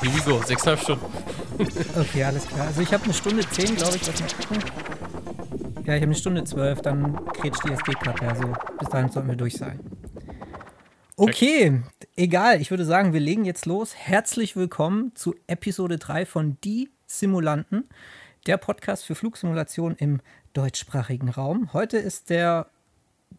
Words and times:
Here 0.00 0.14
we 0.14 0.20
go, 0.24 0.40
sechseinhalb 0.42 0.80
Stunden. 0.80 1.04
Okay, 1.94 2.24
alles 2.24 2.46
klar. 2.48 2.68
Also 2.68 2.80
ich 2.80 2.90
habe 2.92 3.04
eine 3.04 3.12
Stunde 3.12 3.46
zehn, 3.50 3.76
glaube 3.76 3.96
ich, 3.96 4.06
lass 4.06 4.18
mal 4.20 4.28
gucken. 4.28 4.70
Ja, 5.84 5.94
ich 5.94 6.00
habe 6.00 6.04
eine 6.04 6.14
Stunde 6.14 6.44
zwölf, 6.44 6.80
dann 6.80 7.22
kretscht 7.34 7.62
die 7.64 7.72
SD-Karte. 7.72 8.26
Also 8.26 8.52
bis 8.78 8.88
dahin 8.88 9.10
sollten 9.10 9.28
wir 9.28 9.36
durch 9.36 9.58
sein. 9.58 9.78
Okay, 11.16 11.82
egal. 12.16 12.62
Ich 12.62 12.70
würde 12.70 12.86
sagen, 12.86 13.12
wir 13.12 13.20
legen 13.20 13.44
jetzt 13.44 13.66
los. 13.66 13.94
Herzlich 13.94 14.56
willkommen 14.56 15.12
zu 15.14 15.34
Episode 15.46 15.98
3 15.98 16.24
von 16.24 16.56
Die 16.64 16.88
Simulanten, 17.06 17.86
der 18.46 18.56
Podcast 18.56 19.04
für 19.04 19.14
Flugsimulation 19.14 19.96
im 19.96 20.22
deutschsprachigen 20.54 21.28
Raum. 21.28 21.74
Heute 21.74 21.98
ist 21.98 22.30
der 22.30 22.70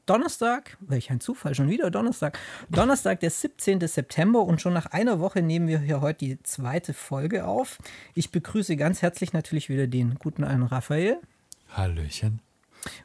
Donnerstag, 0.06 0.78
welch 0.80 1.12
ein 1.12 1.20
Zufall, 1.20 1.54
schon 1.54 1.70
wieder 1.70 1.92
Donnerstag. 1.92 2.40
Donnerstag, 2.70 3.20
der 3.20 3.30
17. 3.30 3.88
September 3.88 4.42
und 4.42 4.60
schon 4.60 4.74
nach 4.74 4.88
einer 4.88 5.20
Woche 5.20 5.42
nehmen 5.42 5.68
wir 5.68 5.80
hier 5.80 6.02
heute 6.02 6.26
die 6.26 6.44
zweite 6.44 6.94
Folge 6.94 7.46
auf. 7.46 7.78
Ich 8.16 8.32
begrüße 8.32 8.76
ganz 8.78 9.02
herzlich 9.02 9.32
natürlich 9.34 9.70
wieder 9.70 9.88
den 9.88 10.16
guten 10.16 10.44
alten 10.44 10.64
Raphael. 10.64 11.20
Hallöchen. 11.70 12.42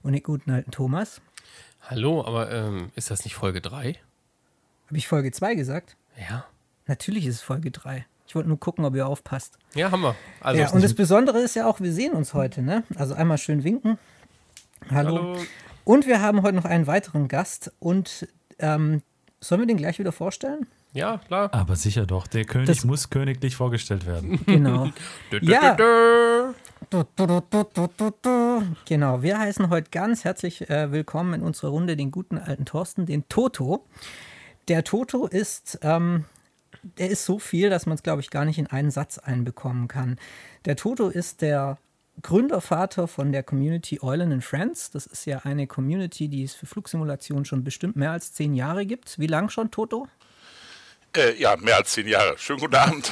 Und 0.02 0.14
den 0.14 0.22
guten 0.22 0.50
alten 0.50 0.70
Thomas. 0.70 1.20
Hallo, 1.82 2.24
aber 2.24 2.50
ähm, 2.50 2.90
ist 2.94 3.10
das 3.10 3.24
nicht 3.24 3.34
Folge 3.34 3.60
3? 3.60 3.96
Habe 4.86 4.96
ich 4.96 5.06
Folge 5.06 5.30
2 5.30 5.54
gesagt? 5.54 5.96
Ja. 6.28 6.46
Natürlich 6.86 7.26
ist 7.26 7.36
es 7.36 7.42
Folge 7.42 7.70
3. 7.70 8.06
Ich 8.26 8.34
wollte 8.34 8.48
nur 8.48 8.58
gucken, 8.58 8.84
ob 8.84 8.94
ihr 8.96 9.06
aufpasst. 9.06 9.58
Ja, 9.74 9.90
haben 9.90 10.02
wir. 10.02 10.16
Also 10.40 10.60
ja, 10.60 10.70
und 10.70 10.82
das 10.82 10.94
Besondere 10.94 11.40
ist 11.40 11.54
ja 11.54 11.66
auch, 11.66 11.80
wir 11.80 11.92
sehen 11.92 12.12
uns 12.12 12.34
heute, 12.34 12.62
ne? 12.62 12.84
Also 12.96 13.14
einmal 13.14 13.38
schön 13.38 13.64
winken. 13.64 13.98
Hallo. 14.90 15.16
Hallo. 15.16 15.36
Und 15.86 16.08
wir 16.08 16.20
haben 16.20 16.42
heute 16.42 16.56
noch 16.56 16.64
einen 16.64 16.88
weiteren 16.88 17.28
Gast. 17.28 17.72
Und 17.78 18.26
ähm, 18.58 19.02
sollen 19.38 19.60
wir 19.60 19.66
den 19.66 19.76
gleich 19.76 20.00
wieder 20.00 20.10
vorstellen? 20.10 20.66
Ja, 20.92 21.18
klar. 21.18 21.48
Aber 21.54 21.76
sicher 21.76 22.06
doch. 22.06 22.26
Der 22.26 22.44
König 22.44 22.66
das 22.66 22.84
muss 22.84 23.08
königlich 23.08 23.54
vorgestellt 23.54 24.04
werden. 24.04 24.40
Genau. 24.46 24.90
ja. 25.42 25.76
Genau, 28.84 29.22
wir 29.22 29.38
heißen 29.38 29.70
heute 29.70 29.90
ganz 29.92 30.24
herzlich 30.24 30.68
äh, 30.68 30.90
willkommen 30.90 31.34
in 31.34 31.42
unserer 31.42 31.70
Runde 31.70 31.96
den 31.96 32.10
guten 32.10 32.38
alten 32.38 32.64
Thorsten, 32.64 33.06
den 33.06 33.28
Toto. 33.28 33.86
Der 34.66 34.82
Toto 34.82 35.28
ist, 35.28 35.78
ähm, 35.82 36.24
der 36.98 37.10
ist 37.10 37.24
so 37.24 37.38
viel, 37.38 37.70
dass 37.70 37.86
man 37.86 37.94
es, 37.94 38.02
glaube 38.02 38.22
ich, 38.22 38.30
gar 38.30 38.44
nicht 38.44 38.58
in 38.58 38.66
einen 38.66 38.90
Satz 38.90 39.18
einbekommen 39.18 39.86
kann. 39.86 40.18
Der 40.64 40.74
Toto 40.74 41.10
ist 41.10 41.42
der 41.42 41.78
Gründervater 42.22 43.08
von 43.08 43.32
der 43.32 43.42
Community 43.42 44.00
Eulen 44.02 44.32
and 44.32 44.44
Friends. 44.44 44.90
Das 44.90 45.06
ist 45.06 45.26
ja 45.26 45.40
eine 45.44 45.66
Community, 45.66 46.28
die 46.28 46.44
es 46.44 46.54
für 46.54 46.66
Flugsimulationen 46.66 47.44
schon 47.44 47.62
bestimmt 47.62 47.96
mehr 47.96 48.12
als 48.12 48.32
zehn 48.32 48.54
Jahre 48.54 48.86
gibt. 48.86 49.18
Wie 49.18 49.26
lang 49.26 49.50
schon, 49.50 49.70
Toto? 49.70 50.08
Äh, 51.16 51.40
ja, 51.40 51.56
mehr 51.56 51.76
als 51.76 51.92
zehn 51.92 52.08
Jahre. 52.08 52.36
Schönen 52.38 52.60
guten 52.60 52.74
Abend. 52.74 53.10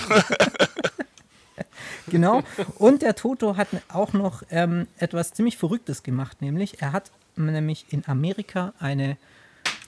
genau. 2.08 2.42
Und 2.78 3.02
der 3.02 3.14
Toto 3.14 3.56
hat 3.56 3.68
auch 3.88 4.12
noch 4.12 4.42
ähm, 4.50 4.86
etwas 4.98 5.32
ziemlich 5.32 5.56
Verrücktes 5.56 6.02
gemacht, 6.02 6.40
nämlich 6.40 6.80
er 6.80 6.92
hat 6.92 7.10
nämlich 7.36 7.86
in 7.90 8.04
Amerika 8.06 8.72
eine 8.78 9.16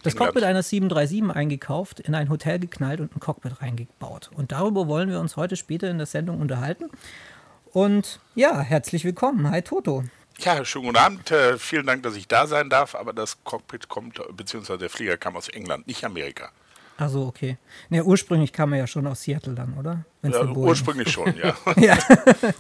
das 0.03 0.15
England. 0.15 0.35
Cockpit 0.35 0.45
einer 0.45 0.63
737 0.63 1.37
eingekauft, 1.37 2.01
in 2.01 2.15
ein 2.15 2.29
Hotel 2.29 2.59
geknallt 2.59 3.01
und 3.01 3.15
ein 3.15 3.21
Cockpit 3.21 3.61
reingebaut. 3.61 4.31
Und 4.35 4.53
darüber 4.53 4.87
wollen 4.87 5.11
wir 5.11 5.21
uns 5.21 5.37
heute 5.37 5.57
später 5.57 5.91
in 5.91 5.99
der 5.99 6.07
Sendung 6.07 6.41
unterhalten. 6.41 6.91
Und 7.77 8.21
ja, 8.35 8.63
herzlich 8.63 9.05
willkommen. 9.05 9.51
Hi 9.51 9.61
Toto. 9.61 10.03
Ja, 10.39 10.65
schönen 10.65 10.87
guten 10.87 10.97
Abend. 10.97 11.31
Äh, 11.31 11.59
vielen 11.59 11.85
Dank, 11.85 12.05
dass 12.05 12.17
ich 12.17 12.27
da 12.27 12.47
sein 12.47 12.71
darf. 12.71 12.95
Aber 12.95 13.13
das 13.13 13.45
Cockpit 13.45 13.91
kommt, 13.91 14.19
beziehungsweise 14.35 14.79
der 14.79 14.89
Flieger 14.89 15.19
kam 15.19 15.37
aus 15.37 15.49
England, 15.49 15.87
nicht 15.87 16.03
Amerika. 16.03 16.49
Also 16.97 17.27
okay. 17.27 17.59
Ne, 17.91 18.03
ursprünglich 18.03 18.55
kam 18.55 18.73
er 18.73 18.79
ja 18.79 18.87
schon 18.87 19.07
aus 19.07 19.25
Seattle 19.25 19.53
dann, 19.53 19.75
oder? 19.75 20.07
Ja, 20.23 20.47
ursprünglich 20.47 21.13
schon, 21.13 21.35
ja. 21.37 21.55
ja. 21.77 21.99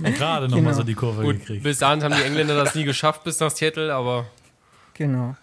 Gerade 0.00 0.48
nochmal 0.50 0.64
genau. 0.64 0.76
so 0.76 0.82
die 0.82 0.94
Kurve 0.94 1.22
Gut, 1.22 1.38
gekriegt. 1.38 1.62
Bis 1.62 1.78
dahin 1.78 2.04
haben 2.04 2.14
die 2.14 2.22
Engländer 2.22 2.62
das 2.62 2.74
nie 2.74 2.84
geschafft, 2.84 3.24
bis 3.24 3.40
nach 3.40 3.50
Seattle, 3.50 3.94
aber. 3.94 4.26
Genau. 4.92 5.34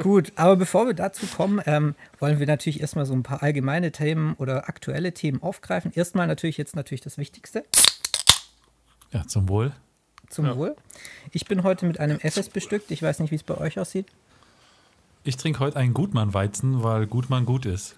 Gut, 0.00 0.30
aber 0.36 0.54
bevor 0.54 0.86
wir 0.86 0.94
dazu 0.94 1.26
kommen, 1.26 1.60
ähm, 1.66 1.96
wollen 2.20 2.38
wir 2.38 2.46
natürlich 2.46 2.80
erstmal 2.80 3.04
so 3.04 3.14
ein 3.14 3.24
paar 3.24 3.42
allgemeine 3.42 3.90
Themen 3.90 4.34
oder 4.34 4.68
aktuelle 4.68 5.12
Themen 5.12 5.42
aufgreifen. 5.42 5.90
Erstmal 5.92 6.28
natürlich 6.28 6.56
jetzt 6.56 6.76
natürlich 6.76 7.00
das 7.00 7.18
Wichtigste. 7.18 7.64
Ja, 9.12 9.26
zum 9.26 9.48
Wohl. 9.48 9.72
Zum 10.28 10.46
ja. 10.46 10.56
Wohl. 10.56 10.76
Ich 11.32 11.46
bin 11.46 11.62
heute 11.62 11.86
mit 11.86 12.00
einem 12.00 12.18
FS 12.20 12.48
bestückt. 12.48 12.90
Ich 12.90 13.02
weiß 13.02 13.20
nicht, 13.20 13.30
wie 13.30 13.36
es 13.36 13.42
bei 13.42 13.56
euch 13.56 13.78
aussieht. 13.78 14.06
Ich 15.24 15.36
trinke 15.36 15.60
heute 15.60 15.76
einen 15.76 15.94
Gutmann-Weizen, 15.94 16.82
weil 16.82 17.06
Gutmann 17.06 17.44
gut 17.44 17.66
ist. 17.66 17.96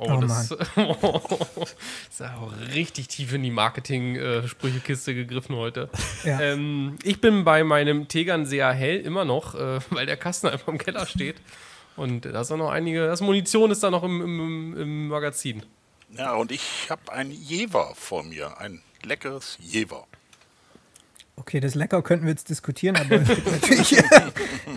Oh, 0.00 0.12
oh 0.12 0.20
das 0.20 0.52
ist 2.10 2.22
auch 2.22 2.52
richtig 2.72 3.08
tief 3.08 3.32
in 3.32 3.42
die 3.42 3.50
Marketing-Sprüchekiste 3.50 5.12
gegriffen 5.12 5.56
heute. 5.56 5.90
Ja. 6.22 6.40
Ähm, 6.40 6.96
ich 7.02 7.20
bin 7.20 7.42
bei 7.42 7.64
meinem 7.64 8.06
Tegern 8.06 8.46
sehr 8.46 8.70
hell 8.72 9.00
immer 9.00 9.24
noch, 9.24 9.56
äh, 9.56 9.80
weil 9.90 10.06
der 10.06 10.16
Kasten 10.16 10.46
einfach 10.46 10.68
im 10.68 10.78
Keller 10.78 11.04
steht. 11.06 11.36
Und 11.96 12.26
da 12.26 12.42
ist 12.42 12.52
auch 12.52 12.56
noch 12.56 12.70
einige, 12.70 13.08
das 13.08 13.20
Munition 13.20 13.72
ist 13.72 13.82
da 13.82 13.90
noch 13.90 14.04
im, 14.04 14.22
im, 14.22 14.76
im 14.76 15.08
Magazin. 15.08 15.64
Ja, 16.16 16.34
und 16.34 16.52
ich 16.52 16.88
habe 16.88 17.12
ein 17.12 17.32
Jever 17.32 17.92
vor 17.96 18.22
mir, 18.22 18.58
ein 18.60 18.80
leckeres 19.04 19.58
Jever. 19.60 20.06
Okay, 21.36 21.60
das 21.60 21.74
Lecker 21.74 22.02
könnten 22.02 22.26
wir 22.26 22.32
jetzt 22.32 22.48
diskutieren, 22.48 22.96
aber 22.96 23.22
es 23.22 23.28
gibt 23.28 23.46
natürlich, 23.52 24.02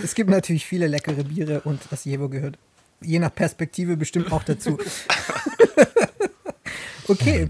es 0.04 0.16
gibt 0.16 0.30
natürlich 0.30 0.66
viele 0.66 0.88
leckere 0.88 1.24
Biere 1.24 1.62
und 1.62 1.82
das 1.90 2.06
Jever 2.06 2.30
gehört 2.30 2.58
je 3.02 3.20
nach 3.20 3.34
Perspektive 3.34 3.98
bestimmt 3.98 4.32
auch 4.32 4.44
dazu. 4.44 4.78
okay, 7.08 7.50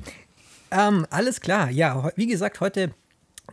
ähm, 0.71 1.05
alles 1.09 1.41
klar. 1.41 1.69
Ja, 1.69 2.11
wie 2.15 2.27
gesagt, 2.27 2.61
heute 2.61 2.93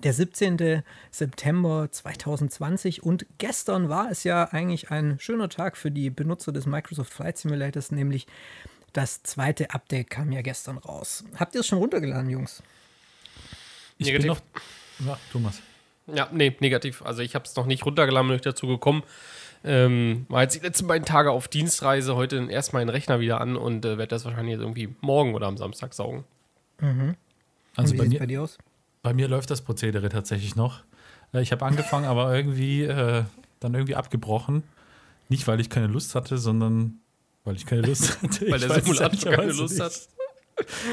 der 0.04 0.12
17. 0.12 0.84
September 1.10 1.88
2020 1.90 3.02
und 3.02 3.26
gestern 3.38 3.88
war 3.88 4.10
es 4.10 4.22
ja 4.22 4.44
eigentlich 4.44 4.90
ein 4.90 5.18
schöner 5.18 5.48
Tag 5.48 5.76
für 5.76 5.90
die 5.90 6.10
Benutzer 6.10 6.52
des 6.52 6.66
Microsoft 6.66 7.12
Flight 7.12 7.38
Simulators, 7.38 7.90
nämlich 7.90 8.28
das 8.92 9.22
zweite 9.24 9.70
Update 9.70 10.08
kam 10.08 10.30
ja 10.30 10.40
gestern 10.42 10.78
raus. 10.78 11.24
Habt 11.36 11.54
ihr 11.54 11.60
es 11.62 11.66
schon 11.66 11.78
runtergeladen, 11.78 12.30
Jungs? 12.30 12.62
Ich 13.98 14.06
negativ. 14.06 14.26
bin 14.26 15.06
noch. 15.06 15.06
Ja, 15.06 15.18
Thomas. 15.32 15.60
Ja, 16.06 16.28
nee, 16.32 16.56
negativ. 16.60 17.02
Also 17.02 17.22
ich 17.22 17.34
habe 17.34 17.44
es 17.44 17.54
noch 17.56 17.66
nicht 17.66 17.84
runtergeladen, 17.84 18.28
bin 18.28 18.36
ich 18.36 18.42
dazu 18.42 18.66
gekommen. 18.66 19.02
Ähm, 19.64 20.26
war 20.28 20.42
jetzt 20.42 20.54
die 20.54 20.60
letzten 20.60 20.86
beiden 20.86 21.04
Tage 21.04 21.30
auf 21.30 21.48
Dienstreise, 21.48 22.14
heute 22.14 22.46
erst 22.48 22.72
meinen 22.72 22.88
Rechner 22.88 23.20
wieder 23.20 23.40
an 23.40 23.56
und 23.56 23.84
äh, 23.84 23.98
werde 23.98 24.08
das 24.08 24.24
wahrscheinlich 24.24 24.52
jetzt 24.52 24.60
irgendwie 24.62 24.94
morgen 25.00 25.34
oder 25.34 25.48
am 25.48 25.56
Samstag 25.56 25.94
saugen. 25.94 26.24
Mhm. 26.80 27.16
Also 27.76 27.96
bei 27.96 28.06
mir, 28.06 28.20
bei 28.20 28.26
dir 28.26 28.42
aus? 28.42 28.56
Bei 29.02 29.12
mir 29.12 29.28
läuft 29.28 29.50
das 29.50 29.62
Prozedere 29.62 30.08
tatsächlich 30.08 30.54
noch. 30.56 30.84
Äh, 31.34 31.42
ich 31.42 31.52
habe 31.52 31.64
angefangen, 31.64 32.06
aber 32.06 32.34
irgendwie 32.34 32.84
äh, 32.84 33.24
dann 33.60 33.74
irgendwie 33.74 33.96
abgebrochen. 33.96 34.62
Nicht, 35.28 35.46
weil 35.46 35.60
ich 35.60 35.68
keine 35.68 35.88
Lust 35.88 36.14
hatte, 36.14 36.38
sondern 36.38 37.00
weil 37.44 37.56
ich 37.56 37.66
keine 37.66 37.82
Lust 37.82 38.22
hatte. 38.22 38.50
weil 38.50 38.60
der 38.60 38.80
Simulator 38.80 39.32
keine 39.32 39.52
Lust 39.52 39.80
hat. 39.80 40.08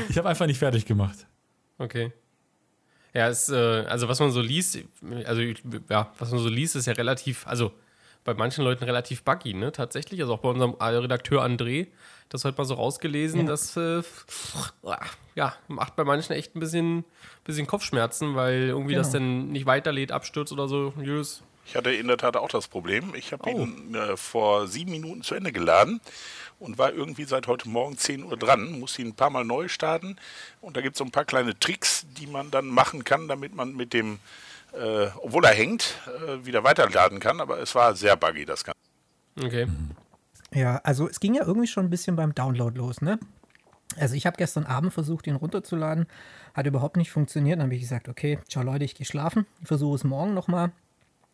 Ich 0.09 0.17
habe 0.17 0.27
einfach 0.27 0.47
nicht 0.47 0.59
fertig 0.59 0.85
gemacht. 0.85 1.27
Okay. 1.77 2.11
Ja, 3.15 3.29
es, 3.29 3.47
äh, 3.47 3.55
also 3.55 4.09
was 4.09 4.19
man 4.19 4.31
so 4.31 4.41
liest, 4.41 4.77
also 5.23 5.41
ja, 5.89 6.11
was 6.19 6.31
man 6.31 6.39
so 6.41 6.49
liest, 6.49 6.75
ist 6.75 6.85
ja 6.85 6.93
relativ, 6.93 7.47
also 7.47 7.71
bei 8.25 8.33
manchen 8.33 8.65
Leuten 8.65 8.83
relativ 8.83 9.23
buggy, 9.23 9.53
ne? 9.53 9.71
Tatsächlich. 9.71 10.19
Also 10.19 10.33
auch 10.33 10.39
bei 10.39 10.49
unserem 10.49 10.73
Redakteur 10.73 11.45
André, 11.45 11.87
das 12.27 12.43
heute 12.43 12.57
mal 12.57 12.65
so 12.65 12.73
rausgelesen, 12.73 13.41
ja. 13.41 13.45
das 13.45 13.77
äh, 13.77 14.01
ja, 15.35 15.53
macht 15.69 15.95
bei 15.95 16.03
manchen 16.03 16.33
echt 16.33 16.55
ein 16.55 16.59
bisschen, 16.59 17.05
bisschen 17.45 17.67
Kopfschmerzen, 17.67 18.35
weil 18.35 18.63
irgendwie 18.63 18.93
genau. 18.93 19.03
das 19.03 19.11
dann 19.11 19.47
nicht 19.47 19.65
weiterlädt, 19.65 20.11
abstürzt 20.11 20.51
oder 20.51 20.67
so. 20.67 20.91
Jös. 21.01 21.41
Ich 21.65 21.75
hatte 21.75 21.91
in 21.91 22.07
der 22.07 22.17
Tat 22.17 22.37
auch 22.37 22.49
das 22.49 22.67
Problem. 22.67 23.13
Ich 23.15 23.33
habe 23.33 23.49
oh. 23.49 23.59
ihn 23.59 23.95
äh, 23.95 24.17
vor 24.17 24.67
sieben 24.67 24.91
Minuten 24.91 25.23
zu 25.23 25.35
Ende 25.35 25.51
geladen 25.51 25.99
und 26.59 26.77
war 26.77 26.93
irgendwie 26.93 27.25
seit 27.25 27.47
heute 27.47 27.67
Morgen 27.67 27.97
10 27.97 28.23
Uhr 28.23 28.37
dran, 28.37 28.79
muss 28.79 28.97
ihn 28.99 29.07
ein 29.07 29.15
paar 29.15 29.29
Mal 29.29 29.43
neu 29.43 29.67
starten. 29.67 30.17
Und 30.61 30.77
da 30.77 30.81
gibt 30.81 30.95
es 30.95 30.99
so 30.99 31.05
ein 31.05 31.11
paar 31.11 31.25
kleine 31.25 31.57
Tricks, 31.57 32.05
die 32.17 32.27
man 32.27 32.51
dann 32.51 32.67
machen 32.67 33.03
kann, 33.03 33.27
damit 33.27 33.55
man 33.55 33.75
mit 33.75 33.93
dem 33.93 34.19
äh, 34.75 35.07
obwohl 35.21 35.45
er 35.45 35.53
hängt, 35.53 35.95
äh, 36.27 36.45
wieder 36.45 36.63
weiterladen 36.63 37.19
kann. 37.19 37.39
Aber 37.41 37.59
es 37.59 37.73
war 37.75 37.95
sehr 37.95 38.15
buggy, 38.15 38.45
das 38.45 38.63
Ganze. 38.63 38.79
Okay. 39.41 39.67
Ja, 40.53 40.77
also 40.83 41.09
es 41.09 41.19
ging 41.19 41.33
ja 41.33 41.45
irgendwie 41.45 41.67
schon 41.67 41.85
ein 41.85 41.89
bisschen 41.89 42.15
beim 42.15 42.33
Download 42.33 42.77
los, 42.77 43.01
ne? 43.01 43.19
Also 43.97 44.15
ich 44.15 44.25
habe 44.25 44.37
gestern 44.37 44.65
Abend 44.65 44.93
versucht, 44.93 45.27
ihn 45.27 45.35
runterzuladen. 45.35 46.07
Hat 46.53 46.65
überhaupt 46.65 46.97
nicht 46.97 47.11
funktioniert. 47.11 47.59
Dann 47.59 47.67
habe 47.67 47.75
ich 47.75 47.81
gesagt, 47.81 48.09
okay, 48.09 48.39
ciao 48.47 48.63
Leute, 48.63 48.83
ich 48.83 48.95
gehe 48.95 49.05
schlafen. 49.05 49.45
Ich 49.61 49.67
versuche 49.67 49.95
es 49.95 50.03
morgen 50.03 50.33
nochmal. 50.33 50.71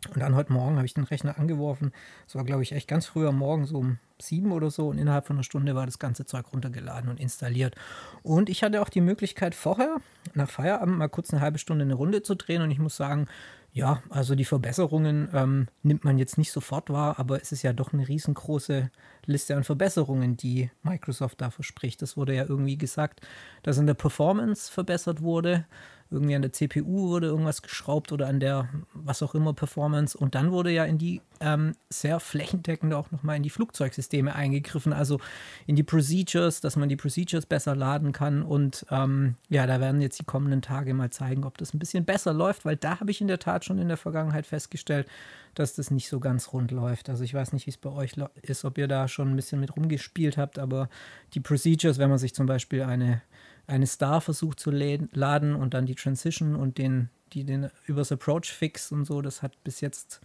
Und 0.10 0.20
dann 0.20 0.36
heute 0.36 0.52
Morgen 0.52 0.78
habe 0.78 0.86
ich 0.86 0.96
den 0.96 1.04
Rechner 1.04 1.38
angeworfen. 1.38 1.92
Das 2.26 2.36
war, 2.36 2.44
glaube 2.44 2.64
ich, 2.64 2.72
echt 2.72 2.88
ganz 2.88 3.06
früh 3.06 3.28
am 3.28 3.38
Morgen, 3.38 3.66
so 3.66 3.78
um 3.78 4.00
sieben 4.20 4.52
oder 4.52 4.72
so. 4.72 4.88
Und 4.88 4.98
innerhalb 4.98 5.28
von 5.28 5.36
einer 5.36 5.44
Stunde 5.44 5.76
war 5.76 5.86
das 5.86 6.00
ganze 6.00 6.26
Zeug 6.26 6.52
runtergeladen 6.52 7.10
und 7.10 7.20
installiert. 7.20 7.76
Und 8.24 8.50
ich 8.50 8.64
hatte 8.64 8.82
auch 8.82 8.90
die 8.90 9.02
Möglichkeit, 9.02 9.54
vorher 9.54 9.98
nach 10.34 10.50
Feierabend 10.50 10.98
mal 10.98 11.08
kurz 11.08 11.32
eine 11.32 11.42
halbe 11.42 11.60
Stunde 11.60 11.86
eine 11.86 11.94
Runde 11.94 12.24
zu 12.24 12.36
drehen. 12.36 12.64
Und 12.64 12.72
ich 12.72 12.80
muss 12.80 12.98
sagen, 12.98 13.28
Ja, 13.74 14.04
also 14.10 14.36
die 14.36 14.44
Verbesserungen 14.44 15.30
ähm, 15.34 15.68
nimmt 15.82 16.04
man 16.04 16.18
jetzt 16.18 16.38
nicht 16.38 16.52
sofort 16.52 16.90
wahr, 16.90 17.20
aber 17.20 17.42
es 17.42 17.54
ist 17.54 17.62
ja 17.62 17.72
doch 17.72 17.94
eine 17.94 18.06
riesengroße 18.08 18.92
Liste 19.26 19.56
an 19.56 19.64
Verbesserungen, 19.64 20.36
die 20.36 20.70
Microsoft 20.84 21.40
da 21.40 21.52
verspricht. 21.52 22.02
Es 22.02 22.18
wurde 22.18 22.36
ja 22.36 22.44
irgendwie 22.46 22.78
gesagt, 22.78 23.22
dass 23.64 23.78
in 23.78 23.88
der 23.88 23.94
Performance 23.94 24.70
verbessert 24.70 25.22
wurde 25.22 25.66
irgendwie 26.12 26.36
an 26.36 26.42
der 26.42 26.52
CPU 26.52 27.08
wurde 27.10 27.28
irgendwas 27.28 27.62
geschraubt 27.62 28.12
oder 28.12 28.28
an 28.28 28.40
der 28.40 28.68
was 28.94 29.24
auch 29.24 29.34
immer 29.34 29.54
Performance. 29.54 30.18
Und 30.18 30.36
dann 30.36 30.52
wurde 30.52 30.70
ja 30.72 30.84
in 30.84 30.98
die 30.98 31.22
ähm, 31.40 31.74
sehr 31.90 32.20
flächendeckend 32.20 32.94
auch 32.94 33.10
nochmal 33.12 33.38
in 33.38 33.44
die 33.44 33.50
Flugzeugsysteme 33.50 34.36
eingegriffen, 34.36 34.92
also 34.92 35.20
in 35.68 35.76
die 35.76 35.84
Procedures, 35.84 36.60
dass 36.60 36.76
man 36.76 36.90
die 36.90 36.98
Procedures 36.98 37.46
besser 37.46 37.76
laden 37.76 38.12
kann. 38.12 38.44
Und 38.44 38.86
ähm, 38.92 39.36
ja, 39.50 39.66
da 39.66 39.80
werden 39.80 40.02
jetzt 40.02 40.20
die 40.20 40.26
kommenden 40.26 40.62
Tage 40.62 40.94
mal 40.94 41.10
zeigen, 41.10 41.46
ob 41.46 41.58
das 41.58 41.74
ein 41.74 41.80
bisschen 41.80 42.04
besser 42.04 42.34
läuft, 42.34 42.66
weil 42.66 42.76
da 42.76 43.00
habe 43.00 43.10
ich 43.10 43.22
in 43.22 43.28
der 43.28 43.40
Tat 43.40 43.64
schon 43.64 43.80
in 43.80 43.88
der 43.88 43.98
Vergangenheit 43.98 44.46
festgestellt, 44.46 45.08
dass 45.56 45.76
das 45.76 45.92
nicht 45.92 46.10
so 46.10 46.20
ganz 46.20 46.52
rund 46.54 46.72
läuft. 46.72 47.10
Also 47.10 47.24
ich 47.24 47.34
weiß 47.34 47.54
nicht, 47.54 47.66
wie 47.66 47.72
es 47.72 47.78
bei 47.78 47.90
euch 47.90 48.16
ist, 48.42 48.66
ob 48.66 48.78
ihr 48.78 48.88
da 48.88 49.08
schon 49.08 49.30
ein 49.30 49.36
bisschen 49.36 49.60
mit 49.60 49.76
rumgespielt 49.76 50.38
habt, 50.38 50.60
aber 50.60 50.90
die 51.34 51.40
Procedures, 51.40 51.98
wenn 51.98 52.10
man 52.10 52.20
sich 52.20 52.36
zum 52.36 52.46
Beispiel 52.46 52.84
eine 52.84 53.22
eine 53.72 53.88
Star 53.88 54.22
versucht 54.22 54.60
zu 54.60 54.72
laden 54.72 55.56
und 55.56 55.74
dann 55.74 55.86
die 55.86 55.96
Transition 55.96 56.56
und 56.56 56.78
den, 56.78 57.10
die 57.34 57.44
den 57.44 57.70
übers 57.86 58.12
Approach 58.12 58.52
Fix 58.52 58.92
und 58.92 59.06
so, 59.06 59.22
das 59.22 59.42
hat 59.42 59.64
bis 59.64 59.82
jetzt 59.82 60.22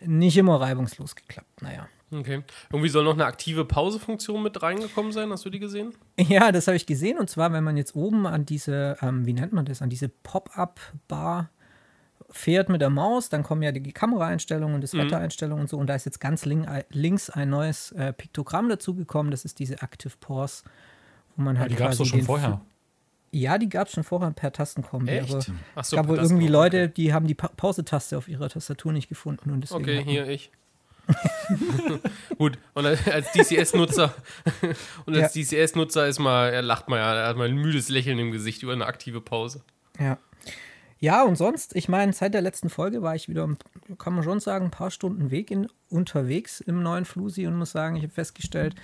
nicht 0.00 0.36
immer 0.36 0.60
reibungslos 0.60 1.16
geklappt. 1.16 1.62
Naja. 1.62 1.88
Okay. 2.10 2.42
Irgendwie 2.70 2.90
soll 2.90 3.04
noch 3.04 3.14
eine 3.14 3.24
aktive 3.24 3.64
Pausefunktion 3.64 4.42
mit 4.42 4.62
reingekommen 4.62 5.12
sein. 5.12 5.30
Hast 5.30 5.44
du 5.44 5.50
die 5.50 5.58
gesehen? 5.58 5.94
Ja, 6.18 6.52
das 6.52 6.66
habe 6.66 6.76
ich 6.76 6.86
gesehen. 6.86 7.18
Und 7.18 7.30
zwar, 7.30 7.52
wenn 7.52 7.64
man 7.64 7.76
jetzt 7.76 7.96
oben 7.96 8.26
an 8.26 8.44
diese, 8.44 8.96
ähm, 9.00 9.26
wie 9.26 9.32
nennt 9.32 9.52
man 9.52 9.64
das, 9.64 9.80
an 9.80 9.88
diese 9.88 10.08
Pop-up-Bar 10.08 11.50
fährt 12.30 12.68
mit 12.68 12.80
der 12.80 12.90
Maus, 12.90 13.28
dann 13.28 13.42
kommen 13.42 13.62
ja 13.62 13.72
die 13.72 13.92
Kameraeinstellungen 13.92 14.74
und 14.74 14.80
das 14.82 14.92
mhm. 14.92 14.98
Wettereinstellungen 14.98 15.62
und 15.62 15.70
so. 15.70 15.78
Und 15.78 15.86
da 15.86 15.94
ist 15.94 16.04
jetzt 16.04 16.20
ganz 16.20 16.44
link, 16.44 16.68
links 16.90 17.30
ein 17.30 17.48
neues 17.48 17.92
äh, 17.92 18.12
Piktogramm 18.12 18.68
dazugekommen. 18.68 19.30
Das 19.30 19.44
ist 19.44 19.58
diese 19.58 19.80
Active 19.80 20.12
Pause, 20.20 20.64
wo 21.36 21.42
man 21.42 21.58
halt. 21.58 21.70
Ja, 21.70 21.76
die 21.76 21.82
gab 21.82 21.92
es 21.92 21.98
doch 21.98 22.06
schon 22.06 22.22
vorher. 22.22 22.60
Ja, 23.34 23.56
die 23.56 23.70
gab 23.70 23.88
es 23.88 23.94
schon 23.94 24.04
vorher 24.04 24.30
per 24.30 24.52
Tastenkombi. 24.52 25.10
Echt? 25.10 25.32
Aber 25.32 25.44
Ach 25.74 25.84
so, 25.84 25.96
gab 25.96 26.08
wohl 26.08 26.18
irgendwie 26.18 26.48
Leute, 26.48 26.90
die 26.90 27.14
haben 27.14 27.26
die 27.26 27.34
pa 27.34 27.48
Pause-Taste 27.48 28.18
auf 28.18 28.28
ihrer 28.28 28.50
Tastatur 28.50 28.92
nicht 28.92 29.08
gefunden. 29.08 29.50
Und 29.50 29.62
deswegen 29.62 29.82
okay, 29.82 30.04
hier 30.04 30.28
ich. 30.28 30.50
Gut, 32.38 32.58
und 32.74 32.86
als 32.86 33.32
DCS-Nutzer 33.32 34.14
und 35.06 35.16
als 35.16 35.34
ja. 35.34 35.42
DCS-Nutzer 35.42 36.06
ist 36.06 36.18
mal, 36.18 36.50
er 36.50 36.62
lacht 36.62 36.88
mal, 36.88 36.98
er 36.98 37.26
hat 37.26 37.36
mal 37.36 37.48
ein 37.48 37.56
müdes 37.56 37.88
Lächeln 37.88 38.18
im 38.18 38.30
Gesicht 38.30 38.62
über 38.62 38.72
eine 38.72 38.86
aktive 38.86 39.20
Pause. 39.20 39.62
Ja. 39.98 40.18
Ja, 41.00 41.24
und 41.24 41.34
sonst, 41.34 41.74
ich 41.74 41.88
meine, 41.88 42.12
seit 42.12 42.32
der 42.32 42.42
letzten 42.42 42.70
Folge 42.70 43.02
war 43.02 43.16
ich 43.16 43.28
wieder, 43.28 43.48
kann 43.98 44.14
man 44.14 44.22
schon 44.22 44.38
sagen, 44.38 44.66
ein 44.66 44.70
paar 44.70 44.92
Stunden 44.92 45.32
Weg 45.32 45.50
in, 45.50 45.66
unterwegs 45.88 46.60
im 46.60 46.80
neuen 46.80 47.04
Flusi 47.04 47.46
und 47.48 47.56
muss 47.56 47.72
sagen, 47.72 47.96
ich 47.96 48.04
habe 48.04 48.12
festgestellt, 48.12 48.76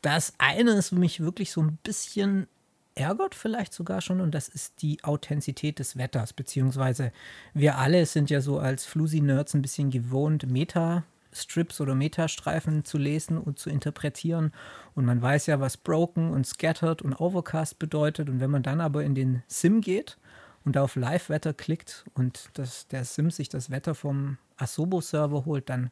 dass 0.00 0.34
eines 0.38 0.90
mich 0.90 1.20
wirklich 1.20 1.52
so 1.52 1.62
ein 1.62 1.78
bisschen 1.84 2.48
ärgert 2.94 3.34
vielleicht 3.34 3.72
sogar 3.72 4.00
schon 4.00 4.20
und 4.20 4.32
das 4.32 4.48
ist 4.48 4.82
die 4.82 5.02
Authentizität 5.04 5.78
des 5.78 5.96
Wetters, 5.96 6.32
beziehungsweise 6.32 7.12
wir 7.54 7.78
alle 7.78 8.06
sind 8.06 8.30
ja 8.30 8.40
so 8.40 8.58
als 8.58 8.84
Flusi-Nerds 8.84 9.54
ein 9.54 9.62
bisschen 9.62 9.90
gewohnt, 9.90 10.50
Meta-Strips 10.50 11.80
oder 11.80 11.94
Metastreifen 11.94 12.84
zu 12.84 12.98
lesen 12.98 13.38
und 13.38 13.58
zu 13.58 13.70
interpretieren. 13.70 14.52
Und 14.94 15.04
man 15.04 15.22
weiß 15.22 15.46
ja, 15.46 15.60
was 15.60 15.76
Broken 15.76 16.30
und 16.30 16.46
Scattered 16.46 17.02
und 17.02 17.14
Overcast 17.14 17.78
bedeutet. 17.78 18.28
Und 18.28 18.40
wenn 18.40 18.50
man 18.50 18.62
dann 18.62 18.80
aber 18.80 19.04
in 19.04 19.14
den 19.14 19.42
Sim 19.48 19.80
geht 19.80 20.18
und 20.64 20.76
auf 20.76 20.96
Live-Wetter 20.96 21.54
klickt 21.54 22.04
und 22.14 22.50
das, 22.54 22.88
der 22.88 23.04
Sim 23.04 23.30
sich 23.30 23.48
das 23.48 23.70
Wetter 23.70 23.94
vom 23.94 24.38
Asobo-Server 24.58 25.44
holt, 25.46 25.68
dann 25.70 25.90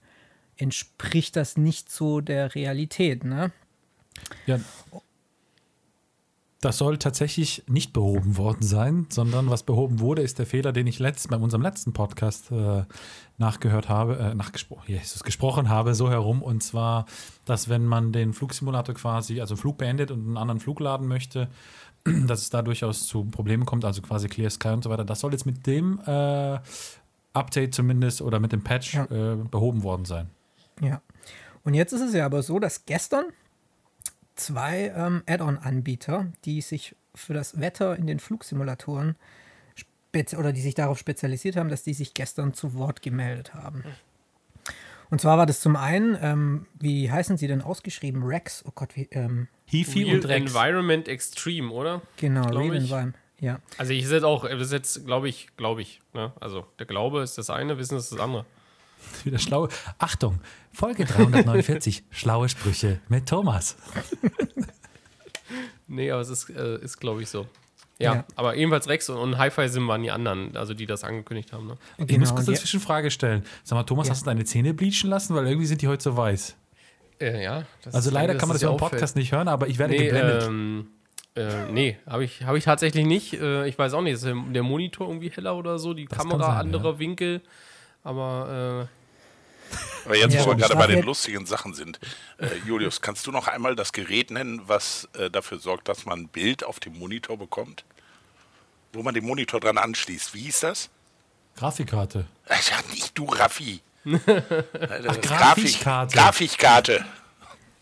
entspricht 0.56 1.36
das 1.36 1.56
nicht 1.56 1.90
so 1.90 2.20
der 2.20 2.54
Realität, 2.54 3.24
ne? 3.24 3.52
Ja, 4.46 4.60
das 6.60 6.76
soll 6.76 6.98
tatsächlich 6.98 7.64
nicht 7.68 7.94
behoben 7.94 8.36
worden 8.36 8.62
sein, 8.62 9.06
sondern 9.08 9.48
was 9.48 9.62
behoben 9.62 9.98
wurde, 10.00 10.20
ist 10.20 10.38
der 10.38 10.44
Fehler, 10.44 10.72
den 10.72 10.86
ich 10.86 10.98
letzt, 10.98 11.30
bei 11.30 11.36
unserem 11.36 11.62
letzten 11.62 11.94
Podcast 11.94 12.50
äh, 12.50 12.84
nachgehört 13.38 13.88
habe, 13.88 14.18
äh, 14.18 14.34
nachgesprochen, 14.34 14.84
Jesus, 14.86 15.24
gesprochen 15.24 15.70
habe, 15.70 15.94
so 15.94 16.10
herum. 16.10 16.42
Und 16.42 16.62
zwar, 16.62 17.06
dass 17.46 17.70
wenn 17.70 17.86
man 17.86 18.12
den 18.12 18.34
Flugsimulator 18.34 18.94
quasi, 18.94 19.40
also 19.40 19.56
Flug 19.56 19.78
beendet 19.78 20.10
und 20.10 20.20
einen 20.20 20.36
anderen 20.36 20.60
Flug 20.60 20.80
laden 20.80 21.08
möchte, 21.08 21.48
dass 22.04 22.42
es 22.42 22.50
da 22.50 22.60
durchaus 22.60 23.06
zu 23.06 23.24
Problemen 23.24 23.64
kommt, 23.64 23.86
also 23.86 24.02
quasi 24.02 24.28
Clear 24.28 24.50
Sky 24.50 24.68
und 24.68 24.84
so 24.84 24.90
weiter. 24.90 25.06
Das 25.06 25.20
soll 25.20 25.32
jetzt 25.32 25.46
mit 25.46 25.66
dem 25.66 25.98
äh, 26.06 26.58
Update 27.32 27.74
zumindest 27.74 28.20
oder 28.20 28.38
mit 28.38 28.52
dem 28.52 28.62
Patch 28.62 28.94
ja. 28.94 29.04
Äh, 29.04 29.36
behoben 29.36 29.82
worden 29.82 30.04
sein. 30.04 30.28
Ja. 30.82 31.00
Und 31.64 31.72
jetzt 31.72 31.92
ist 31.94 32.02
es 32.02 32.12
ja 32.12 32.26
aber 32.26 32.42
so, 32.42 32.58
dass 32.58 32.84
gestern 32.84 33.26
zwei 34.34 34.92
ähm, 34.96 35.22
Add-on-Anbieter, 35.26 36.26
die 36.44 36.60
sich 36.60 36.96
für 37.14 37.34
das 37.34 37.60
Wetter 37.60 37.96
in 37.96 38.06
den 38.06 38.20
Flugsimulatoren 38.20 39.16
oder 40.36 40.52
die 40.52 40.60
sich 40.60 40.74
darauf 40.74 40.98
spezialisiert 40.98 41.56
haben, 41.56 41.68
dass 41.68 41.84
die 41.84 41.94
sich 41.94 42.14
gestern 42.14 42.52
zu 42.52 42.74
Wort 42.74 43.00
gemeldet 43.00 43.54
haben. 43.54 43.84
Und 45.08 45.20
zwar 45.20 45.38
war 45.38 45.46
das 45.46 45.60
zum 45.60 45.76
einen, 45.76 46.16
ähm, 46.20 46.66
wie 46.78 47.10
heißen 47.10 47.36
sie 47.36 47.48
denn 47.48 47.62
ausgeschrieben? 47.62 48.22
Rex, 48.24 48.64
oh 48.66 48.72
Gott, 48.74 48.96
wie. 48.96 49.08
Ähm, 49.10 49.48
Heafy 49.66 50.12
und 50.12 50.24
Rex. 50.26 50.46
Environment 50.46 51.08
Extreme, 51.08 51.70
oder? 51.70 52.02
Genau, 52.16 52.46
Real 52.48 52.76
Environment. 52.76 53.16
Ja. 53.40 53.60
Also 53.78 53.92
ich 53.92 54.04
ist 54.04 54.12
jetzt 54.12 54.24
auch, 54.24 54.46
das 54.48 54.60
ist 54.60 54.72
jetzt, 54.72 55.06
glaube 55.06 55.28
ich, 55.28 55.48
glaube 55.56 55.82
ich. 55.82 56.00
Ne? 56.12 56.32
Also 56.40 56.66
der 56.78 56.86
Glaube 56.86 57.22
ist 57.22 57.38
das 57.38 57.50
eine, 57.50 57.78
Wissen 57.78 57.96
ist 57.96 58.12
das 58.12 58.20
andere. 58.20 58.44
Wieder 59.24 59.38
schlaue. 59.38 59.68
Achtung, 59.98 60.40
Folge 60.72 61.04
349, 61.04 62.04
schlaue 62.10 62.48
Sprüche 62.48 63.00
mit 63.08 63.28
Thomas. 63.28 63.76
nee, 65.88 66.10
aber 66.10 66.20
es 66.20 66.28
ist, 66.28 66.50
äh, 66.50 66.78
ist 66.78 66.98
glaube 66.98 67.22
ich, 67.22 67.28
so. 67.28 67.46
Ja, 67.98 68.14
ja, 68.14 68.24
aber 68.34 68.56
ebenfalls 68.56 68.88
Rex 68.88 69.10
und, 69.10 69.18
und 69.18 69.38
Hi-Fi-Sim 69.38 69.86
waren 69.86 70.02
die 70.02 70.10
anderen, 70.10 70.56
also 70.56 70.72
die 70.72 70.86
das 70.86 71.04
angekündigt 71.04 71.52
haben. 71.52 71.66
Ne? 71.66 71.76
Okay, 71.98 72.12
ich 72.12 72.18
muss 72.18 72.34
kurz 72.34 72.48
eine 72.48 72.56
Zwischenfrage 72.56 73.10
stellen. 73.10 73.44
Sag 73.62 73.76
mal, 73.76 73.82
Thomas, 73.84 74.06
ja. 74.06 74.12
hast 74.12 74.22
du 74.22 74.24
deine 74.24 74.44
Zähne 74.44 74.72
bleachen 74.72 75.10
lassen? 75.10 75.34
Weil 75.34 75.46
irgendwie 75.46 75.66
sind 75.66 75.82
die 75.82 75.88
heute 75.88 76.02
so 76.02 76.16
weiß. 76.16 76.56
Äh, 77.20 77.44
ja. 77.44 77.64
also 77.92 78.10
leider 78.10 78.34
kann 78.36 78.48
man 78.48 78.54
das 78.54 78.62
ja 78.62 78.70
im 78.70 78.78
Podcast 78.78 79.16
nicht 79.16 79.32
hören, 79.32 79.48
aber 79.48 79.68
ich 79.68 79.78
werde 79.78 79.92
nee, 79.92 80.04
geblendet. 80.06 80.44
Ähm, 80.44 80.86
äh, 81.36 81.70
nee, 81.70 81.98
habe 82.06 82.24
ich, 82.24 82.42
hab 82.44 82.56
ich 82.56 82.64
tatsächlich 82.64 83.04
nicht. 83.04 83.34
Äh, 83.34 83.68
ich 83.68 83.78
weiß 83.78 83.92
auch 83.92 84.00
nicht, 84.00 84.14
ist 84.14 84.24
der 84.24 84.62
Monitor 84.62 85.06
irgendwie 85.06 85.30
heller 85.30 85.56
oder 85.56 85.78
so, 85.78 85.92
die 85.92 86.06
das 86.06 86.18
Kamera 86.18 86.44
sein, 86.44 86.56
anderer 86.56 86.92
ja. 86.92 86.98
Winkel. 86.98 87.42
Aber 88.02 88.88
äh, 88.88 89.00
aber 90.04 90.16
jetzt, 90.16 90.34
ja, 90.34 90.44
wo 90.44 90.50
wir 90.50 90.56
gerade 90.56 90.76
bei 90.76 90.86
den 90.86 91.02
lustigen 91.02 91.46
Sachen 91.46 91.74
sind, 91.74 92.00
äh, 92.38 92.46
Julius, 92.66 93.00
kannst 93.00 93.26
du 93.26 93.30
noch 93.30 93.48
einmal 93.48 93.76
das 93.76 93.92
Gerät 93.92 94.30
nennen, 94.30 94.62
was 94.66 95.08
äh, 95.14 95.30
dafür 95.30 95.58
sorgt, 95.58 95.88
dass 95.88 96.06
man 96.06 96.20
ein 96.20 96.28
Bild 96.28 96.64
auf 96.64 96.80
dem 96.80 96.98
Monitor 96.98 97.36
bekommt? 97.38 97.84
Wo 98.92 99.02
man 99.02 99.14
den 99.14 99.24
Monitor 99.24 99.60
dran 99.60 99.78
anschließt. 99.78 100.34
Wie 100.34 100.40
hieß 100.42 100.60
das? 100.60 100.90
Grafikkarte. 101.56 102.26
Ja, 102.48 102.56
nicht 102.92 103.16
du, 103.16 103.26
Raffi. 103.26 103.80
Ach, 104.06 105.20
Grafikkarte. 105.20 106.16
Grafikkarte. 106.16 107.04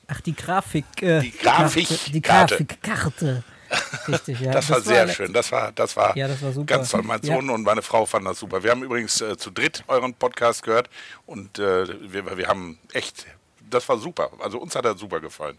Ach, 0.08 0.20
die 0.20 0.34
Grafik. 0.34 0.84
Äh, 1.02 1.20
die 1.20 1.30
Grafikkarte. 1.30 2.10
Die 2.12 2.20
Grafikkarte. 2.22 3.44
Richtig, 4.08 4.40
ja. 4.40 4.52
Das, 4.52 4.66
das 4.66 4.76
war 4.76 4.80
sehr 4.80 5.06
war 5.06 5.14
schön. 5.14 5.32
Das 5.32 5.52
war, 5.52 5.72
das 5.72 5.96
war, 5.96 6.16
ja, 6.16 6.28
das 6.28 6.42
war 6.42 6.52
super. 6.52 6.66
ganz 6.66 6.90
toll. 6.90 7.02
Mein 7.02 7.22
Sohn 7.22 7.46
ja. 7.46 7.54
und 7.54 7.62
meine 7.62 7.82
Frau 7.82 8.06
fanden 8.06 8.28
das 8.28 8.38
super. 8.38 8.62
Wir 8.62 8.70
haben 8.70 8.82
übrigens 8.82 9.20
äh, 9.20 9.36
zu 9.36 9.50
dritt 9.50 9.84
euren 9.88 10.14
Podcast 10.14 10.62
gehört 10.62 10.88
und 11.26 11.58
äh, 11.58 11.86
wir, 12.12 12.36
wir 12.36 12.48
haben 12.48 12.78
echt, 12.92 13.26
das 13.70 13.88
war 13.88 13.98
super. 13.98 14.30
Also 14.40 14.58
uns 14.58 14.74
hat 14.74 14.84
er 14.84 14.96
super 14.96 15.20
gefallen. 15.20 15.58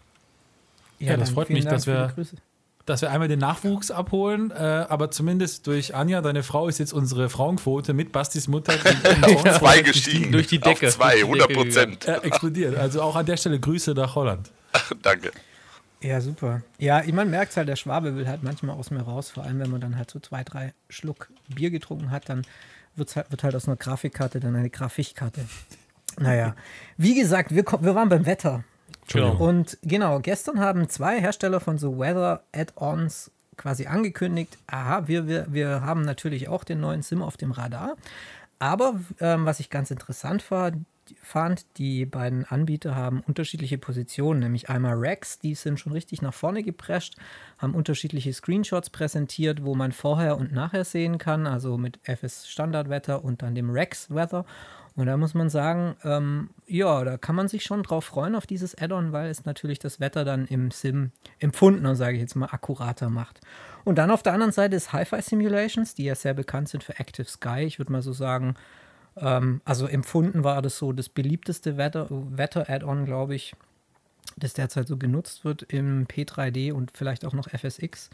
Ja, 0.98 1.12
ja 1.12 1.16
das 1.16 1.30
freut 1.30 1.50
mich, 1.50 1.64
Dank 1.64 1.76
dass 1.76 1.86
wir, 1.86 2.12
dass 2.86 3.02
wir 3.02 3.10
einmal 3.10 3.28
den 3.28 3.38
Nachwuchs 3.38 3.90
abholen, 3.90 4.50
äh, 4.50 4.54
aber 4.88 5.10
zumindest 5.10 5.66
durch 5.66 5.94
Anja, 5.94 6.20
deine 6.20 6.42
Frau, 6.42 6.66
ist 6.66 6.78
jetzt 6.78 6.92
unsere 6.92 7.28
Frauenquote 7.28 7.92
mit 7.92 8.10
Bastis 8.10 8.48
Mutter 8.48 8.74
auf 9.22 9.44
zwei 9.58 9.82
gestiegen. 9.82 10.32
Durch 10.32 10.48
die 10.48 10.58
Decke. 10.58 10.88
Auf 10.88 10.94
zwei, 10.94 11.20
100 11.20 11.52
Prozent. 11.52 12.08
Äh, 12.08 12.16
explodiert. 12.18 12.76
Also 12.76 13.02
auch 13.02 13.14
an 13.14 13.26
der 13.26 13.36
Stelle 13.36 13.60
Grüße 13.60 13.92
nach 13.92 14.14
Holland. 14.16 14.50
Danke. 15.02 15.30
Ja, 16.02 16.20
super. 16.20 16.62
Ja, 16.78 17.02
man 17.12 17.28
merkt 17.28 17.56
halt, 17.56 17.68
der 17.68 17.76
Schwabe 17.76 18.16
will 18.16 18.26
halt 18.26 18.42
manchmal 18.42 18.76
aus 18.76 18.90
mir 18.90 19.02
raus, 19.02 19.30
vor 19.30 19.44
allem 19.44 19.60
wenn 19.60 19.70
man 19.70 19.80
dann 19.80 19.96
halt 19.96 20.10
so 20.10 20.18
zwei, 20.18 20.44
drei 20.44 20.72
Schluck 20.88 21.28
Bier 21.48 21.70
getrunken 21.70 22.10
hat, 22.10 22.28
dann 22.28 22.42
wird's 22.96 23.16
halt, 23.16 23.30
wird 23.30 23.42
halt 23.44 23.54
aus 23.54 23.68
einer 23.68 23.76
Grafikkarte 23.76 24.40
dann 24.40 24.56
eine 24.56 24.70
Grafikkarte. 24.70 25.44
Naja, 26.18 26.56
wie 26.96 27.14
gesagt, 27.14 27.54
wir, 27.54 27.64
wir 27.64 27.94
waren 27.94 28.08
beim 28.08 28.26
Wetter. 28.26 28.64
Und 29.38 29.78
genau, 29.82 30.20
gestern 30.20 30.60
haben 30.60 30.88
zwei 30.88 31.20
Hersteller 31.20 31.60
von 31.60 31.78
so 31.78 31.98
Weather 31.98 32.42
Add-ons 32.52 33.30
quasi 33.56 33.86
angekündigt, 33.86 34.56
aha, 34.68 35.06
wir, 35.06 35.26
wir, 35.26 35.46
wir 35.50 35.82
haben 35.82 36.02
natürlich 36.02 36.48
auch 36.48 36.64
den 36.64 36.80
neuen 36.80 37.02
Sim 37.02 37.22
auf 37.22 37.36
dem 37.36 37.50
Radar. 37.50 37.96
Aber 38.58 39.00
ähm, 39.20 39.44
was 39.44 39.60
ich 39.60 39.68
ganz 39.68 39.90
interessant 39.90 40.50
war, 40.50 40.72
fand, 41.22 41.78
die 41.78 42.06
beiden 42.06 42.44
Anbieter 42.44 42.94
haben 42.94 43.20
unterschiedliche 43.20 43.78
Positionen, 43.78 44.40
nämlich 44.40 44.68
einmal 44.68 44.94
Rex, 44.94 45.38
die 45.38 45.54
sind 45.54 45.80
schon 45.80 45.92
richtig 45.92 46.22
nach 46.22 46.34
vorne 46.34 46.62
geprescht, 46.62 47.16
haben 47.58 47.74
unterschiedliche 47.74 48.32
Screenshots 48.32 48.90
präsentiert, 48.90 49.64
wo 49.64 49.74
man 49.74 49.92
vorher 49.92 50.36
und 50.36 50.52
nachher 50.52 50.84
sehen 50.84 51.18
kann, 51.18 51.46
also 51.46 51.78
mit 51.78 51.98
FS 52.04 52.48
Standardwetter 52.48 53.24
und 53.24 53.42
dann 53.42 53.54
dem 53.54 53.70
Rex 53.70 54.10
Weather. 54.10 54.44
Und 54.96 55.06
da 55.06 55.16
muss 55.16 55.34
man 55.34 55.48
sagen, 55.48 55.96
ähm, 56.04 56.50
ja, 56.66 57.04
da 57.04 57.16
kann 57.16 57.36
man 57.36 57.48
sich 57.48 57.62
schon 57.62 57.82
drauf 57.82 58.04
freuen 58.04 58.34
auf 58.34 58.46
dieses 58.46 58.76
Add-on, 58.76 59.12
weil 59.12 59.30
es 59.30 59.44
natürlich 59.44 59.78
das 59.78 60.00
Wetter 60.00 60.24
dann 60.24 60.46
im 60.46 60.70
Sim 60.70 61.12
empfundener, 61.38 61.94
sage 61.94 62.16
ich 62.16 62.20
jetzt 62.20 62.34
mal, 62.34 62.48
akkurater 62.50 63.08
macht. 63.08 63.40
Und 63.84 63.96
dann 63.96 64.10
auf 64.10 64.22
der 64.22 64.34
anderen 64.34 64.52
Seite 64.52 64.76
ist 64.76 64.92
Hi-Fi 64.92 65.22
Simulations, 65.22 65.94
die 65.94 66.04
ja 66.04 66.14
sehr 66.14 66.34
bekannt 66.34 66.68
sind 66.68 66.84
für 66.84 66.98
Active 66.98 67.28
Sky. 67.28 67.60
Ich 67.60 67.78
würde 67.78 67.92
mal 67.92 68.02
so 68.02 68.12
sagen, 68.12 68.56
ähm, 69.20 69.60
also 69.64 69.86
empfunden 69.86 70.44
war 70.44 70.60
das 70.62 70.78
so 70.78 70.92
das 70.92 71.08
beliebteste 71.08 71.76
Wetter-Add-on, 71.76 72.38
Wetter 72.38 73.04
glaube 73.04 73.34
ich, 73.34 73.54
das 74.36 74.54
derzeit 74.54 74.88
so 74.88 74.96
genutzt 74.96 75.44
wird 75.44 75.62
im 75.62 76.06
P3D 76.06 76.72
und 76.72 76.92
vielleicht 76.96 77.24
auch 77.24 77.32
noch 77.32 77.48
FSX. 77.48 78.10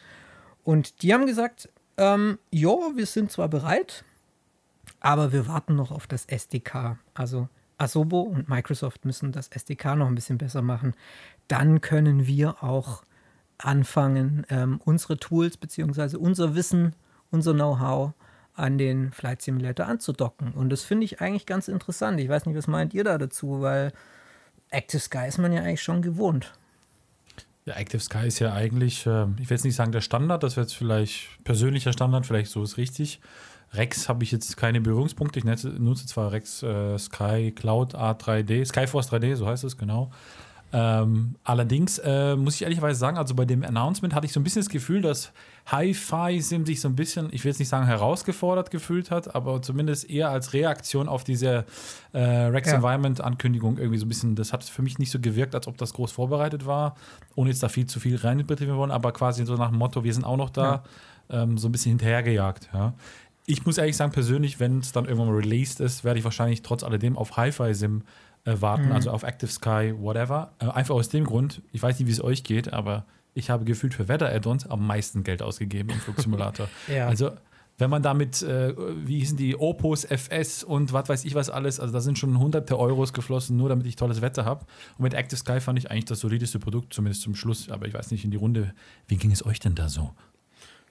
Und 0.65 1.03
die 1.03 1.15
haben 1.15 1.27
gesagt, 1.27 1.69
ähm, 1.97 2.39
ja, 2.51 2.75
wir 2.95 3.07
sind 3.07 3.31
zwar 3.31 3.49
bereit, 3.49 4.05
aber 5.01 5.33
wir 5.33 5.47
warten 5.47 5.77
noch 5.77 5.93
auf 5.93 6.07
das 6.07 6.27
SDK. 6.27 6.99
Also 7.15 7.49
Asobo 7.79 8.21
und 8.21 8.49
Microsoft 8.49 9.05
müssen 9.05 9.33
das 9.33 9.49
SDK 9.49 9.97
noch 9.97 10.07
ein 10.07 10.15
bisschen 10.15 10.39
besser 10.39 10.63
machen. 10.63 10.95
Dann 11.49 11.81
können 11.81 12.27
wir 12.27 12.63
auch 12.63 13.05
anfangen, 13.59 14.45
ähm, 14.51 14.81
unsere 14.85 15.17
Tools 15.17 15.57
bzw. 15.57 16.17
unser 16.17 16.55
Wissen, 16.55 16.95
unser 17.31 17.55
Know-how 17.55 18.13
an 18.57 18.79
den 18.79 19.13
Flight 19.13 19.43
Simulator 19.43 19.87
anzudocken. 19.87 20.53
Und 20.53 20.71
das 20.71 20.83
finde 20.83 21.05
ich 21.05 21.21
eigentlich 21.21 21.47
ganz 21.47 21.69
interessant. 21.69 22.19
Ich 22.21 22.29
weiß 22.29 22.47
nicht, 22.47 22.57
was 22.57 22.67
meint 22.67 22.95
ihr 22.95 23.05
da 23.05 23.19
dazu, 23.19 23.61
weil 23.61 23.93
Active 24.71 25.01
Sky 25.01 25.29
ist 25.29 25.39
man 25.39 25.53
ja 25.53 25.63
eigentlich 25.63 25.83
schon 25.83 26.03
gewohnt. 26.03 26.53
Ja, 27.67 27.75
Active 27.75 28.01
Sky 28.01 28.27
ist 28.27 28.39
ja 28.39 28.53
eigentlich, 28.53 29.07
äh, 29.07 29.27
ich 29.39 29.51
will 29.51 29.57
jetzt 29.57 29.65
nicht 29.65 29.75
sagen 29.75 29.93
der 29.93 30.01
Standard, 30.01 30.43
das 30.43 30.57
wäre 30.57 30.67
jetzt 30.67 30.75
vielleicht 30.75 31.43
persönlicher 31.45 31.93
Standard, 31.93 32.25
vielleicht 32.25 32.51
so 32.51 32.63
ist 32.63 32.77
richtig. 32.77 33.21
Rex 33.73 34.09
habe 34.09 34.23
ich 34.23 34.31
jetzt 34.31 34.57
keine 34.57 34.81
Berührungspunkte. 34.81 35.41
Ich 35.41 35.45
nutze 35.45 36.07
zwar 36.07 36.33
Rex 36.33 36.63
äh, 36.63 36.97
Sky 36.99 37.53
Cloud 37.55 37.95
A3D, 37.95 38.65
Skyforce 38.65 39.13
3D, 39.13 39.35
so 39.37 39.47
heißt 39.47 39.65
es 39.65 39.77
genau. 39.77 40.11
Ähm, 40.79 41.37
allerdings 41.43 41.97
äh, 42.01 42.37
muss 42.37 42.57
ich 42.57 42.63
ehrlicherweise 42.63 43.01
sagen, 43.01 43.17
also 43.17 43.35
bei 43.35 43.47
dem 43.47 43.65
Announcement 43.65 44.15
hatte 44.15 44.27
ich 44.27 44.33
so 44.35 44.39
ein 44.39 44.45
bisschen 44.45 44.61
das 44.61 44.69
Gefühl, 44.69 45.01
dass 45.01 45.33
Hi-Fi 45.65 46.39
Sim 46.43 46.67
sich 46.67 46.83
so 46.83 46.89
ein 46.89 46.97
bisschen, 46.97 47.29
ich 47.33 47.45
will 47.45 47.51
jetzt 47.51 47.61
nicht 47.61 47.71
sagen 47.71 47.87
herausgefordert 47.87 48.71
gefühlt 48.71 49.11
hat, 49.11 49.35
aber 49.35 49.63
zumindest 49.63 50.11
eher 50.11 50.29
als 50.29 50.53
Reaktion 50.53 51.09
auf 51.09 51.25
diese 51.25 51.65
äh, 52.13 52.21
Rex 52.21 52.69
ja. 52.69 52.77
Environment 52.77 53.23
Ankündigung 53.23 53.79
irgendwie 53.79 53.97
so 53.97 54.05
ein 54.05 54.11
bisschen, 54.11 54.35
das 54.35 54.53
hat 54.53 54.65
für 54.65 54.83
mich 54.83 54.99
nicht 54.99 55.11
so 55.11 55.19
gewirkt, 55.19 55.55
als 55.55 55.67
ob 55.67 55.79
das 55.79 55.95
groß 55.95 56.13
vorbereitet 56.13 56.67
war, 56.67 56.95
ohne 57.37 57.49
jetzt 57.49 57.63
da 57.63 57.71
viel 57.71 57.87
zu 57.87 57.99
viel 57.99 58.17
reininterpretieren 58.17 58.77
wollen, 58.77 58.91
aber 58.91 59.13
quasi 59.13 59.47
so 59.47 59.57
nach 59.57 59.71
dem 59.71 59.79
Motto, 59.79 60.05
wir 60.05 60.13
sind 60.13 60.25
auch 60.25 60.37
noch 60.37 60.51
da, 60.51 60.85
ja. 61.31 61.43
ähm, 61.43 61.57
so 61.57 61.69
ein 61.69 61.73
bisschen 61.73 61.93
hinterhergejagt. 61.93 62.69
Ja. 62.75 62.93
Ich 63.47 63.65
muss 63.65 63.79
ehrlich 63.79 63.97
sagen, 63.97 64.13
persönlich, 64.13 64.61
wenn 64.61 64.81
es 64.81 64.93
dann 64.93 65.07
irgendwann 65.07 65.29
mal 65.29 65.37
released 65.37 65.81
ist, 65.81 66.05
werde 66.05 66.19
ich 66.19 66.25
wahrscheinlich 66.25 66.61
trotz 66.61 66.83
alledem 66.83 67.17
auf 67.17 67.39
Hi-Fi 67.39 67.73
Sim 67.73 68.03
äh, 68.03 68.26
warten, 68.47 68.87
mhm. 68.87 68.93
also 68.93 69.11
auf 69.11 69.23
Active 69.23 69.51
Sky, 69.51 69.95
whatever. 69.97 70.53
Äh, 70.59 70.69
einfach 70.69 70.95
aus 70.95 71.09
dem 71.09 71.25
Grund, 71.25 71.63
ich 71.73 71.83
weiß 71.83 71.99
nicht, 71.99 72.09
wie 72.09 72.13
es 72.13 72.23
euch 72.23 72.45
geht, 72.45 72.73
aber 72.73 73.05
ich 73.35 73.51
habe 73.51 73.65
gefühlt 73.65 73.95
für 73.95 74.09
Wetter-Add-ons 74.09 74.67
am 74.67 74.87
meisten 74.87 75.23
Geld 75.23 75.43
ausgegeben 75.43 75.91
im 75.91 75.99
Flugsimulator. 75.99 76.69
ja. 76.89 77.07
Also 77.07 77.33
wenn 77.79 77.91
man 77.91 78.03
damit, 78.03 78.43
äh, 78.43 78.75
wie 79.07 79.19
hießen 79.19 79.37
die, 79.37 79.57
Opus, 79.57 80.05
FS 80.05 80.65
und 80.65 80.93
was 80.93 81.09
weiß 81.09 81.25
ich 81.25 81.35
was 81.35 81.51
alles, 81.51 81.79
also 81.79 81.93
da 81.93 82.01
sind 82.01 82.19
schon 82.19 82.39
hunderte 82.39 82.79
Euros 82.79 83.13
geflossen, 83.13 83.57
nur 83.57 83.69
damit 83.69 83.87
ich 83.87 83.97
tolles 83.97 84.23
Wetter 84.23 84.45
habe. 84.45 84.65
Und 84.97 85.03
mit 85.03 85.15
Active 85.15 85.39
Sky 85.39 85.61
fand 85.61 85.79
ich 85.79 85.91
eigentlich 85.91 86.07
das 86.07 86.21
solideste 86.21 86.59
Produkt, 86.59 86.95
zumindest 86.95 87.23
zum 87.23 87.35
Schluss. 87.35 87.69
Aber 87.69 87.87
ich 87.87 87.95
weiß 87.95 88.11
nicht 88.11 88.25
in 88.25 88.31
die 88.31 88.39
Runde, 88.39 88.73
wie 89.09 89.17
ging 89.17 89.31
es 89.31 89.45
euch 89.45 89.61
denn 89.61 89.75
da 89.75 89.89
so? 89.91 90.13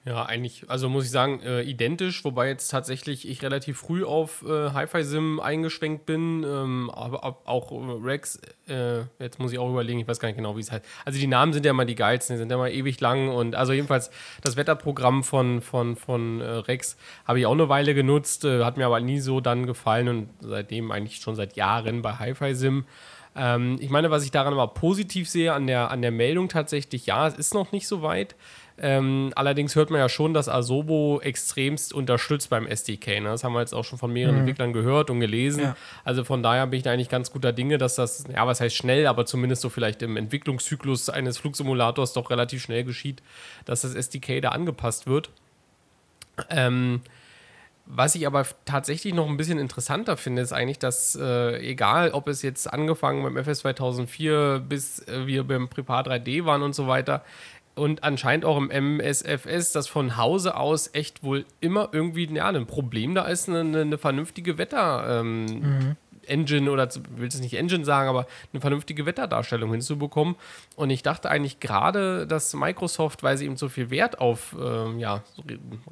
Ja, 0.06 0.24
eigentlich, 0.24 0.62
also 0.68 0.88
muss 0.88 1.06
ich 1.06 1.10
sagen, 1.10 1.40
äh, 1.42 1.62
identisch, 1.62 2.24
wobei 2.24 2.46
jetzt 2.46 2.68
tatsächlich 2.68 3.28
ich 3.28 3.42
relativ 3.42 3.78
früh 3.78 4.04
auf 4.04 4.44
äh, 4.46 4.70
Hi-Fi-Sim 4.70 5.40
eingeschwenkt 5.40 6.06
bin, 6.06 6.44
ähm, 6.44 6.90
aber 6.94 7.24
ab, 7.24 7.42
auch 7.44 7.72
äh, 7.72 8.06
Rex, 8.06 8.40
äh, 8.68 9.00
jetzt 9.18 9.40
muss 9.40 9.50
ich 9.50 9.58
auch 9.58 9.68
überlegen, 9.68 9.98
ich 9.98 10.06
weiß 10.06 10.20
gar 10.20 10.28
nicht 10.28 10.36
genau, 10.36 10.56
wie 10.56 10.60
es 10.60 10.70
heißt. 10.70 10.84
Also 11.04 11.18
die 11.18 11.26
Namen 11.26 11.52
sind 11.52 11.66
ja 11.66 11.72
immer 11.72 11.84
die 11.84 11.96
geilsten, 11.96 12.36
die 12.36 12.38
sind 12.38 12.50
ja 12.50 12.56
immer 12.56 12.70
ewig 12.70 13.00
lang 13.00 13.30
und 13.30 13.56
also 13.56 13.72
jedenfalls 13.72 14.12
das 14.42 14.56
Wetterprogramm 14.56 15.24
von, 15.24 15.60
von, 15.60 15.96
von 15.96 16.40
äh, 16.40 16.44
Rex 16.44 16.96
habe 17.24 17.40
ich 17.40 17.46
auch 17.46 17.52
eine 17.52 17.68
Weile 17.68 17.92
genutzt, 17.92 18.44
äh, 18.44 18.62
hat 18.62 18.76
mir 18.76 18.86
aber 18.86 19.00
nie 19.00 19.18
so 19.18 19.40
dann 19.40 19.66
gefallen 19.66 20.06
und 20.06 20.28
seitdem 20.38 20.92
eigentlich 20.92 21.16
schon 21.16 21.34
seit 21.34 21.56
Jahren 21.56 22.02
bei 22.02 22.12
Hi-Fi-Sim. 22.12 22.84
Ähm, 23.34 23.76
ich 23.80 23.90
meine, 23.90 24.12
was 24.12 24.24
ich 24.24 24.30
daran 24.30 24.52
aber 24.52 24.68
positiv 24.68 25.28
sehe 25.28 25.52
an 25.52 25.66
der, 25.66 25.90
an 25.90 26.00
der 26.00 26.12
Meldung 26.12 26.48
tatsächlich, 26.48 27.06
ja, 27.06 27.26
es 27.26 27.34
ist 27.34 27.54
noch 27.54 27.72
nicht 27.72 27.88
so 27.88 28.02
weit. 28.02 28.36
Ähm, 28.78 29.32
allerdings 29.36 29.74
hört 29.74 29.90
man 29.90 30.00
ja 30.00 30.08
schon, 30.08 30.34
dass 30.34 30.48
Asobo 30.48 31.20
extremst 31.22 31.94
unterstützt 31.94 32.50
beim 32.50 32.66
SDK. 32.66 33.20
Ne? 33.20 33.30
Das 33.30 33.42
haben 33.42 33.54
wir 33.54 33.60
jetzt 33.60 33.74
auch 33.74 33.84
schon 33.84 33.98
von 33.98 34.12
mehreren 34.12 34.34
mhm. 34.34 34.40
Entwicklern 34.40 34.72
gehört 34.74 35.08
und 35.08 35.20
gelesen. 35.20 35.62
Ja. 35.62 35.76
Also 36.04 36.24
von 36.24 36.42
daher 36.42 36.66
bin 36.66 36.78
ich 36.78 36.82
da 36.82 36.92
eigentlich 36.92 37.08
ganz 37.08 37.30
guter 37.30 37.52
Dinge, 37.52 37.78
dass 37.78 37.94
das, 37.94 38.24
ja, 38.32 38.46
was 38.46 38.60
heißt 38.60 38.76
schnell, 38.76 39.06
aber 39.06 39.24
zumindest 39.24 39.62
so 39.62 39.70
vielleicht 39.70 40.02
im 40.02 40.16
Entwicklungszyklus 40.16 41.08
eines 41.08 41.38
Flugsimulators 41.38 42.12
doch 42.12 42.30
relativ 42.30 42.62
schnell 42.62 42.84
geschieht, 42.84 43.22
dass 43.64 43.80
das 43.80 43.94
SDK 43.94 44.42
da 44.42 44.50
angepasst 44.50 45.06
wird. 45.06 45.30
Ähm, 46.50 47.00
was 47.88 48.16
ich 48.16 48.26
aber 48.26 48.44
tatsächlich 48.64 49.14
noch 49.14 49.28
ein 49.28 49.36
bisschen 49.36 49.60
interessanter 49.60 50.16
finde, 50.16 50.42
ist 50.42 50.52
eigentlich, 50.52 50.80
dass 50.80 51.14
äh, 51.14 51.58
egal, 51.60 52.10
ob 52.10 52.26
es 52.26 52.42
jetzt 52.42 52.72
angefangen 52.72 53.22
beim 53.22 53.36
FS 53.36 53.60
2004 53.60 54.64
bis 54.68 55.06
äh, 55.06 55.26
wir 55.26 55.44
beim 55.44 55.68
Prepar 55.68 56.04
3D 56.04 56.44
waren 56.44 56.62
und 56.62 56.74
so 56.74 56.88
weiter, 56.88 57.24
und 57.76 58.02
anscheinend 58.02 58.44
auch 58.44 58.56
im 58.56 58.70
MSFS, 58.70 59.72
dass 59.72 59.86
von 59.86 60.16
Hause 60.16 60.56
aus 60.56 60.90
echt 60.94 61.22
wohl 61.22 61.44
immer 61.60 61.90
irgendwie 61.92 62.26
ja, 62.34 62.48
ein 62.48 62.66
Problem 62.66 63.14
da 63.14 63.26
ist, 63.26 63.48
eine, 63.48 63.80
eine 63.80 63.98
vernünftige 63.98 64.58
Wetter, 64.58 65.20
ähm, 65.20 65.44
mhm. 65.44 65.96
Engine 66.28 66.70
oder 66.70 66.88
will 67.16 67.28
es 67.28 67.40
nicht 67.40 67.54
Engine 67.54 67.84
sagen, 67.84 68.08
aber 68.08 68.26
eine 68.52 68.60
vernünftige 68.60 69.06
Wetterdarstellung 69.06 69.70
hinzubekommen. 69.70 70.36
Und 70.76 70.90
ich 70.90 71.02
dachte 71.02 71.30
eigentlich 71.30 71.60
gerade, 71.60 72.26
dass 72.26 72.54
Microsoft, 72.54 73.22
weil 73.22 73.36
sie 73.36 73.46
eben 73.46 73.56
so 73.56 73.68
viel 73.68 73.90
Wert 73.90 74.20
auf 74.20 74.54
ähm, 74.60 74.98
ja, 74.98 75.22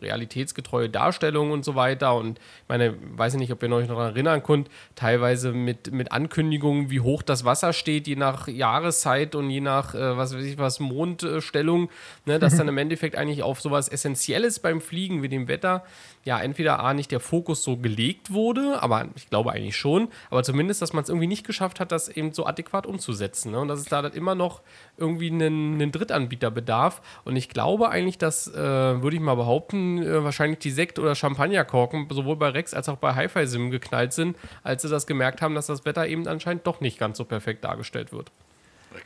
realitätsgetreue 0.00 0.88
Darstellungen 0.88 1.52
und 1.52 1.64
so 1.64 1.74
weiter 1.74 2.14
und 2.14 2.38
ich 2.38 2.68
meine, 2.68 2.94
weiß 3.16 3.34
ich 3.34 3.38
nicht, 3.38 3.52
ob 3.52 3.62
ihr 3.62 3.70
euch 3.72 3.88
noch 3.88 3.98
erinnern 3.98 4.42
könnt, 4.42 4.68
teilweise 4.94 5.52
mit, 5.52 5.92
mit 5.92 6.12
Ankündigungen, 6.12 6.90
wie 6.90 7.00
hoch 7.00 7.22
das 7.22 7.44
Wasser 7.44 7.72
steht, 7.72 8.06
je 8.06 8.16
nach 8.16 8.48
Jahreszeit 8.48 9.34
und 9.34 9.50
je 9.50 9.60
nach, 9.60 9.94
äh, 9.94 10.16
was 10.16 10.34
weiß 10.34 10.44
ich 10.44 10.58
was, 10.58 10.80
Mondstellung, 10.80 11.90
ne, 12.26 12.38
dass 12.38 12.56
dann 12.56 12.68
im 12.74 12.78
Endeffekt 12.78 13.16
eigentlich 13.16 13.42
auf 13.42 13.60
sowas 13.60 13.88
Essentielles 13.88 14.58
beim 14.58 14.80
Fliegen 14.80 15.22
wie 15.22 15.28
dem 15.28 15.48
Wetter 15.48 15.84
ja 16.24 16.40
entweder 16.40 16.80
A 16.80 16.94
nicht 16.94 17.10
der 17.10 17.20
Fokus 17.20 17.62
so 17.62 17.76
gelegt 17.76 18.32
wurde, 18.32 18.82
aber 18.82 19.08
ich 19.14 19.28
glaube 19.28 19.52
eigentlich 19.52 19.76
schon, 19.76 20.08
aber 20.30 20.42
zumindest, 20.42 20.82
dass 20.82 20.92
man 20.92 21.02
es 21.02 21.08
irgendwie 21.08 21.26
nicht 21.26 21.46
geschafft 21.46 21.80
hat, 21.80 21.92
das 21.92 22.08
eben 22.08 22.32
so 22.32 22.46
adäquat 22.46 22.86
umzusetzen. 22.86 23.52
Ne? 23.52 23.60
Und 23.60 23.68
dass 23.68 23.80
es 23.80 23.86
da 23.86 24.02
dann 24.02 24.12
immer 24.12 24.34
noch 24.34 24.62
irgendwie 24.96 25.30
einen, 25.30 25.74
einen 25.74 25.92
Drittanbieter 25.92 26.50
bedarf. 26.50 27.02
Und 27.24 27.36
ich 27.36 27.48
glaube 27.48 27.90
eigentlich, 27.90 28.18
dass, 28.18 28.48
äh, 28.48 28.54
würde 28.56 29.16
ich 29.16 29.22
mal 29.22 29.34
behaupten, 29.34 30.02
äh, 30.02 30.24
wahrscheinlich 30.24 30.58
die 30.60 30.70
Sekt- 30.70 30.98
oder 30.98 31.14
Champagnerkorken 31.14 32.08
sowohl 32.10 32.36
bei 32.36 32.48
Rex 32.48 32.74
als 32.74 32.88
auch 32.88 32.96
bei 32.96 33.14
Hi-Fi 33.14 33.46
Sim 33.46 33.70
geknallt 33.70 34.12
sind, 34.12 34.36
als 34.62 34.82
sie 34.82 34.88
das 34.88 35.06
gemerkt 35.06 35.42
haben, 35.42 35.54
dass 35.54 35.66
das 35.66 35.84
Wetter 35.84 36.06
eben 36.06 36.26
anscheinend 36.26 36.66
doch 36.66 36.80
nicht 36.80 36.98
ganz 36.98 37.18
so 37.18 37.24
perfekt 37.24 37.64
dargestellt 37.64 38.12
wird. 38.12 38.30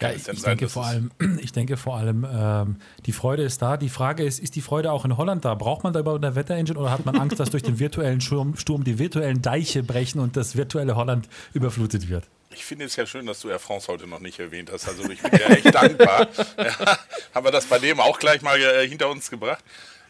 Ja, 0.00 0.12
ich, 0.12 0.28
ich, 0.28 0.42
denke 0.42 0.68
vor 0.68 0.86
allem, 0.86 1.10
ich 1.40 1.52
denke 1.52 1.76
vor 1.76 1.96
allem, 1.96 2.26
ähm, 2.30 2.76
die 3.06 3.12
Freude 3.12 3.42
ist 3.42 3.60
da. 3.60 3.76
Die 3.76 3.88
Frage 3.88 4.24
ist, 4.24 4.38
ist 4.38 4.54
die 4.54 4.60
Freude 4.60 4.92
auch 4.92 5.04
in 5.04 5.16
Holland 5.16 5.44
da? 5.44 5.54
Braucht 5.54 5.82
man 5.82 5.92
da 5.92 6.00
überhaupt 6.00 6.24
eine 6.24 6.36
Wetterengine 6.36 6.78
oder 6.78 6.90
hat 6.90 7.04
man 7.04 7.16
Angst, 7.16 7.40
dass 7.40 7.50
durch 7.50 7.62
den 7.62 7.78
virtuellen 7.78 8.20
Sturm, 8.20 8.56
Sturm 8.56 8.84
die 8.84 8.98
virtuellen 8.98 9.42
Deiche 9.42 9.82
brechen 9.82 10.20
und 10.20 10.36
das 10.36 10.56
virtuelle 10.56 10.94
Holland 10.94 11.28
überflutet 11.52 12.08
wird? 12.08 12.24
Ich 12.50 12.64
finde 12.64 12.86
es 12.86 12.96
ja 12.96 13.06
schön, 13.06 13.26
dass 13.26 13.40
du 13.40 13.48
Air 13.48 13.58
France 13.58 13.88
heute 13.88 14.06
noch 14.06 14.20
nicht 14.20 14.38
erwähnt 14.38 14.70
hast. 14.72 14.88
Also 14.88 15.08
ich 15.10 15.20
bin 15.20 15.32
ja 15.32 15.48
echt 15.48 15.74
dankbar. 15.74 16.28
Ja, 16.58 16.98
haben 17.34 17.46
wir 17.46 17.52
das 17.52 17.66
bei 17.66 17.78
dem 17.78 18.00
auch 18.00 18.18
gleich 18.18 18.42
mal 18.42 18.58
äh, 18.58 18.88
hinter 18.88 19.10
uns 19.10 19.30
gebracht. 19.30 19.62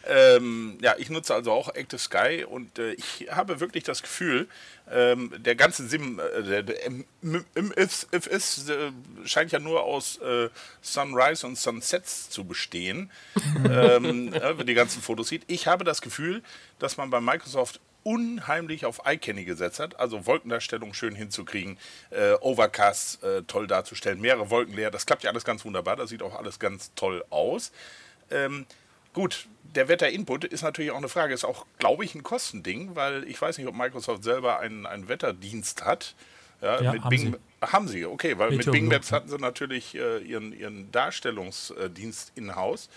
Ähm, 0.07 0.77
ja, 0.81 0.95
ich 0.97 1.09
nutze 1.09 1.33
also 1.33 1.51
auch 1.51 1.75
Active 1.75 1.99
Sky 1.99 2.45
und 2.47 2.79
äh, 2.79 2.93
ich 2.93 3.27
habe 3.31 3.59
wirklich 3.59 3.83
das 3.83 4.01
Gefühl, 4.01 4.47
ähm, 4.89 5.31
der 5.37 5.55
ganze 5.55 5.87
Sim, 5.87 6.19
äh, 6.19 6.43
der, 6.43 6.63
der 6.63 6.77
MFS 7.21 8.07
äh, 8.69 8.91
scheint 9.25 9.51
ja 9.51 9.59
nur 9.59 9.83
aus 9.83 10.17
äh, 10.17 10.49
Sunrise 10.81 11.45
und 11.45 11.57
Sunsets 11.57 12.29
zu 12.29 12.45
bestehen, 12.45 13.11
ähm, 13.69 14.33
äh, 14.33 14.41
wenn 14.41 14.57
man 14.57 14.67
die 14.67 14.73
ganzen 14.73 15.01
Fotos 15.01 15.27
sieht. 15.27 15.43
Ich 15.47 15.67
habe 15.67 15.83
das 15.83 16.01
Gefühl, 16.01 16.41
dass 16.79 16.97
man 16.97 17.09
bei 17.09 17.19
Microsoft 17.19 17.81
unheimlich 18.03 18.85
auf 18.85 19.01
iCanny 19.05 19.43
gesetzt 19.43 19.79
hat, 19.79 19.99
also 19.99 20.25
Wolkendarstellung 20.25 20.93
schön 20.93 21.15
hinzukriegen, 21.15 21.77
äh, 22.11 22.33
Overcast 22.39 23.23
äh, 23.23 23.43
toll 23.43 23.67
darzustellen, 23.67 24.21
mehrere 24.21 24.49
Wolken 24.49 24.73
leer, 24.75 24.91
das 24.91 25.05
klappt 25.05 25.23
ja 25.23 25.29
alles 25.29 25.43
ganz 25.43 25.65
wunderbar, 25.65 25.95
das 25.95 26.09
sieht 26.09 26.23
auch 26.23 26.35
alles 26.35 26.59
ganz 26.59 26.91
toll 26.95 27.23
aus. 27.29 27.71
Ähm, 28.31 28.65
gut, 29.13 29.47
der 29.75 29.87
Wetterinput 29.87 30.45
ist 30.45 30.61
natürlich 30.61 30.91
auch 30.91 30.97
eine 30.97 31.09
Frage, 31.09 31.33
ist 31.33 31.45
auch, 31.45 31.65
glaube 31.77 32.03
ich, 32.05 32.15
ein 32.15 32.23
Kostending, 32.23 32.95
weil 32.95 33.23
ich 33.25 33.41
weiß 33.41 33.57
nicht, 33.57 33.67
ob 33.67 33.75
Microsoft 33.75 34.23
selber 34.23 34.59
einen, 34.59 34.85
einen 34.85 35.07
Wetterdienst 35.07 35.85
hat. 35.85 36.15
Ja, 36.61 36.81
Ja, 36.81 36.93
mit 36.93 37.03
haben 37.03 37.09
Bing, 37.09 37.33
sie. 37.61 37.67
haben 37.67 37.87
sie, 37.87 38.05
okay, 38.05 38.37
weil 38.37 38.51
mit 38.51 38.69
Bing 38.71 38.87
Maps 38.87 39.11
hatten 39.11 39.29
sie 39.29 39.37
natürlich 39.37 39.95
äh, 39.95 40.19
ihren, 40.19 40.51
ihren 40.51 40.91
Darstellungsdienst 40.91 42.33
in-house. 42.35 42.89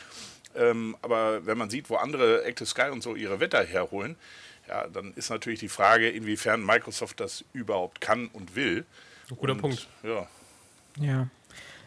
Ähm, 0.55 0.97
aber 1.02 1.47
wenn 1.47 1.57
man 1.57 1.71
sieht, 1.71 1.88
wo 1.88 1.97
andere 1.97 2.45
Active 2.45 2.67
Sky 2.67 2.91
und 2.91 3.02
so 3.02 3.14
ihre 3.14 3.41
Wetter 3.41 3.64
herholen, 3.64 4.17
ja, 4.69 4.87
dann 4.88 5.12
ist 5.14 5.31
natürlich 5.31 5.61
die 5.61 5.69
Frage, 5.69 6.09
inwiefern 6.09 6.64
Microsoft 6.64 7.21
das 7.21 7.45
überhaupt 7.52 8.00
kann 8.00 8.29
und 8.29 8.55
will. 8.55 8.85
Guter 9.37 9.52
und, 9.52 9.61
Punkt. 9.61 9.88
Ja, 10.02 10.29
Ja. 10.99 11.29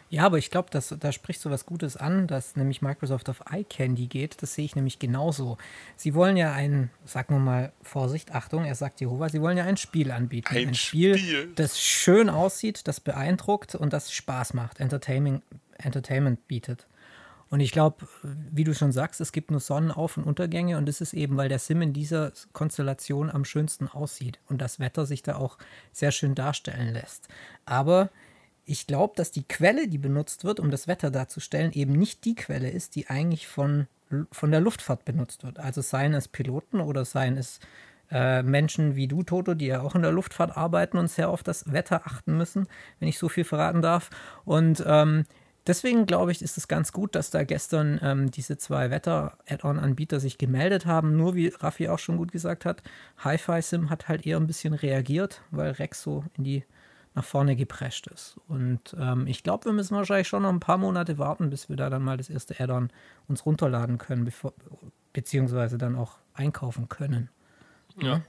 Ja, 0.08 0.24
aber 0.24 0.38
ich 0.38 0.50
glaube, 0.50 0.68
da 0.70 1.12
sprichst 1.12 1.44
du 1.44 1.50
was 1.50 1.66
Gutes 1.66 1.96
an, 1.96 2.28
dass 2.28 2.54
nämlich 2.54 2.80
Microsoft 2.80 3.28
auf 3.28 3.42
iCandy 3.50 4.06
geht. 4.06 4.40
Das 4.40 4.54
sehe 4.54 4.64
ich 4.64 4.76
nämlich 4.76 5.00
genauso. 5.00 5.58
Sie 5.96 6.14
wollen 6.14 6.36
ja 6.36 6.52
ein, 6.52 6.90
sagen 7.04 7.34
wir 7.34 7.40
mal, 7.40 7.72
Vorsicht, 7.82 8.32
Achtung, 8.32 8.64
er 8.64 8.76
sagt 8.76 9.00
Jehova, 9.00 9.28
sie 9.28 9.40
wollen 9.40 9.58
ja 9.58 9.64
ein 9.64 9.76
Spiel 9.76 10.12
anbieten. 10.12 10.54
Ein 10.54 10.74
Spiel, 10.74 11.18
Spiel. 11.18 11.52
das 11.56 11.80
schön 11.80 12.30
aussieht, 12.30 12.86
das 12.86 13.00
beeindruckt 13.00 13.74
und 13.74 13.92
das 13.92 14.12
Spaß 14.12 14.54
macht, 14.54 14.78
Entertainment, 14.78 15.42
Entertainment 15.78 16.46
bietet. 16.46 16.86
Und 17.48 17.60
ich 17.60 17.70
glaube, 17.70 18.06
wie 18.22 18.64
du 18.64 18.74
schon 18.74 18.90
sagst, 18.90 19.20
es 19.20 19.30
gibt 19.30 19.50
nur 19.50 19.60
Sonnenauf- 19.60 20.16
und 20.16 20.24
Untergänge 20.24 20.78
und 20.78 20.86
das 20.86 21.00
ist 21.00 21.14
eben, 21.14 21.36
weil 21.36 21.48
der 21.48 21.60
Sim 21.60 21.80
in 21.80 21.92
dieser 21.92 22.32
Konstellation 22.52 23.30
am 23.30 23.44
schönsten 23.44 23.86
aussieht 23.88 24.40
und 24.48 24.60
das 24.60 24.80
Wetter 24.80 25.06
sich 25.06 25.22
da 25.22 25.36
auch 25.36 25.56
sehr 25.92 26.10
schön 26.10 26.34
darstellen 26.34 26.92
lässt. 26.92 27.28
Aber 27.64 28.10
ich 28.66 28.86
glaube, 28.86 29.14
dass 29.16 29.30
die 29.30 29.44
Quelle, 29.44 29.88
die 29.88 29.98
benutzt 29.98 30.44
wird, 30.44 30.60
um 30.60 30.70
das 30.70 30.88
Wetter 30.88 31.10
darzustellen, 31.10 31.72
eben 31.72 31.92
nicht 31.92 32.24
die 32.24 32.34
Quelle 32.34 32.68
ist, 32.68 32.96
die 32.96 33.08
eigentlich 33.08 33.46
von, 33.46 33.86
von 34.32 34.50
der 34.50 34.60
Luftfahrt 34.60 35.04
benutzt 35.04 35.44
wird. 35.44 35.60
Also 35.60 35.80
seien 35.80 36.14
es 36.14 36.26
Piloten 36.26 36.80
oder 36.80 37.04
seien 37.04 37.38
es 37.38 37.60
äh, 38.10 38.42
Menschen 38.42 38.96
wie 38.96 39.06
du, 39.06 39.22
Toto, 39.22 39.54
die 39.54 39.66
ja 39.66 39.80
auch 39.80 39.94
in 39.94 40.02
der 40.02 40.12
Luftfahrt 40.12 40.56
arbeiten 40.56 40.98
und 40.98 41.08
sehr 41.08 41.30
auf 41.30 41.44
das 41.44 41.72
Wetter 41.72 42.02
achten 42.06 42.36
müssen, 42.36 42.66
wenn 42.98 43.08
ich 43.08 43.18
so 43.18 43.28
viel 43.28 43.44
verraten 43.44 43.82
darf. 43.82 44.10
Und 44.44 44.82
ähm, 44.84 45.26
deswegen 45.66 46.06
glaube 46.06 46.32
ich, 46.32 46.42
ist 46.42 46.58
es 46.58 46.66
ganz 46.66 46.90
gut, 46.90 47.14
dass 47.14 47.30
da 47.30 47.44
gestern 47.44 48.00
ähm, 48.02 48.30
diese 48.32 48.58
zwei 48.58 48.90
Wetter-Add-on-Anbieter 48.90 50.18
sich 50.18 50.38
gemeldet 50.38 50.86
haben. 50.86 51.16
Nur 51.16 51.36
wie 51.36 51.48
Raffi 51.48 51.88
auch 51.88 52.00
schon 52.00 52.16
gut 52.16 52.32
gesagt 52.32 52.64
hat, 52.64 52.82
Hi-Fi 53.18 53.62
Sim 53.62 53.90
hat 53.90 54.08
halt 54.08 54.26
eher 54.26 54.38
ein 54.38 54.48
bisschen 54.48 54.74
reagiert, 54.74 55.42
weil 55.52 55.70
Rex 55.70 56.02
so 56.02 56.24
in 56.36 56.44
die 56.44 56.64
nach 57.16 57.24
vorne 57.24 57.56
geprescht 57.56 58.06
ist. 58.08 58.38
Und 58.46 58.94
ähm, 59.00 59.26
ich 59.26 59.42
glaube, 59.42 59.64
wir 59.64 59.72
müssen 59.72 59.96
wahrscheinlich 59.96 60.28
schon 60.28 60.42
noch 60.42 60.50
ein 60.50 60.60
paar 60.60 60.76
Monate 60.76 61.16
warten, 61.18 61.48
bis 61.48 61.68
wir 61.68 61.76
da 61.76 61.88
dann 61.88 62.02
mal 62.02 62.18
das 62.18 62.28
erste 62.28 62.60
Add-on 62.60 62.90
uns 63.26 63.46
runterladen 63.46 63.96
können, 63.96 64.24
bevor, 64.24 64.52
beziehungsweise 65.14 65.78
dann 65.78 65.96
auch 65.96 66.18
einkaufen 66.34 66.88
können. 66.90 67.30
Ja. 68.00 68.20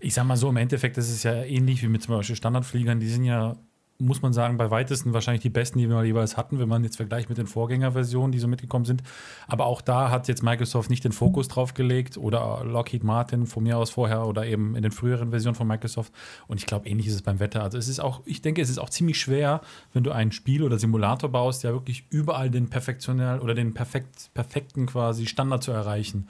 Ich 0.00 0.14
sag 0.14 0.24
mal 0.24 0.38
so, 0.38 0.48
im 0.48 0.56
Endeffekt 0.56 0.96
ist 0.96 1.10
es 1.10 1.22
ja 1.22 1.34
ähnlich 1.34 1.82
wie 1.82 1.88
mit 1.88 2.02
zum 2.02 2.16
Beispiel 2.16 2.34
Standardfliegern. 2.34 2.98
Die 2.98 3.08
sind 3.08 3.24
ja, 3.24 3.56
muss 4.00 4.22
man 4.22 4.32
sagen, 4.32 4.56
bei 4.56 4.70
weitesten 4.70 5.12
wahrscheinlich 5.12 5.42
die 5.42 5.50
besten, 5.50 5.80
die 5.80 5.88
wir 5.88 6.04
jeweils 6.04 6.36
hatten, 6.36 6.60
wenn 6.60 6.68
man 6.68 6.84
jetzt 6.84 6.96
vergleicht 6.96 7.28
mit 7.28 7.36
den 7.36 7.48
Vorgängerversionen, 7.48 8.30
die 8.30 8.38
so 8.38 8.46
mitgekommen 8.46 8.84
sind. 8.84 9.02
Aber 9.48 9.66
auch 9.66 9.80
da 9.80 10.10
hat 10.10 10.28
jetzt 10.28 10.42
Microsoft 10.42 10.88
nicht 10.88 11.02
den 11.02 11.10
Fokus 11.10 11.48
drauf 11.48 11.74
gelegt 11.74 12.16
oder 12.16 12.62
Lockheed 12.64 13.02
Martin 13.02 13.46
von 13.46 13.64
mir 13.64 13.76
aus 13.76 13.90
vorher 13.90 14.26
oder 14.26 14.46
eben 14.46 14.76
in 14.76 14.82
den 14.82 14.92
früheren 14.92 15.30
Versionen 15.30 15.56
von 15.56 15.66
Microsoft. 15.66 16.12
Und 16.46 16.60
ich 16.60 16.66
glaube, 16.66 16.88
ähnlich 16.88 17.08
ist 17.08 17.14
es 17.14 17.22
beim 17.22 17.40
Wetter. 17.40 17.64
Also 17.64 17.76
es 17.76 17.88
ist 17.88 17.98
auch, 17.98 18.22
ich 18.24 18.40
denke, 18.40 18.62
es 18.62 18.70
ist 18.70 18.78
auch 18.78 18.90
ziemlich 18.90 19.18
schwer, 19.18 19.62
wenn 19.92 20.04
du 20.04 20.12
ein 20.12 20.30
Spiel 20.30 20.62
oder 20.62 20.78
Simulator 20.78 21.30
baust, 21.30 21.64
ja 21.64 21.72
wirklich 21.72 22.04
überall 22.10 22.50
den 22.50 22.70
perfektionell 22.70 23.40
oder 23.40 23.54
den 23.54 23.74
perfekt, 23.74 24.30
perfekten 24.32 24.86
quasi 24.86 25.26
Standard 25.26 25.64
zu 25.64 25.72
erreichen. 25.72 26.28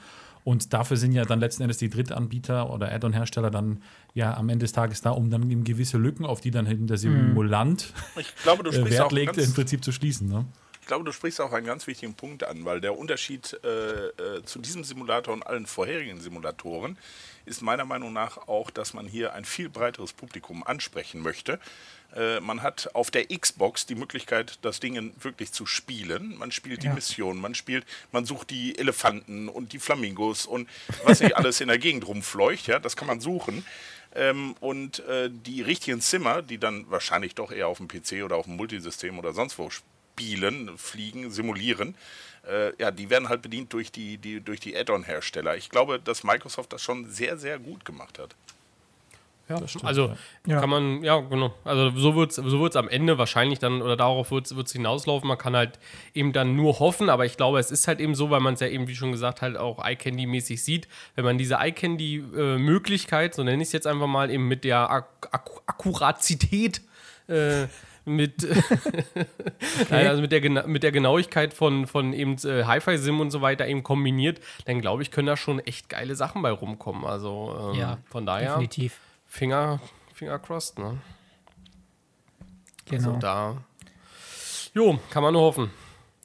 Und 0.49 0.73
dafür 0.73 0.97
sind 0.97 1.11
ja 1.11 1.25
dann 1.25 1.39
letzten 1.39 1.61
Endes 1.61 1.77
die 1.77 1.89
Drittanbieter 1.89 2.71
oder 2.71 2.91
Add-on-Hersteller 2.91 3.51
dann 3.51 3.83
ja 4.15 4.35
am 4.35 4.49
Ende 4.49 4.63
des 4.63 4.71
Tages 4.71 4.99
da, 4.99 5.11
um 5.11 5.29
dann 5.29 5.47
eben 5.51 5.63
gewisse 5.63 5.99
Lücken, 5.99 6.25
auf 6.25 6.41
die 6.41 6.49
dann 6.49 6.65
eben 6.65 6.87
der 6.87 6.97
Simulant 6.97 7.93
ich 8.15 8.35
glaube, 8.37 8.63
du 8.63 8.71
äh, 8.71 8.73
sprichst 8.73 8.97
Wert 8.97 9.11
legt, 9.11 9.37
im 9.37 9.53
Prinzip 9.53 9.83
zu 9.83 9.91
schließen. 9.91 10.27
Ne? 10.27 10.47
Ich 10.81 10.87
glaube, 10.87 11.05
du 11.05 11.11
sprichst 11.11 11.39
auch 11.39 11.53
einen 11.53 11.67
ganz 11.67 11.85
wichtigen 11.85 12.15
Punkt 12.15 12.43
an, 12.43 12.65
weil 12.65 12.81
der 12.81 12.97
Unterschied 12.97 13.59
äh, 13.63 14.07
äh, 14.07 14.43
zu 14.43 14.57
diesem 14.57 14.83
Simulator 14.83 15.35
und 15.35 15.45
allen 15.45 15.67
vorherigen 15.67 16.19
Simulatoren 16.19 16.97
ist 17.45 17.61
meiner 17.61 17.85
Meinung 17.85 18.11
nach 18.11 18.47
auch, 18.47 18.71
dass 18.71 18.95
man 18.95 19.05
hier 19.05 19.33
ein 19.33 19.45
viel 19.45 19.69
breiteres 19.69 20.13
Publikum 20.13 20.63
ansprechen 20.63 21.21
möchte. 21.21 21.59
Äh, 22.15 22.39
man 22.39 22.61
hat 22.63 22.89
auf 22.95 23.11
der 23.11 23.25
Xbox 23.27 23.85
die 23.85 23.95
Möglichkeit, 23.95 24.57
das 24.63 24.79
Ding 24.79 25.13
wirklich 25.21 25.51
zu 25.51 25.65
spielen. 25.65 26.37
Man 26.37 26.51
spielt 26.51 26.83
Ja. 26.83 26.89
die 26.89 26.95
Mission, 26.95 27.39
man 27.39 27.53
spielt, 27.55 27.85
man 28.11 28.25
sucht 28.25 28.49
die 28.49 28.77
Elefanten 28.77 29.47
und 29.47 29.73
die 29.73 29.79
Flamingos 29.79 30.45
und 30.45 30.67
was 31.03 31.19
nicht 31.21 31.35
alles 31.37 31.61
in 31.61 31.67
der 31.67 31.77
Gegend 31.77 32.07
rumfleucht. 32.07 32.67
Ja, 32.67 32.79
das 32.79 32.95
kann 32.95 33.07
man 33.07 33.19
suchen. 33.19 33.65
Ähm, 34.15 34.55
und 34.59 34.99
äh, 35.07 35.29
die 35.31 35.61
richtigen 35.61 36.01
Zimmer, 36.01 36.41
die 36.41 36.57
dann 36.57 36.89
wahrscheinlich 36.89 37.35
doch 37.35 37.51
eher 37.51 37.67
auf 37.67 37.77
dem 37.77 37.87
PC 37.87 38.23
oder 38.23 38.37
auf 38.37 38.45
dem 38.45 38.55
Multisystem 38.55 39.19
oder 39.19 39.33
sonst 39.33 39.59
wo 39.59 39.69
spielen, 39.69 40.75
fliegen, 40.79 41.29
simulieren, 41.29 41.93
äh, 42.47 42.73
ja, 42.81 42.89
die 42.89 43.11
werden 43.11 43.29
halt 43.29 43.43
bedient 43.43 43.71
durch 43.71 43.91
die, 43.91 44.17
die, 44.17 44.41
durch 44.41 44.59
die 44.59 44.75
Add-on-Hersteller. 44.75 45.55
Ich 45.57 45.69
glaube, 45.69 45.99
dass 45.99 46.23
Microsoft 46.23 46.73
das 46.73 46.81
schon 46.81 47.07
sehr, 47.09 47.37
sehr 47.37 47.59
gut 47.59 47.85
gemacht 47.85 48.17
hat. 48.17 48.35
Ja, 49.49 49.67
stimmt, 49.67 49.85
also 49.85 50.13
ja. 50.45 50.59
kann 50.59 50.69
man, 50.69 51.03
ja, 51.03 51.19
genau. 51.19 51.51
Also 51.63 51.89
so 51.97 52.15
wird 52.15 52.29
es 52.29 52.35
so 52.35 52.59
wird's 52.59 52.75
am 52.75 52.87
Ende 52.87 53.17
wahrscheinlich 53.17 53.57
dann, 53.57 53.81
oder 53.81 53.97
darauf 53.97 54.29
wird 54.29 54.51
es 54.51 54.71
hinauslaufen. 54.71 55.27
Man 55.27 55.39
kann 55.39 55.55
halt 55.55 55.79
eben 56.13 56.33
dann 56.33 56.55
nur 56.55 56.79
hoffen, 56.79 57.09
aber 57.09 57.25
ich 57.25 57.35
glaube, 57.35 57.57
es 57.57 57.71
ist 57.71 57.87
halt 57.87 57.99
eben 57.99 58.13
so, 58.13 58.29
weil 58.29 58.41
man 58.41 58.53
es 58.53 58.59
ja 58.59 58.67
eben, 58.67 58.87
wie 58.87 58.95
schon 58.95 59.11
gesagt, 59.11 59.41
halt 59.41 59.57
auch 59.57 59.83
iCandy-mäßig 59.83 60.61
sieht. 60.61 60.87
Wenn 61.15 61.25
man 61.25 61.39
diese 61.39 61.57
iCandy-Möglichkeit, 61.59 63.33
so 63.33 63.43
nenne 63.43 63.63
ich 63.63 63.69
es 63.69 63.73
jetzt 63.73 63.87
einfach 63.87 64.05
mal, 64.05 64.29
eben 64.29 64.47
mit 64.47 64.63
der 64.63 64.89
Ak 64.89 65.29
Ak 65.31 65.49
Akkuratität 65.65 66.81
äh, 67.27 67.65
mit, 68.05 68.47
Nein, 69.89 70.07
also 70.07 70.21
mit, 70.21 70.31
der, 70.31 70.67
mit 70.67 70.83
der 70.83 70.91
Genauigkeit 70.91 71.53
von, 71.53 71.87
von 71.87 72.13
eben 72.13 72.35
äh, 72.43 72.65
Hi-Fi-Sim 72.65 73.19
und 73.19 73.31
so 73.31 73.41
weiter 73.41 73.67
eben 73.67 73.83
kombiniert, 73.83 74.39
dann 74.65 74.81
glaube 74.81 75.01
ich, 75.01 75.11
können 75.11 75.27
da 75.27 75.37
schon 75.37 75.59
echt 75.59 75.89
geile 75.89 76.15
Sachen 76.15 76.41
bei 76.41 76.51
rumkommen. 76.51 77.05
Also 77.05 77.71
ähm, 77.73 77.79
Ja, 77.79 77.97
von 78.05 78.25
daher 78.25 78.49
Definitiv. 78.49 78.99
Finger, 79.29 79.79
Finger 80.13 80.39
crossed, 80.39 80.77
ne? 80.79 80.97
Genau. 82.85 83.13
Also 83.13 83.19
da. 83.19 83.57
Jo, 84.73 84.99
kann 85.11 85.23
man 85.23 85.33
nur 85.33 85.43
hoffen. 85.43 85.71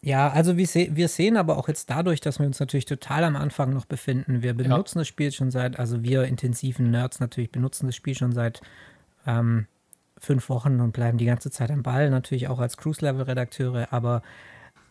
Ja, 0.00 0.30
also 0.30 0.56
wir, 0.56 0.66
se 0.66 0.88
wir 0.92 1.08
sehen 1.08 1.36
aber 1.36 1.56
auch 1.56 1.68
jetzt 1.68 1.88
dadurch, 1.88 2.20
dass 2.20 2.38
wir 2.38 2.46
uns 2.46 2.60
natürlich 2.60 2.86
total 2.86 3.24
am 3.24 3.36
Anfang 3.36 3.72
noch 3.72 3.84
befinden. 3.84 4.42
Wir 4.42 4.54
benutzen 4.54 4.98
das 4.98 5.08
Spiel 5.08 5.32
schon 5.32 5.50
seit, 5.50 5.78
also 5.78 6.02
wir 6.02 6.24
intensiven 6.24 6.90
Nerds 6.90 7.20
natürlich 7.20 7.52
benutzen 7.52 7.86
das 7.86 7.94
Spiel 7.94 8.14
schon 8.14 8.32
seit 8.32 8.60
ähm, 9.26 9.66
fünf 10.18 10.48
Wochen 10.48 10.80
und 10.80 10.92
bleiben 10.92 11.18
die 11.18 11.24
ganze 11.24 11.50
Zeit 11.50 11.70
am 11.70 11.82
Ball, 11.82 12.10
natürlich 12.10 12.48
auch 12.48 12.58
als 12.58 12.76
Cruise-Level-Redakteure, 12.76 13.92
aber 13.92 14.22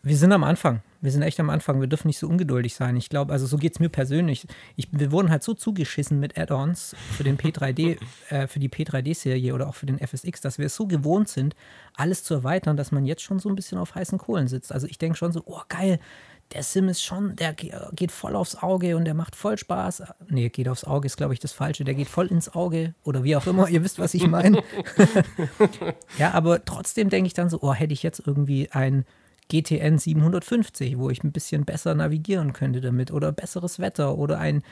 wir 0.04 0.16
sind 0.16 0.32
am 0.32 0.44
Anfang. 0.44 0.82
Wir 1.00 1.10
sind 1.10 1.22
echt 1.22 1.38
am 1.40 1.50
Anfang. 1.50 1.80
Wir 1.80 1.86
dürfen 1.86 2.06
nicht 2.06 2.18
so 2.18 2.28
ungeduldig 2.28 2.74
sein. 2.74 2.96
Ich 2.96 3.08
glaube, 3.08 3.32
also 3.32 3.46
so 3.46 3.56
geht 3.58 3.72
es 3.74 3.80
mir 3.80 3.88
persönlich. 3.90 4.46
Ich, 4.76 4.88
wir 4.92 5.12
wurden 5.12 5.30
halt 5.30 5.42
so 5.42 5.52
zugeschissen 5.52 6.18
mit 6.20 6.38
Add-ons 6.38 6.94
für 7.12 7.24
den 7.24 7.36
P3D, 7.36 7.98
äh, 8.30 8.46
für 8.46 8.58
die 8.58 8.68
P3D-Serie 8.70 9.54
oder 9.54 9.68
auch 9.68 9.74
für 9.74 9.86
den 9.86 9.98
FSX, 9.98 10.40
dass 10.40 10.58
wir 10.58 10.66
es 10.66 10.76
so 10.76 10.86
gewohnt 10.86 11.28
sind, 11.28 11.54
alles 11.94 12.22
zu 12.22 12.34
erweitern, 12.34 12.76
dass 12.76 12.92
man 12.92 13.04
jetzt 13.04 13.22
schon 13.22 13.38
so 13.38 13.48
ein 13.48 13.54
bisschen 13.54 13.78
auf 13.78 13.94
heißen 13.94 14.18
Kohlen 14.18 14.48
sitzt. 14.48 14.72
Also 14.72 14.86
ich 14.86 14.98
denke 14.98 15.18
schon 15.18 15.32
so, 15.32 15.42
oh 15.46 15.60
geil, 15.68 15.98
der 16.52 16.62
Sim 16.62 16.88
ist 16.88 17.02
schon, 17.02 17.36
der 17.36 17.54
ge- 17.54 17.72
geht 17.94 18.12
voll 18.12 18.36
aufs 18.36 18.56
Auge 18.56 18.96
und 18.96 19.04
der 19.06 19.14
macht 19.14 19.34
voll 19.36 19.56
Spaß. 19.58 20.02
Nee, 20.28 20.48
geht 20.50 20.68
aufs 20.68 20.84
Auge 20.84 21.06
ist, 21.06 21.16
glaube 21.16 21.32
ich, 21.34 21.40
das 21.40 21.52
Falsche. 21.52 21.84
Der 21.84 21.94
geht 21.94 22.08
voll 22.08 22.26
ins 22.26 22.54
Auge 22.54 22.94
oder 23.02 23.24
wie 23.24 23.36
auch 23.36 23.46
immer. 23.46 23.68
Ihr 23.70 23.82
wisst, 23.82 23.98
was 23.98 24.12
ich 24.14 24.26
meine. 24.26 24.62
ja, 26.18 26.32
aber 26.32 26.64
trotzdem 26.64 27.08
denke 27.10 27.26
ich 27.26 27.34
dann 27.34 27.48
so, 27.48 27.58
oh, 27.62 27.72
hätte 27.74 27.92
ich 27.92 28.02
jetzt 28.02 28.22
irgendwie 28.26 28.70
ein 28.70 29.04
GTN 29.50 29.98
750, 29.98 30.98
wo 30.98 31.10
ich 31.10 31.22
ein 31.22 31.32
bisschen 31.32 31.64
besser 31.64 31.94
navigieren 31.94 32.52
könnte 32.52 32.80
damit 32.80 33.12
oder 33.12 33.32
besseres 33.32 33.78
Wetter 33.78 34.16
oder 34.16 34.38
ein, 34.38 34.62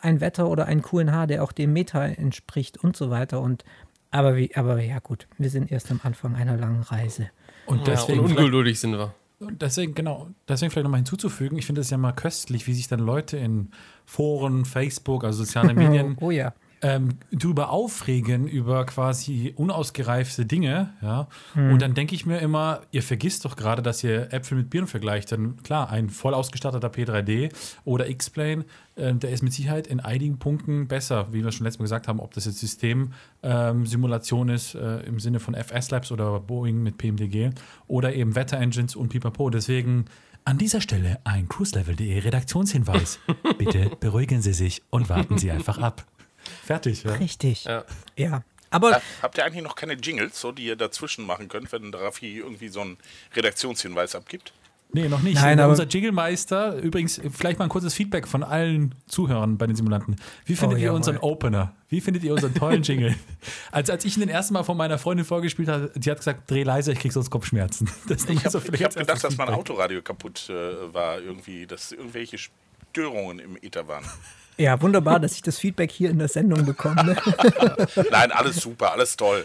ein 0.00 0.20
Wetter 0.20 0.48
oder 0.48 0.66
ein 0.66 0.82
QNH, 0.82 1.26
der 1.26 1.42
auch 1.42 1.52
dem 1.52 1.72
Meta 1.72 2.04
entspricht 2.04 2.76
und 2.78 2.96
so 2.96 3.10
weiter. 3.10 3.40
Und 3.40 3.64
aber 4.10 4.36
wie, 4.36 4.54
aber 4.54 4.80
ja 4.82 4.98
gut, 5.00 5.28
wir 5.38 5.50
sind 5.50 5.70
erst 5.70 5.90
am 5.90 6.00
Anfang 6.02 6.34
einer 6.34 6.56
langen 6.56 6.82
Reise. 6.82 7.30
Und 7.66 7.78
Ja, 7.86 7.94
deswegen, 7.94 8.20
und 8.20 8.26
vielleicht- 8.28 8.38
ungeduldig 8.40 8.80
sind 8.80 8.92
wir. 8.92 9.14
Und 9.40 9.62
deswegen, 9.62 9.94
genau, 9.94 10.28
deswegen 10.48 10.70
vielleicht 10.72 10.84
nochmal 10.84 10.98
hinzuzufügen, 10.98 11.58
ich 11.58 11.66
finde 11.66 11.80
es 11.82 11.90
ja 11.90 11.96
mal 11.96 12.10
köstlich, 12.12 12.66
wie 12.66 12.74
sich 12.74 12.88
dann 12.88 12.98
Leute 12.98 13.36
in 13.36 13.70
Foren, 14.04 14.64
Facebook, 14.64 15.22
also 15.24 15.44
soziale 15.44 15.74
Medien 15.74 16.16
Oh 16.20 16.30
ja. 16.32 16.54
Ähm, 16.82 17.18
drüber 17.32 17.70
aufregen, 17.70 18.46
über 18.46 18.86
quasi 18.86 19.52
unausgereifte 19.56 20.46
Dinge, 20.46 20.92
ja. 21.02 21.28
Und 21.54 21.82
dann 21.82 21.94
denke 21.94 22.14
ich 22.14 22.26
mir 22.26 22.38
immer, 22.38 22.82
ihr 22.92 23.02
vergisst 23.02 23.44
doch 23.44 23.56
gerade, 23.56 23.82
dass 23.82 24.04
ihr 24.04 24.32
Äpfel 24.32 24.58
mit 24.58 24.70
Birnen 24.70 24.86
vergleicht. 24.86 25.30
Denn 25.32 25.56
klar, 25.62 25.90
ein 25.90 26.08
voll 26.08 26.34
ausgestatteter 26.34 26.88
P3D 26.88 27.52
oder 27.84 28.08
X-Plane, 28.08 28.64
äh, 28.96 29.14
der 29.14 29.30
ist 29.30 29.42
mit 29.42 29.52
Sicherheit 29.52 29.86
in 29.86 30.00
einigen 30.00 30.38
Punkten 30.38 30.88
besser, 30.88 31.32
wie 31.32 31.44
wir 31.44 31.52
schon 31.52 31.64
letztes 31.64 31.78
Mal 31.78 31.84
gesagt 31.84 32.08
haben, 32.08 32.20
ob 32.20 32.34
das 32.34 32.44
jetzt 32.44 32.60
Systemsimulation 32.60 34.48
ist 34.48 34.74
äh, 34.74 35.00
im 35.00 35.20
Sinne 35.20 35.40
von 35.40 35.54
FS 35.54 35.90
Labs 35.90 36.12
oder 36.12 36.40
Boeing 36.40 36.82
mit 36.82 36.98
PMDG 36.98 37.50
oder 37.86 38.14
eben 38.14 38.34
Wetter-Engines 38.34 38.96
und 38.96 39.08
Pipapo. 39.08 39.50
Deswegen 39.50 40.06
an 40.44 40.58
dieser 40.58 40.80
Stelle 40.80 41.18
ein 41.24 41.48
cruiselevel.de 41.48 42.20
Redaktionshinweis. 42.20 43.18
Bitte 43.58 43.90
beruhigen 44.00 44.40
Sie 44.42 44.52
sich 44.52 44.82
und 44.90 45.08
warten 45.08 45.38
Sie 45.38 45.50
einfach 45.50 45.78
ab. 45.78 46.06
Fertig, 46.64 47.02
ja. 47.04 47.12
Richtig. 47.14 47.64
Ja. 47.64 47.84
Ja. 48.16 48.42
Aber 48.70 48.96
Äh, 48.98 49.00
Habt 49.22 49.38
ihr 49.38 49.44
eigentlich 49.44 49.62
noch 49.64 49.74
keine 49.76 49.94
Jingles, 49.94 50.38
so 50.40 50.52
die 50.52 50.64
ihr 50.66 50.76
dazwischen 50.76 51.24
machen 51.26 51.48
könnt, 51.48 51.72
wenn 51.72 51.92
Raffi 51.94 52.36
irgendwie 52.38 52.68
so 52.68 52.80
einen 52.82 52.98
Redaktionshinweis 53.34 54.14
abgibt? 54.14 54.52
Nee, 54.90 55.06
noch 55.08 55.20
nicht. 55.20 55.34
Nein, 55.34 55.60
aber- 55.60 55.70
Unser 55.72 55.84
Jingle-Meister, 55.86 56.76
übrigens, 56.76 57.20
vielleicht 57.30 57.58
mal 57.58 57.66
ein 57.66 57.68
kurzes 57.70 57.92
Feedback 57.92 58.26
von 58.26 58.42
allen 58.42 58.94
Zuhörern 59.06 59.58
bei 59.58 59.66
den 59.66 59.76
Simulanten. 59.76 60.16
Wie 60.46 60.56
findet 60.56 60.76
Oh, 60.78 60.80
ihr 60.80 60.84
jawohl. 60.86 60.96
unseren 60.96 61.18
Opener? 61.18 61.74
Wie 61.90 62.00
findet 62.00 62.24
ihr 62.24 62.32
unseren 62.32 62.54
tollen 62.54 62.82
Jingle? 62.82 63.14
als, 63.70 63.90
als 63.90 64.06
ich 64.06 64.16
ihn 64.16 64.20
den 64.20 64.30
ersten 64.30 64.54
Mal 64.54 64.62
von 64.64 64.78
meiner 64.78 64.96
Freundin 64.96 65.26
vorgespielt 65.26 65.68
habe, 65.68 65.92
die 65.94 66.10
hat 66.10 66.16
gesagt, 66.18 66.50
dreh 66.50 66.62
leiser, 66.62 66.92
ich 66.92 67.00
krieg 67.00 67.12
sonst 67.12 67.28
Kopfschmerzen. 67.28 67.90
Das 68.08 68.22
ist 68.24 68.30
Ich 68.30 68.38
habe 68.38 68.50
so 68.50 68.58
hab 68.60 68.64
gedacht, 68.64 68.80
erstes 68.96 69.06
dass 69.06 69.22
mein 69.36 69.48
Feedback. 69.48 69.58
Autoradio 69.58 70.00
kaputt 70.02 70.48
äh, 70.48 70.94
war, 70.94 71.20
irgendwie, 71.20 71.66
dass 71.66 71.92
irgendwelche 71.92 72.38
Störungen 72.38 73.40
im 73.40 73.58
Ether 73.60 73.88
waren. 73.88 74.04
Ja, 74.58 74.80
wunderbar, 74.82 75.20
dass 75.20 75.32
ich 75.34 75.42
das 75.42 75.58
Feedback 75.58 75.90
hier 75.90 76.10
in 76.10 76.18
der 76.18 76.28
Sendung 76.28 76.64
bekomme. 76.66 77.04
Ne? 77.04 77.16
Nein, 78.10 78.32
alles 78.32 78.56
super, 78.56 78.92
alles 78.92 79.16
toll. 79.16 79.44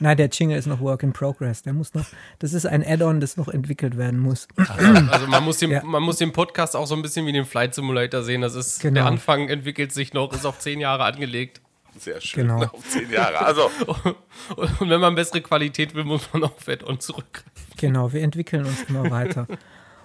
Nein, 0.00 0.16
der 0.16 0.28
Jingle 0.28 0.58
ist 0.58 0.66
noch 0.66 0.80
Work 0.80 1.02
in 1.04 1.12
Progress. 1.12 1.62
Der 1.62 1.72
muss 1.72 1.94
noch, 1.94 2.06
das 2.40 2.52
ist 2.52 2.66
ein 2.66 2.84
Add-on, 2.84 3.20
das 3.20 3.36
noch 3.36 3.48
entwickelt 3.48 3.96
werden 3.96 4.18
muss. 4.20 4.48
Also 4.56 5.26
man 5.28 5.44
muss, 5.44 5.58
den, 5.58 5.70
Ja. 5.70 5.82
man 5.84 6.02
muss 6.02 6.16
den 6.16 6.32
Podcast 6.32 6.74
auch 6.76 6.86
so 6.86 6.94
ein 6.96 7.02
bisschen 7.02 7.24
wie 7.26 7.32
den 7.32 7.44
Flight 7.44 7.74
Simulator 7.74 8.22
sehen. 8.22 8.40
Das 8.40 8.54
ist, 8.54 8.80
Genau. 8.80 8.94
der 8.94 9.06
Anfang 9.06 9.48
entwickelt 9.48 9.92
sich 9.92 10.12
noch, 10.12 10.32
ist 10.32 10.44
auf 10.44 10.58
zehn 10.58 10.80
Jahre 10.80 11.04
angelegt. 11.04 11.60
Sehr 11.98 12.20
schön. 12.22 12.48
Genau. 12.48 12.62
Auf 12.72 12.88
zehn 12.88 13.10
Jahre. 13.10 13.38
Also, 13.44 13.70
Und 14.80 14.88
wenn 14.88 14.98
man 15.00 15.14
bessere 15.14 15.42
Qualität 15.42 15.94
will, 15.94 16.04
muss 16.04 16.22
man 16.32 16.42
auf 16.44 16.66
Add-on 16.66 17.00
zurückgreifen. 17.00 17.52
Genau, 17.76 18.12
wir 18.14 18.22
entwickeln 18.22 18.64
uns 18.64 18.84
immer 18.88 19.10
weiter. 19.10 19.46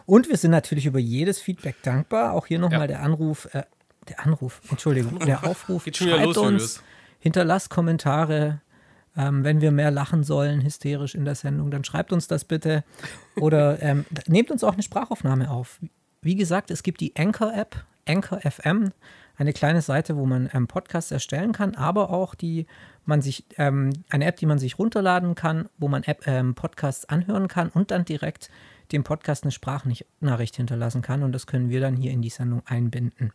Und 0.06 0.28
wir 0.28 0.36
sind 0.36 0.52
natürlich 0.52 0.86
über 0.86 1.00
jedes 1.00 1.40
Feedback 1.40 1.82
dankbar. 1.84 2.34
Auch 2.34 2.46
hier 2.46 2.60
nochmal 2.60 2.82
Ja. 2.82 2.88
der 2.88 3.02
Anruf, 3.04 3.48
äh, 3.54 3.64
der 4.10 4.26
Anruf, 4.26 4.62
Entschuldigung, 4.70 5.20
der 5.26 5.44
Aufruf. 5.44 5.84
Geht 5.84 5.98
schon 5.98 6.08
wieder 6.08 6.24
los, 6.24 6.38
uns, 6.38 6.46
Julius. 6.46 6.84
hinterlasst 7.20 7.70
Kommentare. 7.70 8.62
Ähm, 9.16 9.44
wenn 9.44 9.62
wir 9.62 9.72
mehr 9.72 9.90
lachen 9.90 10.24
sollen, 10.24 10.64
hysterisch 10.64 11.16
in 11.16 11.26
der 11.26 11.34
Sendung, 11.34 11.72
dann 11.72 11.84
schreibt 11.84 12.14
uns 12.14 12.28
das 12.28 12.46
bitte. 12.46 12.84
Oder 13.36 13.82
ähm, 13.82 14.06
nehmt 14.28 14.52
uns 14.52 14.64
auch 14.64 14.74
eine 14.74 14.84
Sprachaufnahme 14.84 15.50
auf. 15.50 15.80
Wie 16.22 16.36
gesagt, 16.36 16.70
es 16.70 16.84
gibt 16.84 17.02
die 17.02 17.16
Anchor-App, 17.16 17.84
Anchor 18.08 18.40
FM, 18.42 18.92
eine 19.38 19.54
kleine 19.54 19.82
Seite, 19.82 20.18
wo 20.18 20.26
man 20.26 20.50
ähm, 20.54 20.68
Podcasts 20.68 21.12
erstellen 21.12 21.52
kann, 21.52 21.76
aber 21.76 22.10
auch 22.10 22.36
die 22.36 22.68
man 23.06 23.22
sich 23.22 23.46
ähm, 23.58 23.92
eine 24.10 24.26
App, 24.26 24.38
die 24.38 24.46
man 24.46 24.60
sich 24.60 24.78
runterladen 24.78 25.36
kann, 25.36 25.70
wo 25.78 25.88
man 25.88 26.04
App, 26.04 26.28
ähm, 26.28 26.56
Podcasts 26.56 27.06
anhören 27.06 27.48
kann 27.48 27.70
und 27.70 27.92
dann 27.92 28.06
direkt 28.06 28.50
dem 28.92 29.04
Podcast 29.04 29.44
eine 29.44 29.52
Sprachnachricht 29.52 30.56
hinterlassen 30.56 31.02
kann. 31.02 31.24
Und 31.24 31.32
das 31.32 31.48
können 31.48 31.70
wir 31.70 31.80
dann 31.80 31.96
hier 31.96 32.12
in 32.12 32.22
die 32.22 32.30
Sendung 32.30 32.62
einbinden. 32.66 33.32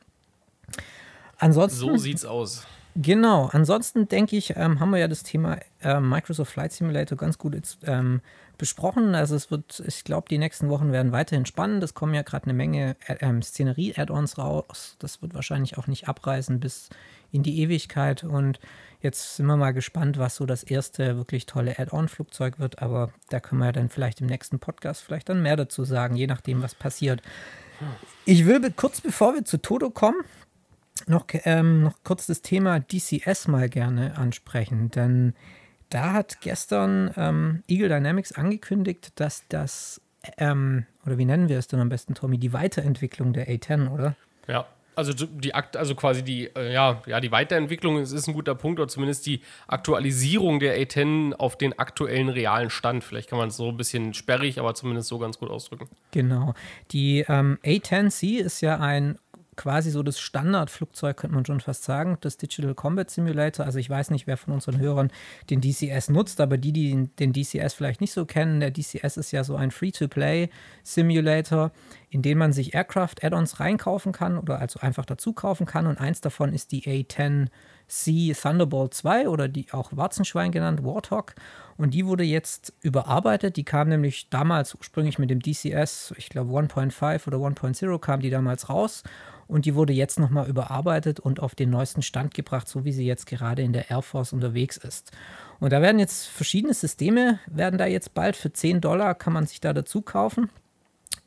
Ansonsten 1.39 1.79
So 1.79 1.97
sieht's 1.97 2.25
aus. 2.25 2.67
Genau, 2.95 3.49
ansonsten 3.53 4.07
denke 4.07 4.37
ich, 4.37 4.55
ähm, 4.57 4.79
haben 4.79 4.91
wir 4.91 4.99
ja 4.99 5.09
das 5.09 5.23
Thema 5.23 5.59
ähm, 5.81 6.11
Microsoft 6.11 6.53
Flight 6.53 6.73
Simulator 6.73 7.17
ganz 7.17 7.39
gut 7.39 7.55
jetzt, 7.55 7.79
ähm, 7.85 8.21
besprochen. 8.63 9.15
Also 9.15 9.35
es 9.35 9.51
wird, 9.51 9.83
ich 9.87 10.05
glaube, 10.05 10.29
die 10.31 10.39
nächsten 10.39 10.69
Wochen 10.69 10.93
werden 10.93 11.11
weiterhin 11.11 11.47
spannend. 11.47 11.83
Es 11.83 11.95
kommen 11.95 12.15
ja 12.15 12.23
gerade 12.23 12.45
eine 12.45 12.53
Menge 12.53 12.97
äh, 13.07 13.17
ähm, 13.21 13.43
Szenerie-Add-ons 13.43 14.39
raus. 14.39 14.97
Das 14.99 15.21
wird 15.21 15.35
wahrscheinlich 15.35 15.79
auch 15.79 15.89
nicht 15.89 16.07
abreißen 16.07 16.61
bis 16.61 16.91
in 17.33 17.43
die 17.43 17.61
Ewigkeit. 17.61 18.25
Und 18.25 18.61
jetzt 19.01 19.37
sind 19.37 19.47
wir 19.47 19.57
mal 19.57 19.73
gespannt, 19.73 20.19
was 20.19 20.37
so 20.37 20.47
das 20.47 20.63
erste 20.63 21.17
wirklich 21.17 21.47
tolle 21.47 21.79
Add-on-Flugzeug 21.79 22.59
wird. 22.59 22.81
Aber 22.83 23.11
da 23.31 23.41
können 23.41 23.61
wir 23.61 23.67
ja 23.67 23.73
dann 23.73 23.89
vielleicht 23.89 24.21
im 24.21 24.29
nächsten 24.29 24.59
Podcast 24.59 25.03
vielleicht 25.03 25.29
dann 25.29 25.43
mehr 25.43 25.57
dazu 25.57 25.85
sagen, 25.85 26.15
je 26.15 26.27
nachdem, 26.27 26.63
was 26.63 26.75
passiert. 26.75 27.23
Ich 28.27 28.47
will 28.47 28.61
kurz 28.77 29.01
bevor 29.01 29.35
wir 29.35 29.45
zu 29.45 29.61
Toto 29.61 29.91
kommen, 29.91 30.23
noch, 31.07 31.27
ähm, 31.45 31.83
noch 31.83 31.95
kurz 32.05 32.27
das 32.27 32.43
Thema 32.43 32.81
DCS 32.81 33.49
mal 33.49 33.69
gerne 33.69 34.17
ansprechen, 34.17 34.91
denn 34.91 35.35
da 35.93 36.15
hat 36.15 36.41
gestern 36.41 37.13
ähm, 37.17 37.63
Eagle 37.69 37.89
Dynamics 37.89 38.33
angekündigt, 38.33 39.13
dass 39.17 39.47
das, 39.49 40.01
ähm, 40.39 40.87
oder 41.05 41.19
wie 41.19 41.27
nennen 41.27 41.49
wir 41.49 41.59
es 41.59 41.69
denn 41.69 41.81
am 41.81 41.91
besten, 41.91 42.15
Tommy, 42.15 42.39
die 42.39 42.53
Weiterentwicklung 42.53 43.33
der 43.33 43.49
A10, 43.49 43.91
oder? 43.91 44.17
Ja. 44.49 44.67
Also 44.95 45.15
die 45.15 45.55
Akt, 45.55 45.75
also 45.79 45.95
quasi 45.95 46.23
die, 46.23 46.55
äh, 46.55 46.71
ja, 46.71 47.01
ja, 47.07 47.19
die 47.19 47.33
Weiterentwicklung 47.33 47.99
ist, 47.99 48.13
ist 48.13 48.29
ein 48.29 48.35
guter 48.35 48.55
Punkt, 48.55 48.79
oder 48.79 48.89
zumindest 48.89 49.25
die 49.25 49.41
Aktualisierung 49.67 50.61
der 50.61 50.79
A10 50.79 51.33
auf 51.33 51.57
den 51.57 51.79
aktuellen 51.79 52.29
realen 52.29 52.69
Stand. 52.69 53.03
Vielleicht 53.03 53.31
kann 53.31 53.39
man 53.39 53.49
es 53.49 53.57
so 53.57 53.71
ein 53.71 53.79
bisschen 53.79 54.13
sperrig, 54.13 54.59
aber 54.59 54.75
zumindest 54.75 55.09
so 55.09 55.19
ganz 55.19 55.39
gut 55.39 55.49
ausdrücken. 55.49 55.89
Genau. 56.11 56.53
Die 56.91 57.25
ähm, 57.27 57.59
A10C 57.65 58.39
ist 58.39 58.61
ja 58.61 58.79
ein 58.81 59.19
quasi 59.63 59.93
so 59.93 60.03
das 60.03 60.19
Standardflugzeug, 60.19 61.17
könnte 61.17 61.37
man 61.37 61.47
schon 61.47 61.61
fast 61.61 61.85
sagen, 61.85 62.19
das 62.21 62.37
Digital 62.37 62.75
Combat 62.75 63.09
Simulator. 63.09 63.65
Also 63.65 63.79
ich 63.79 63.89
weiß 63.89 64.11
nicht, 64.11 64.27
wer 64.27 64.37
von 64.37 64.55
unseren 64.55 64.81
Hörern 64.81 65.13
den 65.51 65.61
DCS 65.61 66.09
nutzt, 66.09 66.41
aber 66.41 66.59
die, 66.59 66.73
die 66.73 67.09
den- 67.21 67.33
DCS 67.33 67.73
vielleicht 67.73 68.01
nicht 68.01 68.13
so 68.13 68.27
kennen, 68.27 68.59
der 68.59 68.73
DCS 68.73 69.17
ist 69.17 69.31
ja 69.31 69.45
so 69.45 69.55
ein 69.55 69.71
Free-to-Play-Simulator, 69.71 71.71
in 72.11 72.23
den 72.23 72.39
man 72.39 72.53
sich 72.53 72.75
Aircraft-Add-ons 72.75 73.61
reinkaufen 73.61 74.11
kann 74.11 74.37
oder 74.37 74.59
also 74.59 74.81
einfach 74.81 75.05
dazu 75.05 75.33
kaufen 75.33 75.65
kann. 75.65 75.87
Und 75.87 76.01
eins 76.01 76.21
davon 76.21 76.53
ist 76.53 76.73
die 76.73 76.83
A10C 76.83 78.41
Thunderbolt 78.41 78.95
2 78.95 79.29
oder 79.29 79.49
die 79.49 79.73
auch 79.73 79.97
Warzenschwein 79.97 80.51
genannt, 80.51 80.83
Warthog. 80.83 81.35
Und 81.77 81.95
die 81.95 82.07
wurde 82.07 82.25
jetzt 82.25 82.75
überarbeitet. 82.83 83.57
Die 83.57 83.65
kam 83.65 83.89
nämlich 83.89 84.29
damals 84.29 84.75
ursprünglich 84.75 85.19
mit 85.19 85.31
dem 85.31 85.41
DCS, 85.41 86.13
ich 86.17 86.29
glaube 86.29 86.53
1.5 86.53 87.27
oder 87.29 87.39
1.0 87.39 87.99
kam 88.01 88.21
die 88.21 88.31
damals 88.31 88.69
raus. 88.69 89.03
Und 89.53 89.67
die 89.67 89.75
wurde 89.75 89.93
jetzt 89.93 90.19
nochmal 90.19 90.49
überarbeitet 90.49 91.21
und 91.21 91.41
auf 91.41 91.55
den 91.55 91.69
neuesten 91.69 92.01
Stand 92.01 92.33
gebracht, 92.33 92.67
so 92.67 92.87
wie 92.87 92.93
sie 92.93 93.05
jetzt 93.05 93.27
gerade 93.27 93.61
in 93.61 93.75
der 93.75 93.91
Air 93.91 94.01
Force 94.01 94.33
unterwegs 94.33 94.79
ist. 94.79 95.13
Und 95.61 95.75
da 95.75 95.83
werden 95.83 95.99
jetzt 95.99 96.27
verschiedene 96.27 96.73
Systeme, 96.73 97.39
werden 97.47 97.77
da 97.77 97.85
jetzt 97.85 98.15
bald 98.15 98.35
für 98.35 98.51
10 98.51 98.81
Dollar, 98.81 99.15
kann 99.15 99.35
man 99.35 99.47
sich 99.47 99.61
da 99.61 99.75
dazu 99.75 100.01
kaufen 100.01 100.49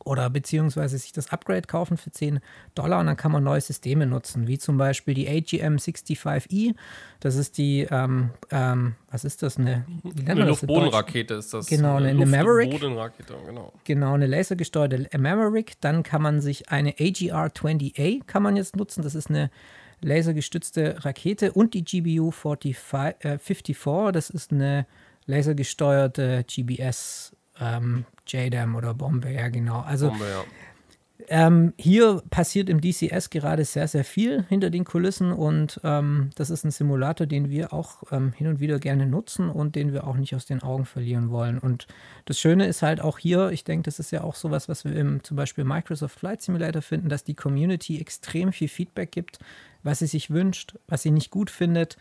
oder 0.05 0.29
beziehungsweise 0.29 0.97
sich 0.97 1.11
das 1.11 1.31
Upgrade 1.33 1.63
kaufen 1.63 1.97
für 1.97 2.11
10 2.11 2.39
Dollar 2.75 2.99
und 3.01 3.07
dann 3.07 3.17
kann 3.17 3.31
man 3.31 3.43
neue 3.43 3.59
Systeme 3.59 4.05
nutzen, 4.05 4.47
wie 4.47 4.57
zum 4.57 4.77
Beispiel 4.77 5.13
die 5.15 5.27
AGM 5.27 5.77
65E. 5.77 6.75
Das 7.19 7.35
ist 7.35 7.57
die, 7.57 7.87
ähm, 7.91 8.29
ähm, 8.51 8.95
was 9.11 9.25
ist 9.25 9.41
das? 9.43 9.57
Eine, 9.57 9.83
Eine? 10.27 10.45
Luftbodenrakete 10.45 11.33
ist 11.33 11.53
das. 11.53 11.65
Genau, 11.67 11.95
eine- 11.95 12.09
eine 12.09 12.25
Maverick. 12.25 12.79
Genau. 12.79 13.73
Genau, 13.83 14.13
eine 14.13 14.27
lasergesteuerte 14.27 15.09
Maverick. 15.17 15.73
Dann 15.81 16.03
kann 16.03 16.21
man 16.21 16.39
sich 16.39 16.69
eine 16.69 16.91
AGR-20A 16.91 18.23
kann 18.25 18.43
man 18.43 18.55
jetzt 18.57 18.75
nutzen. 18.75 19.01
Das 19.01 19.15
ist 19.15 19.29
eine 19.29 19.49
lasergestützte 20.01 21.03
Rakete 21.03 21.51
und 21.51 21.73
die 21.73 21.83
GBU 21.83 22.29
45, 22.31 23.25
äh, 23.25 23.39
54. 23.39 24.11
Das 24.11 24.29
ist 24.29 24.51
eine 24.51 24.85
lasergesteuerte 25.25 26.43
GBS 26.47 27.34
ähm, 27.59 28.05
JDAM 28.27 28.75
oder 28.75 28.93
Bombe, 28.93 29.31
ja 29.31 29.49
genau. 29.49 29.81
Also 29.81 30.09
Bombe, 30.09 30.25
ja. 30.25 30.43
ähm, 31.27 31.73
hier 31.77 32.21
passiert 32.29 32.69
im 32.69 32.81
DCS 32.81 33.29
gerade 33.29 33.63
sehr, 33.65 33.87
sehr 33.87 34.03
viel 34.03 34.45
hinter 34.49 34.69
den 34.69 34.83
Kulissen 34.83 35.31
und 35.31 35.79
ähm, 35.83 36.31
das 36.35 36.49
ist 36.49 36.63
ein 36.65 36.71
Simulator, 36.71 37.27
den 37.27 37.49
wir 37.49 37.71
auch 37.73 38.03
ähm, 38.11 38.33
hin 38.33 38.47
und 38.47 38.59
wieder 38.59 38.79
gerne 38.79 39.05
nutzen 39.05 39.49
und 39.49 39.75
den 39.75 39.93
wir 39.93 40.07
auch 40.07 40.15
nicht 40.17 40.35
aus 40.35 40.45
den 40.45 40.63
Augen 40.63 40.85
verlieren 40.85 41.29
wollen. 41.29 41.59
Und 41.59 41.87
das 42.25 42.39
Schöne 42.39 42.67
ist 42.67 42.81
halt 42.81 42.99
auch 43.01 43.19
hier, 43.19 43.49
ich 43.51 43.63
denke, 43.63 43.83
das 43.83 43.99
ist 43.99 44.11
ja 44.11 44.23
auch 44.23 44.35
sowas, 44.35 44.67
was 44.67 44.83
wir 44.83 44.95
im 44.95 45.23
zum 45.23 45.37
Beispiel 45.37 45.63
Microsoft 45.63 46.19
Flight 46.19 46.41
Simulator 46.41 46.81
finden, 46.81 47.09
dass 47.09 47.23
die 47.23 47.35
Community 47.35 47.99
extrem 47.99 48.51
viel 48.51 48.69
Feedback 48.69 49.11
gibt, 49.11 49.39
was 49.83 49.99
sie 49.99 50.07
sich 50.07 50.31
wünscht, 50.31 50.75
was 50.87 51.03
sie 51.03 51.11
nicht 51.11 51.29
gut 51.31 51.49
findet. 51.49 51.97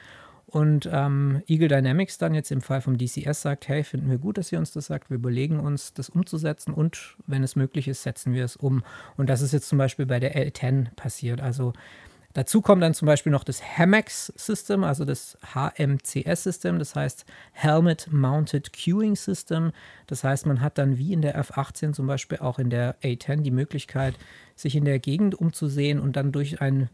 Und 0.55 0.89
ähm, 0.93 1.43
Eagle 1.49 1.67
Dynamics 1.67 2.17
dann 2.17 2.33
jetzt 2.33 2.53
im 2.53 2.61
Fall 2.61 2.81
vom 2.81 2.97
DCS 2.97 3.43
sagt, 3.43 3.67
hey, 3.67 3.83
finden 3.83 4.09
wir 4.09 4.19
gut, 4.19 4.39
dass 4.39 4.53
ihr 4.53 4.59
uns 4.61 4.71
das 4.71 4.87
sagt, 4.87 5.11
wir 5.11 5.17
überlegen 5.17 5.59
uns, 5.59 5.95
das 5.95 6.09
umzusetzen 6.09 6.73
und 6.73 7.17
wenn 7.27 7.43
es 7.43 7.57
möglich 7.57 7.89
ist, 7.89 8.05
setzen 8.05 8.33
wir 8.33 8.45
es 8.45 8.55
um. 8.55 8.85
Und 9.17 9.29
das 9.29 9.43
ist 9.43 9.53
jetzt 9.53 9.69
zum 9.69 9.79
Beispiel 9.79 10.07
bei 10.07 10.21
der 10.21 10.37
L10 10.37 10.95
passiert. 10.95 11.41
Also 11.41 11.73
dazu 12.35 12.63
kommt 12.63 12.85
dann 12.85 12.95
zum 12.95 13.07
Beispiel 13.07 13.33
noch 13.33 13.43
das 13.43 13.63
HMX-System, 13.77 14.85
also 14.85 15.05
das 15.05 15.37
HMCS-System, 15.55 16.79
das 16.79 16.95
heißt 16.95 17.25
Helmet 17.51 18.13
Mounted 18.13 18.73
Queuing 18.73 19.17
System. 19.17 19.73
Das 20.07 20.23
heißt, 20.23 20.47
man 20.47 20.61
hat 20.61 20.79
dann 20.79 20.99
wie 20.99 21.13
in 21.13 21.23
der 21.23 21.37
F18 21.37 21.95
zum 21.95 22.07
Beispiel 22.07 22.39
auch 22.39 22.61
in 22.61 22.71
der 22.71 22.95
A10 23.01 23.43
die 23.43 23.51
Möglichkeit, 23.51 24.15
sich 24.55 24.77
in 24.77 24.85
der 24.85 25.01
Gegend 25.01 25.35
umzusehen 25.35 25.99
und 25.99 26.15
dann 26.15 26.31
durch 26.31 26.61
ein 26.61 26.91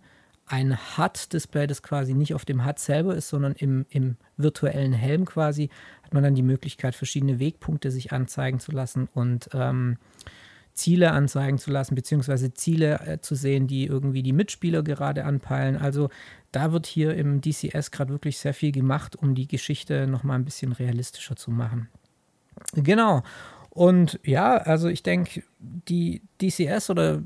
ein 0.51 0.77
HUD-Display, 0.99 1.69
das 1.69 1.83
quasi 1.83 2.13
nicht 2.13 2.35
auf 2.35 2.45
dem 2.45 2.67
HUD 2.67 2.79
selber 2.79 3.15
ist, 3.15 3.29
sondern 3.29 3.53
im, 3.53 3.87
im 3.89 4.17
virtuellen 4.37 4.93
Helm 4.93 5.25
quasi, 5.25 5.71
hat 6.03 6.13
man 6.13 6.25
dann 6.25 6.35
die 6.35 6.43
Möglichkeit, 6.43 6.97
verschiedene 6.97 7.39
Wegpunkte 7.39 7.93
sich 7.93 8.13
anzeigen 8.13 8.59
zu 8.59 8.73
lassen 8.73 9.09
und 9.15 9.49
ähm, 9.53 9.97
Ziele 10.73 11.13
anzeigen 11.13 11.59
zu 11.59 11.71
lassen, 11.71 11.95
beziehungsweise 11.95 12.53
Ziele 12.53 13.01
äh, 13.07 13.21
zu 13.21 13.37
sehen, 13.37 13.69
die 13.69 13.87
irgendwie 13.87 14.25
die 14.25 14.33
Mitspieler 14.33 14.83
gerade 14.83 15.25
anpeilen. 15.25 15.77
Also 15.77 16.09
da 16.51 16.73
wird 16.73 16.87
hier 16.87 17.15
im 17.15 17.41
DCS 17.41 17.93
gerade 17.93 18.11
wirklich 18.11 18.39
sehr 18.39 18.55
viel 18.55 18.73
gemacht, 18.73 19.15
um 19.15 19.37
die 19.37 19.47
Geschichte 19.47 20.09
nochmal 20.09 20.37
ein 20.37 20.45
bisschen 20.45 20.73
realistischer 20.73 21.37
zu 21.37 21.53
machen. 21.53 21.89
Genau. 22.75 23.23
Und 23.69 24.19
ja, 24.25 24.57
also 24.57 24.89
ich 24.89 25.05
denke, 25.05 25.45
die 25.61 26.23
DCS 26.41 26.91
oder 26.91 27.23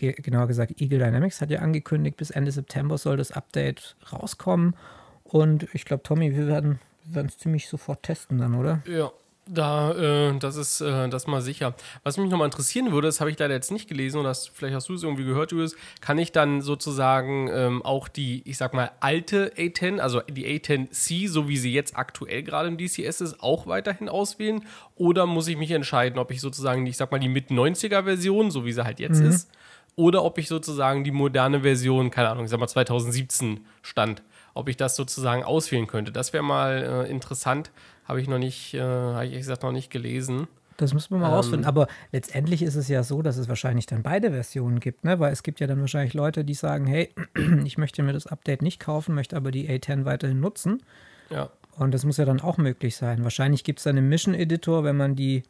ge- 0.00 0.20
genauer 0.20 0.48
gesagt 0.48 0.80
Eagle 0.80 0.98
Dynamics 0.98 1.40
hat 1.40 1.50
ja 1.50 1.60
angekündigt, 1.60 2.16
bis 2.16 2.30
Ende 2.30 2.50
September 2.50 2.98
soll 2.98 3.16
das 3.16 3.30
Update 3.30 3.96
rauskommen. 4.12 4.74
Und 5.22 5.68
ich 5.74 5.84
glaube, 5.84 6.02
Tommy, 6.02 6.34
wir 6.34 6.48
werden 6.48 6.80
es 7.14 7.38
ziemlich 7.38 7.68
sofort 7.68 8.02
testen 8.02 8.38
dann, 8.38 8.54
oder? 8.54 8.82
Ja, 8.86 9.12
da, 9.46 9.92
äh, 9.92 10.38
das 10.38 10.56
ist 10.56 10.80
äh, 10.80 11.08
das 11.08 11.26
mal 11.26 11.40
sicher. 11.40 11.74
Was 12.02 12.16
mich 12.16 12.30
nochmal 12.30 12.46
interessieren 12.46 12.92
würde, 12.92 13.08
das 13.08 13.20
habe 13.20 13.30
ich 13.30 13.38
leider 13.38 13.54
jetzt 13.54 13.72
nicht 13.72 13.88
gelesen, 13.88 14.18
oder 14.18 14.28
das, 14.28 14.46
vielleicht 14.48 14.74
hast 14.74 14.88
du 14.88 14.94
es 14.94 15.02
irgendwie 15.02 15.24
gehört, 15.24 15.52
Julius, 15.52 15.76
kann 16.00 16.18
ich 16.18 16.32
dann 16.32 16.62
sozusagen 16.62 17.48
ähm, 17.52 17.82
auch 17.82 18.08
die, 18.08 18.42
ich 18.44 18.56
sag 18.58 18.74
mal, 18.74 18.90
alte 19.00 19.52
A10, 19.56 19.98
also 19.98 20.20
die 20.20 20.46
A10C, 20.46 21.28
so 21.28 21.48
wie 21.48 21.56
sie 21.56 21.72
jetzt 21.72 21.96
aktuell 21.96 22.42
gerade 22.42 22.68
im 22.68 22.78
DCS 22.78 23.20
ist, 23.20 23.42
auch 23.42 23.66
weiterhin 23.66 24.08
auswählen? 24.08 24.64
Oder 24.96 25.26
muss 25.26 25.48
ich 25.48 25.56
mich 25.56 25.70
entscheiden, 25.72 26.18
ob 26.18 26.30
ich 26.30 26.40
sozusagen, 26.40 26.86
ich 26.86 26.96
sag 26.96 27.10
mal, 27.10 27.18
die 27.18 27.28
Mit-90er-Version, 27.28 28.50
so 28.50 28.64
wie 28.64 28.72
sie 28.72 28.84
halt 28.84 29.00
jetzt 29.00 29.20
mhm. 29.20 29.30
ist, 29.30 29.50
oder 29.96 30.24
ob 30.24 30.38
ich 30.38 30.48
sozusagen 30.48 31.04
die 31.04 31.10
moderne 31.10 31.60
Version, 31.62 32.10
keine 32.10 32.30
Ahnung, 32.30 32.44
ich 32.44 32.50
sag 32.50 32.60
mal 32.60 32.68
2017 32.68 33.60
stand, 33.82 34.22
ob 34.54 34.68
ich 34.68 34.76
das 34.76 34.96
sozusagen 34.96 35.44
auswählen 35.44 35.86
könnte. 35.86 36.12
Das 36.12 36.32
wäre 36.32 36.44
mal 36.44 37.04
äh, 37.06 37.10
interessant 37.10 37.70
habe 38.10 38.20
ich 38.20 38.28
noch 38.28 38.38
nicht, 38.38 38.74
äh, 38.74 38.80
habe 38.80 39.26
ich 39.26 39.34
gesagt, 39.34 39.62
noch 39.62 39.70
nicht 39.70 39.88
gelesen. 39.88 40.48
Das 40.78 40.92
müssen 40.92 41.14
wir 41.14 41.18
mal 41.18 41.28
ähm, 41.28 41.34
rausfinden. 41.34 41.64
Aber 41.64 41.86
letztendlich 42.10 42.62
ist 42.62 42.74
es 42.74 42.88
ja 42.88 43.04
so, 43.04 43.22
dass 43.22 43.36
es 43.36 43.48
wahrscheinlich 43.48 43.86
dann 43.86 44.02
beide 44.02 44.32
Versionen 44.32 44.80
gibt, 44.80 45.04
ne? 45.04 45.20
Weil 45.20 45.32
es 45.32 45.44
gibt 45.44 45.60
ja 45.60 45.68
dann 45.68 45.80
wahrscheinlich 45.80 46.12
Leute, 46.12 46.44
die 46.44 46.54
sagen, 46.54 46.86
hey, 46.88 47.14
ich 47.64 47.78
möchte 47.78 48.02
mir 48.02 48.12
das 48.12 48.26
Update 48.26 48.62
nicht 48.62 48.80
kaufen, 48.80 49.14
möchte 49.14 49.36
aber 49.36 49.52
die 49.52 49.70
A10 49.70 50.06
weiterhin 50.06 50.40
nutzen. 50.40 50.82
Ja. 51.30 51.50
Und 51.78 51.94
das 51.94 52.04
muss 52.04 52.16
ja 52.16 52.24
dann 52.24 52.40
auch 52.40 52.58
möglich 52.58 52.96
sein. 52.96 53.22
Wahrscheinlich 53.22 53.62
gibt 53.62 53.78
es 53.78 53.84
dann 53.84 53.96
im 53.96 54.08
Mission 54.08 54.34
Editor, 54.34 54.82
wenn 54.82 54.96
man 54.96 55.14
die 55.14 55.44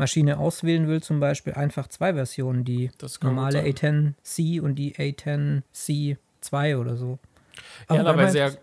Maschine 0.00 0.38
auswählen 0.38 0.88
will, 0.88 1.00
zum 1.02 1.20
Beispiel 1.20 1.52
einfach 1.52 1.86
zwei 1.86 2.14
Versionen, 2.14 2.64
die 2.64 2.90
normale 3.22 3.62
A10C 3.62 4.60
und 4.60 4.74
die 4.74 4.94
A10C2 4.94 6.76
oder 6.78 6.96
so. 6.96 7.18
Aber 7.86 8.02
ja, 8.02 8.06
aber 8.06 8.28
sehr. 8.28 8.56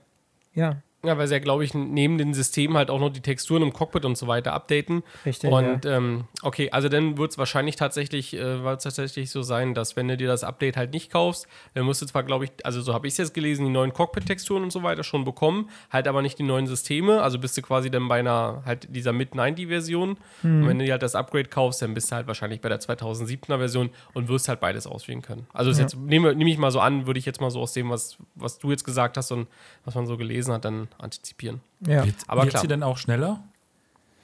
Ja. 0.54 0.82
Ja, 1.08 1.18
weil 1.18 1.28
sie 1.28 1.36
ja, 1.36 1.40
glaube 1.40 1.64
ich, 1.64 1.74
neben 1.74 2.18
den 2.18 2.34
Systemen 2.34 2.76
halt 2.76 2.90
auch 2.90 3.00
noch 3.00 3.10
die 3.10 3.22
Texturen 3.22 3.62
im 3.62 3.72
Cockpit 3.72 4.04
und 4.04 4.18
so 4.18 4.28
weiter 4.28 4.52
updaten. 4.52 5.04
Richtig. 5.26 5.50
Und 5.50 5.86
ja. 5.86 5.96
ähm, 5.98 6.26
okay, 6.42 6.70
also 6.72 6.90
dann 6.90 7.18
wird 7.18 7.32
es 7.32 7.38
wahrscheinlich 7.38 7.78
tatsächlich, 7.78 8.36
äh, 8.36 8.58
tatsächlich 8.62 9.32
so 9.32 9.42
sein, 9.42 9.74
dass 9.74 9.96
wenn 9.96 10.10
du 10.10 10.18
dir 10.18 10.28
das 10.28 10.44
Update 10.44 10.76
halt 10.76 10.92
nicht 10.92 11.10
kaufst, 11.10 11.48
dann 11.76 11.86
musst 11.86 12.02
du 12.02 12.06
zwar, 12.06 12.24
glaube 12.24 12.44
ich, 12.44 12.52
also 12.66 12.82
so 12.82 12.94
habe 12.94 13.08
ich 13.08 13.14
es 13.14 13.18
jetzt 13.20 13.34
gelesen, 13.34 13.66
die 13.66 13.72
neuen 13.72 13.94
Cockpit-Texturen 13.94 14.64
und 14.64 14.72
so 14.72 14.84
weiter 14.84 15.06
schon 15.06 15.24
bekommen, 15.24 15.70
halt 15.90 16.10
aber 16.10 16.22
nicht 16.22 16.38
die 16.40 16.44
neuen 16.44 16.68
Systeme. 16.68 17.22
Also 17.22 17.40
bist 17.40 17.58
du 17.58 17.62
quasi 17.62 17.90
dann 17.90 18.10
bei 18.10 18.20
einer 18.20 18.64
halt 18.66 18.94
dieser 18.94 19.14
Mid-90-Version. 19.14 20.18
Mhm. 20.44 20.62
Und 20.62 20.68
wenn 20.68 20.80
du 20.80 20.84
dir 20.84 20.92
halt 20.92 21.04
das 21.04 21.16
Upgrade 21.16 21.48
kaufst, 21.48 21.82
dann 21.82 21.94
bist 21.94 22.12
du 22.12 22.18
halt 22.18 22.28
wahrscheinlich 22.28 22.60
bei 22.60 22.68
der 22.68 22.82
2007er 22.82 23.60
Version 23.60 23.92
und 24.14 24.28
wirst 24.28 24.50
halt 24.50 24.60
beides 24.60 24.88
auswählen 24.88 25.22
können. 25.22 25.48
Also 25.54 25.72
ja. 25.72 25.80
jetzt 25.80 25.96
nehme 25.96 26.36
nehm 26.36 26.48
ich 26.48 26.58
mal 26.58 26.72
so 26.72 26.82
an, 26.82 27.08
würde 27.08 27.18
ich 27.18 27.26
jetzt 27.26 27.40
mal 27.40 27.50
so 27.50 27.62
aus 27.62 27.72
dem, 27.72 27.90
was, 27.90 28.18
was 28.36 28.60
du 28.60 28.72
jetzt 28.72 28.84
gesagt 28.84 29.16
hast 29.16 29.32
und 29.32 29.48
was 29.86 29.96
man 29.96 30.06
so 30.06 30.18
gelesen 30.18 30.54
hat, 30.54 30.66
dann 30.66 30.90
antizipieren. 31.00 31.62
Ja. 31.82 32.06
Wird, 32.06 32.16
aber 32.28 32.44
wird 32.44 32.52
klar. 32.52 32.62
sie 32.62 32.68
denn 32.68 32.84
auch 32.84 32.98
schneller? 32.98 33.44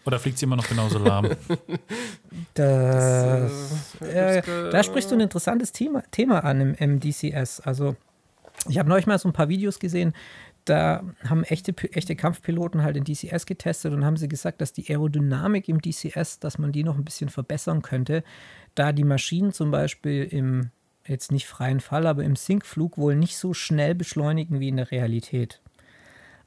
Oder 0.06 0.20
fliegt 0.20 0.38
sie 0.38 0.46
immer 0.46 0.58
noch 0.58 0.68
genauso 0.68 1.00
lahm? 1.00 1.30
das, 2.56 4.02
äh, 4.02 4.42
da 4.70 4.84
sprichst 4.84 5.12
du 5.12 5.16
ein 5.16 5.22
interessantes 5.22 5.72
Thema, 5.72 6.04
Thema 6.12 6.44
an 6.44 6.60
im, 6.60 6.76
im 6.76 7.00
DCS. 7.00 7.62
Also, 7.62 7.96
ich 8.68 8.78
habe 8.80 8.90
neulich 8.90 9.08
mal 9.08 9.18
so 9.18 9.30
ein 9.30 9.34
paar 9.34 9.48
Videos 9.48 9.80
gesehen, 9.80 10.14
da 10.66 11.04
haben 11.28 11.44
echte, 11.44 11.74
echte 11.94 12.16
Kampfpiloten 12.16 12.84
halt 12.84 12.96
in 12.96 13.04
DCS 13.04 13.46
getestet 13.46 13.94
und 13.94 14.06
haben 14.06 14.18
sie 14.18 14.30
gesagt, 14.30 14.62
dass 14.62 14.72
die 14.74 14.90
Aerodynamik 14.90 15.68
im 15.68 15.82
DCS, 15.82 16.40
dass 16.40 16.58
man 16.58 16.72
die 16.72 16.84
noch 16.84 16.98
ein 16.98 17.04
bisschen 17.04 17.30
verbessern 17.30 17.82
könnte, 17.82 18.24
da 18.76 18.94
die 18.94 19.04
Maschinen 19.04 19.52
zum 19.52 19.72
Beispiel 19.72 20.24
im, 20.24 20.72
jetzt 21.06 21.32
nicht 21.32 21.48
freien 21.48 21.80
Fall, 21.80 22.08
aber 22.08 22.24
im 22.24 22.36
Sinkflug 22.36 22.98
wohl 22.98 23.16
nicht 23.16 23.38
so 23.38 23.54
schnell 23.54 23.94
beschleunigen 23.94 24.60
wie 24.60 24.70
in 24.70 24.78
der 24.78 24.92
Realität. 24.92 25.60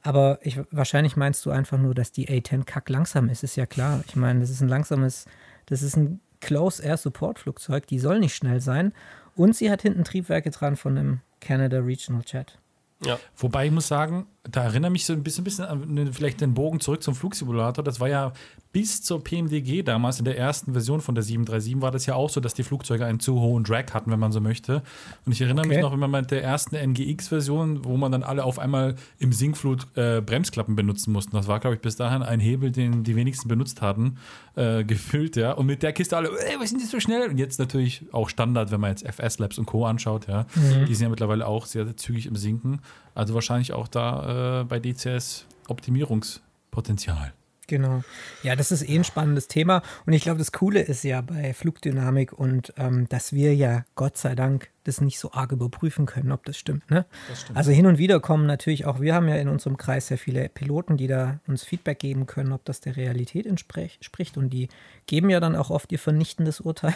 Aber 0.07 0.39
ich, 0.41 0.57
wahrscheinlich 0.71 1.17
meinst 1.17 1.45
du 1.45 1.51
einfach 1.51 1.77
nur, 1.77 1.93
dass 1.93 2.13
die 2.13 2.29
A10 2.29 2.63
kack 2.63 2.87
langsam 2.87 3.27
ist, 3.27 3.43
ist 3.43 3.57
ja 3.57 3.65
klar. 3.65 4.05
Ich 4.07 4.15
meine, 4.15 4.39
das 4.39 4.49
ist 4.49 4.61
ein 4.61 4.69
langsames, 4.69 5.25
das 5.65 5.81
ist 5.81 5.97
ein 5.97 6.21
Close 6.39 6.81
Air 6.81 6.95
Support 6.95 7.39
Flugzeug, 7.39 7.87
die 7.87 7.99
soll 7.99 8.21
nicht 8.21 8.33
schnell 8.33 8.61
sein. 8.61 8.93
Und 9.35 9.57
sie 9.57 9.69
hat 9.69 9.81
hinten 9.81 10.05
Triebwerke 10.05 10.49
dran 10.49 10.77
von 10.77 10.97
einem 10.97 11.19
Canada 11.41 11.79
Regional 11.79 12.21
Jet. 12.25 12.57
Ja. 13.03 13.19
Wobei 13.35 13.65
ich 13.65 13.71
muss 13.73 13.89
sagen, 13.89 14.27
da 14.51 14.63
erinnere 14.63 14.91
mich 14.91 15.05
so 15.05 15.13
ein 15.13 15.23
bisschen, 15.23 15.41
ein 15.41 15.45
bisschen 15.45 15.65
an 15.65 16.13
vielleicht 16.13 16.41
den 16.41 16.53
Bogen 16.53 16.79
zurück 16.79 17.03
zum 17.03 17.15
Flugsimulator. 17.15 17.83
Das 17.83 17.99
war 17.99 18.07
ja 18.07 18.33
bis 18.71 19.01
zur 19.01 19.23
PMDG 19.23 19.81
damals 19.83 20.19
in 20.19 20.25
der 20.25 20.37
ersten 20.37 20.73
Version 20.73 21.01
von 21.01 21.15
der 21.15 21.23
737 21.23 21.81
war 21.81 21.91
das 21.91 22.05
ja 22.05 22.15
auch 22.15 22.29
so, 22.29 22.39
dass 22.39 22.53
die 22.53 22.63
Flugzeuge 22.63 23.05
einen 23.05 23.19
zu 23.19 23.39
hohen 23.39 23.63
Drag 23.63 23.85
hatten, 23.93 24.11
wenn 24.11 24.19
man 24.19 24.31
so 24.31 24.39
möchte. 24.39 24.83
Und 25.25 25.31
ich 25.31 25.41
erinnere 25.41 25.65
okay. 25.65 25.75
mich 25.75 25.81
noch 25.81 25.93
immer 25.93 26.07
mit 26.07 26.31
der 26.31 26.43
ersten 26.43 26.75
NGX-Version, 26.75 27.85
wo 27.85 27.97
man 27.97 28.11
dann 28.11 28.23
alle 28.23 28.43
auf 28.43 28.59
einmal 28.59 28.95
im 29.19 29.31
Sinkflut 29.31 29.87
äh, 29.95 30.21
Bremsklappen 30.21 30.75
benutzen 30.75 31.11
mussten. 31.11 31.35
Das 31.35 31.47
war, 31.47 31.59
glaube 31.59 31.75
ich, 31.75 31.81
bis 31.81 31.95
dahin 31.95 32.21
ein 32.21 32.39
Hebel, 32.39 32.71
den 32.71 33.03
die 33.03 33.15
wenigsten 33.15 33.47
benutzt 33.47 33.81
hatten, 33.81 34.17
äh, 34.55 34.83
gefüllt, 34.87 35.37
ja. 35.37 35.53
Und 35.53 35.65
mit 35.65 35.81
der 35.81 35.93
Kiste 35.93 36.15
alle, 36.15 36.29
ey, 36.29 36.59
was 36.59 36.69
sind 36.69 36.81
die 36.81 36.85
so 36.85 36.99
schnell? 36.99 37.29
Und 37.29 37.37
jetzt 37.37 37.59
natürlich 37.59 38.05
auch 38.11 38.29
Standard, 38.29 38.71
wenn 38.71 38.79
man 38.79 38.91
jetzt 38.91 39.03
FS 39.03 39.39
Labs 39.39 39.57
und 39.57 39.65
Co. 39.65 39.85
anschaut, 39.85 40.27
ja. 40.27 40.45
Mhm. 40.53 40.85
Die 40.85 40.93
sind 40.93 41.05
ja 41.05 41.09
mittlerweile 41.09 41.47
auch 41.47 41.65
sehr 41.65 41.97
zügig 41.97 42.27
im 42.27 42.35
Sinken. 42.35 42.79
Also 43.15 43.33
wahrscheinlich 43.33 43.73
auch 43.73 43.87
da 43.87 44.27
äh, 44.29 44.36
bei 44.67 44.79
DCS 44.79 45.45
Optimierungspotenzial. 45.67 47.33
Genau. 47.67 48.01
Ja, 48.43 48.55
das 48.55 48.71
ist 48.71 48.87
eh 48.87 48.95
ein 48.95 49.03
spannendes 49.03 49.49
Thema. 49.49 49.83
Und 50.05 50.13
ich 50.13 50.23
glaube, 50.23 50.39
das 50.39 50.53
Coole 50.53 50.81
ist 50.81 51.03
ja 51.03 51.19
bei 51.19 51.53
Flugdynamik 51.53 52.31
und 52.31 52.73
ähm, 52.77 53.09
dass 53.09 53.33
wir 53.33 53.53
ja 53.53 53.83
Gott 53.95 54.17
sei 54.17 54.35
Dank 54.35 54.69
das 54.85 55.01
nicht 55.01 55.19
so 55.19 55.33
arg 55.33 55.51
überprüfen 55.51 56.05
können, 56.05 56.31
ob 56.31 56.45
das 56.45 56.57
stimmt, 56.57 56.89
ne? 56.89 57.05
das 57.27 57.41
stimmt. 57.41 57.57
Also 57.57 57.71
hin 57.71 57.85
und 57.85 57.97
wieder 57.97 58.21
kommen 58.21 58.45
natürlich 58.45 58.85
auch, 58.85 59.01
wir 59.01 59.13
haben 59.13 59.27
ja 59.27 59.35
in 59.35 59.49
unserem 59.49 59.75
Kreis 59.75 60.07
sehr 60.07 60.17
viele 60.17 60.47
Piloten, 60.47 60.95
die 60.95 61.07
da 61.07 61.41
uns 61.45 61.65
Feedback 61.65 61.99
geben 61.99 62.25
können, 62.25 62.53
ob 62.53 62.63
das 62.63 62.79
der 62.79 62.95
Realität 62.95 63.45
entspricht. 63.45 64.37
Und 64.37 64.51
die 64.51 64.69
geben 65.05 65.29
ja 65.29 65.41
dann 65.41 65.57
auch 65.57 65.69
oft 65.69 65.91
ihr 65.91 65.99
vernichtendes 65.99 66.61
Urteil. 66.61 66.95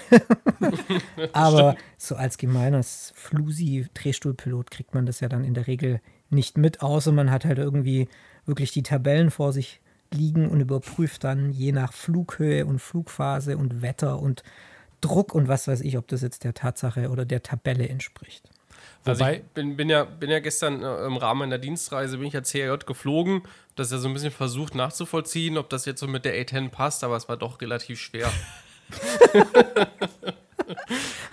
Aber 1.33 1.75
so 1.97 2.15
als 2.15 2.37
gemeines 2.37 3.11
Flusi-Drehstuhlpilot 3.17 4.71
kriegt 4.71 4.93
man 4.93 5.05
das 5.05 5.19
ja 5.19 5.27
dann 5.27 5.43
in 5.43 5.53
der 5.53 5.67
Regel 5.67 5.99
nicht 6.31 6.57
mit, 6.57 6.81
außer 6.81 7.11
man 7.11 7.31
hat 7.31 7.45
halt 7.45 7.57
irgendwie 7.57 8.07
wirklich 8.45 8.71
die 8.71 8.83
Tabellen 8.83 9.31
vor 9.31 9.53
sich 9.53 9.81
liegen 10.13 10.49
und 10.49 10.59
überprüft 10.59 11.23
dann 11.23 11.51
je 11.51 11.71
nach 11.71 11.93
Flughöhe 11.93 12.65
und 12.65 12.79
Flugphase 12.79 13.57
und 13.57 13.81
Wetter 13.81 14.19
und 14.19 14.43
Druck 14.99 15.33
und 15.33 15.47
was 15.47 15.67
weiß 15.67 15.81
ich, 15.81 15.97
ob 15.97 16.07
das 16.07 16.21
jetzt 16.21 16.43
der 16.43 16.53
Tatsache 16.53 17.09
oder 17.09 17.25
der 17.25 17.43
Tabelle 17.43 17.87
entspricht. 17.87 18.49
Also 19.03 19.25
ich 19.25 19.41
bin, 19.55 19.77
bin, 19.77 19.89
ja, 19.89 20.03
bin 20.03 20.29
ja 20.29 20.39
gestern 20.39 20.83
äh, 20.83 21.05
im 21.05 21.17
Rahmen 21.17 21.43
einer 21.43 21.57
Dienstreise, 21.57 22.17
bin 22.17 22.27
ich 22.27 22.33
ja 22.33 22.41
CRJ 22.41 22.85
geflogen, 22.85 23.41
das 23.75 23.91
ja 23.91 23.97
so 23.97 24.07
ein 24.07 24.13
bisschen 24.13 24.31
versucht 24.31 24.75
nachzuvollziehen, 24.75 25.57
ob 25.57 25.69
das 25.69 25.85
jetzt 25.85 26.01
so 26.01 26.07
mit 26.07 26.23
der 26.23 26.35
A10 26.35 26.69
passt, 26.69 27.03
aber 27.03 27.15
es 27.15 27.27
war 27.27 27.37
doch 27.37 27.61
relativ 27.61 27.99
schwer. 27.99 28.31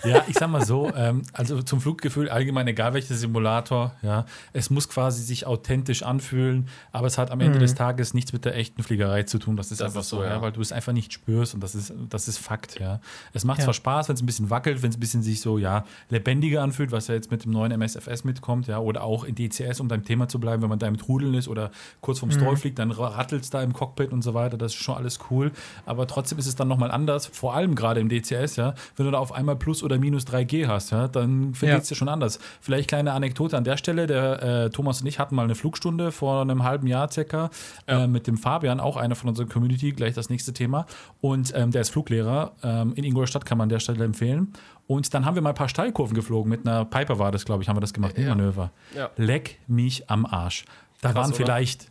ja, 0.05 0.25
ich 0.29 0.37
sag 0.37 0.49
mal 0.49 0.65
so, 0.65 0.93
ähm, 0.95 1.23
also 1.33 1.63
zum 1.63 1.81
Fluggefühl 1.81 2.29
allgemein, 2.29 2.67
egal 2.69 2.95
welcher 2.95 3.15
Simulator, 3.15 3.95
ja, 4.03 4.27
es 4.53 4.71
muss 4.71 4.89
quasi 4.89 5.23
sich 5.23 5.47
authentisch 5.47 6.03
anfühlen, 6.03 6.69
aber 6.93 7.07
es 7.07 7.19
hat 7.19 7.31
am 7.31 7.41
Ende 7.41 7.59
mhm. 7.59 7.63
des 7.63 7.75
Tages 7.75 8.15
nichts 8.15 8.33
mit 8.33 8.45
der 8.45 8.57
echten 8.57 8.83
Fliegerei 8.83 9.25
zu 9.25 9.39
tun. 9.39 9.57
Das 9.57 9.71
ist 9.71 9.81
das 9.81 9.89
einfach 9.89 10.01
ist 10.01 10.09
so, 10.09 10.23
ja. 10.23 10.41
weil 10.43 10.53
du 10.53 10.61
es 10.61 10.73
einfach 10.73 10.93
nicht 10.93 11.13
spürst 11.13 11.55
und 11.55 11.63
das 11.63 11.75
ist, 11.75 11.93
das 12.09 12.29
ist 12.29 12.39
Fakt, 12.39 12.79
ja. 12.79 13.01
Es 13.33 13.45
macht 13.45 13.59
ja. 13.59 13.65
zwar 13.65 13.75
Spaß, 13.75 14.09
wenn 14.09 14.15
es 14.15 14.23
ein 14.23 14.27
bisschen 14.27 14.51
wackelt, 14.51 14.83
wenn 14.83 14.91
es 14.91 14.97
ein 14.97 15.01
bisschen 15.01 15.23
sich 15.23 15.41
so, 15.41 15.59
ja, 15.59 15.85
lebendiger 16.09 16.63
anfühlt, 16.63 16.93
was 16.93 17.09
ja 17.09 17.15
jetzt 17.15 17.31
mit 17.31 17.45
dem 17.45 17.53
neuen 17.53 17.73
MSFS 17.73 18.25
mitkommt, 18.25 18.67
ja, 18.67 18.79
oder 18.79 19.03
auch 19.03 19.25
in 19.25 19.35
DCS, 19.35 19.81
um 19.81 19.89
deinem 19.89 20.05
Thema 20.05 20.29
zu 20.29 20.41
bleiben, 20.41 20.63
wenn 20.63 20.69
man 20.69 20.79
da 20.79 20.87
im 20.87 20.97
Trudeln 20.97 21.35
ist 21.35 21.49
oder 21.49 21.71
kurz 22.01 22.21
vorm 22.21 22.31
mhm. 22.31 22.37
Stall 22.37 22.57
fliegt, 22.57 22.79
dann 22.79 22.91
rattelt 22.91 23.43
es 23.43 23.51
da 23.51 23.63
im 23.63 23.73
Cockpit 23.73 24.13
und 24.13 24.23
so 24.23 24.35
weiter, 24.35 24.57
das 24.57 24.75
ist 24.75 24.83
schon 24.83 24.97
alles 24.97 25.19
cool, 25.31 25.53
aber 25.87 26.07
trotzdem 26.07 26.39
ist 26.39 26.47
es 26.47 26.57
dann 26.57 26.69
nochmal 26.69 26.91
anders, 26.91 27.27
vor 27.27 27.55
allem 27.55 27.75
gerade 27.75 28.01
im 28.01 28.09
DCS, 28.09 28.57
ja, 28.57 28.75
wenn 28.97 29.07
du 29.07 29.13
da 29.13 29.19
auf 29.19 29.28
einmal 29.33 29.57
plus 29.57 29.83
oder 29.83 29.99
minus 29.99 30.27
3G 30.27 30.67
hast, 30.67 30.91
ja, 30.91 31.09
dann 31.09 31.55
vergeht 31.55 31.83
es 31.83 31.91
ja. 31.91 31.97
schon 31.97 32.09
anders. 32.09 32.39
Vielleicht 32.61 32.89
kleine 32.89 33.13
Anekdote 33.13 33.57
an 33.57 33.65
der 33.65 33.77
Stelle. 33.77 34.07
Der 34.07 34.43
äh, 34.43 34.71
Thomas 34.71 35.01
und 35.01 35.07
ich 35.07 35.19
hatten 35.19 35.35
mal 35.35 35.45
eine 35.45 35.55
Flugstunde 35.55 36.13
vor 36.13 36.43
einem 36.43 36.65
halben 36.65 36.87
Jahr 36.87 37.11
circa 37.11 37.51
ja. 37.89 38.05
äh, 38.05 38.07
mit 38.07 38.27
dem 38.27 38.37
Fabian, 38.37 38.81
auch 38.81 38.97
einer 38.97 39.15
von 39.15 39.29
unserer 39.29 39.47
Community, 39.47 39.93
gleich 39.93 40.15
das 40.15 40.31
nächste 40.31 40.53
Thema. 40.53 40.87
Und 41.21 41.53
ähm, 41.55 41.71
der 41.71 41.83
ist 41.83 41.91
Fluglehrer. 41.91 42.53
Ähm, 42.63 42.93
in 42.95 43.05
Ingolstadt 43.05 43.45
kann 43.45 43.59
man 43.59 43.67
an 43.67 43.71
der 43.71 43.81
Stelle 43.81 44.05
empfehlen. 44.05 44.53
Und 44.87 45.13
dann 45.13 45.25
haben 45.25 45.35
wir 45.35 45.43
mal 45.43 45.51
ein 45.51 45.55
paar 45.55 45.69
Steilkurven 45.69 46.15
geflogen. 46.15 46.49
Mit 46.49 46.67
einer 46.67 46.85
Piper 46.85 47.19
war 47.19 47.31
das, 47.31 47.45
glaube 47.45 47.63
ich, 47.63 47.69
haben 47.69 47.77
wir 47.77 47.81
das 47.81 47.93
gemacht, 47.93 48.17
ja. 48.19 48.29
Manöver. 48.29 48.73
Leck 49.17 49.59
mich 49.67 50.09
am 50.09 50.25
Arsch. 50.25 50.65
Da 51.01 51.13
Krass, 51.13 51.29
waren 51.29 51.35
vielleicht, 51.35 51.83
oder? 51.83 51.91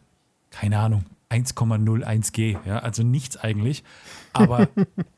keine 0.49 0.79
Ahnung, 0.79 1.05
1,01 1.29 2.31
G, 2.31 2.57
ja, 2.65 2.79
also 2.79 3.03
nichts 3.03 3.37
eigentlich. 3.37 3.83
Aber 4.37 4.67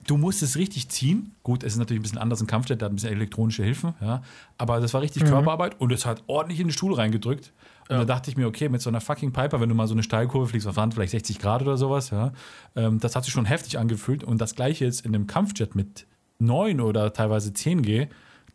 du 0.08 0.17
musst 0.17 0.41
es 0.43 0.55
richtig 0.58 0.89
ziehen. 0.89 1.36
Gut, 1.43 1.63
es 1.63 1.73
ist 1.73 1.79
natürlich 1.79 1.99
ein 1.99 2.03
bisschen 2.03 2.17
anders 2.17 2.41
im 2.41 2.47
Kampfjet, 2.47 2.82
da 2.82 2.86
hat 2.86 2.93
ein 2.93 2.95
bisschen 2.95 3.12
elektronische 3.12 3.63
Hilfen, 3.63 3.93
ja. 4.01 4.21
Aber 4.58 4.79
das 4.79 4.93
war 4.93 5.01
richtig 5.01 5.23
mhm. 5.23 5.29
Körperarbeit 5.29 5.79
und 5.79 5.91
es 5.91 6.05
hat 6.05 6.23
ordentlich 6.27 6.60
in 6.60 6.67
den 6.67 6.73
Stuhl 6.73 6.93
reingedrückt. 6.93 7.53
Und 7.89 7.95
ja. 7.95 7.99
da 7.99 8.05
dachte 8.05 8.29
ich 8.29 8.38
mir, 8.38 8.47
okay, 8.47 8.69
mit 8.69 8.82
so 8.82 8.89
einer 8.89 9.01
fucking 9.01 9.34
Piper, 9.34 9.60
wenn 9.62 9.69
du 9.69 9.75
mal 9.75 9.88
so 9.88 9.95
eine 9.95 10.03
Steilkurve 10.03 10.47
fliegst, 10.47 10.67
was 10.67 10.75
waren 10.75 10.91
vielleicht 10.91 11.12
60 11.12 11.39
Grad 11.39 11.62
oder 11.63 11.75
sowas, 11.75 12.12
ja, 12.12 12.34
ähm, 12.75 12.99
das 12.99 13.15
hat 13.15 13.25
sich 13.25 13.34
schon 13.34 13.45
heftig 13.45 13.79
angefühlt. 13.79 14.23
Und 14.23 14.39
das 14.39 14.55
gleiche 14.55 14.86
jetzt 14.86 15.05
in 15.05 15.15
einem 15.15 15.25
Kampfjet 15.25 15.75
mit 15.75 16.05
9 16.39 16.82
oder 16.82 17.13
teilweise 17.13 17.51
10 17.53 17.82
G, 17.82 18.08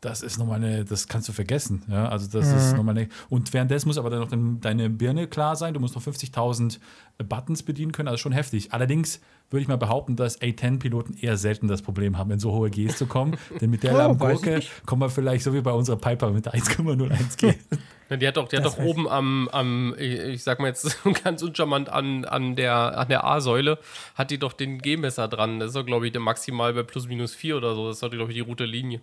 das 0.04 0.22
ist 0.22 0.38
nochmal 0.38 0.56
eine, 0.56 0.84
das 0.84 1.08
kannst 1.08 1.28
du 1.28 1.32
vergessen. 1.32 1.82
Ja, 1.88 2.08
also 2.08 2.28
das 2.30 2.50
mhm. 2.50 2.56
ist 2.56 2.76
nochmal 2.76 2.96
eine. 2.96 3.08
Und 3.30 3.52
währenddessen 3.54 3.88
muss 3.88 3.96
aber 3.96 4.10
dann 4.10 4.20
noch 4.20 4.60
deine 4.60 4.90
Birne 4.90 5.26
klar 5.26 5.56
sein. 5.56 5.72
Du 5.72 5.80
musst 5.80 5.94
noch 5.94 6.02
50.000 6.02 6.78
Buttons 7.26 7.62
bedienen 7.62 7.92
können, 7.92 8.08
also 8.08 8.18
schon 8.18 8.32
heftig. 8.32 8.72
Allerdings 8.72 9.20
würde 9.50 9.62
ich 9.62 9.68
mal 9.68 9.78
behaupten, 9.78 10.16
dass 10.16 10.40
A10-Piloten 10.40 11.16
eher 11.18 11.36
selten 11.38 11.68
das 11.68 11.80
Problem 11.80 12.18
haben, 12.18 12.30
in 12.32 12.38
so 12.38 12.52
hohe 12.52 12.70
Gs 12.70 12.98
zu 12.98 13.06
kommen. 13.06 13.36
Denn 13.60 13.70
mit 13.70 13.82
der 13.82 14.10
oh, 14.10 14.14
Gurke 14.14 14.60
kommen 14.84 15.00
wir 15.00 15.08
vielleicht 15.08 15.44
so 15.44 15.54
wie 15.54 15.62
bei 15.62 15.72
unserer 15.72 15.96
Piper 15.96 16.30
mit 16.32 16.52
1,01 16.52 17.38
G. 17.38 17.54
die 18.16 18.28
hat 18.28 18.36
doch, 18.36 18.48
die 18.48 18.58
hat 18.58 18.66
doch 18.66 18.78
oben 18.78 19.08
am, 19.08 19.48
am, 19.52 19.94
ich 19.98 20.42
sag 20.42 20.60
mal 20.60 20.66
jetzt 20.66 20.98
ganz 21.24 21.42
uncharmant, 21.42 21.88
an, 21.88 22.26
an 22.26 22.56
der, 22.56 22.98
an 22.98 23.08
der 23.08 23.24
A-Säule, 23.24 23.78
hat 24.16 24.30
die 24.30 24.38
doch 24.38 24.52
den 24.52 24.78
G-Messer 24.78 25.28
dran. 25.28 25.60
Das 25.60 25.68
ist 25.68 25.76
doch, 25.76 25.86
glaube 25.86 26.06
ich, 26.06 26.12
der 26.12 26.20
maximal 26.20 26.74
bei 26.74 26.82
plus 26.82 27.08
minus 27.08 27.34
4 27.34 27.56
oder 27.56 27.74
so. 27.74 27.86
Das 27.86 27.96
ist 27.96 28.02
doch, 28.02 28.10
glaube 28.10 28.32
ich, 28.32 28.36
die 28.36 28.42
rote 28.42 28.66
Linie. 28.66 29.00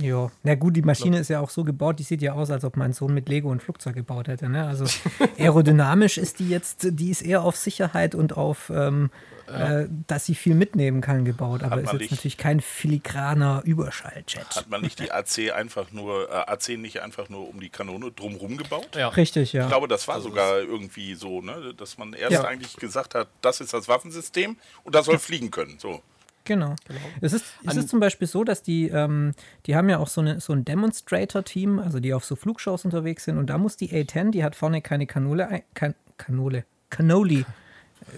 Ja, 0.00 0.30
na 0.42 0.54
gut, 0.54 0.76
die 0.76 0.82
Maschine 0.82 1.18
ist 1.18 1.28
ja 1.28 1.40
auch 1.40 1.50
so 1.50 1.64
gebaut, 1.64 1.98
die 1.98 2.04
sieht 2.04 2.22
ja 2.22 2.32
aus, 2.32 2.50
als 2.50 2.64
ob 2.64 2.76
mein 2.76 2.92
Sohn 2.92 3.12
mit 3.12 3.28
Lego 3.28 3.50
ein 3.50 3.60
Flugzeug 3.60 3.94
gebaut 3.94 4.28
hätte. 4.28 4.48
Ne? 4.48 4.66
Also 4.66 4.84
aerodynamisch 5.38 6.18
ist 6.18 6.38
die 6.38 6.48
jetzt, 6.48 6.86
die 6.90 7.10
ist 7.10 7.22
eher 7.22 7.42
auf 7.42 7.56
Sicherheit 7.56 8.14
und 8.14 8.36
auf, 8.36 8.70
ähm, 8.70 9.10
ja. 9.48 9.80
äh, 9.80 9.88
dass 10.06 10.26
sie 10.26 10.36
viel 10.36 10.54
mitnehmen 10.54 11.00
kann, 11.00 11.24
gebaut. 11.24 11.64
Aber 11.64 11.80
ist 11.80 11.92
jetzt 11.92 12.00
nicht, 12.00 12.10
natürlich 12.12 12.36
kein 12.36 12.60
filigraner 12.60 13.62
Überschalljet. 13.64 14.54
Hat 14.54 14.70
man 14.70 14.82
nicht 14.82 15.00
die 15.00 15.10
AC 15.10 15.52
einfach 15.52 15.90
nur, 15.90 16.30
äh, 16.30 16.50
AC 16.50 16.78
nicht 16.78 17.02
einfach 17.02 17.28
nur 17.28 17.48
um 17.48 17.60
die 17.60 17.70
Kanone 17.70 18.12
drumherum 18.12 18.56
gebaut? 18.56 18.94
Ja. 18.94 19.08
Richtig, 19.08 19.52
ja. 19.52 19.62
Ich 19.62 19.68
glaube, 19.68 19.88
das 19.88 20.06
war 20.06 20.16
also 20.16 20.28
sogar 20.28 20.60
irgendwie 20.60 21.14
so, 21.14 21.40
ne? 21.40 21.74
dass 21.76 21.98
man 21.98 22.12
erst 22.12 22.32
ja. 22.32 22.44
eigentlich 22.44 22.76
gesagt 22.76 23.14
hat, 23.14 23.28
das 23.40 23.60
ist 23.60 23.72
das 23.72 23.88
Waffensystem 23.88 24.56
und 24.84 24.94
das 24.94 25.06
soll 25.06 25.18
fliegen 25.18 25.50
können. 25.50 25.78
So. 25.78 26.02
Genau. 26.48 26.74
genau. 26.86 27.00
Es, 27.20 27.34
ist, 27.34 27.44
es 27.66 27.76
ist 27.76 27.90
zum 27.90 28.00
Beispiel 28.00 28.26
so, 28.26 28.42
dass 28.42 28.62
die, 28.62 28.88
ähm, 28.88 29.34
die 29.66 29.76
haben 29.76 29.90
ja 29.90 29.98
auch 29.98 30.08
so, 30.08 30.22
eine, 30.22 30.40
so 30.40 30.54
ein 30.54 30.64
Demonstrator-Team, 30.64 31.78
also 31.78 32.00
die 32.00 32.14
auf 32.14 32.24
so 32.24 32.36
Flugshows 32.36 32.86
unterwegs 32.86 33.24
sind 33.24 33.36
und 33.36 33.50
da 33.50 33.58
muss 33.58 33.76
die 33.76 33.90
A10, 33.90 34.30
die 34.30 34.42
hat 34.42 34.56
vorne 34.56 34.80
keine 34.80 35.06
Kanole, 35.06 35.62
kan 35.74 35.94
Kanole, 36.16 36.64
Cannoli. 36.88 37.44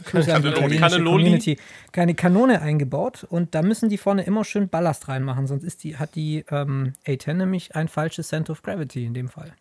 Cannoli. 0.05 1.59
Keine 1.91 2.15
Kanone 2.15 2.63
eingebaut 2.63 3.25
und 3.29 3.57
da 3.57 3.63
müssen 3.63 3.89
die 3.89 3.99
vorne 3.99 4.23
immer 4.23 4.45
schön 4.45 4.69
Ballast 4.69 5.09
reinmachen, 5.09 5.49
sonst 5.49 5.65
ist 5.65 5.83
die, 5.83 5.97
hat 5.97 6.15
die 6.15 6.45
ähm, 6.51 6.93
A10 7.05 7.35
nämlich 7.35 7.75
ein 7.75 7.89
falsches 7.89 8.29
Center 8.29 8.53
of 8.53 8.63
Gravity 8.63 9.05
in 9.05 9.15
dem 9.15 9.29
Fall. 9.29 9.53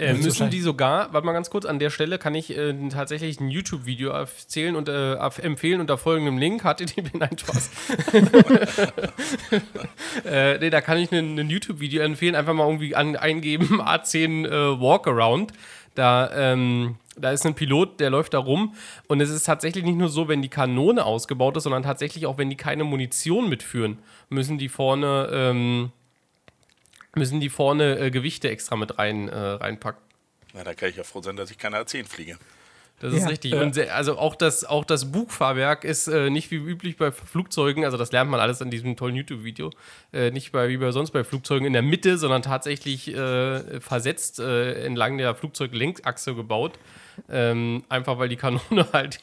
Äh, 0.00 0.14
müssen 0.14 0.50
die 0.50 0.60
sogar, 0.60 1.12
warte 1.12 1.26
mal 1.26 1.32
ganz 1.32 1.50
kurz, 1.50 1.66
an 1.66 1.78
der 1.78 1.90
Stelle 1.90 2.18
kann 2.18 2.34
ich 2.34 2.56
äh, 2.56 2.72
tatsächlich 2.88 3.38
ein 3.40 3.50
YouTube-Video 3.50 4.10
erzählen 4.10 4.74
und 4.74 4.88
äh, 4.88 5.14
empfehlen 5.14 5.80
unter 5.80 5.98
folgendem 5.98 6.38
Link. 6.38 6.62
HTTP, 6.62 7.10
nein, 7.18 7.36
Spaß. 7.38 7.70
äh, 10.24 10.58
nee, 10.58 10.70
da 10.70 10.80
kann 10.80 10.98
ich 10.98 11.12
ein, 11.12 11.36
YouTube-Video 11.50 12.02
empfehlen, 12.02 12.34
einfach 12.34 12.54
mal 12.54 12.66
irgendwie 12.66 12.96
an, 12.96 13.16
eingeben, 13.16 13.80
A10 13.82 14.46
äh, 14.46 14.80
Walkaround. 14.80 15.52
Da, 15.94 16.30
ähm, 16.34 16.96
da 17.16 17.32
ist 17.32 17.44
ein 17.44 17.54
Pilot, 17.54 18.00
der 18.00 18.10
läuft 18.10 18.32
da 18.32 18.38
rum 18.38 18.74
und 19.08 19.20
es 19.20 19.28
ist 19.28 19.44
tatsächlich 19.44 19.84
nicht 19.84 19.98
nur 19.98 20.08
so, 20.08 20.28
wenn 20.28 20.40
die 20.40 20.48
Kanone 20.48 21.04
ausgebaut 21.04 21.56
ist, 21.56 21.64
sondern 21.64 21.82
tatsächlich 21.82 22.26
auch, 22.26 22.38
wenn 22.38 22.48
die 22.48 22.56
keine 22.56 22.84
Munition 22.84 23.48
mitführen, 23.48 23.98
müssen 24.28 24.56
die 24.56 24.68
vorne 24.68 25.28
ähm, 25.32 25.90
müssen 27.14 27.40
die 27.40 27.48
vorne 27.48 27.98
äh, 27.98 28.10
Gewichte 28.10 28.50
extra 28.50 28.76
mit 28.76 28.98
rein, 28.98 29.28
äh, 29.28 29.36
reinpacken. 29.36 30.02
Na, 30.54 30.64
da 30.64 30.74
kann 30.74 30.88
ich 30.88 30.96
ja 30.96 31.04
froh 31.04 31.22
sein, 31.22 31.36
dass 31.36 31.50
ich 31.50 31.58
keine 31.58 31.78
A10 31.78 32.06
fliege. 32.06 32.38
Das 33.00 33.14
ist 33.14 33.22
ja. 33.22 33.28
richtig. 33.28 33.54
Und 33.54 33.74
sehr, 33.74 33.94
also 33.94 34.18
auch 34.18 34.36
das, 34.36 34.64
auch 34.64 34.84
das 34.84 35.10
Bugfahrwerk 35.10 35.84
ist 35.84 36.06
äh, 36.06 36.28
nicht 36.28 36.50
wie 36.50 36.56
üblich 36.56 36.98
bei 36.98 37.10
Flugzeugen, 37.10 37.84
also 37.84 37.96
das 37.96 38.12
lernt 38.12 38.30
man 38.30 38.40
alles 38.40 38.60
in 38.60 38.70
diesem 38.70 38.94
tollen 38.94 39.16
YouTube-Video, 39.16 39.70
äh, 40.12 40.30
nicht 40.30 40.52
bei, 40.52 40.68
wie 40.68 40.76
bei 40.76 40.92
sonst 40.92 41.10
bei 41.10 41.24
Flugzeugen 41.24 41.66
in 41.66 41.72
der 41.72 41.82
Mitte, 41.82 42.18
sondern 42.18 42.42
tatsächlich 42.42 43.08
äh, 43.08 43.80
versetzt 43.80 44.38
äh, 44.38 44.84
entlang 44.84 45.16
der 45.16 45.34
Flugzeuglängsachse 45.34 46.34
gebaut. 46.34 46.78
Ähm, 47.28 47.84
einfach 47.88 48.18
weil 48.18 48.28
die 48.28 48.36
Kanone 48.36 48.86
halt 48.92 49.18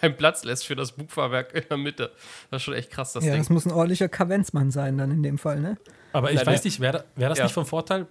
keinen 0.00 0.16
Platz 0.16 0.44
lässt 0.44 0.66
für 0.66 0.76
das 0.76 0.92
Bugfahrwerk 0.92 1.54
in 1.54 1.64
der 1.68 1.76
Mitte. 1.76 2.10
Das 2.50 2.60
ist 2.60 2.64
schon 2.64 2.74
echt 2.74 2.90
krass, 2.90 3.12
das 3.12 3.24
ja, 3.24 3.32
Ding. 3.32 3.40
das 3.40 3.50
muss 3.50 3.66
ein 3.66 3.72
ordentlicher 3.72 4.08
Kavenzmann 4.08 4.70
sein 4.70 4.98
dann 4.98 5.10
in 5.10 5.22
dem 5.22 5.38
Fall, 5.38 5.60
ne? 5.60 5.76
Aber 6.12 6.30
ich 6.30 6.36
Nein, 6.36 6.46
weiß 6.46 6.64
nicht, 6.64 6.80
wäre 6.80 7.04
wär 7.16 7.28
das 7.28 7.38
ja. 7.38 7.44
nicht 7.44 7.54
vom 7.54 7.66
Vorteil 7.66 8.06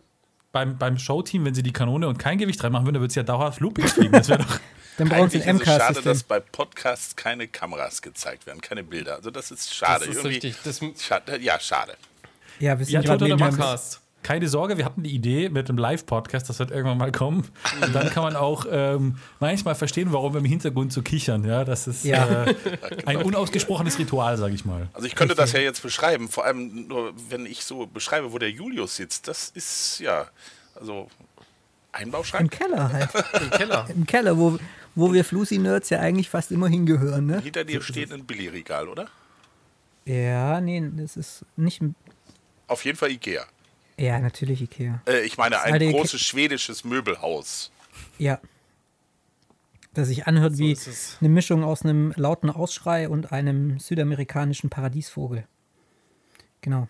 beim, 0.53 0.77
beim 0.77 0.97
Showteam, 0.97 1.43
wenn 1.43 1.53
sie 1.53 1.63
die 1.63 1.73
Kanone 1.73 2.07
und 2.07 2.17
kein 2.17 2.37
Gewicht 2.37 2.63
reinmachen 2.63 2.85
würden, 2.85 2.93
dann 2.93 3.01
würde 3.01 3.11
es 3.11 3.15
ja 3.15 3.23
dauerhaft 3.23 3.59
Loopings 3.59 3.93
fliegen. 3.93 4.13
Das 4.13 4.29
wäre 4.29 4.39
doch. 4.43 4.59
Dann 4.95 5.09
brauchen 5.09 5.27
sie 5.27 5.41
ein 5.41 5.55
MK. 5.55 5.65
Es 5.65 5.77
schade, 5.77 6.01
dass 6.03 6.21
bei 6.21 6.39
Podcasts 6.39 7.15
keine 7.15 7.47
Kameras 7.47 8.03
gezeigt 8.03 8.45
werden, 8.45 8.61
keine 8.61 8.83
Bilder. 8.83 9.15
Also 9.15 9.31
das 9.31 9.49
ist 9.49 9.73
schade. 9.73 10.05
Das 10.05 10.09
ist 10.09 10.23
Irgendwie 10.23 10.47
richtig. 10.47 10.57
Das 10.63 10.79
schade, 11.03 11.39
ja, 11.39 11.59
schade. 11.59 11.97
Ja, 12.59 12.77
wir 12.77 12.85
sind 12.85 12.93
ja, 12.93 13.01
gerade 13.01 13.35
Podcast 13.35 14.02
keine 14.23 14.47
Sorge, 14.47 14.77
wir 14.77 14.85
hatten 14.85 15.03
die 15.03 15.11
Idee 15.11 15.49
mit 15.49 15.69
einem 15.69 15.77
Live-Podcast, 15.77 16.49
das 16.49 16.59
wird 16.59 16.71
irgendwann 16.71 16.97
mal 16.97 17.11
kommen. 17.11 17.47
Und 17.81 17.93
dann 17.93 18.09
kann 18.09 18.23
man 18.23 18.35
auch 18.35 18.65
ähm, 18.69 19.17
manchmal 19.39 19.75
verstehen, 19.75 20.11
warum 20.11 20.33
wir 20.33 20.39
im 20.39 20.45
Hintergrund 20.45 20.93
so 20.93 21.01
kichern. 21.01 21.43
Ja, 21.45 21.63
das 21.63 21.87
ist 21.87 22.05
ja. 22.05 22.45
äh, 22.45 22.55
ein 23.05 23.17
unausgesprochenes 23.17 23.99
Ritual, 23.99 24.37
sage 24.37 24.55
ich 24.55 24.65
mal. 24.65 24.87
Also 24.93 25.07
ich 25.07 25.15
könnte 25.15 25.35
das 25.35 25.51
ja 25.51 25.59
jetzt 25.59 25.83
beschreiben, 25.83 26.29
vor 26.29 26.45
allem 26.45 26.87
nur, 26.87 27.13
wenn 27.29 27.45
ich 27.45 27.63
so 27.63 27.85
beschreibe, 27.85 28.33
wo 28.33 28.39
der 28.39 28.49
Julius 28.49 28.95
sitzt. 28.95 29.27
Das 29.27 29.49
ist 29.49 29.99
ja, 29.99 30.27
also 30.75 31.09
Einbauschrank. 31.91 32.43
Im 32.43 32.49
Keller 32.49 32.91
halt. 32.91 33.09
Im 33.41 33.49
Keller. 33.51 33.85
Im 33.89 34.05
Keller, 34.05 34.37
wo, 34.37 34.57
wo 34.95 35.13
wir 35.13 35.23
Flusi-Nerds 35.23 35.89
ja 35.89 35.99
eigentlich 35.99 36.29
fast 36.29 36.51
immer 36.51 36.67
hingehören. 36.67 37.25
Ne? 37.27 37.41
Hinter 37.41 37.63
dir 37.63 37.81
steht 37.81 38.11
ein 38.11 38.25
Billigregal, 38.25 38.87
oder? 38.87 39.07
Ja, 40.05 40.59
nee, 40.59 40.83
das 40.97 41.15
ist 41.15 41.45
nicht. 41.55 41.81
Auf 42.67 42.83
jeden 42.85 42.97
Fall 42.97 43.11
Ikea. 43.11 43.45
Ja, 43.97 44.19
natürlich 44.19 44.61
Ikea. 44.61 45.01
Äh, 45.07 45.21
ich 45.21 45.37
meine, 45.37 45.61
ein 45.61 45.79
großes 45.91 46.13
Ikea. 46.13 46.19
schwedisches 46.19 46.83
Möbelhaus. 46.83 47.71
Ja. 48.17 48.39
Das 49.93 50.07
sich 50.07 50.25
anhört 50.25 50.53
so 50.53 50.59
wie 50.59 50.77
eine 51.19 51.29
Mischung 51.29 51.63
aus 51.63 51.83
einem 51.83 52.13
lauten 52.15 52.49
Ausschrei 52.49 53.07
und 53.07 53.31
einem 53.31 53.79
südamerikanischen 53.79 54.71
Paradiesvogel. 54.71 55.45
Genau. 56.61 56.87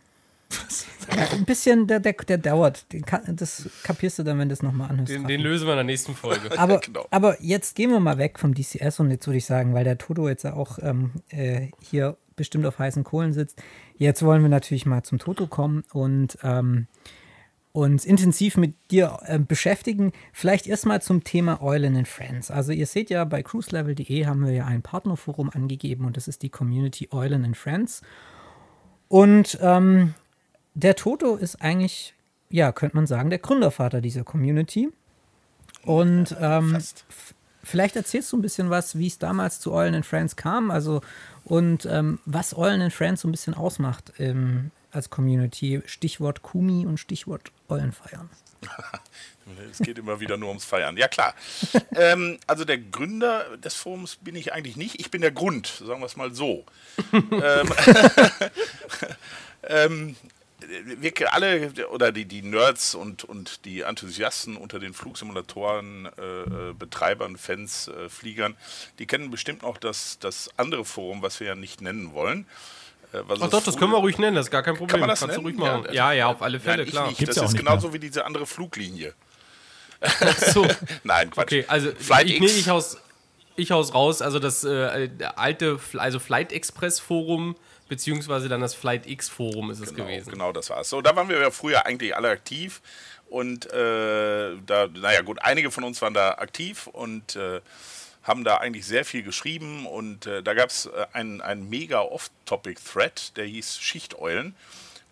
Ja, 1.16 1.28
ein 1.32 1.46
bisschen, 1.46 1.88
der, 1.88 2.00
der, 2.00 2.13
der 2.13 2.38
dauert. 2.38 2.86
das 3.28 3.70
kapierst 3.84 4.20
du 4.20 4.24
dann, 4.24 4.39
wenn 4.39 4.50
du 4.50 4.54
es 4.54 4.62
nochmal 4.62 4.89
anhörst. 4.89 5.12
Den, 5.12 5.28
den, 5.28 5.42
lösen 5.42 5.68
wir 5.68 5.74
in 5.74 5.78
der 5.78 5.84
nächsten 5.84 6.16
Folge. 6.16 6.52
Aber, 6.58 6.80
genau. 6.80 7.06
aber 7.12 7.42
jetzt 7.42 7.76
gehen 7.76 7.92
wir 7.92 8.00
mal 8.00 8.18
weg 8.18 8.39
vom 8.39 8.54
DCS 8.54 9.00
und 9.00 9.12
jetzt 9.12 9.28
würde 9.28 9.38
ich 9.38 9.46
sagen, 9.46 9.74
weil 9.74 9.84
der 9.84 9.98
Toto 9.98 10.30
jetzt 10.30 10.46
auch 10.46 10.80
ähm, 10.82 11.12
äh, 11.30 11.70
hier 11.82 12.18
bestimmt 12.36 12.66
auf 12.66 12.80
heißen 12.80 13.04
Kohlen 13.04 13.34
sitzt. 13.34 13.62
Jetzt 13.98 14.24
wollen 14.24 14.42
wir 14.42 14.50
natürlich 14.50 14.86
mal 14.86 15.04
zum 15.04 15.20
Toto 15.20 15.48
kommen 15.48 15.84
und 15.94 16.38
ähm, 16.44 16.88
uns 17.74 18.06
intensiv 18.06 18.56
mit 18.58 18.76
dir 18.92 19.18
äh, 19.26 19.40
beschäftigen. 19.40 20.14
Vielleicht 20.32 20.68
erstmal 20.68 21.02
zum 21.02 21.24
Thema 21.24 21.62
Eulen 21.62 21.98
and 21.98 22.08
Friends. 22.08 22.52
Also 22.52 22.72
ihr 22.72 22.86
seht 22.86 23.10
ja, 23.10 23.26
bei 23.26 23.42
cruiselevel.de 23.42 24.26
haben 24.26 24.46
wir 24.46 24.54
ja 24.54 24.66
ein 24.66 24.84
Partnerforum 24.84 25.50
angegeben 25.50 26.06
und 26.06 26.16
das 26.16 26.28
ist 26.28 26.44
die 26.44 26.50
Community 26.50 27.10
Eulen 27.12 27.44
and 27.44 27.58
Friends. 27.58 28.02
Und 29.08 29.58
ähm, 29.62 30.14
der 30.76 30.96
Toto 30.96 31.36
ist 31.36 31.62
eigentlich, 31.62 32.14
ja, 32.50 32.72
könnte 32.72 32.96
man 32.96 33.08
sagen, 33.08 33.30
der 33.32 33.40
Gründervater 33.40 34.02
dieser 34.02 34.24
Community. 34.24 34.90
Und 35.84 36.36
ähm, 36.40 36.78
vielleicht 37.64 37.96
erzählst 37.96 38.32
du 38.32 38.38
ein 38.38 38.42
bisschen 38.42 38.70
was, 38.70 38.98
wie 38.98 39.08
es 39.08 39.18
damals 39.18 39.60
zu 39.60 39.74
Eulen 39.74 39.96
and 39.96 40.06
Friends 40.06 40.36
kam. 40.36 40.70
Also 40.70 41.02
und 41.46 41.86
ähm, 41.86 42.20
was 42.26 42.56
Eulen 42.56 42.82
and 42.82 42.94
Friends 42.94 43.22
so 43.22 43.28
ein 43.28 43.32
bisschen 43.32 43.54
ausmacht 43.54 44.14
ähm, 44.18 44.72
als 44.92 45.10
Community. 45.10 45.82
Stichwort 45.86 46.42
Kumi 46.42 46.86
und 46.86 47.00
Stichwort 47.00 47.52
Eulenfeiern. 47.68 48.30
es 49.72 49.80
geht 49.80 49.98
immer 49.98 50.20
wieder 50.20 50.38
nur 50.38 50.50
ums 50.50 50.66
Feiern. 50.66 50.98
Ja, 50.98 51.08
klar. 51.08 51.34
ähm, 51.96 52.40
also 52.48 52.66
der 52.66 52.78
Gründer 52.78 53.58
des 53.58 53.76
Forums 53.76 54.18
bin 54.18 54.36
ich 54.36 54.54
eigentlich 54.54 54.78
nicht. 54.78 55.00
Ich 55.00 55.12
bin 55.12 55.22
der 55.22 55.32
Grund, 55.32 55.68
sagen 55.68 56.00
wir 56.00 56.06
es 56.06 56.16
mal 56.16 56.34
so. 56.34 56.66
ähm, 57.14 57.74
ähm, 59.64 60.16
wir 60.97 61.34
alle, 61.34 61.71
oder 61.91 62.12
die, 62.12 62.26
die 62.26 62.41
Nerds 62.41 62.95
und, 62.95 63.23
und 63.23 63.65
die 63.65 63.82
Enthusiasten 63.82 64.58
unter 64.58 64.80
den 64.80 64.93
Flugsimulatoren, 64.93 66.10
äh, 66.17 66.21
äh, 66.21 66.73
Betreibern, 66.73 67.38
Fans, 67.38 67.88
äh, 67.88 68.10
Fliegern, 68.10 68.56
die 68.99 69.06
kennen 69.06 69.32
bestimmt 69.32 69.63
noch 69.63 69.78
das, 69.78 70.19
das 70.19 70.49
andere 70.58 70.86
Forum, 70.86 71.21
was 71.21 71.39
wir 71.39 71.47
ja 71.47 71.56
nicht 71.56 71.82
nennen 71.82 72.13
wollen. 72.13 72.45
Äh, 73.13 73.19
Ach 73.28 73.49
doch, 73.49 73.63
das 73.63 73.78
können 73.78 73.91
wir 73.91 73.99
ruhig 73.99 74.17
nennen, 74.17 74.36
das 74.36 74.47
ist 74.47 74.52
gar 74.52 74.63
kein 74.63 74.76
Problem. 74.76 74.89
Kann 74.89 74.99
man 75.02 75.10
das 75.10 75.19
Kannst 75.19 75.36
nennen? 75.36 75.45
ruhig 75.45 75.58
machen. 75.58 75.86
Ja, 75.88 76.12
ja, 76.12 76.13
ja 76.13 76.28
auf 76.28 76.41
alle 76.41 76.60
Fälle, 76.60 76.84
Nein, 76.84 76.91
klar. 76.91 77.08
Nicht. 77.10 77.28
Das 77.28 77.38
ist 77.38 77.56
genauso 77.56 77.88
mehr. 77.88 77.93
wie 77.95 77.99
diese 77.99 78.26
andere 78.26 78.45
Fluglinie. 78.45 79.13
Ach 80.02 80.38
so. 80.38 80.67
Nein, 81.04 81.30
Quatsch. 81.30 81.45
Okay, 81.45 81.65
also 81.67 81.91
Flight 81.97 82.28
ich, 82.28 82.39
nee, 82.39 82.47
ich 82.47 82.70
aus 82.70 82.97
ich 83.55 83.72
aus 83.72 83.93
raus, 83.93 84.22
also 84.22 84.39
das 84.39 84.64
äh, 84.64 85.09
alte, 85.36 85.80
also 85.97 86.20
Flight 86.20 86.51
Express 86.51 86.99
Forum 86.99 87.55
beziehungsweise 87.94 88.50
dann 88.50 88.60
das 88.60 88.74
Flight 88.74 89.06
X 89.06 89.30
Forum 89.30 89.70
ist 89.70 89.80
es 89.80 89.94
genau, 89.94 90.06
gewesen. 90.06 90.32
Genau, 90.32 90.52
das 90.52 90.72
war 90.72 90.82
es. 90.82 90.89
So, 90.89 91.02
da 91.02 91.16
waren 91.16 91.30
wir 91.30 91.39
ja 91.39 91.52
früher 91.52 91.86
eigentlich 91.86 92.16
alle 92.16 92.30
aktiv 92.30 92.82
und 93.30 93.72
äh, 93.72 94.56
da, 94.66 94.88
naja 94.88 95.22
gut, 95.22 95.38
einige 95.44 95.70
von 95.70 95.84
uns 95.84 96.02
waren 96.02 96.16
da 96.16 96.32
aktiv 96.32 96.88
und 96.88 97.36
äh, 97.36 97.62
haben 98.24 98.44
da 98.44 98.58
eigentlich 98.58 98.88
sehr 98.88 99.06
viel 99.06 99.22
geschrieben 99.22 99.86
und 99.86 100.26
äh, 100.26 100.41
da 100.41 100.56
gab 100.56 100.70
es 100.70 100.88
äh, 100.88 101.06
einen, 101.14 101.41
einen 101.41 101.70
mega 101.70 102.02
Off-Topic-Thread, 102.02 103.38
der 103.38 103.46
hieß 103.46 103.78
Schichteulen. 103.78 104.56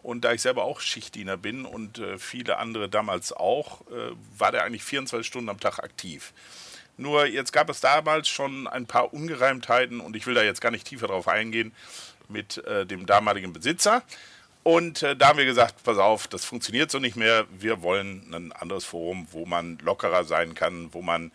Und 0.02 0.22
da 0.26 0.34
ich 0.34 0.42
selber 0.42 0.64
auch 0.64 0.80
Schichtdiener 0.80 1.38
bin 1.38 1.64
und 1.64 2.00
äh, 2.00 2.18
viele 2.18 2.58
andere 2.58 2.90
damals 2.90 3.32
auch, 3.32 3.82
äh, 3.92 4.16
war 4.36 4.52
der 4.52 4.64
eigentlich 4.64 4.84
24 4.84 5.28
Stunden 5.28 5.50
am 5.50 5.60
Tag 5.60 5.78
aktiv. 5.78 6.34
Nur 6.98 7.28
jetzt 7.28 7.54
gab 7.54 7.70
es 7.70 7.82
damals 7.82 8.28
schon 8.28 8.66
ein 8.66 8.88
paar 8.88 9.14
Ungereimtheiten 9.14 10.00
und 10.00 10.16
ich 10.16 10.26
will 10.26 10.34
da 10.34 10.42
jetzt 10.42 10.62
gar 10.62 10.72
nicht 10.72 10.88
tiefer 10.88 11.06
drauf 11.06 11.28
eingehen 11.28 11.74
mit 12.32 12.58
äh, 12.66 12.86
dem 12.86 13.06
damaligen 13.06 13.54
Besitzer. 13.54 14.04
Und 14.64 15.02
äh, 15.02 15.16
da 15.16 15.30
haben 15.30 15.40
wir 15.40 15.46
gesagt, 15.46 15.84
pass 15.84 15.98
auf, 15.98 16.28
das 16.28 16.46
funktioniert 16.46 16.92
so 16.92 17.00
nicht 17.00 17.16
mehr. 17.16 17.46
Wir 17.58 17.82
wollen 17.82 18.32
ein 18.34 18.52
anderes 18.52 18.86
Forum, 18.86 19.28
wo 19.32 19.46
man 19.46 19.80
lockerer 19.80 20.24
sein 20.24 20.54
kann, 20.54 20.94
wo 20.94 21.02
man 21.02 21.32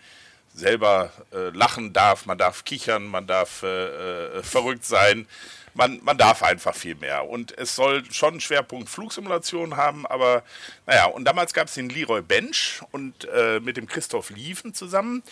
selber 0.55 1.13
äh, 1.33 1.51
lachen 1.51 1.93
darf, 1.93 2.27
man 2.27 2.39
darf 2.39 2.65
kichern, 2.65 3.07
man 3.07 3.27
darf 3.27 3.63
äh, 3.63 4.39
äh, 4.39 4.43
verrückt 4.43 4.85
sein, 4.85 5.27
man, 5.75 6.01
man 6.03 6.17
darf 6.17 6.43
einfach 6.43 6.75
viel 6.75 6.95
mehr. 6.95 7.29
Und 7.29 7.57
es 7.59 7.77
soll 7.77 8.05
schon 8.11 8.35
einen 8.35 8.41
Schwerpunkt 8.41 8.89
Flugsimulation 8.89 9.77
haben, 9.77 10.07
aber 10.07 10.43
naja, 10.87 11.07
und 11.07 11.25
damals 11.25 11.53
gab 11.53 11.69
es 11.69 11.75
den 11.75 11.91
Leroy 11.91 12.23
Bench 12.23 12.81
und 12.93 13.29
äh, 13.29 13.61
mit 13.61 13.77
dem 13.77 13.87
Christoph 13.87 14.31
Lieven 14.31 14.73
zusammen. 14.73 15.23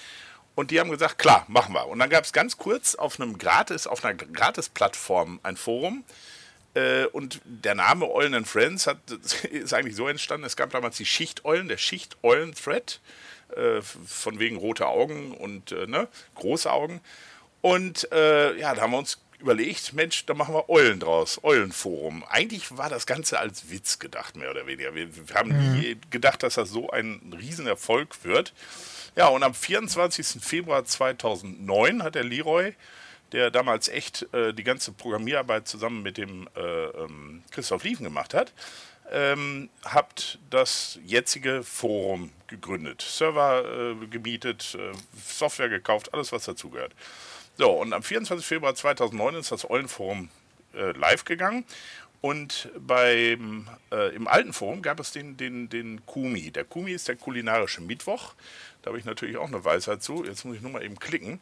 Und 0.55 0.71
die 0.71 0.79
haben 0.79 0.91
gesagt, 0.91 1.19
klar, 1.19 1.45
machen 1.49 1.75
wir. 1.75 1.87
Und 1.89 1.99
dann 1.99 2.11
gab 2.11 2.25
es 2.25 2.33
ganz 2.33 2.57
kurz 2.57 2.95
auf 2.95 3.21
einem 3.21 3.39
Gratis, 3.39 3.87
auf 3.87 4.05
einer 4.05 4.15
Gratis-Plattform 4.15 5.41
ein 5.43 5.57
Forum. 5.57 6.05
Äh, 6.75 7.07
und 7.07 7.41
der 7.45 7.75
Name 7.75 8.09
Eulen 8.11 8.35
and 8.35 8.49
Friends 8.49 8.87
hat, 8.87 8.99
ist 9.51 9.75
eigentlich 9.75 9.97
so 9.97 10.07
entstanden. 10.09 10.47
Es 10.47 10.57
gab 10.57 10.71
damals 10.71 10.97
die 10.97 11.07
Schicht-Eulen, 11.07 11.69
der 11.69 11.79
Schicht-Eulen-Thread. 11.79 13.01
Äh, 13.57 13.83
von 13.83 14.39
wegen 14.39 14.57
rote 14.57 14.89
Augen 14.89 15.33
und 15.33 15.71
äh, 15.71 15.87
ne, 15.87 16.09
große 16.35 16.71
Augen. 16.71 17.01
Und 17.61 18.11
äh, 18.11 18.59
ja, 18.59 18.75
da 18.75 18.83
haben 18.83 18.93
wir 18.93 18.99
uns 18.99 19.21
überlegt, 19.39 19.93
Mensch, 19.93 20.27
da 20.27 20.35
machen 20.35 20.55
wir 20.55 20.69
Eulen 20.69 20.99
draus, 20.99 21.39
Eulenforum. 21.43 22.25
Eigentlich 22.25 22.77
war 22.77 22.89
das 22.89 23.07
Ganze 23.07 23.39
als 23.39 23.71
Witz 23.71 23.99
gedacht, 23.99 24.37
mehr 24.37 24.51
oder 24.51 24.67
weniger. 24.67 24.95
Wir, 24.95 25.15
wir 25.15 25.35
haben 25.35 25.51
mhm. 25.51 25.79
nie 25.79 25.97
gedacht, 26.11 26.43
dass 26.43 26.55
das 26.55 26.71
so 26.71 26.91
ein 26.91 27.35
Riesenerfolg 27.39 28.25
wird. 28.25 28.55
Ja, 29.17 29.29
und 29.29 29.45
am 29.45 29.55
24. 29.55 30.43
Februar 30.43 30.85
2009 30.85 32.03
hat 32.03 32.17
der 32.17 32.25
Leroy, 32.25 32.75
der 33.31 33.53
damals 33.53 33.89
echt 33.89 34.27
äh, 34.35 34.53
die 34.53 34.65
ganze 34.65 34.91
Programmierarbeit 34.91 35.69
zusammen 35.69 36.03
mit 36.03 36.19
dem 36.19 36.49
äh, 36.57 36.61
ähm, 36.61 37.45
Christoph 37.53 37.85
Liefen 37.85 38.03
gemacht 38.03 38.35
hat, 38.35 38.53
ähm, 39.13 39.71
habt 39.85 40.41
das 40.51 40.99
jetzige 41.05 41.63
Forum 41.63 42.31
gegründet. 42.49 43.03
Server 43.03 43.65
äh, 44.03 44.07
gemietet, 44.07 44.77
äh, 44.79 44.93
Software 45.25 45.69
gekauft, 45.69 46.13
alles 46.13 46.33
was 46.33 46.45
dazugehört. 46.45 46.93
So, 47.57 47.71
und 47.71 47.93
am 47.93 48.03
24. 48.03 48.45
Februar 48.45 48.75
2009 48.75 49.37
ist 49.37 49.53
das 49.53 49.69
Eulenforum 49.71 50.29
äh, 50.75 50.91
live 50.91 51.25
gegangen. 51.25 51.65
Und 52.21 52.71
beim, 52.79 53.69
äh, 53.93 54.15
im 54.15 54.27
alten 54.27 54.55
Forum 54.55 54.81
gab 54.81 54.99
es 54.99 55.13
den, 55.13 55.37
den, 55.37 55.69
den 55.69 56.07
Kumi. 56.07 56.51
Der 56.51 56.65
Kumi 56.65 56.93
ist 56.93 57.07
der 57.07 57.17
kulinarische 57.17 57.83
Mittwoch. 57.83 58.35
Da 58.85 58.91
habe 58.91 58.99
ich 58.99 59.07
natürlich 59.07 59.39
auch 59.39 59.49
eine 59.49 59.65
Weisheit 59.65 60.03
zu. 60.03 60.27
Jetzt 60.27 60.45
muss 60.45 60.57
ich 60.57 60.63
nur 60.63 60.71
mal 60.71 60.83
eben 60.83 60.99
klicken. 60.99 61.41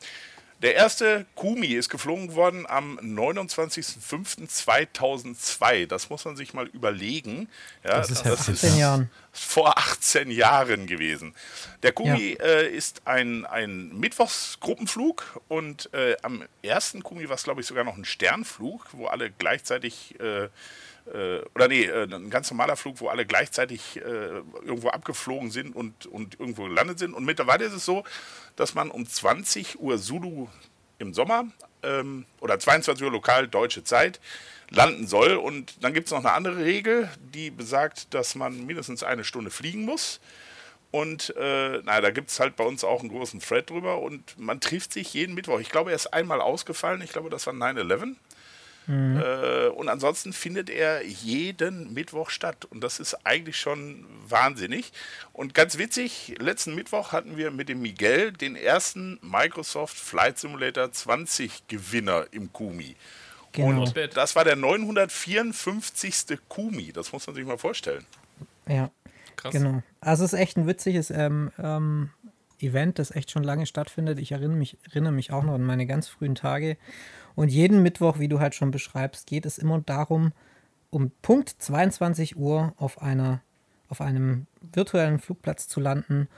Der 0.62 0.76
erste 0.76 1.26
Kumi 1.34 1.66
ist 1.66 1.88
geflogen 1.88 2.36
worden 2.36 2.66
am 2.68 2.97
29.05.2002. 3.01 5.88
Das 5.88 6.09
muss 6.09 6.24
man 6.24 6.36
sich 6.36 6.55
mal 6.55 6.68
überlegen. 6.68 7.49
Ja, 7.82 7.99
das 7.99 8.11
ist, 8.11 8.24
das 8.24 8.49
ist 8.49 8.78
Jahren. 8.78 9.11
vor 9.32 9.76
18 9.76 10.30
Jahren 10.30 10.86
gewesen. 10.86 11.34
Der 11.82 11.90
Kumi 11.90 12.36
ja. 12.38 12.45
äh, 12.45 12.68
ist 12.68 13.09
ein, 13.09 13.45
ein 13.45 13.88
Mittwochsgruppenflug 13.99 15.40
und 15.49 15.93
äh, 15.95 16.14
am 16.22 16.45
ersten 16.62 17.03
Kumi 17.03 17.28
war 17.28 17.34
es, 17.34 17.43
glaube 17.43 17.61
ich, 17.61 17.66
sogar 17.66 17.82
noch 17.82 17.97
ein 17.97 18.05
Sternflug, 18.05 18.86
wo 18.93 19.09
alle 19.09 19.32
gleichzeitig 19.32 20.14
äh, 20.20 20.45
äh, 20.45 20.49
oder 21.07 21.68
nee, 21.68 21.84
äh, 21.84 22.05
ein 22.05 22.30
ganz 22.30 22.50
normaler 22.50 22.76
Flug, 22.76 23.00
wo 23.00 23.09
alle 23.09 23.26
gleichzeitig 23.26 23.96
äh, 23.96 24.00
irgendwo 24.00 24.88
abgeflogen 24.88 25.50
sind 25.50 25.74
und, 25.74 26.07
und 26.07 26.38
irgendwo 26.38 26.64
gelandet 26.64 26.98
sind. 26.98 27.14
Und 27.14 27.24
mittlerweile 27.24 27.64
ist 27.64 27.72
es 27.72 27.84
so, 27.84 28.05
dass 28.57 28.74
man 28.74 28.90
um 28.90 29.07
20 29.07 29.80
Uhr 29.80 29.98
Zulu 29.98 30.48
im 30.98 31.12
Sommer 31.12 31.46
ähm, 31.82 32.24
oder 32.40 32.59
22 32.59 33.05
Uhr 33.05 33.11
lokal 33.11 33.48
deutsche 33.48 33.84
Zeit 33.84 34.20
landen 34.70 35.07
soll. 35.07 35.34
Und 35.34 35.82
dann 35.82 35.92
gibt 35.92 36.07
es 36.07 36.12
noch 36.12 36.20
eine 36.20 36.32
andere 36.32 36.64
Regel, 36.64 37.11
die 37.34 37.50
besagt, 37.50 38.14
dass 38.14 38.34
man 38.34 38.64
mindestens 38.64 39.03
eine 39.03 39.24
Stunde 39.24 39.50
fliegen 39.50 39.84
muss. 39.84 40.20
Und 40.92 41.34
äh, 41.36 41.80
na, 41.84 42.00
da 42.00 42.11
gibt 42.11 42.30
es 42.30 42.38
halt 42.38 42.55
bei 42.55 42.64
uns 42.64 42.84
auch 42.84 43.00
einen 43.00 43.09
großen 43.09 43.40
Thread 43.40 43.70
drüber 43.70 44.00
und 44.00 44.38
man 44.38 44.61
trifft 44.61 44.92
sich 44.92 45.14
jeden 45.14 45.34
Mittwoch. 45.34 45.59
Ich 45.59 45.70
glaube, 45.70 45.90
er 45.90 45.96
ist 45.96 46.12
einmal 46.12 46.42
ausgefallen. 46.42 47.00
Ich 47.00 47.12
glaube, 47.12 47.30
das 47.30 47.46
war 47.46 47.55
9-11. 47.55 48.14
Mhm. 48.87 49.20
Äh, 49.20 49.68
und 49.68 49.89
ansonsten 49.89 50.33
findet 50.33 50.70
er 50.70 51.05
jeden 51.05 51.93
Mittwoch 51.95 52.30
statt. 52.30 52.64
Und 52.64 52.83
das 52.83 53.01
ist 53.01 53.26
eigentlich 53.26 53.59
schon 53.59 54.05
wahnsinnig. 54.28 54.93
Und 55.33 55.55
ganz 55.55 55.78
witzig, 55.78 56.35
letzten 56.39 56.74
Mittwoch 56.74 57.12
hatten 57.12 57.37
wir 57.37 57.51
mit 57.51 57.68
dem 57.68 57.80
Miguel 57.80 58.33
den 58.33 58.57
ersten 58.57 59.18
Microsoft 59.22 59.97
Flight 59.97 60.39
Simulator 60.39 60.91
20 60.91 61.68
Gewinner 61.68 62.26
im 62.33 62.53
Kumi. 62.53 62.97
Genau. 63.53 63.83
Und 63.83 63.95
das 64.16 64.35
war 64.35 64.45
der 64.45 64.57
954. 64.57 66.39
Kumi. 66.49 66.93
Das 66.93 67.12
muss 67.12 67.26
man 67.26 67.37
sich 67.37 67.45
mal 67.45 67.59
vorstellen. 67.59 68.05
Ja. 68.66 68.91
Krass. 69.37 69.53
Genau. 69.53 69.83
Also 70.01 70.24
es 70.24 70.33
ist 70.33 70.39
echt 70.39 70.57
ein 70.57 70.66
witziges 70.66 71.11
ähm, 71.11 71.51
ähm, 71.59 72.11
Event, 72.61 72.99
das 72.99 73.11
echt 73.11 73.30
schon 73.30 73.43
lange 73.43 73.66
stattfindet. 73.66 74.18
Ich 74.18 74.33
erinnere 74.33 74.57
mich, 74.57 74.76
erinnere 74.89 75.12
mich 75.12 75.33
auch 75.33 75.43
noch 75.43 75.55
an 75.55 75.64
meine 75.64 75.87
ganz 75.87 76.09
frühen 76.09 76.35
Tage. 76.35 76.76
Und 77.35 77.51
jeden 77.51 77.83
Mittwoch, 77.83 78.18
wie 78.18 78.28
du 78.28 78.41
halt 78.41 78.55
schon 78.55 78.70
beschreibst, 78.70 79.26
geht 79.26 79.47
es 79.47 79.59
immer 79.59 79.80
darum, 79.80 80.33
um 80.91 81.11
Punkt 81.22 81.49
22 81.49 82.37
Uhr 82.37 82.74
auf, 82.76 83.01
einer, 83.01 83.41
auf 83.89 84.01
einem 84.01 84.47
virtuellen 84.61 85.18
Flugplatz 85.18 85.68
zu 85.68 85.80
landen 85.80 86.28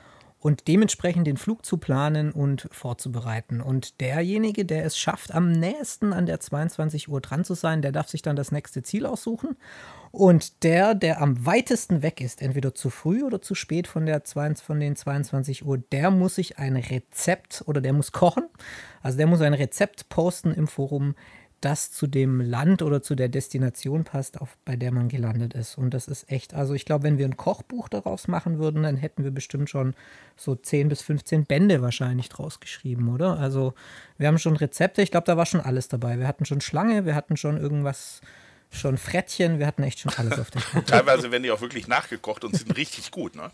und 0.44 0.68
dementsprechend 0.68 1.26
den 1.26 1.38
Flug 1.38 1.64
zu 1.64 1.78
planen 1.78 2.30
und 2.30 2.68
vorzubereiten. 2.70 3.62
Und 3.62 4.02
derjenige, 4.02 4.66
der 4.66 4.84
es 4.84 4.98
schafft, 4.98 5.32
am 5.32 5.50
nächsten 5.50 6.12
an 6.12 6.26
der 6.26 6.38
22 6.38 7.08
Uhr 7.08 7.22
dran 7.22 7.44
zu 7.44 7.54
sein, 7.54 7.80
der 7.80 7.92
darf 7.92 8.08
sich 8.08 8.20
dann 8.20 8.36
das 8.36 8.52
nächste 8.52 8.82
Ziel 8.82 9.06
aussuchen. 9.06 9.56
Und 10.12 10.62
der, 10.62 10.94
der 10.94 11.22
am 11.22 11.46
weitesten 11.46 12.02
weg 12.02 12.20
ist, 12.20 12.42
entweder 12.42 12.74
zu 12.74 12.90
früh 12.90 13.22
oder 13.22 13.40
zu 13.40 13.54
spät 13.54 13.86
von, 13.86 14.04
der, 14.04 14.20
von 14.22 14.80
den 14.80 14.96
22 14.96 15.64
Uhr, 15.64 15.78
der 15.78 16.10
muss 16.10 16.34
sich 16.34 16.58
ein 16.58 16.76
Rezept 16.76 17.64
oder 17.64 17.80
der 17.80 17.94
muss 17.94 18.12
kochen. 18.12 18.44
Also 19.00 19.16
der 19.16 19.26
muss 19.26 19.40
ein 19.40 19.54
Rezept 19.54 20.10
posten 20.10 20.52
im 20.52 20.66
Forum, 20.66 21.14
das 21.64 21.90
zu 21.90 22.06
dem 22.06 22.40
Land 22.40 22.82
oder 22.82 23.02
zu 23.02 23.14
der 23.14 23.28
Destination 23.28 24.04
passt, 24.04 24.40
auf, 24.40 24.56
bei 24.64 24.76
der 24.76 24.92
man 24.92 25.08
gelandet 25.08 25.54
ist. 25.54 25.78
Und 25.78 25.94
das 25.94 26.08
ist 26.08 26.30
echt, 26.30 26.52
also 26.52 26.74
ich 26.74 26.84
glaube, 26.84 27.04
wenn 27.04 27.16
wir 27.16 27.24
ein 27.24 27.38
Kochbuch 27.38 27.88
daraus 27.88 28.28
machen 28.28 28.58
würden, 28.58 28.82
dann 28.82 28.96
hätten 28.96 29.24
wir 29.24 29.30
bestimmt 29.30 29.70
schon 29.70 29.94
so 30.36 30.54
10 30.54 30.88
bis 30.88 31.00
15 31.02 31.44
Bände 31.44 31.80
wahrscheinlich 31.80 32.28
draus 32.28 32.60
geschrieben, 32.60 33.08
oder? 33.08 33.38
Also 33.38 33.72
wir 34.18 34.28
haben 34.28 34.38
schon 34.38 34.56
Rezepte, 34.56 35.00
ich 35.00 35.10
glaube, 35.10 35.26
da 35.26 35.36
war 35.36 35.46
schon 35.46 35.60
alles 35.60 35.88
dabei. 35.88 36.18
Wir 36.18 36.28
hatten 36.28 36.44
schon 36.44 36.60
Schlange, 36.60 37.06
wir 37.06 37.14
hatten 37.14 37.36
schon 37.36 37.56
irgendwas, 37.56 38.20
schon 38.70 38.98
Frettchen, 38.98 39.58
wir 39.58 39.66
hatten 39.66 39.82
echt 39.84 40.00
schon 40.00 40.12
alles 40.16 40.38
auf 40.38 40.50
der 40.50 40.62
Karte. 40.72 40.90
Teilweise 40.90 41.30
werden 41.30 41.44
die 41.44 41.50
auch 41.50 41.62
wirklich 41.62 41.88
nachgekocht 41.88 42.44
und 42.44 42.54
sind 42.56 42.76
richtig 42.76 43.10
gut, 43.10 43.36
ne? 43.36 43.50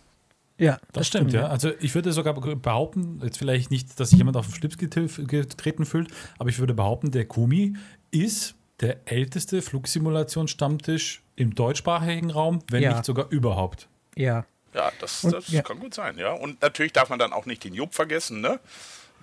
Ja, 0.60 0.72
das, 0.72 0.80
das 0.92 1.06
stimmt, 1.06 1.30
stimmt, 1.30 1.42
ja. 1.42 1.48
Also 1.48 1.72
ich 1.80 1.94
würde 1.94 2.12
sogar 2.12 2.34
behaupten, 2.34 3.20
jetzt 3.24 3.38
vielleicht 3.38 3.70
nicht, 3.70 3.98
dass 3.98 4.10
sich 4.10 4.18
jemand 4.18 4.36
auf 4.36 4.46
den 4.46 4.54
Schlips 4.54 4.76
getreten 4.76 5.86
fühlt, 5.86 6.10
aber 6.38 6.50
ich 6.50 6.58
würde 6.58 6.74
behaupten, 6.74 7.10
der 7.10 7.24
Kumi 7.24 7.76
ist 8.10 8.54
der 8.80 8.98
älteste 9.06 9.62
Flugsimulationsstammtisch 9.62 11.22
im 11.36 11.54
deutschsprachigen 11.54 12.30
Raum, 12.30 12.60
wenn 12.68 12.82
ja. 12.82 12.92
nicht 12.92 13.06
sogar 13.06 13.30
überhaupt. 13.30 13.88
Ja. 14.16 14.44
Ja, 14.74 14.92
das, 15.00 15.22
das 15.22 15.48
ja. 15.48 15.62
kann 15.62 15.80
gut 15.80 15.94
sein, 15.94 16.16
ja. 16.18 16.32
Und 16.32 16.62
natürlich 16.62 16.92
darf 16.92 17.08
man 17.08 17.18
dann 17.18 17.32
auch 17.32 17.46
nicht 17.46 17.64
den 17.64 17.74
Jupp 17.74 17.94
vergessen, 17.94 18.40
ne? 18.40 18.60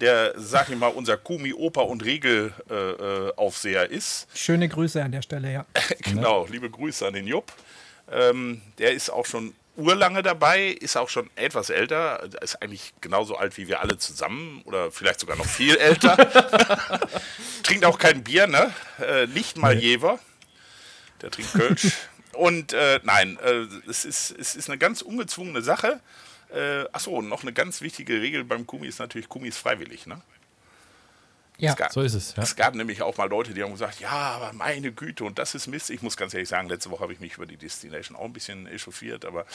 Der, 0.01 0.33
sag 0.35 0.69
ich 0.69 0.75
mal, 0.75 0.89
unser 0.89 1.17
Kumi, 1.17 1.53
Oper 1.53 1.88
und 1.88 2.03
Regelaufseher 2.03 3.89
äh, 3.89 3.95
ist. 3.95 4.27
Schöne 4.35 4.67
Grüße 4.67 5.01
an 5.01 5.11
der 5.11 5.21
Stelle, 5.21 5.53
ja. 5.53 5.65
genau, 6.01 6.45
liebe 6.47 6.69
Grüße 6.69 7.07
an 7.07 7.13
den 7.13 7.27
Jupp. 7.27 7.53
Ähm, 8.11 8.61
der 8.77 8.91
ist 8.91 9.09
auch 9.09 9.25
schon 9.25 9.53
urlange 9.78 10.23
dabei, 10.23 10.67
ist 10.67 10.97
auch 10.97 11.09
schon 11.09 11.30
etwas 11.36 11.69
älter, 11.69 12.28
ist 12.41 12.61
eigentlich 12.61 12.93
genauso 12.99 13.38
alt 13.38 13.57
wie 13.57 13.67
wir 13.67 13.80
alle 13.82 13.97
zusammen 13.97 14.61
oder 14.65 14.91
vielleicht 14.91 15.19
sogar 15.19 15.38
noch 15.38 15.45
viel 15.45 15.78
älter. 15.78 16.17
trinkt 17.63 17.86
auch 17.86 17.97
kein 17.97 18.23
Bier, 18.23 18.47
ne? 18.47 18.73
Äh, 18.99 19.28
nicht 19.28 19.57
mal 19.57 19.78
Jever. 19.78 20.19
Der 21.21 21.32
trinkt 21.32 21.53
Kölsch. 21.53 21.91
Und 22.34 22.73
äh, 22.73 22.99
nein, 23.03 23.39
äh, 23.43 23.65
es, 23.89 24.05
ist, 24.05 24.32
es 24.38 24.55
ist 24.55 24.69
eine 24.69 24.78
ganz 24.78 25.01
ungezwungene 25.01 25.61
Sache. 25.61 26.01
Äh, 26.53 26.86
achso, 26.91 27.21
noch 27.21 27.43
eine 27.43 27.53
ganz 27.53 27.82
wichtige 27.82 28.21
Regel 28.21 28.43
beim 28.43 28.65
Kumi 28.67 28.88
ist 28.88 28.99
natürlich, 28.99 29.30
Kumi 29.30 29.47
ist 29.47 29.57
freiwillig, 29.57 30.05
ne? 30.05 30.21
Ja, 31.60 31.74
gab, 31.74 31.91
so 31.91 32.01
ist 32.01 32.14
es. 32.14 32.36
Ja. 32.36 32.43
Es 32.43 32.55
gab 32.55 32.76
nämlich 32.76 33.01
auch 33.01 33.18
mal 33.18 33.28
Leute, 33.28 33.53
die 33.53 33.64
haben 33.64 33.72
gesagt, 33.72 33.99
ja, 33.99 34.12
aber 34.12 34.53
meine 34.53 34.91
Güte, 34.91 35.24
und 35.24 35.39
das 35.39 35.55
ist 35.55 35.66
Mist. 35.66 35.89
Ich 35.89 36.03
muss 36.03 36.16
ganz 36.16 36.34
ehrlich 36.36 36.49
sagen, 36.49 36.70
letzte 36.70 36.91
Woche 36.91 37.01
habe 37.01 37.14
ich 37.14 37.20
mich 37.20 37.36
über 37.36 37.47
die 37.47 37.58
Destination 37.58 38.16
auch 38.16 38.26
ein 38.26 38.34
bisschen 38.34 38.68
echauffiert, 38.68 39.26
aber 39.26 39.45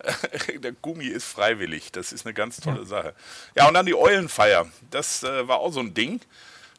äh, 0.00 0.58
der 0.60 0.72
Gummi 0.72 1.06
ist 1.06 1.24
freiwillig. 1.24 1.92
Das 1.92 2.12
ist 2.12 2.26
eine 2.26 2.34
ganz 2.34 2.58
tolle 2.60 2.80
ja. 2.80 2.84
Sache. 2.86 3.14
Ja, 3.54 3.68
und 3.68 3.74
dann 3.74 3.86
die 3.86 3.94
Eulenfeier. 3.94 4.66
Das 4.90 5.22
äh, 5.22 5.46
war 5.46 5.58
auch 5.58 5.72
so 5.72 5.80
ein 5.80 5.94
Ding. 5.94 6.20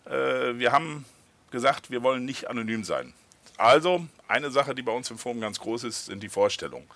Äh, 0.05 0.57
wir 0.57 0.73
haben 0.73 1.05
gesagt, 1.51 1.89
wir 1.89 2.03
wollen 2.03 2.25
nicht 2.25 2.49
anonym 2.49 2.83
sein. 2.83 3.13
Also, 3.55 4.05
eine 4.27 4.51
Sache, 4.51 4.75
die 4.75 4.81
bei 4.81 4.91
uns 4.91 5.09
im 5.11 5.17
Forum 5.17 5.39
ganz 5.39 5.59
groß 5.59 5.85
ist, 5.85 6.07
sind 6.07 6.21
die 6.23 6.29
Vorstellungen. 6.29 6.87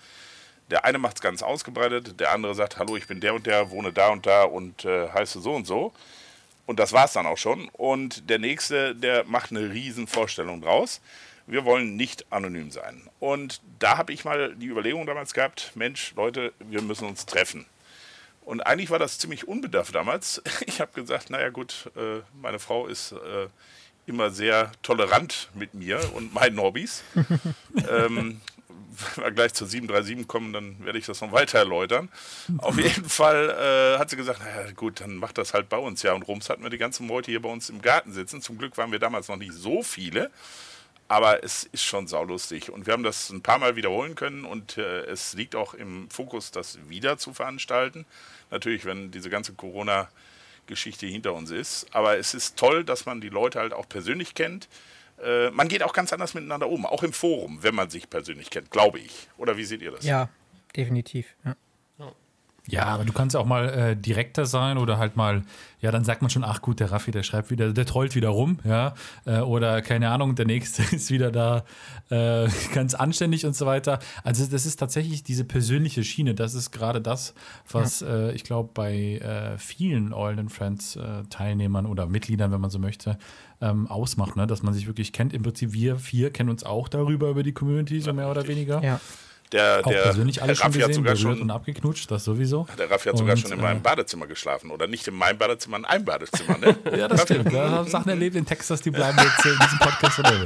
Der 0.70 0.84
eine 0.84 0.98
macht 0.98 1.16
es 1.16 1.22
ganz 1.22 1.42
ausgebreitet, 1.42 2.20
der 2.20 2.32
andere 2.32 2.54
sagt, 2.54 2.78
hallo, 2.78 2.96
ich 2.96 3.06
bin 3.06 3.20
der 3.20 3.32
und 3.34 3.46
der, 3.46 3.70
wohne 3.70 3.92
da 3.92 4.10
und 4.10 4.26
da 4.26 4.42
und 4.42 4.84
äh, 4.84 5.08
heiße 5.08 5.40
so 5.40 5.54
und 5.54 5.66
so. 5.66 5.94
Und 6.68 6.78
das 6.78 6.92
war 6.92 7.06
es 7.06 7.14
dann 7.14 7.24
auch 7.24 7.38
schon. 7.38 7.70
Und 7.70 8.28
der 8.28 8.38
nächste, 8.38 8.94
der 8.94 9.24
macht 9.24 9.52
eine 9.52 9.72
riesen 9.72 10.06
Vorstellung 10.06 10.60
draus. 10.60 11.00
Wir 11.46 11.64
wollen 11.64 11.96
nicht 11.96 12.30
anonym 12.30 12.70
sein. 12.70 13.08
Und 13.20 13.62
da 13.78 13.96
habe 13.96 14.12
ich 14.12 14.26
mal 14.26 14.54
die 14.54 14.66
Überlegung 14.66 15.06
damals 15.06 15.32
gehabt, 15.32 15.72
Mensch, 15.76 16.12
Leute, 16.14 16.52
wir 16.58 16.82
müssen 16.82 17.08
uns 17.08 17.24
treffen. 17.24 17.64
Und 18.42 18.60
eigentlich 18.60 18.90
war 18.90 18.98
das 18.98 19.18
ziemlich 19.18 19.48
unbedarft 19.48 19.94
damals. 19.94 20.42
Ich 20.66 20.82
habe 20.82 20.92
gesagt, 20.92 21.30
naja 21.30 21.48
gut, 21.48 21.90
äh, 21.96 22.20
meine 22.38 22.58
Frau 22.58 22.86
ist 22.86 23.12
äh, 23.12 23.48
immer 24.04 24.30
sehr 24.30 24.70
tolerant 24.82 25.48
mit 25.54 25.72
mir 25.72 25.98
und 26.12 26.34
meinen 26.34 26.60
Hobbys. 26.60 27.02
ähm, 27.90 28.42
wenn 29.14 29.24
wir 29.24 29.30
gleich 29.32 29.54
zur 29.54 29.66
737 29.66 30.28
kommen, 30.28 30.52
dann 30.52 30.84
werde 30.84 30.98
ich 30.98 31.06
das 31.06 31.20
noch 31.20 31.32
weiter 31.32 31.58
erläutern. 31.58 32.08
Auf 32.58 32.78
jeden 32.78 33.08
Fall 33.08 33.50
äh, 33.50 33.98
hat 33.98 34.10
sie 34.10 34.16
gesagt, 34.16 34.40
naja 34.40 34.70
gut, 34.72 35.00
dann 35.00 35.16
macht 35.16 35.38
das 35.38 35.54
halt 35.54 35.68
bei 35.68 35.76
uns. 35.76 36.02
Ja, 36.02 36.14
und 36.14 36.22
Rums 36.22 36.48
hatten 36.50 36.62
wir 36.62 36.70
die 36.70 36.78
ganzen 36.78 37.08
Leute 37.08 37.30
hier 37.30 37.42
bei 37.42 37.48
uns 37.48 37.70
im 37.70 37.82
Garten 37.82 38.12
sitzen. 38.12 38.42
Zum 38.42 38.58
Glück 38.58 38.76
waren 38.76 38.92
wir 38.92 38.98
damals 38.98 39.28
noch 39.28 39.36
nicht 39.36 39.52
so 39.52 39.82
viele. 39.82 40.30
Aber 41.08 41.42
es 41.42 41.64
ist 41.64 41.84
schon 41.84 42.06
saulustig. 42.06 42.70
Und 42.70 42.86
wir 42.86 42.92
haben 42.92 43.02
das 43.02 43.30
ein 43.30 43.40
paar 43.40 43.58
Mal 43.58 43.76
wiederholen 43.76 44.14
können 44.14 44.44
und 44.44 44.76
äh, 44.76 45.04
es 45.06 45.32
liegt 45.32 45.56
auch 45.56 45.72
im 45.72 46.10
Fokus, 46.10 46.50
das 46.50 46.78
wieder 46.88 47.16
zu 47.16 47.32
veranstalten. 47.32 48.04
Natürlich, 48.50 48.84
wenn 48.84 49.10
diese 49.10 49.30
ganze 49.30 49.54
Corona-Geschichte 49.54 51.06
hinter 51.06 51.32
uns 51.32 51.50
ist. 51.50 51.86
Aber 51.92 52.18
es 52.18 52.34
ist 52.34 52.58
toll, 52.58 52.84
dass 52.84 53.06
man 53.06 53.22
die 53.22 53.30
Leute 53.30 53.58
halt 53.58 53.72
auch 53.72 53.88
persönlich 53.88 54.34
kennt. 54.34 54.68
Äh, 55.22 55.50
man 55.50 55.68
geht 55.68 55.82
auch 55.82 55.92
ganz 55.92 56.12
anders 56.12 56.34
miteinander 56.34 56.68
um, 56.68 56.86
auch 56.86 57.02
im 57.02 57.12
Forum, 57.12 57.62
wenn 57.62 57.74
man 57.74 57.90
sich 57.90 58.08
persönlich 58.08 58.50
kennt, 58.50 58.70
glaube 58.70 58.98
ich. 58.98 59.28
Oder 59.36 59.56
wie 59.56 59.64
seht 59.64 59.82
ihr 59.82 59.90
das? 59.90 60.04
Ja, 60.04 60.28
definitiv. 60.76 61.34
Ja. 61.44 61.56
Ja, 62.70 62.84
aber 62.84 63.04
du 63.04 63.14
kannst 63.14 63.34
auch 63.34 63.46
mal 63.46 63.68
äh, 63.70 63.96
direkter 63.96 64.44
sein 64.44 64.76
oder 64.76 64.98
halt 64.98 65.16
mal, 65.16 65.42
ja, 65.80 65.90
dann 65.90 66.04
sagt 66.04 66.20
man 66.20 66.30
schon, 66.30 66.44
ach 66.44 66.60
gut, 66.60 66.80
der 66.80 66.92
Raffi, 66.92 67.10
der 67.10 67.22
schreibt 67.22 67.50
wieder, 67.50 67.72
der 67.72 67.86
trollt 67.86 68.14
wieder 68.14 68.28
rum, 68.28 68.58
ja, 68.62 68.94
äh, 69.24 69.38
oder 69.38 69.80
keine 69.80 70.10
Ahnung, 70.10 70.34
der 70.34 70.44
nächste 70.44 70.82
ist 70.94 71.10
wieder 71.10 71.30
da 71.30 71.64
äh, 72.10 72.46
ganz 72.74 72.94
anständig 72.94 73.46
und 73.46 73.56
so 73.56 73.64
weiter. 73.64 74.00
Also 74.22 74.44
das 74.44 74.66
ist 74.66 74.76
tatsächlich 74.76 75.22
diese 75.22 75.44
persönliche 75.44 76.04
Schiene, 76.04 76.34
das 76.34 76.52
ist 76.52 76.70
gerade 76.70 77.00
das, 77.00 77.32
was 77.70 78.00
ja. 78.00 78.08
Äh, 78.08 78.32
ich 78.32 78.44
glaube 78.44 78.68
bei 78.74 79.16
äh, 79.16 79.56
vielen 79.56 80.12
All 80.12 80.38
and 80.38 80.52
Friends 80.52 80.96
äh, 80.96 81.22
Teilnehmern 81.30 81.86
oder 81.86 82.06
Mitgliedern, 82.06 82.52
wenn 82.52 82.60
man 82.60 82.70
so 82.70 82.78
möchte, 82.78 83.18
ähm, 83.62 83.86
ausmacht, 83.86 84.36
ne? 84.36 84.46
dass 84.46 84.62
man 84.62 84.74
sich 84.74 84.86
wirklich 84.86 85.14
kennt. 85.14 85.32
Im 85.32 85.42
Prinzip 85.42 85.72
wir 85.72 85.96
vier 85.96 86.30
kennen 86.30 86.50
uns 86.50 86.64
auch 86.64 86.88
darüber 86.88 87.30
über 87.30 87.42
die 87.42 87.52
Community, 87.52 88.00
so 88.02 88.12
mehr 88.12 88.30
oder 88.30 88.46
weniger. 88.46 88.82
Ja. 88.82 89.00
Der, 89.52 89.80
auch 89.82 89.90
der, 89.90 90.02
persönlich 90.02 90.42
alles 90.42 90.58
schon 90.58 90.72
gesehen, 90.72 90.84
hat 90.84 90.94
sogar 90.94 91.16
schon 91.16 91.40
und 91.40 91.50
abgeknutscht, 91.50 92.10
das 92.10 92.24
sowieso. 92.24 92.66
Der 92.76 92.90
Raffi 92.90 93.08
hat 93.08 93.14
und, 93.14 93.18
sogar 93.18 93.36
schon 93.36 93.52
in 93.52 93.60
meinem 93.60 93.78
äh, 93.78 93.80
Badezimmer 93.80 94.26
geschlafen 94.26 94.70
oder 94.70 94.86
nicht 94.86 95.08
in 95.08 95.14
meinem 95.14 95.38
Badezimmer, 95.38 95.78
in 95.78 95.84
einem 95.84 96.04
Badezimmer. 96.04 96.58
Ne? 96.58 96.76
ja, 96.98 97.08
das 97.08 97.22
stimmt. 97.22 97.52
Da 97.52 97.70
haben 97.70 97.88
Sachen 97.88 98.10
erlebt 98.10 98.36
in 98.36 98.44
Texas, 98.44 98.82
die 98.82 98.90
bleiben 98.90 99.18
jetzt 99.18 99.46
in 99.46 99.58
diesem 99.58 99.78
Podcast 99.78 100.18
oder 100.18 100.44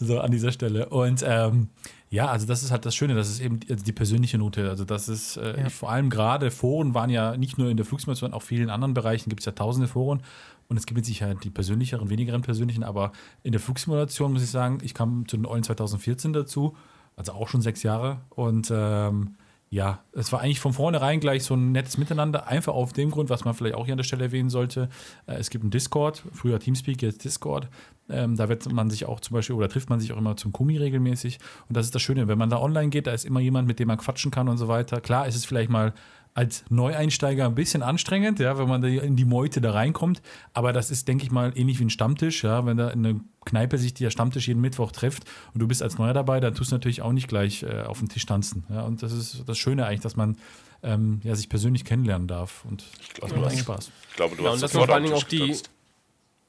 so 0.00 0.20
an 0.20 0.30
dieser 0.30 0.50
Stelle. 0.50 0.88
Und 0.88 1.24
ähm, 1.26 1.68
ja, 2.10 2.26
also 2.28 2.46
das 2.46 2.62
ist 2.62 2.70
halt 2.70 2.84
das 2.86 2.94
Schöne, 2.94 3.14
das 3.14 3.28
ist 3.28 3.40
eben 3.40 3.60
die, 3.60 3.74
die 3.74 3.92
persönliche 3.92 4.38
Note. 4.38 4.68
Also 4.68 4.84
das 4.84 5.08
ist 5.08 5.36
äh, 5.36 5.62
ja. 5.62 5.68
vor 5.68 5.90
allem 5.90 6.10
gerade 6.10 6.50
Foren 6.50 6.94
waren 6.94 7.10
ja 7.10 7.36
nicht 7.36 7.58
nur 7.58 7.70
in 7.70 7.76
der 7.76 7.86
Flugsimulation, 7.86 8.32
auch 8.32 8.42
vielen 8.42 8.70
anderen 8.70 8.94
Bereichen 8.94 9.30
gibt 9.30 9.40
es 9.40 9.46
ja 9.46 9.52
tausende 9.52 9.88
Foren. 9.88 10.22
Und 10.68 10.76
es 10.76 10.86
gibt 10.86 10.96
mit 10.96 11.04
Sicherheit 11.04 11.38
die 11.44 11.50
persönlicheren, 11.50 12.10
wenigeren 12.10 12.42
persönlichen, 12.42 12.84
aber 12.84 13.12
in 13.42 13.52
der 13.52 13.60
Flugsimulation 13.60 14.32
muss 14.32 14.42
ich 14.42 14.50
sagen, 14.50 14.78
ich 14.82 14.94
kam 14.94 15.28
zu 15.28 15.36
den 15.36 15.44
Eulen 15.44 15.62
2014 15.62 16.32
dazu 16.32 16.76
also 17.16 17.32
auch 17.32 17.48
schon 17.48 17.62
sechs 17.62 17.82
Jahre. 17.82 18.20
Und 18.30 18.70
ähm, 18.74 19.36
ja, 19.70 20.04
es 20.12 20.30
war 20.30 20.40
eigentlich 20.40 20.60
von 20.60 20.72
vornherein 20.72 21.18
gleich 21.18 21.42
so 21.42 21.54
ein 21.54 21.72
nettes 21.72 21.98
Miteinander, 21.98 22.46
einfach 22.46 22.72
auf 22.74 22.92
dem 22.92 23.10
Grund, 23.10 23.28
was 23.28 23.44
man 23.44 23.54
vielleicht 23.54 23.74
auch 23.74 23.86
hier 23.86 23.94
an 23.94 23.98
der 23.98 24.04
Stelle 24.04 24.24
erwähnen 24.24 24.48
sollte. 24.48 24.88
Äh, 25.26 25.34
es 25.34 25.50
gibt 25.50 25.64
einen 25.64 25.72
Discord, 25.72 26.22
früher 26.32 26.60
Teamspeak, 26.60 27.02
jetzt 27.02 27.24
Discord. 27.24 27.68
Ähm, 28.08 28.36
da 28.36 28.48
wird 28.48 28.70
man 28.72 28.88
sich 28.88 29.06
auch 29.06 29.18
zum 29.18 29.34
Beispiel 29.34 29.56
oder 29.56 29.68
trifft 29.68 29.90
man 29.90 29.98
sich 29.98 30.12
auch 30.12 30.18
immer 30.18 30.36
zum 30.36 30.52
Kumi 30.52 30.76
regelmäßig. 30.76 31.38
Und 31.68 31.76
das 31.76 31.86
ist 31.86 31.94
das 31.94 32.02
Schöne, 32.02 32.28
wenn 32.28 32.38
man 32.38 32.50
da 32.50 32.60
online 32.60 32.90
geht, 32.90 33.06
da 33.06 33.12
ist 33.12 33.24
immer 33.24 33.40
jemand, 33.40 33.66
mit 33.66 33.78
dem 33.80 33.88
man 33.88 33.98
quatschen 33.98 34.30
kann 34.30 34.48
und 34.48 34.58
so 34.58 34.68
weiter. 34.68 35.00
Klar, 35.00 35.26
ist 35.26 35.34
es 35.34 35.44
vielleicht 35.44 35.70
mal 35.70 35.92
als 36.34 36.64
Neueinsteiger 36.68 37.46
ein 37.46 37.54
bisschen 37.54 37.82
anstrengend, 37.82 38.40
ja, 38.40 38.58
wenn 38.58 38.68
man 38.68 38.82
da 38.82 38.88
in 38.88 39.14
die 39.14 39.24
Meute 39.24 39.60
da 39.60 39.70
reinkommt. 39.70 40.20
Aber 40.52 40.72
das 40.72 40.90
ist, 40.90 41.06
denke 41.06 41.24
ich 41.24 41.30
mal, 41.30 41.52
ähnlich 41.56 41.78
wie 41.78 41.84
ein 41.84 41.90
Stammtisch, 41.90 42.42
ja, 42.42 42.66
wenn 42.66 42.76
da 42.76 42.90
in 42.90 43.06
einer 43.06 43.20
Kneipe 43.44 43.78
sich 43.78 43.94
der 43.94 44.10
Stammtisch 44.10 44.48
jeden 44.48 44.60
Mittwoch 44.60 44.90
trifft 44.90 45.24
und 45.54 45.60
du 45.60 45.68
bist 45.68 45.82
als 45.82 45.96
Neuer 45.96 46.12
dabei, 46.12 46.40
dann 46.40 46.54
tust 46.54 46.72
du 46.72 46.74
natürlich 46.74 47.02
auch 47.02 47.12
nicht 47.12 47.28
gleich 47.28 47.62
äh, 47.62 47.82
auf 47.82 48.00
den 48.00 48.08
Tisch 48.08 48.26
tanzen. 48.26 48.64
Ja, 48.68 48.82
und 48.82 49.02
das 49.02 49.12
ist 49.12 49.44
das 49.46 49.56
Schöne 49.56 49.86
eigentlich, 49.86 50.00
dass 50.00 50.16
man 50.16 50.36
ähm, 50.82 51.20
ja, 51.22 51.36
sich 51.36 51.48
persönlich 51.48 51.84
kennenlernen 51.84 52.26
darf 52.26 52.64
und 52.68 52.84
ich 53.00 53.10
glaube, 53.10 53.32
das 53.32 53.40
macht 53.40 53.50
eigentlich 53.50 53.60
Spaß. 53.60 53.90
Ich 54.10 54.16
glaube, 54.16 54.36
du 54.36 54.42
ja, 54.42 54.48
hast 54.48 54.54
und 54.56 54.62
das 54.62 54.72
vor 54.72 54.88
allen 54.88 55.04
Dingen 55.04 55.14
auch 55.14 55.22
die, 55.22 55.56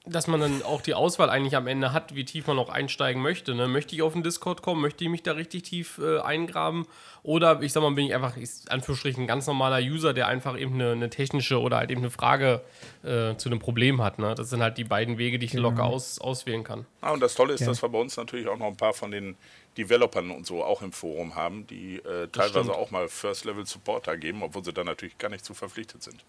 dass 0.07 0.27
man 0.27 0.39
dann 0.39 0.61
auch 0.61 0.81
die 0.81 0.93
Auswahl 0.93 1.29
eigentlich 1.29 1.55
am 1.55 1.67
Ende 1.67 1.91
hat, 1.91 2.15
wie 2.15 2.25
tief 2.25 2.47
man 2.47 2.59
auch 2.59 2.69
einsteigen 2.69 3.21
möchte. 3.21 3.55
Ne? 3.55 3.67
Möchte 3.67 3.95
ich 3.95 4.01
auf 4.01 4.13
den 4.13 4.23
Discord 4.23 4.61
kommen? 4.61 4.81
Möchte 4.81 5.03
ich 5.03 5.09
mich 5.09 5.23
da 5.23 5.33
richtig 5.33 5.63
tief 5.63 5.97
äh, 5.97 6.19
eingraben? 6.19 6.85
Oder 7.23 7.61
ich 7.61 7.73
sag 7.73 7.81
mal, 7.81 7.91
bin 7.91 8.05
ich 8.05 8.13
einfach, 8.13 8.37
ist, 8.37 8.71
Anführungsstrichen, 8.71 9.23
ein 9.23 9.27
ganz 9.27 9.47
normaler 9.47 9.79
User, 9.79 10.13
der 10.13 10.27
einfach 10.27 10.57
eben 10.59 10.75
eine, 10.75 10.91
eine 10.91 11.09
technische 11.09 11.59
oder 11.59 11.77
halt 11.77 11.89
eben 11.89 12.01
eine 12.01 12.11
Frage 12.11 12.61
äh, 13.03 13.35
zu 13.35 13.49
einem 13.49 13.59
Problem 13.59 14.01
hat. 14.01 14.19
Ne? 14.19 14.35
Das 14.35 14.51
sind 14.51 14.61
halt 14.61 14.77
die 14.77 14.83
beiden 14.83 15.17
Wege, 15.17 15.39
die 15.39 15.47
ich 15.47 15.53
locker 15.53 15.85
mhm. 15.85 15.93
aus, 15.93 16.19
auswählen 16.19 16.63
kann. 16.63 16.85
Ah, 17.01 17.11
und 17.11 17.19
das 17.21 17.33
Tolle 17.33 17.53
ist, 17.53 17.61
ja. 17.61 17.67
dass 17.67 17.81
wir 17.81 17.89
bei 17.89 17.99
uns 17.99 18.15
natürlich 18.15 18.47
auch 18.47 18.57
noch 18.57 18.67
ein 18.67 18.77
paar 18.77 18.93
von 18.93 19.09
den 19.09 19.35
Developern 19.75 20.31
und 20.31 20.45
so 20.45 20.63
auch 20.63 20.81
im 20.81 20.91
Forum 20.91 21.35
haben, 21.35 21.65
die 21.67 21.97
äh, 21.97 22.27
teilweise 22.27 22.73
auch 22.73 22.91
mal 22.91 23.07
First-Level-Support 23.07 24.07
da 24.07 24.15
geben, 24.15 24.43
obwohl 24.43 24.63
sie 24.63 24.71
da 24.71 24.83
natürlich 24.83 25.17
gar 25.17 25.29
nicht 25.29 25.43
zu 25.43 25.53
verpflichtet 25.53 26.03
sind. 26.03 26.23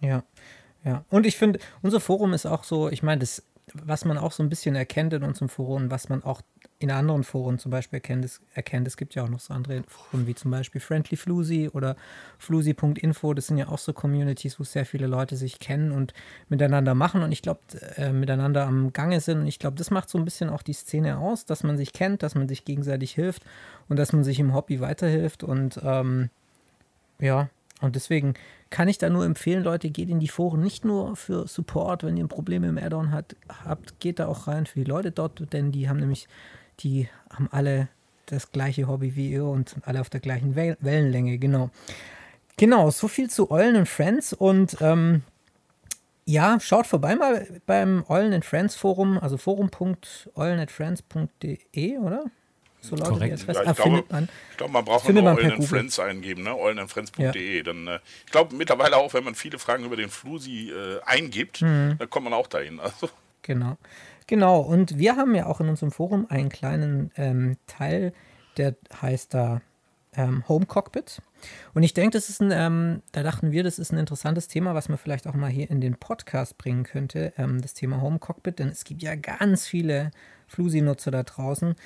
Ja. 0.00 0.22
Ja, 0.86 1.04
und 1.10 1.26
ich 1.26 1.36
finde, 1.36 1.58
unser 1.82 2.00
Forum 2.00 2.32
ist 2.32 2.46
auch 2.46 2.62
so, 2.62 2.88
ich 2.88 3.02
meine, 3.02 3.18
das, 3.18 3.42
was 3.74 4.04
man 4.04 4.18
auch 4.18 4.30
so 4.30 4.44
ein 4.44 4.48
bisschen 4.48 4.76
erkennt 4.76 5.12
in 5.12 5.24
unserem 5.24 5.48
Forum, 5.48 5.90
was 5.90 6.08
man 6.08 6.22
auch 6.22 6.42
in 6.78 6.92
anderen 6.92 7.24
Foren 7.24 7.58
zum 7.58 7.72
Beispiel 7.72 7.96
erkennt, 7.96 8.24
es, 8.24 8.40
erkennt, 8.54 8.86
es 8.86 8.96
gibt 8.96 9.16
ja 9.16 9.24
auch 9.24 9.28
noch 9.28 9.40
so 9.40 9.52
andere 9.52 9.82
Foren, 9.88 10.28
wie 10.28 10.34
zum 10.36 10.52
Beispiel 10.52 10.80
Friendly 10.80 11.16
Flusi 11.16 11.70
oder 11.72 11.96
Flusi.info, 12.38 13.34
das 13.34 13.48
sind 13.48 13.58
ja 13.58 13.66
auch 13.66 13.78
so 13.78 13.92
Communities, 13.92 14.60
wo 14.60 14.64
sehr 14.64 14.86
viele 14.86 15.08
Leute 15.08 15.36
sich 15.36 15.58
kennen 15.58 15.90
und 15.90 16.14
miteinander 16.48 16.94
machen 16.94 17.22
und 17.22 17.32
ich 17.32 17.42
glaube, 17.42 17.60
äh, 17.96 18.12
miteinander 18.12 18.64
am 18.64 18.92
Gange 18.92 19.20
sind. 19.20 19.40
Und 19.40 19.46
ich 19.48 19.58
glaube, 19.58 19.76
das 19.76 19.90
macht 19.90 20.08
so 20.08 20.18
ein 20.18 20.24
bisschen 20.24 20.50
auch 20.50 20.62
die 20.62 20.74
Szene 20.74 21.18
aus, 21.18 21.46
dass 21.46 21.64
man 21.64 21.76
sich 21.76 21.92
kennt, 21.92 22.22
dass 22.22 22.36
man 22.36 22.46
sich 22.46 22.64
gegenseitig 22.64 23.12
hilft 23.12 23.42
und 23.88 23.98
dass 23.98 24.12
man 24.12 24.22
sich 24.22 24.38
im 24.38 24.54
Hobby 24.54 24.80
weiterhilft 24.80 25.42
und 25.42 25.80
ähm, 25.82 26.30
ja, 27.18 27.48
und 27.80 27.96
deswegen 27.96 28.34
kann 28.70 28.88
ich 28.88 28.98
da 28.98 29.08
nur 29.08 29.24
empfehlen, 29.24 29.62
Leute, 29.62 29.90
geht 29.90 30.08
in 30.08 30.18
die 30.18 30.26
Foren 30.28 30.60
nicht 30.60 30.84
nur 30.84 31.14
für 31.16 31.46
Support, 31.46 32.02
wenn 32.04 32.16
ihr 32.16 32.24
ein 32.24 32.28
Problem 32.28 32.64
im 32.64 32.78
Add-on 32.78 33.12
habt, 33.12 33.36
geht 34.00 34.18
da 34.18 34.26
auch 34.26 34.48
rein 34.48 34.66
für 34.66 34.80
die 34.80 34.90
Leute 34.90 35.12
dort, 35.12 35.52
denn 35.52 35.72
die 35.72 35.88
haben 35.88 36.00
nämlich, 36.00 36.26
die 36.80 37.08
haben 37.30 37.48
alle 37.50 37.88
das 38.26 38.50
gleiche 38.50 38.88
Hobby 38.88 39.14
wie 39.14 39.30
ihr 39.30 39.44
und 39.44 39.76
alle 39.82 40.00
auf 40.00 40.10
der 40.10 40.18
gleichen 40.20 40.56
Wellenlänge, 40.56 41.38
genau. 41.38 41.70
Genau, 42.56 42.90
so 42.90 43.06
viel 43.06 43.30
zu 43.30 43.50
Eulen 43.50 43.76
und 43.76 43.88
Friends 43.88 44.32
und 44.32 44.78
ähm, 44.80 45.22
ja, 46.24 46.58
schaut 46.58 46.86
vorbei 46.86 47.14
mal 47.14 47.46
beim 47.66 48.02
Eulen 48.08 48.32
and 48.32 48.44
Friends 48.44 48.74
Forum, 48.74 49.18
also 49.18 49.36
forum.eulenandfriends.de, 49.36 51.98
oder? 51.98 52.24
So 52.80 52.96
lautet 52.96 53.14
Korrekt. 53.14 53.38
die 53.38 53.42
Adresse. 53.42 53.64
Ja, 53.64 53.72
ich, 53.72 53.80
ah, 53.80 53.82
glaube, 53.82 54.04
man, 54.10 54.28
ich 54.50 54.56
glaube, 54.56 54.72
man 54.72 54.84
braucht 54.84 55.08
nur 55.08 55.22
Eulen 55.22 55.62
Friends 55.62 55.98
eingeben, 55.98 56.42
ne? 56.42 56.56
eulenandfriends.de. 56.56 57.56
Ja. 57.56 57.62
Dann, 57.62 57.86
äh, 57.86 57.98
ich 58.24 58.32
glaube 58.32 58.54
mittlerweile 58.54 58.96
auch, 58.96 59.14
wenn 59.14 59.24
man 59.24 59.34
viele 59.34 59.58
Fragen 59.58 59.84
über 59.84 59.96
den 59.96 60.08
Flusi 60.08 60.70
äh, 60.70 61.00
eingibt, 61.04 61.62
mhm. 61.62 61.96
dann 61.98 62.10
kommt 62.10 62.24
man 62.24 62.32
auch 62.32 62.46
dahin. 62.46 62.80
Also. 62.80 63.08
Genau. 63.42 63.76
Genau, 64.26 64.60
und 64.60 64.98
wir 64.98 65.16
haben 65.16 65.34
ja 65.36 65.46
auch 65.46 65.60
in 65.60 65.68
unserem 65.68 65.92
Forum 65.92 66.26
einen 66.28 66.48
kleinen 66.48 67.12
ähm, 67.16 67.56
Teil, 67.68 68.12
der 68.56 68.74
heißt 69.00 69.32
da 69.34 69.60
ähm, 70.16 70.42
Home 70.48 70.66
Cockpit. 70.66 71.22
Und 71.74 71.82
ich 71.82 71.94
denke, 71.94 72.16
das 72.16 72.28
ist 72.28 72.40
ein, 72.40 72.50
ähm, 72.50 73.02
da 73.12 73.22
dachten 73.22 73.52
wir, 73.52 73.62
das 73.62 73.78
ist 73.78 73.92
ein 73.92 73.98
interessantes 73.98 74.48
Thema, 74.48 74.74
was 74.74 74.88
man 74.88 74.98
vielleicht 74.98 75.28
auch 75.28 75.34
mal 75.34 75.50
hier 75.50 75.70
in 75.70 75.80
den 75.80 75.96
Podcast 75.96 76.58
bringen 76.58 76.82
könnte, 76.82 77.34
ähm, 77.36 77.60
das 77.60 77.74
Thema 77.74 78.00
Home 78.00 78.18
Cockpit, 78.18 78.58
denn 78.58 78.68
es 78.68 78.84
gibt 78.84 79.02
ja 79.02 79.14
ganz 79.14 79.66
viele 79.66 80.10
Flusi-Nutzer 80.48 81.10
da 81.10 81.22
draußen, 81.22 81.76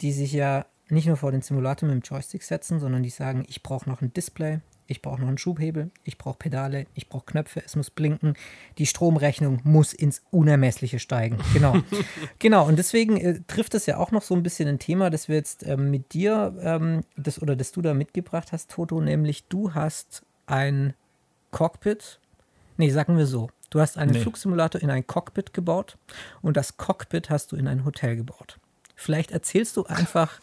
die 0.00 0.12
sich 0.12 0.32
ja 0.32 0.66
nicht 0.88 1.06
nur 1.06 1.16
vor 1.16 1.32
den 1.32 1.42
Simulator 1.42 1.88
mit 1.88 1.94
dem 1.94 2.02
Joystick 2.02 2.42
setzen, 2.42 2.80
sondern 2.80 3.02
die 3.02 3.10
sagen, 3.10 3.44
ich 3.48 3.62
brauche 3.62 3.88
noch 3.88 4.02
ein 4.02 4.12
Display, 4.12 4.60
ich 4.86 5.02
brauche 5.02 5.20
noch 5.20 5.28
einen 5.28 5.38
Schubhebel, 5.38 5.92
ich 6.02 6.18
brauche 6.18 6.38
Pedale, 6.38 6.86
ich 6.94 7.08
brauche 7.08 7.26
Knöpfe, 7.26 7.62
es 7.64 7.76
muss 7.76 7.90
blinken, 7.90 8.34
die 8.78 8.86
Stromrechnung 8.86 9.60
muss 9.62 9.92
ins 9.92 10.22
Unermessliche 10.32 10.98
steigen. 10.98 11.38
Genau. 11.54 11.76
genau, 12.40 12.66
und 12.66 12.76
deswegen 12.76 13.16
äh, 13.16 13.40
trifft 13.46 13.74
es 13.74 13.86
ja 13.86 13.98
auch 13.98 14.10
noch 14.10 14.22
so 14.22 14.34
ein 14.34 14.42
bisschen 14.42 14.68
ein 14.68 14.80
Thema, 14.80 15.10
das 15.10 15.28
wir 15.28 15.36
jetzt 15.36 15.64
ähm, 15.64 15.92
mit 15.92 16.12
dir, 16.12 16.56
ähm, 16.60 17.04
das, 17.16 17.40
oder 17.40 17.54
das 17.54 17.70
du 17.70 17.82
da 17.82 17.94
mitgebracht 17.94 18.50
hast, 18.50 18.70
Toto, 18.70 19.00
nämlich 19.00 19.46
du 19.46 19.74
hast 19.74 20.24
ein 20.46 20.94
Cockpit, 21.52 22.18
nee, 22.76 22.90
sagen 22.90 23.16
wir 23.16 23.26
so, 23.26 23.48
du 23.70 23.80
hast 23.80 23.96
einen 23.96 24.12
nee. 24.12 24.20
Flugsimulator 24.20 24.80
in 24.80 24.90
ein 24.90 25.06
Cockpit 25.06 25.54
gebaut 25.54 25.98
und 26.42 26.56
das 26.56 26.78
Cockpit 26.78 27.30
hast 27.30 27.52
du 27.52 27.56
in 27.56 27.68
ein 27.68 27.84
Hotel 27.84 28.16
gebaut 28.16 28.58
Vielleicht 29.00 29.30
erzählst 29.30 29.78
du 29.78 29.86
einfach, 29.86 30.40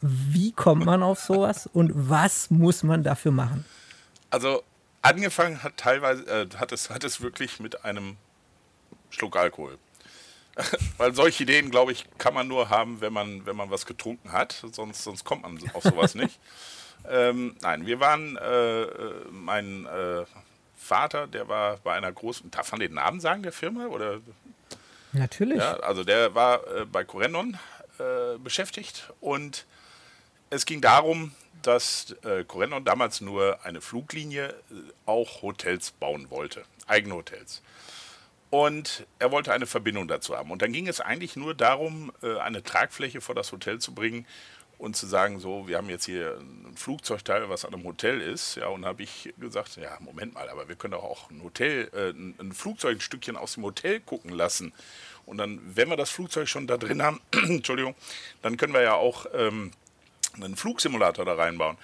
wie 0.00 0.50
kommt 0.50 0.84
man 0.84 1.04
auf 1.04 1.20
sowas 1.20 1.68
und 1.72 1.92
was 1.94 2.50
muss 2.50 2.82
man 2.82 3.04
dafür 3.04 3.30
machen? 3.30 3.64
Also 4.28 4.64
angefangen 5.02 5.62
hat 5.62 5.76
teilweise, 5.76 6.24
äh, 6.26 6.48
hat, 6.56 6.72
es, 6.72 6.90
hat 6.90 7.04
es 7.04 7.20
wirklich 7.20 7.60
mit 7.60 7.84
einem 7.84 8.16
Schluck 9.10 9.36
Alkohol. 9.36 9.78
Weil 10.96 11.14
solche 11.14 11.44
Ideen, 11.44 11.70
glaube 11.70 11.92
ich, 11.92 12.04
kann 12.18 12.34
man 12.34 12.48
nur 12.48 12.70
haben, 12.70 13.00
wenn 13.00 13.12
man, 13.12 13.46
wenn 13.46 13.54
man 13.54 13.70
was 13.70 13.86
getrunken 13.86 14.32
hat. 14.32 14.64
Sonst, 14.72 15.04
sonst 15.04 15.22
kommt 15.22 15.42
man 15.42 15.60
auf 15.72 15.84
sowas 15.84 16.14
nicht. 16.14 16.40
Ähm, 17.10 17.56
nein, 17.62 17.84
wir 17.84 17.98
waren, 17.98 18.36
äh, 18.36 18.82
äh, 18.82 19.24
mein 19.32 19.86
äh, 19.86 20.24
Vater, 20.76 21.26
der 21.26 21.48
war 21.48 21.78
bei 21.78 21.94
einer 21.94 22.12
großen, 22.12 22.48
darf 22.52 22.70
man 22.70 22.78
den 22.78 22.94
Namen 22.94 23.18
sagen 23.18 23.42
der 23.42 23.50
Firma? 23.50 23.86
Oder? 23.86 24.20
Natürlich. 25.12 25.58
Ja, 25.58 25.80
also 25.80 26.04
der 26.04 26.36
war 26.36 26.64
äh, 26.68 26.84
bei 26.86 27.02
Corendon 27.02 27.58
äh, 28.02 28.38
beschäftigt 28.38 29.12
und 29.20 29.66
es 30.50 30.66
ging 30.66 30.80
darum, 30.80 31.32
dass 31.62 32.14
äh, 32.24 32.44
Corendon 32.44 32.84
damals 32.84 33.20
nur 33.20 33.64
eine 33.64 33.80
Fluglinie 33.80 34.48
äh, 34.48 34.54
auch 35.06 35.42
Hotels 35.42 35.92
bauen 35.92 36.28
wollte, 36.30 36.64
eigene 36.86 37.14
Hotels. 37.14 37.62
Und 38.50 39.06
er 39.18 39.32
wollte 39.32 39.52
eine 39.52 39.66
Verbindung 39.66 40.08
dazu 40.08 40.36
haben. 40.36 40.50
Und 40.50 40.60
dann 40.60 40.72
ging 40.72 40.86
es 40.86 41.00
eigentlich 41.00 41.36
nur 41.36 41.54
darum, 41.54 42.12
äh, 42.22 42.36
eine 42.38 42.62
Tragfläche 42.62 43.22
vor 43.22 43.34
das 43.34 43.50
Hotel 43.50 43.78
zu 43.78 43.94
bringen 43.94 44.26
und 44.76 44.96
zu 44.96 45.06
sagen, 45.06 45.40
so, 45.40 45.68
wir 45.68 45.78
haben 45.78 45.88
jetzt 45.88 46.04
hier 46.04 46.38
ein 46.38 46.76
Flugzeugteil, 46.76 47.48
was 47.48 47.64
an 47.64 47.72
einem 47.72 47.84
Hotel 47.84 48.20
ist. 48.20 48.56
Ja, 48.56 48.66
und 48.66 48.84
habe 48.84 49.04
ich 49.04 49.32
gesagt, 49.38 49.76
ja, 49.76 49.96
Moment 50.00 50.34
mal, 50.34 50.50
aber 50.50 50.68
wir 50.68 50.74
können 50.74 50.92
doch 50.92 51.04
auch 51.04 51.30
ein 51.30 51.42
Hotel, 51.42 51.88
äh, 51.94 52.10
ein 52.10 52.52
Flugzeugstückchen 52.52 53.36
aus 53.36 53.54
dem 53.54 53.62
Hotel 53.62 54.00
gucken 54.00 54.32
lassen. 54.32 54.74
Und 55.26 55.38
dann, 55.38 55.60
wenn 55.64 55.88
wir 55.88 55.96
das 55.96 56.10
Flugzeug 56.10 56.48
schon 56.48 56.66
da 56.66 56.76
drin 56.76 57.02
haben, 57.02 57.20
Entschuldigung, 57.32 57.94
dann 58.42 58.56
können 58.56 58.74
wir 58.74 58.82
ja 58.82 58.94
auch 58.94 59.26
ähm, 59.34 59.72
einen 60.34 60.56
Flugsimulator 60.56 61.24
da 61.24 61.34
reinbauen. 61.34 61.76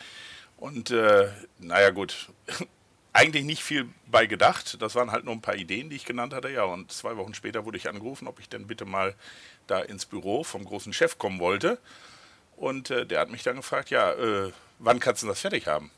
Und 0.57 0.91
äh, 0.91 1.29
naja, 1.59 1.91
gut, 1.91 2.29
eigentlich 3.13 3.45
nicht 3.45 3.63
viel 3.63 3.89
bei 4.07 4.27
gedacht. 4.27 4.81
Das 4.83 4.95
waren 4.95 5.13
halt 5.13 5.25
nur 5.25 5.35
ein 5.35 5.41
paar 5.41 5.57
Ideen, 5.57 5.91
die 5.91 5.97
ich 5.97 6.05
genannt 6.05 6.35
hatte. 6.35 6.51
Ja, 6.51 6.65
und 6.65 6.93
zwei 6.93 7.17
Wochen 7.17 7.35
später 7.35 7.65
wurde 7.65 7.79
ich 7.79 7.89
angerufen, 7.89 8.29
ob 8.29 8.41
ich 8.41 8.49
denn 8.49 8.67
bitte 8.67 8.85
mal 8.85 9.15
da 9.67 9.81
ins 9.81 10.07
Büro 10.07 10.45
vom 10.45 10.65
großen 10.65 10.93
Chef 10.93 11.19
kommen 11.19 11.41
wollte. 11.41 11.79
Und 12.57 12.91
äh, 12.91 13.07
der 13.07 13.21
hat 13.21 13.31
mich 13.31 13.45
dann 13.45 13.57
gefragt, 13.57 13.91
ja, 13.91 14.13
äh, 14.13 14.53
wann 14.79 14.99
kannst 14.99 15.23
du 15.23 15.27
das 15.27 15.41
fertig 15.41 15.67
haben? 15.67 15.91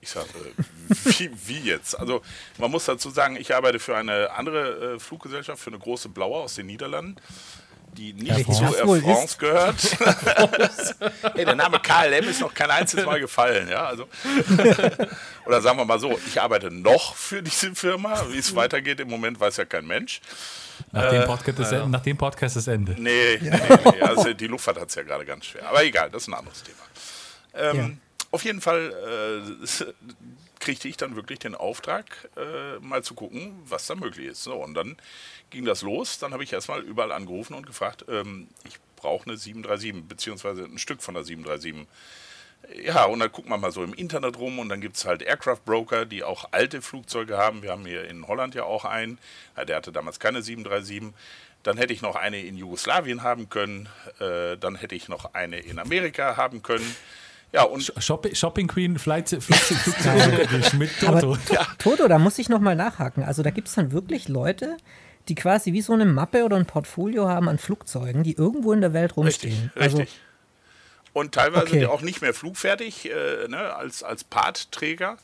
Ich 0.00 0.10
sage, 0.10 0.28
äh, 0.28 0.62
wie, 1.04 1.30
wie, 1.46 1.60
jetzt? 1.60 1.98
Also 1.98 2.22
man 2.58 2.70
muss 2.70 2.84
dazu 2.84 3.10
sagen, 3.10 3.36
ich 3.36 3.54
arbeite 3.54 3.78
für 3.78 3.96
eine 3.96 4.30
andere 4.30 4.94
äh, 4.94 4.98
Fluggesellschaft, 4.98 5.62
für 5.62 5.70
eine 5.70 5.78
große 5.78 6.08
Blaue 6.08 6.38
aus 6.38 6.54
den 6.54 6.66
Niederlanden 6.66 7.16
die 7.98 8.12
nicht 8.12 8.48
ja, 8.48 8.54
zu 8.54 8.64
Air 8.64 8.86
France 8.86 9.24
ist. 9.24 9.38
gehört. 9.38 9.98
hey, 11.34 11.44
der 11.44 11.54
Name 11.54 11.80
KLM 11.80 12.28
ist 12.28 12.40
noch 12.40 12.54
kein 12.54 12.70
einziges 12.70 13.04
Mal 13.04 13.20
gefallen. 13.20 13.68
Ja? 13.68 13.86
Also, 13.86 14.08
oder 15.46 15.60
sagen 15.60 15.78
wir 15.78 15.84
mal 15.84 15.98
so, 15.98 16.18
ich 16.26 16.40
arbeite 16.40 16.70
noch 16.70 17.14
für 17.14 17.42
diese 17.42 17.74
Firma. 17.74 18.24
Wie 18.30 18.38
es 18.38 18.54
weitergeht 18.54 19.00
im 19.00 19.08
Moment, 19.08 19.40
weiß 19.40 19.56
ja 19.56 19.64
kein 19.64 19.86
Mensch. 19.86 20.20
Nach, 20.92 21.12
äh, 21.12 21.18
dem, 21.18 21.26
Podcast 21.26 21.58
ist, 21.58 21.86
nach 21.86 22.02
dem 22.02 22.16
Podcast 22.16 22.56
ist 22.56 22.68
Ende. 22.68 22.94
Nee, 22.98 23.38
nee, 23.40 23.50
nee 23.50 24.00
also 24.00 24.32
die 24.32 24.46
Luftfahrt 24.46 24.80
hat 24.80 24.88
es 24.88 24.94
ja 24.94 25.02
gerade 25.02 25.24
ganz 25.24 25.46
schwer. 25.46 25.68
Aber 25.68 25.82
egal, 25.82 26.10
das 26.10 26.22
ist 26.22 26.28
ein 26.28 26.34
anderes 26.34 26.62
Thema. 26.62 26.78
Ähm, 27.54 27.76
ja. 27.76 27.90
Auf 28.30 28.44
jeden 28.44 28.60
Fall 28.60 29.44
äh, 29.62 29.84
kriegte 30.60 30.88
ich 30.88 30.96
dann 30.96 31.16
wirklich 31.16 31.38
den 31.38 31.54
Auftrag, 31.54 32.28
äh, 32.36 32.78
mal 32.80 33.02
zu 33.02 33.14
gucken, 33.14 33.58
was 33.64 33.86
da 33.86 33.94
möglich 33.94 34.26
ist. 34.26 34.42
So, 34.42 34.54
und 34.54 34.74
dann 34.74 34.96
ging 35.50 35.64
das 35.64 35.82
los. 35.82 36.18
Dann 36.18 36.32
habe 36.32 36.44
ich 36.44 36.52
erstmal 36.52 36.82
überall 36.82 37.12
angerufen 37.12 37.54
und 37.54 37.66
gefragt, 37.66 38.04
ähm, 38.08 38.48
ich 38.64 38.78
brauche 38.96 39.26
eine 39.26 39.36
737, 39.36 40.08
beziehungsweise 40.08 40.64
ein 40.64 40.78
Stück 40.78 41.02
von 41.02 41.14
der 41.14 41.24
737. 41.24 41.86
Ja, 42.84 43.04
und 43.04 43.20
dann 43.20 43.30
guckt 43.30 43.48
man 43.48 43.60
mal 43.60 43.70
so 43.70 43.84
im 43.84 43.94
Internet 43.94 44.36
rum 44.36 44.58
und 44.58 44.68
dann 44.68 44.80
gibt 44.80 44.96
es 44.96 45.04
halt 45.04 45.22
Aircraft 45.22 45.60
Broker, 45.64 46.04
die 46.04 46.24
auch 46.24 46.48
alte 46.50 46.82
Flugzeuge 46.82 47.38
haben. 47.38 47.62
Wir 47.62 47.70
haben 47.70 47.86
hier 47.86 48.04
in 48.04 48.26
Holland 48.26 48.54
ja 48.54 48.64
auch 48.64 48.84
einen. 48.84 49.18
Der 49.56 49.76
hatte 49.76 49.92
damals 49.92 50.18
keine 50.18 50.42
737. 50.42 51.14
Dann 51.62 51.76
hätte 51.76 51.92
ich 51.92 52.02
noch 52.02 52.16
eine 52.16 52.40
in 52.40 52.56
Jugoslawien 52.56 53.22
haben 53.22 53.48
können. 53.48 53.88
Äh, 54.18 54.56
dann 54.58 54.74
hätte 54.74 54.96
ich 54.96 55.08
noch 55.08 55.34
eine 55.34 55.60
in 55.60 55.78
Amerika 55.78 56.36
haben 56.36 56.62
können. 56.62 56.96
Ja, 57.52 57.62
und 57.62 57.92
Shopping, 57.98 58.34
Shopping 58.34 58.66
Queen, 58.66 58.98
Flight, 58.98 59.30
Flight, 59.40 60.74
mit 60.78 60.90
Toto. 61.00 61.32
Aber, 61.32 61.38
ja. 61.50 61.66
Toto, 61.78 62.08
da 62.08 62.18
muss 62.18 62.38
ich 62.38 62.48
nochmal 62.48 62.76
nachhaken. 62.76 63.22
Also 63.22 63.42
da 63.42 63.50
gibt 63.50 63.68
es 63.68 63.74
dann 63.74 63.92
wirklich 63.92 64.28
Leute, 64.28 64.76
die 65.28 65.34
quasi 65.34 65.72
wie 65.72 65.80
so 65.80 65.94
eine 65.94 66.04
Mappe 66.04 66.44
oder 66.44 66.56
ein 66.56 66.66
Portfolio 66.66 67.28
haben 67.28 67.48
an 67.48 67.58
Flugzeugen, 67.58 68.22
die 68.22 68.32
irgendwo 68.32 68.72
in 68.72 68.80
der 68.80 68.92
Welt 68.92 69.16
rumstehen. 69.16 69.70
Richtig, 69.74 69.82
also, 69.82 69.98
richtig. 69.98 70.20
Und 71.14 71.34
teilweise 71.34 71.66
okay. 71.66 71.86
auch 71.86 72.02
nicht 72.02 72.20
mehr 72.20 72.34
flugfertig 72.34 73.10
äh, 73.10 73.48
ne, 73.48 73.74
als, 73.74 74.02
als 74.02 74.24
Partträger. 74.24 75.16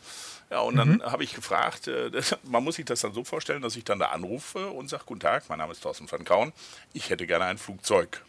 Ja, 0.51 0.61
und 0.61 0.77
dann 0.77 0.95
mhm. 0.95 1.03
habe 1.03 1.25
ich 1.25 1.35
gefragt, 1.35 1.89
äh, 1.89 2.11
das, 2.11 2.37
man 2.45 2.65
muss 2.65 2.77
sich 2.77 2.85
das 2.85 3.01
dann 3.01 3.13
so 3.13 3.25
vorstellen, 3.25 3.63
dass 3.63 3.77
ich 3.77 3.85
dann 3.85 3.99
da 3.99 4.07
anrufe 4.07 4.69
und 4.69 4.89
sage, 4.89 5.05
guten 5.07 5.21
Tag, 5.21 5.45
mein 5.49 5.59
Name 5.59 5.73
ist 5.73 5.83
Thorsten 5.83 6.11
van 6.11 6.25
Kauen, 6.25 6.53
ich 6.93 7.11
hätte 7.11 7.27
gerne 7.27 7.45
ein 7.45 7.59
Flugzeug. 7.59 8.23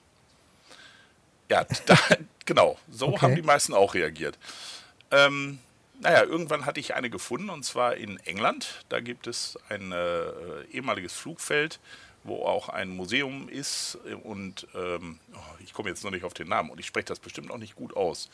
Ja, 1.49 1.65
da, 1.85 1.97
genau, 2.45 2.77
so 2.89 3.07
okay. 3.07 3.19
haben 3.21 3.35
die 3.35 3.41
meisten 3.41 3.73
auch 3.73 3.93
reagiert. 3.93 4.37
Ähm, 5.11 5.59
naja, 6.01 6.23
irgendwann 6.23 6.65
hatte 6.65 6.79
ich 6.79 6.93
eine 6.95 7.09
gefunden 7.09 7.49
und 7.49 7.63
zwar 7.63 7.95
in 7.95 8.17
England. 8.25 8.83
Da 8.89 8.99
gibt 8.99 9.27
es 9.27 9.57
ein 9.69 9.91
äh, 9.91 10.63
ehemaliges 10.71 11.13
Flugfeld, 11.13 11.79
wo 12.23 12.43
auch 12.43 12.69
ein 12.69 12.89
Museum 12.89 13.47
ist 13.49 13.97
und 14.23 14.67
ähm, 14.75 15.19
oh, 15.33 15.39
ich 15.63 15.73
komme 15.73 15.89
jetzt 15.89 16.03
noch 16.03 16.11
nicht 16.11 16.25
auf 16.25 16.33
den 16.33 16.49
Namen 16.49 16.69
und 16.69 16.79
ich 16.79 16.87
spreche 16.87 17.05
das 17.05 17.19
bestimmt 17.19 17.51
auch 17.51 17.57
nicht 17.57 17.75
gut 17.75 17.95
aus. 17.95 18.29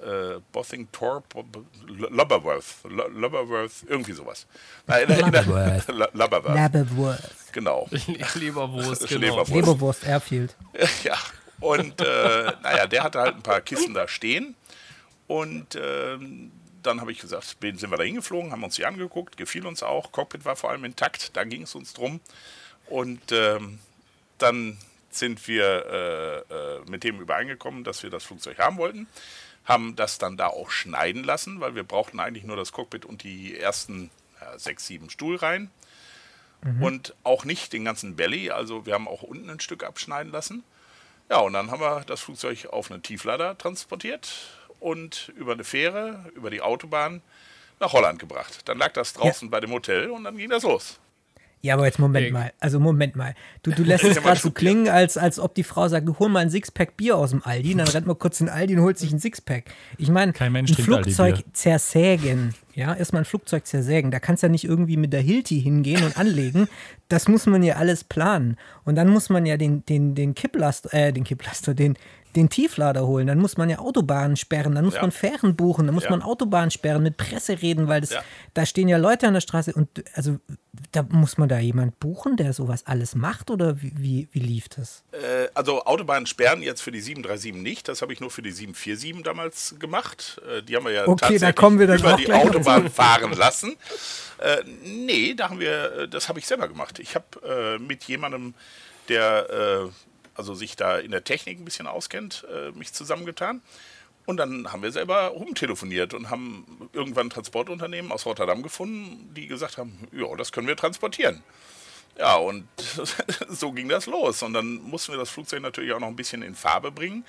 Äh, 0.00 0.40
Bothingthorpe, 0.52 1.44
Lubberworth, 1.86 2.64
Lubberworth, 2.84 3.72
irgendwie 3.86 4.12
sowas. 4.12 4.46
Lubberworth. 4.86 5.88
Lubberworth. 6.14 7.30
Genau. 7.52 7.88
Leberwurst, 8.34 9.08
genau. 9.08 9.20
Leberwurst. 9.20 9.50
Leberwurst 9.50 10.04
Airfield. 10.04 10.56
Ja, 11.04 11.18
und 11.62 12.00
äh, 12.00 12.52
naja, 12.62 12.86
der 12.86 13.04
hatte 13.04 13.20
halt 13.20 13.36
ein 13.36 13.42
paar 13.42 13.60
Kisten 13.60 13.94
da 13.94 14.06
stehen 14.08 14.54
und 15.26 15.76
ähm, 15.76 16.52
dann 16.82 17.00
habe 17.00 17.12
ich 17.12 17.20
gesagt, 17.20 17.56
sind 17.60 17.90
wir 17.90 17.96
da 17.96 18.02
hingeflogen, 18.02 18.52
haben 18.52 18.64
uns 18.64 18.76
die 18.76 18.84
angeguckt, 18.84 19.36
gefiel 19.36 19.66
uns 19.66 19.82
auch. 19.82 20.12
Cockpit 20.12 20.44
war 20.44 20.56
vor 20.56 20.70
allem 20.70 20.84
intakt, 20.84 21.36
da 21.36 21.44
ging 21.44 21.62
es 21.62 21.74
uns 21.74 21.92
drum. 21.92 22.20
Und 22.86 23.32
ähm, 23.32 23.78
dann 24.38 24.78
sind 25.10 25.46
wir 25.46 25.86
äh, 26.50 26.54
äh, 26.54 26.80
mit 26.90 27.04
dem 27.04 27.20
übereingekommen, 27.20 27.84
dass 27.84 28.02
wir 28.02 28.10
das 28.10 28.24
Flugzeug 28.24 28.58
haben 28.58 28.78
wollten. 28.78 29.06
Haben 29.64 29.94
das 29.94 30.18
dann 30.18 30.36
da 30.36 30.48
auch 30.48 30.70
schneiden 30.70 31.22
lassen, 31.22 31.60
weil 31.60 31.74
wir 31.74 31.84
brauchten 31.84 32.18
eigentlich 32.18 32.44
nur 32.44 32.56
das 32.56 32.72
Cockpit 32.72 33.04
und 33.04 33.22
die 33.22 33.56
ersten 33.56 34.10
ja, 34.40 34.58
sechs, 34.58 34.86
sieben 34.86 35.10
Stuhlreihen. 35.10 35.70
Mhm. 36.62 36.82
Und 36.82 37.14
auch 37.22 37.44
nicht 37.44 37.72
den 37.72 37.84
ganzen 37.84 38.16
Belly, 38.16 38.50
also 38.50 38.86
wir 38.86 38.94
haben 38.94 39.08
auch 39.08 39.22
unten 39.22 39.50
ein 39.50 39.60
Stück 39.60 39.84
abschneiden 39.84 40.32
lassen. 40.32 40.64
Ja, 41.32 41.38
und 41.38 41.54
dann 41.54 41.70
haben 41.70 41.80
wir 41.80 42.02
das 42.04 42.20
Flugzeug 42.20 42.66
auf 42.66 42.90
einen 42.90 43.02
Tieflader 43.02 43.56
transportiert 43.56 44.30
und 44.80 45.32
über 45.34 45.52
eine 45.52 45.64
Fähre, 45.64 46.30
über 46.34 46.50
die 46.50 46.60
Autobahn 46.60 47.22
nach 47.80 47.94
Holland 47.94 48.18
gebracht. 48.18 48.68
Dann 48.68 48.76
lag 48.76 48.92
das 48.92 49.14
draußen 49.14 49.48
ja. 49.48 49.50
bei 49.50 49.60
dem 49.60 49.72
Hotel 49.72 50.10
und 50.10 50.24
dann 50.24 50.36
ging 50.36 50.50
das 50.50 50.62
los. 50.62 51.00
Ja, 51.64 51.74
aber 51.74 51.86
jetzt 51.86 52.00
Moment 52.00 52.24
hey. 52.24 52.32
mal. 52.32 52.52
Also 52.58 52.80
Moment 52.80 53.14
mal. 53.14 53.34
Du, 53.62 53.70
du 53.70 53.82
lässt 53.84 54.02
es 54.02 54.20
gerade 54.20 54.38
so 54.38 54.50
klingen, 54.50 54.88
als, 54.88 55.16
als 55.16 55.38
ob 55.38 55.54
die 55.54 55.62
Frau 55.62 55.86
sagt, 55.86 56.08
du 56.08 56.18
hol 56.18 56.28
mal 56.28 56.40
ein 56.40 56.50
Sixpack 56.50 56.96
Bier 56.96 57.16
aus 57.16 57.30
dem 57.30 57.42
Aldi, 57.44 57.76
dann 57.76 57.86
rennt 57.86 58.06
man 58.06 58.18
kurz 58.18 58.40
in 58.40 58.46
den 58.46 58.54
Aldi 58.54 58.76
und 58.76 58.82
holt 58.82 58.98
sich 58.98 59.12
ein 59.12 59.20
Sixpack. 59.20 59.64
Ich 59.96 60.10
meine, 60.10 60.32
ein 60.38 60.66
Flugzeug 60.66 61.44
zersägen, 61.52 62.52
ja, 62.74 62.94
erstmal 62.94 63.22
ein 63.22 63.26
Flugzeug 63.26 63.64
zersägen. 63.66 64.10
Da 64.10 64.18
kannst 64.18 64.42
du 64.42 64.48
ja 64.48 64.50
nicht 64.50 64.64
irgendwie 64.64 64.96
mit 64.96 65.12
der 65.12 65.20
Hilti 65.20 65.60
hingehen 65.60 66.02
und 66.04 66.18
anlegen. 66.18 66.68
Das 67.08 67.28
muss 67.28 67.46
man 67.46 67.62
ja 67.62 67.76
alles 67.76 68.02
planen. 68.02 68.56
Und 68.84 68.96
dann 68.96 69.08
muss 69.08 69.28
man 69.28 69.46
ja 69.46 69.56
den, 69.56 69.84
den, 69.86 70.14
den 70.16 70.34
Kipplaster, 70.34 70.92
äh, 70.92 71.12
den 71.12 71.22
Kipplaster, 71.22 71.74
den, 71.74 71.96
den 72.36 72.48
Tieflader 72.48 73.06
holen, 73.06 73.26
dann 73.26 73.38
muss 73.38 73.56
man 73.56 73.68
ja 73.68 73.78
Autobahnen 73.78 74.36
sperren, 74.36 74.74
dann 74.74 74.84
muss 74.84 74.94
ja. 74.94 75.02
man 75.02 75.10
Fähren 75.10 75.56
buchen, 75.56 75.86
dann 75.86 75.94
muss 75.94 76.04
ja. 76.04 76.10
man 76.10 76.22
Autobahnen 76.22 76.70
sperren, 76.70 77.02
mit 77.02 77.16
Presse 77.16 77.60
reden, 77.62 77.88
weil 77.88 78.00
das, 78.00 78.10
ja. 78.10 78.22
da 78.54 78.66
stehen 78.66 78.88
ja 78.88 78.96
Leute 78.96 79.26
an 79.26 79.34
der 79.34 79.40
Straße 79.40 79.72
und 79.72 79.88
also 80.14 80.38
da 80.90 81.02
muss 81.02 81.36
man 81.36 81.48
da 81.48 81.58
jemand 81.58 82.00
buchen, 82.00 82.36
der 82.36 82.52
sowas 82.52 82.86
alles 82.86 83.14
macht 83.14 83.50
oder 83.50 83.82
wie, 83.82 83.92
wie, 83.96 84.28
wie 84.32 84.38
lief 84.38 84.68
das? 84.70 85.04
Äh, 85.12 85.48
also 85.54 85.84
Autobahnen 85.84 86.26
sperren 86.26 86.62
jetzt 86.62 86.80
für 86.80 86.90
die 86.90 87.00
737 87.00 87.54
nicht, 87.62 87.88
das 87.88 88.00
habe 88.00 88.12
ich 88.12 88.20
nur 88.20 88.30
für 88.30 88.42
die 88.42 88.52
747 88.52 89.22
damals 89.22 89.74
gemacht. 89.78 90.40
Äh, 90.48 90.62
die 90.62 90.76
haben 90.76 90.84
wir 90.84 90.92
ja 90.92 91.06
okay, 91.06 91.38
tatsächlich 91.38 91.78
wir 91.78 91.94
über 91.94 92.16
die 92.16 92.32
Autobahn 92.32 92.90
fahren 92.90 93.32
lassen. 93.32 93.76
Äh, 94.38 94.62
nee, 94.84 95.34
da 95.34 95.50
haben 95.50 95.60
wir, 95.60 95.92
äh, 95.92 96.08
das 96.08 96.28
habe 96.28 96.38
ich 96.38 96.46
selber 96.46 96.68
gemacht. 96.68 96.98
Ich 96.98 97.14
habe 97.14 97.76
äh, 97.76 97.78
mit 97.78 98.04
jemandem, 98.04 98.54
der 99.08 99.88
äh, 99.88 99.88
also 100.34 100.54
sich 100.54 100.76
da 100.76 100.98
in 100.98 101.10
der 101.10 101.24
Technik 101.24 101.58
ein 101.58 101.64
bisschen 101.64 101.86
auskennt, 101.86 102.46
äh, 102.52 102.70
mich 102.72 102.92
zusammengetan. 102.92 103.62
Und 104.24 104.36
dann 104.36 104.72
haben 104.72 104.82
wir 104.82 104.92
selber 104.92 105.28
rumtelefoniert 105.28 106.14
und 106.14 106.30
haben 106.30 106.88
irgendwann 106.92 107.26
ein 107.26 107.30
Transportunternehmen 107.30 108.12
aus 108.12 108.24
Rotterdam 108.24 108.62
gefunden, 108.62 109.34
die 109.34 109.48
gesagt 109.48 109.78
haben, 109.78 110.08
ja, 110.12 110.26
das 110.36 110.52
können 110.52 110.68
wir 110.68 110.76
transportieren. 110.76 111.42
Ja, 112.18 112.36
und 112.36 112.68
so 113.48 113.72
ging 113.72 113.88
das 113.88 114.06
los. 114.06 114.42
Und 114.42 114.52
dann 114.52 114.74
mussten 114.82 115.12
wir 115.12 115.18
das 115.18 115.30
Flugzeug 115.30 115.62
natürlich 115.62 115.92
auch 115.92 116.00
noch 116.00 116.08
ein 116.08 116.16
bisschen 116.16 116.42
in 116.42 116.54
Farbe 116.54 116.92
bringen, 116.92 117.24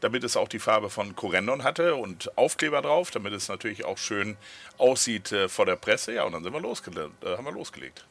damit 0.00 0.22
es 0.24 0.36
auch 0.36 0.48
die 0.48 0.58
Farbe 0.58 0.90
von 0.90 1.16
Corendon 1.16 1.64
hatte 1.64 1.96
und 1.96 2.36
Aufkleber 2.36 2.82
drauf, 2.82 3.10
damit 3.10 3.32
es 3.32 3.48
natürlich 3.48 3.84
auch 3.84 3.98
schön 3.98 4.36
aussieht 4.78 5.32
äh, 5.32 5.48
vor 5.48 5.66
der 5.66 5.76
Presse. 5.76 6.12
Ja, 6.12 6.24
und 6.24 6.32
dann 6.32 6.44
sind 6.44 6.52
wir 6.52 6.60
losgelegt, 6.60 7.10
äh, 7.24 7.36
haben 7.36 7.44
wir 7.44 7.52
losgelegt. 7.52 8.04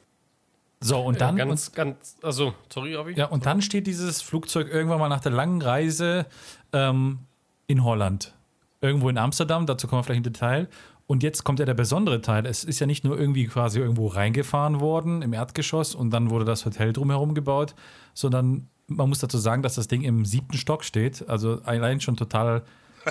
So, 0.88 1.00
und 1.00 1.22
dann. 1.22 1.38
Ja, 1.38 1.46
ganz, 1.46 1.72
ganz, 1.72 2.16
also, 2.22 2.54
sorry, 2.72 2.94
Robby. 2.94 3.14
Ja, 3.14 3.26
und 3.26 3.46
dann 3.46 3.62
steht 3.62 3.88
dieses 3.88 4.22
Flugzeug 4.22 4.72
irgendwann 4.72 5.00
mal 5.00 5.10
nach 5.10 5.22
der 5.22 5.32
langen 5.32 5.62
Reise 5.62 6.26
ähm, 6.74 7.20
in 7.68 7.84
Holland. 7.84 8.34
Irgendwo 8.82 9.10
in 9.10 9.18
Amsterdam, 9.18 9.66
dazu 9.66 9.88
kommen 9.88 10.00
wir 10.00 10.04
vielleicht 10.04 10.26
im 10.26 10.32
Detail. 10.34 10.68
Und 11.08 11.22
jetzt 11.24 11.44
kommt 11.44 11.60
ja 11.60 11.66
der 11.66 11.76
besondere 11.76 12.22
Teil. 12.22 12.46
Es 12.46 12.64
ist 12.64 12.80
ja 12.80 12.88
nicht 12.88 13.04
nur 13.04 13.20
irgendwie 13.20 13.46
quasi 13.46 13.80
irgendwo 13.80 14.08
reingefahren 14.08 14.80
worden 14.80 15.22
im 15.22 15.34
Erdgeschoss 15.34 15.94
und 15.94 16.12
dann 16.12 16.30
wurde 16.30 16.46
das 16.46 16.66
Hotel 16.66 16.94
drumherum 16.94 17.36
gebaut, 17.36 17.76
sondern 18.14 18.68
man 18.88 19.10
muss 19.10 19.20
dazu 19.20 19.38
sagen, 19.38 19.62
dass 19.62 19.76
das 19.76 19.88
Ding 19.88 20.02
im 20.02 20.26
siebten 20.26 20.58
Stock 20.58 20.84
steht. 20.84 21.28
Also 21.30 21.62
allein 21.64 22.02
schon 22.02 22.16
total, 22.16 22.64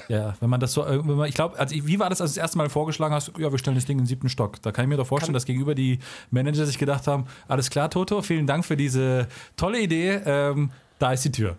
ja, 0.08 0.34
wenn 0.40 0.50
man 0.50 0.60
das 0.60 0.72
so, 0.72 0.84
wenn 0.86 1.16
man, 1.16 1.28
ich 1.28 1.34
glaube, 1.34 1.58
also 1.58 1.74
wie 1.74 1.98
war 1.98 2.10
das, 2.10 2.20
als 2.20 2.32
du 2.32 2.36
das 2.36 2.42
erste 2.42 2.58
Mal 2.58 2.68
vorgeschlagen 2.68 3.14
hast, 3.14 3.32
ja, 3.38 3.50
wir 3.50 3.58
stellen 3.58 3.76
das 3.76 3.86
Ding 3.86 3.98
im 3.98 4.06
siebten 4.06 4.28
Stock. 4.28 4.60
Da 4.62 4.72
kann 4.72 4.84
ich 4.84 4.88
mir 4.88 4.96
doch 4.96 5.06
vorstellen, 5.06 5.34
dass 5.34 5.44
gegenüber 5.44 5.74
die 5.74 5.98
Manager 6.30 6.66
sich 6.66 6.78
gedacht 6.78 7.06
haben, 7.06 7.26
alles 7.48 7.70
klar, 7.70 7.90
Toto, 7.90 8.22
vielen 8.22 8.46
Dank 8.46 8.64
für 8.64 8.76
diese 8.76 9.28
tolle 9.56 9.80
Idee. 9.80 10.20
Ähm, 10.24 10.70
da 10.98 11.12
ist 11.12 11.24
die 11.24 11.32
Tür. 11.32 11.56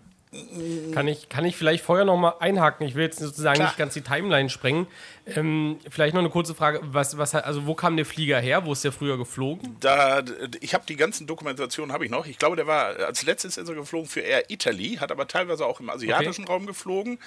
Kann 0.92 1.08
ich, 1.08 1.28
kann 1.28 1.44
ich 1.44 1.56
vielleicht 1.56 1.84
vorher 1.84 2.04
noch 2.04 2.16
mal 2.16 2.34
einhaken? 2.40 2.86
Ich 2.86 2.94
will 2.94 3.04
jetzt 3.04 3.18
sozusagen 3.18 3.56
Klar. 3.56 3.68
nicht 3.68 3.78
ganz 3.78 3.94
die 3.94 4.02
Timeline 4.02 4.50
sprengen. 4.50 4.86
Ähm, 5.28 5.80
vielleicht 5.90 6.14
noch 6.14 6.20
eine 6.20 6.30
kurze 6.30 6.54
Frage. 6.54 6.80
Was, 6.82 7.18
was, 7.18 7.34
also 7.34 7.66
wo 7.66 7.74
kam 7.74 7.96
der 7.96 8.06
Flieger 8.06 8.38
her? 8.38 8.64
Wo 8.64 8.72
ist 8.72 8.84
der 8.84 8.92
früher 8.92 9.18
geflogen? 9.18 9.76
Da, 9.80 10.22
ich 10.60 10.72
habe 10.72 10.84
die 10.86 10.94
ganzen 10.94 11.26
Dokumentationen 11.26 11.92
habe 11.92 12.04
ich 12.04 12.12
noch. 12.12 12.26
Ich 12.26 12.38
glaube, 12.38 12.54
der 12.54 12.68
war 12.68 12.96
als 13.00 13.24
letztes 13.24 13.56
ist 13.56 13.68
er 13.68 13.74
geflogen 13.74 14.08
für 14.08 14.20
Air 14.20 14.50
Italy, 14.50 14.98
hat 15.00 15.10
aber 15.10 15.26
teilweise 15.26 15.66
auch 15.66 15.80
im 15.80 15.90
asiatischen 15.90 16.44
okay. 16.44 16.52
Raum 16.52 16.66
geflogen. 16.66 17.18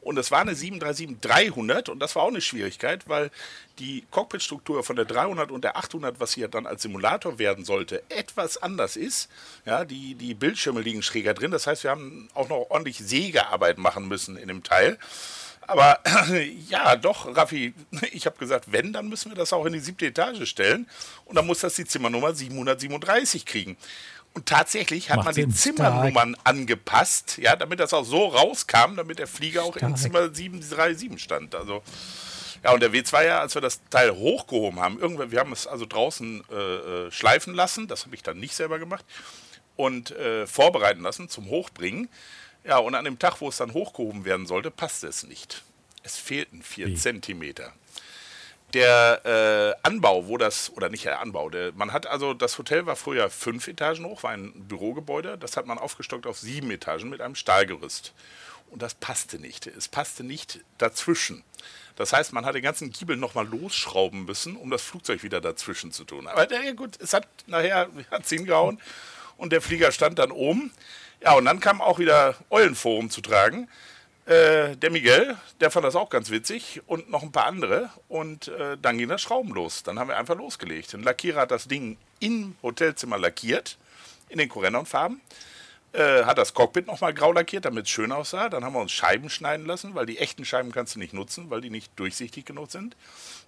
Und 0.00 0.18
es 0.18 0.30
war 0.30 0.40
eine 0.40 0.52
737-300 0.52 1.90
und 1.90 1.98
das 1.98 2.14
war 2.14 2.22
auch 2.22 2.28
eine 2.28 2.40
Schwierigkeit, 2.40 3.08
weil 3.08 3.30
die 3.80 4.04
Cockpitstruktur 4.10 4.84
von 4.84 4.94
der 4.94 5.04
300 5.04 5.50
und 5.50 5.64
der 5.64 5.76
800, 5.76 6.20
was 6.20 6.34
hier 6.34 6.46
dann 6.46 6.66
als 6.66 6.82
Simulator 6.82 7.40
werden 7.40 7.64
sollte, 7.64 8.04
etwas 8.08 8.62
anders 8.62 8.96
ist. 8.96 9.28
Ja, 9.66 9.84
die, 9.84 10.14
die 10.14 10.34
Bildschirme 10.34 10.80
liegen 10.80 11.02
schräger 11.02 11.34
drin. 11.34 11.50
Das 11.50 11.66
heißt, 11.66 11.82
wir 11.82 11.90
haben 11.90 12.28
auch 12.34 12.48
noch 12.48 12.66
ordentlich 12.70 12.98
Sägearbeit 12.98 13.78
machen 13.78 14.06
müssen 14.06 14.36
in 14.36 14.46
dem 14.46 14.62
Teil. 14.62 14.96
Aber 15.68 16.00
ja, 16.68 16.96
doch, 16.96 17.36
Raffi, 17.36 17.74
ich 18.12 18.26
habe 18.26 18.36
gesagt, 18.38 18.72
wenn, 18.72 18.92
dann 18.92 19.08
müssen 19.08 19.30
wir 19.30 19.36
das 19.36 19.52
auch 19.52 19.64
in 19.66 19.74
die 19.74 19.78
siebte 19.78 20.06
Etage 20.06 20.48
stellen. 20.48 20.88
Und 21.26 21.36
dann 21.36 21.46
muss 21.46 21.60
das 21.60 21.76
die 21.76 21.84
Zimmernummer 21.84 22.34
737 22.34 23.46
kriegen. 23.46 23.76
Und 24.34 24.46
tatsächlich 24.46 25.10
hat 25.10 25.16
Macht 25.18 25.26
man 25.26 25.34
die 25.34 25.48
Zimmernummern 25.48 26.34
Stark. 26.34 26.48
angepasst, 26.48 27.38
ja, 27.38 27.54
damit 27.54 27.80
das 27.80 27.92
auch 27.92 28.04
so 28.04 28.26
rauskam, 28.26 28.96
damit 28.96 29.18
der 29.18 29.26
Flieger 29.26 29.62
auch 29.62 29.76
Stark. 29.76 29.90
in 29.90 29.96
Zimmer 29.96 30.34
737 30.34 31.22
stand. 31.22 31.54
Also, 31.54 31.82
ja, 32.64 32.72
und 32.72 32.80
der 32.80 32.90
W2 32.90 33.24
ja, 33.24 33.40
als 33.40 33.54
wir 33.54 33.62
das 33.62 33.80
Teil 33.90 34.12
hochgehoben 34.12 34.80
haben, 34.80 34.98
irgendwann, 34.98 35.30
wir 35.30 35.40
haben 35.40 35.52
es 35.52 35.66
also 35.66 35.86
draußen 35.86 36.44
äh, 36.50 36.54
äh, 36.54 37.10
schleifen 37.10 37.54
lassen, 37.54 37.88
das 37.88 38.04
habe 38.04 38.14
ich 38.14 38.22
dann 38.22 38.38
nicht 38.38 38.54
selber 38.54 38.78
gemacht, 38.78 39.04
und 39.76 40.10
äh, 40.12 40.46
vorbereiten 40.46 41.02
lassen 41.02 41.28
zum 41.28 41.46
Hochbringen. 41.50 42.08
Ja, 42.64 42.78
und 42.78 42.94
an 42.94 43.04
dem 43.04 43.18
Tag, 43.18 43.40
wo 43.40 43.48
es 43.48 43.56
dann 43.56 43.72
hochgehoben 43.72 44.24
werden 44.24 44.46
sollte, 44.46 44.70
passte 44.70 45.06
es 45.06 45.22
nicht. 45.22 45.62
Es 46.02 46.16
fehlten 46.16 46.62
vier 46.62 46.86
Wie? 46.88 46.94
Zentimeter. 46.96 47.72
Der 48.74 49.76
äh, 49.82 49.86
Anbau, 49.86 50.28
wo 50.28 50.36
das, 50.36 50.70
oder 50.74 50.90
nicht 50.90 51.06
der 51.06 51.20
Anbau, 51.20 51.48
der, 51.48 51.72
man 51.72 51.92
hat 51.92 52.06
also, 52.06 52.34
das 52.34 52.58
Hotel 52.58 52.84
war 52.84 52.96
früher 52.96 53.30
fünf 53.30 53.66
Etagen 53.66 54.04
hoch, 54.04 54.22
war 54.22 54.32
ein 54.32 54.52
Bürogebäude, 54.68 55.38
das 55.38 55.56
hat 55.56 55.64
man 55.66 55.78
aufgestockt 55.78 56.26
auf 56.26 56.38
sieben 56.38 56.70
Etagen 56.70 57.08
mit 57.08 57.22
einem 57.22 57.34
Stahlgerüst. 57.34 58.12
Und 58.70 58.82
das 58.82 58.94
passte 58.94 59.38
nicht. 59.38 59.66
Es 59.66 59.88
passte 59.88 60.24
nicht 60.24 60.60
dazwischen. 60.76 61.42
Das 61.96 62.12
heißt, 62.12 62.32
man 62.32 62.44
hat 62.44 62.54
den 62.54 62.62
ganzen 62.62 62.90
Giebel 62.90 63.16
nochmal 63.16 63.46
losschrauben 63.46 64.24
müssen, 64.24 64.56
um 64.56 64.70
das 64.70 64.82
Flugzeug 64.82 65.22
wieder 65.22 65.40
dazwischen 65.40 65.90
zu 65.90 66.04
tun. 66.04 66.26
Aber 66.26 66.52
ja 66.52 66.72
gut, 66.72 67.00
es 67.00 67.12
hat 67.12 67.26
nachher 67.46 67.88
hat's 68.10 68.28
hingehauen 68.28 68.80
und 69.36 69.52
der 69.52 69.62
Flieger 69.62 69.90
stand 69.90 70.18
dann 70.18 70.30
oben. 70.30 70.70
Ja, 71.20 71.34
und 71.34 71.44
dann 71.44 71.60
kam 71.60 71.80
auch 71.80 71.98
wieder 71.98 72.36
Eulenforum 72.50 73.10
zu 73.10 73.20
tragen. 73.20 73.68
Äh, 74.26 74.76
der 74.76 74.90
Miguel, 74.90 75.36
der 75.60 75.70
fand 75.70 75.84
das 75.84 75.96
auch 75.96 76.10
ganz 76.10 76.30
witzig 76.30 76.82
und 76.86 77.10
noch 77.10 77.22
ein 77.22 77.32
paar 77.32 77.46
andere. 77.46 77.90
Und 78.08 78.48
äh, 78.48 78.76
dann 78.80 78.98
ging 78.98 79.08
das 79.08 79.22
Schrauben 79.22 79.52
los. 79.52 79.82
Dann 79.82 79.98
haben 79.98 80.08
wir 80.08 80.16
einfach 80.16 80.36
losgelegt. 80.36 80.94
Ein 80.94 81.02
Lackierer 81.02 81.40
hat 81.40 81.50
das 81.50 81.66
Ding 81.66 81.96
im 82.20 82.56
Hotelzimmer 82.62 83.18
lackiert, 83.18 83.78
in 84.28 84.38
den 84.38 84.48
Corendon-Farben. 84.48 85.20
Äh, 85.94 86.24
hat 86.24 86.36
das 86.36 86.52
Cockpit 86.52 86.86
nochmal 86.86 87.14
grau 87.14 87.32
lackiert, 87.32 87.64
damit 87.64 87.86
es 87.86 87.90
schön 87.90 88.12
aussah. 88.12 88.50
Dann 88.50 88.62
haben 88.62 88.74
wir 88.74 88.80
uns 88.80 88.92
Scheiben 88.92 89.30
schneiden 89.30 89.64
lassen, 89.64 89.94
weil 89.94 90.04
die 90.04 90.18
echten 90.18 90.44
Scheiben 90.44 90.70
kannst 90.70 90.94
du 90.94 90.98
nicht 90.98 91.14
nutzen, 91.14 91.48
weil 91.48 91.62
die 91.62 91.70
nicht 91.70 91.98
durchsichtig 91.98 92.44
genug 92.44 92.70
sind. 92.70 92.94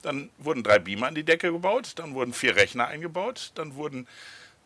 Dann 0.01 0.31
wurden 0.39 0.63
drei 0.63 0.79
Beamer 0.79 1.09
an 1.09 1.15
die 1.15 1.25
Decke 1.25 1.53
gebaut, 1.53 1.93
dann 1.97 2.15
wurden 2.15 2.33
vier 2.33 2.57
Rechner 2.57 2.87
eingebaut, 2.87 3.53
dann 3.55 3.75
wurden 3.75 4.09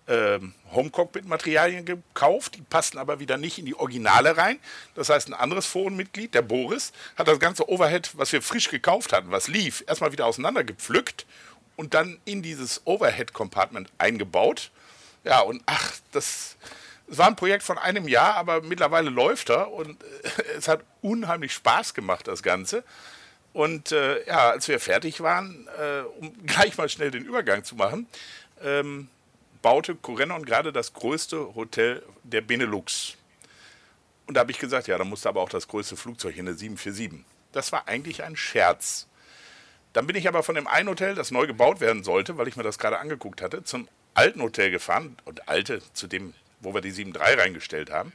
ähm, 0.07 0.55
Home-Cockpit-Materialien 0.73 1.85
gekauft, 1.85 2.57
die 2.57 2.63
passten 2.63 2.99
aber 2.99 3.21
wieder 3.21 3.37
nicht 3.37 3.59
in 3.59 3.67
die 3.67 3.75
Originale 3.75 4.37
rein. 4.37 4.59
Das 4.95 5.09
heißt, 5.09 5.29
ein 5.29 5.35
anderes 5.35 5.67
Forenmitglied, 5.67 6.35
der 6.35 6.43
Boris, 6.43 6.93
hat 7.17 7.29
das 7.29 7.41
ganze 7.41 7.69
Overhead, 7.69 8.11
was 8.15 8.33
wir 8.33 8.43
frisch 8.43 8.69
gekauft 8.69 9.13
hatten, 9.13 9.31
was 9.31 9.49
lief, 9.49 9.85
erstmal 9.87 10.13
wieder 10.13 10.27
auseinandergepflückt 10.27 11.27
und 11.77 11.95
dann 11.95 12.19
in 12.25 12.43
dieses 12.43 12.83
Overhead-Compartment 12.85 13.91
eingebaut. 13.99 14.71
Ja, 15.25 15.41
und 15.41 15.63
ach, 15.67 15.93
das, 16.13 16.57
das 17.07 17.19
war 17.19 17.29
ein 17.29 17.37
Projekt 17.37 17.63
von 17.63 17.79
einem 17.79 18.07
Jahr, 18.07 18.35
aber 18.35 18.63
mittlerweile 18.63 19.11
läuft 19.11 19.51
er 19.51 19.73
und 19.73 20.03
äh, 20.03 20.07
es 20.59 20.69
hat 20.69 20.81
unheimlich 21.03 21.53
Spaß 21.55 21.95
gemacht, 21.95 22.29
das 22.29 22.43
Ganze. 22.43 22.85
Und 23.55 23.93
äh, 23.93 24.27
ja, 24.27 24.51
als 24.51 24.67
wir 24.67 24.81
fertig 24.81 25.21
waren, 25.21 25.69
äh, 25.79 26.01
um 26.21 26.35
gleich 26.47 26.77
mal 26.77 26.89
schnell 26.89 27.11
den 27.11 27.25
Übergang 27.25 27.65
zu 27.65 27.77
machen, 27.77 28.07
ähm, 28.63 29.09
baute 29.65 29.95
Corendon 29.95 30.45
gerade 30.45 30.75
das 30.75 30.93
größte 30.93 31.55
Hotel 31.55 32.03
der 32.23 32.43
Benelux. 32.43 33.15
Und 34.27 34.35
da 34.35 34.41
habe 34.41 34.51
ich 34.51 34.59
gesagt, 34.59 34.89
ja, 34.89 34.99
da 34.99 35.05
musste 35.05 35.27
aber 35.31 35.41
auch 35.41 35.49
das 35.49 35.69
größte 35.69 35.97
Flugzeug 35.97 36.37
in 36.37 36.45
der 36.45 36.55
747. 36.55 37.25
Das 37.53 37.73
war 37.73 37.89
eigentlich 37.89 38.23
ein 38.23 38.37
Scherz. 38.37 39.07
Dann 39.95 40.07
bin 40.07 40.17
ich 40.17 40.29
aber 40.29 40.43
von 40.43 40.55
dem 40.55 40.67
einen 40.67 40.91
Hotel, 40.91 41.15
das 41.15 41.31
neu 41.31 41.47
gebaut 41.47 41.81
werden 41.81 42.05
sollte, 42.05 42.37
weil 42.37 42.47
ich 42.47 42.57
mir 42.57 42.63
das 42.63 42.79
gerade 42.79 42.99
angeguckt 42.99 43.41
hatte, 43.41 43.65
zum 43.65 43.89
alten 44.13 44.43
Hotel 44.43 44.71
gefahren. 44.71 45.17
Und 45.25 45.49
alte, 45.49 45.81
zu 45.95 46.09
dem, 46.09 46.35
wo 46.61 46.75
wir 46.75 46.83
die 46.83 46.93
7.3 46.93 47.39
reingestellt 47.39 47.91
haben. 47.91 48.13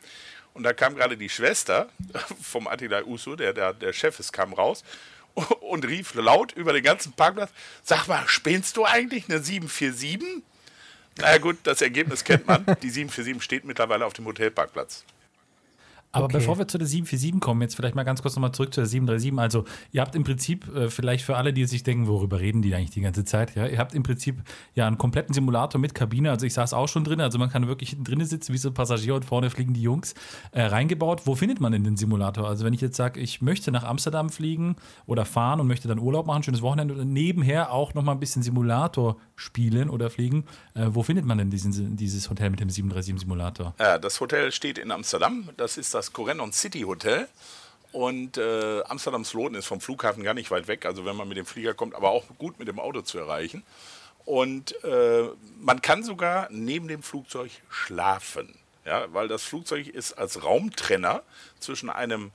Und 0.54 0.62
da 0.62 0.74
kam 0.74 0.95
gerade 0.95 1.18
die 1.18 1.30
Schwester 1.30 1.89
vom 2.43 2.68
Attila 2.68 3.02
Uso, 3.06 3.36
der, 3.36 3.54
der, 3.54 3.74
der 3.74 3.93
Chef 3.93 4.20
ist, 4.20 4.34
kam 4.34 4.54
raus 4.54 4.84
und 5.62 5.88
rief 5.88 6.14
laut 6.14 6.52
über 6.52 6.74
den 6.74 6.84
ganzen 6.84 7.14
Parkplatz: 7.14 7.50
Sag 7.82 8.08
mal, 8.08 8.28
spinnst 8.28 8.78
du 8.78 8.86
eigentlich 8.86 9.30
eine 9.30 9.39
747? 9.39 10.43
Na 11.22 11.38
gut, 11.38 11.57
das 11.63 11.82
Ergebnis 11.82 12.24
kennt 12.24 12.47
man. 12.47 12.65
Die 12.82 12.89
747 12.89 13.43
steht 13.43 13.65
mittlerweile 13.65 14.05
auf 14.05 14.13
dem 14.13 14.26
Hotelparkplatz. 14.26 15.03
Aber 16.12 16.26
okay. 16.26 16.38
bevor 16.38 16.57
wir 16.57 16.68
zu 16.68 16.80
der 16.80 16.88
747 16.88 17.39
kommen, 17.39 17.62
jetzt 17.62 17.76
vielleicht 17.76 17.93
mal 17.93 18.03
ganz 18.03 18.22
kurz 18.22 18.36
nochmal 18.36 18.51
zurück 18.51 18.74
zu 18.74 18.82
der 18.82 18.88
737. 18.88 19.39
Also, 19.39 19.66
ihr 19.91 20.01
habt 20.01 20.16
im 20.16 20.24
Prinzip, 20.24 20.68
äh, 20.76 20.89
vielleicht 20.89 21.24
für 21.24 21.38
alle, 21.38 21.53
die 21.53 21.66
sich 21.66 21.84
denken, 21.84 22.07
worüber 22.07 22.39
reden 22.39 22.64
die 22.64 22.74
eigentlich 22.74 22.89
die 22.89 23.01
ganze 23.01 23.26
Zeit, 23.26 23.55
ja, 23.55 23.68
ihr 23.68 23.78
habt 23.78 23.93
im 23.93 24.01
Prinzip 24.01 24.41
ja 24.74 24.88
einen 24.88 24.97
kompletten 24.97 25.34
Simulator 25.34 25.80
mit 25.80 25.93
Kabine. 25.93 26.32
Also, 26.32 26.47
ich 26.47 26.53
saß 26.53 26.74
auch 26.74 26.88
schon 26.88 27.03
drin, 27.03 27.22
also 27.22 27.38
man 27.38 27.49
kann 27.49 27.68
wirklich 27.68 27.95
drinnen 28.03 28.26
sitzen, 28.26 28.53
wie 28.53 28.57
so 28.57 28.70
ein 28.70 28.74
Passagier 28.74 29.14
und 29.14 29.24
vorne 29.24 29.51
fliegen 29.51 29.74
die 29.74 29.84
Jungs 29.84 30.16
äh, 30.51 30.64
reingebaut. 30.64 31.22
Wo 31.26 31.36
findet 31.36 31.60
man 31.60 31.72
denn 31.72 31.84
den 31.84 31.95
Simulator? 31.95 32.47
Also, 32.47 32.66
wenn 32.66 32.74
ich 32.74 32.82
jetzt 32.82 32.97
sage, 32.97 33.20
ich 33.20 33.41
möchte 33.41 33.72
nach 33.72 33.84
Amsterdam 33.84 34.30
fliegen 34.30 34.78
oder 35.05 35.26
fahren 35.26 35.60
und 35.60 35.68
möchte 35.68 35.88
dann 35.88 35.99
Urlaub 35.99 36.26
machen, 36.26 36.41
schönes 36.41 36.64
Wochenende 36.64 36.95
und 36.95 37.14
nebenher 37.14 37.72
auch 37.72 37.93
nochmal 37.93 38.16
ein 38.16 38.20
bisschen 38.20 38.41
Simulator 38.41 39.18
spielen 39.36 39.89
oder 39.91 40.10
fliegen, 40.10 40.45
äh, 40.74 40.88
wo 40.88 41.03
findet 41.03 41.26
man 41.26 41.38
denn 41.38 41.51
diesen, 41.51 41.95
dieses 41.95 42.30
Hotel 42.32 42.49
mit 42.49 42.60
dem 42.60 42.70
737 42.70 43.20
Simulator? 43.20 43.76
Ja, 43.80 43.99
das 43.99 44.20
Hotel 44.20 44.51
steht 44.51 44.80
in 44.80 44.91
Amsterdam. 44.91 45.49
Das 45.55 45.78
ist 45.78 45.93
das 45.93 45.99
das 46.00 46.14
Corendon 46.14 46.54
City 46.54 46.82
Hotel. 46.82 47.28
Und 47.91 48.38
äh, 48.38 48.82
Amsterdam 48.84 49.26
Sloten 49.26 49.56
ist 49.56 49.66
vom 49.66 49.82
Flughafen 49.82 50.24
gar 50.24 50.34
nicht 50.34 50.50
weit 50.50 50.68
weg, 50.68 50.86
also 50.86 51.06
wenn 51.06 51.16
man 51.16 51.28
mit 51.28 51.38
dem 51.38 51.45
Flieger 51.45 51.74
kommt, 51.74 51.93
aber 51.95 52.12
auch 52.12 52.24
gut 52.38 52.58
mit 52.58 52.68
dem 52.68 52.80
Auto 52.80 53.02
zu 53.02 53.18
erreichen. 53.18 53.64
Und 54.26 54.82
äh, 54.84 55.28
man 55.60 55.82
kann 55.82 56.04
sogar 56.04 56.47
neben 56.52 56.88
dem 56.88 57.04
Flugzeug 57.04 57.52
schlafen, 57.70 58.56
ja, 58.86 59.12
weil 59.12 59.28
das 59.28 59.43
Flugzeug 59.43 59.88
ist 59.88 60.14
als 60.14 60.43
Raumtrenner 60.43 61.24
zwischen 61.60 61.89
einem 61.89 62.32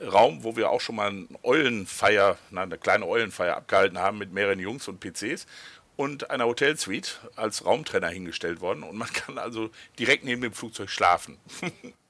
Raum, 0.00 0.42
wo 0.42 0.56
wir 0.56 0.70
auch 0.70 0.80
schon 0.80 0.96
mal 0.96 1.10
eine 1.10 1.26
Eulenfeier, 1.44 2.36
nein, 2.50 2.64
eine 2.64 2.78
kleine 2.78 3.06
Eulenfeier 3.06 3.56
abgehalten 3.56 3.98
haben 3.98 4.18
mit 4.18 4.32
mehreren 4.32 4.58
Jungs 4.58 4.88
und 4.88 5.00
PCs 5.00 5.46
und 5.96 6.30
einer 6.30 6.46
Hotelsuite 6.46 7.12
als 7.36 7.64
Raumtrenner 7.64 8.08
hingestellt 8.08 8.60
worden 8.60 8.82
und 8.82 8.96
man 8.96 9.12
kann 9.12 9.38
also 9.38 9.70
direkt 9.98 10.24
neben 10.24 10.42
dem 10.42 10.52
Flugzeug 10.52 10.90
schlafen. 10.90 11.38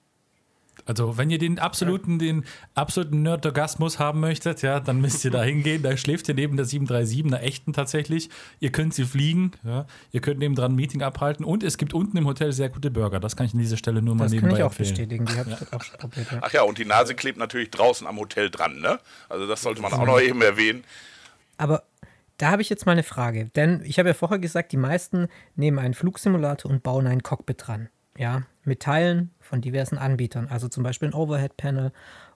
Also, 0.89 1.19
wenn 1.19 1.29
ihr 1.29 1.39
den 1.39 1.59
absoluten, 1.59 2.19
den 2.19 2.47
absoluten 2.75 3.23
Nerd-Orgasmus 3.23 3.99
haben 3.99 4.21
möchtet, 4.21 4.63
ja, 4.63 4.81
dann 4.81 5.03
müsst 5.03 5.23
ihr 5.23 5.31
da 5.31 5.43
hingehen. 5.43 5.83
Da 5.83 5.95
schläft 5.99 6.29
ihr 6.29 6.35
neben 6.35 6.57
der 6.57 6.65
737, 6.65 7.27
einer 7.27 7.43
echten 7.43 7.75
tatsächlich. 7.75 8.31
Ihr 8.59 8.73
könnt 8.73 8.95
sie 8.95 9.05
fliegen, 9.05 9.53
ja. 9.65 9.85
Ihr 10.13 10.23
könnt 10.23 10.39
nebendran 10.39 10.73
ein 10.73 10.77
Meeting 10.77 11.03
abhalten 11.03 11.45
und 11.45 11.63
es 11.63 11.77
gibt 11.77 11.93
unten 11.93 12.17
im 12.17 12.27
Hotel 12.27 12.53
sehr 12.53 12.71
gute 12.71 12.91
Burger. 12.91 13.21
Das 13.21 13.37
kann 13.37 13.45
ich 13.45 13.53
an 13.53 13.59
dieser 13.59 13.77
Stelle 13.77 14.01
nur 14.01 14.15
mal 14.15 14.25
Das 14.25 14.33
kann 14.33 14.37
nebenbei 14.41 14.57
ich 14.57 14.63
auch 14.63 14.71
empfehlen. 14.71 14.89
bestätigen. 14.89 15.27
Die 15.27 15.37
habe 15.37 15.51
ich 15.51 15.73
auch 15.75 15.85
schon 15.85 15.99
probiert. 15.99 16.33
Ja. 16.33 16.39
Ach 16.41 16.53
ja, 16.55 16.63
und 16.63 16.79
die 16.79 16.87
Nase 16.87 17.15
klebt 17.15 17.37
natürlich 17.37 17.71
draußen 17.71 18.07
am 18.07 18.17
Hotel 18.19 18.49
dran, 18.51 18.81
ne? 18.81 18.99
Also 19.29 19.47
das 19.47 19.61
sollte 19.61 19.83
man 19.83 19.93
auch 19.93 20.07
noch 20.07 20.21
eben 20.23 20.41
erwähnen. 20.41 20.85
Aber 21.59 21.83
da 22.39 22.51
habe 22.51 22.63
ich 22.63 22.71
jetzt 22.71 22.87
mal 22.87 22.93
eine 22.93 23.03
Frage. 23.03 23.51
Denn 23.57 23.83
ich 23.85 23.99
habe 23.99 24.09
ja 24.09 24.15
vorher 24.15 24.39
gesagt, 24.39 24.73
die 24.73 24.79
meisten 24.79 25.29
nehmen 25.55 25.79
einen 25.79 25.93
Flugsimulator 25.93 26.71
und 26.71 26.83
bauen 26.83 27.07
ein 27.07 27.23
Cockpit 27.23 27.67
dran. 27.67 27.89
Ja, 28.17 28.43
mit 28.69 28.81
Teilen 28.81 29.31
von 29.41 29.61
diversen 29.61 29.99
Anbietern. 29.99 30.49
Also 30.49 30.69
zum 30.69 30.83
Beispiel 30.83 31.09
ein 31.09 31.15
Overhead-Panel 31.15 31.93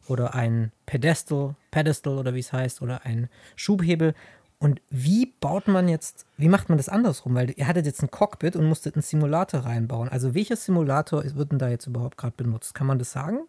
oder 0.08 0.34
ein 0.34 0.72
Pedestal, 0.86 1.54
Pedestal 1.70 2.18
oder 2.18 2.34
wie 2.34 2.40
es 2.40 2.52
heißt, 2.52 2.82
oder 2.82 3.04
ein 3.04 3.28
Schubhebel. 3.54 4.14
Und 4.58 4.80
wie 4.90 5.26
baut 5.40 5.66
man 5.66 5.88
jetzt, 5.88 6.24
wie 6.36 6.48
macht 6.48 6.68
man 6.68 6.78
das 6.78 6.88
andersrum? 6.88 7.34
Weil 7.34 7.52
ihr 7.56 7.66
hattet 7.66 7.84
jetzt 7.84 8.00
ein 8.00 8.10
Cockpit 8.10 8.54
und 8.54 8.64
musstet 8.66 8.94
einen 8.94 9.02
Simulator 9.02 9.60
reinbauen. 9.60 10.08
Also 10.08 10.34
welcher 10.34 10.54
Simulator 10.54 11.24
wird 11.34 11.50
denn 11.50 11.58
da 11.58 11.68
jetzt 11.68 11.86
überhaupt 11.86 12.16
gerade 12.16 12.34
benutzt? 12.36 12.72
Kann 12.72 12.86
man 12.86 12.98
das 12.98 13.10
sagen? 13.10 13.40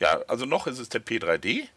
Ja, 0.00 0.20
also 0.28 0.46
noch 0.46 0.66
ist 0.66 0.78
es 0.78 0.88
der 0.88 1.04
P3D. 1.04 1.68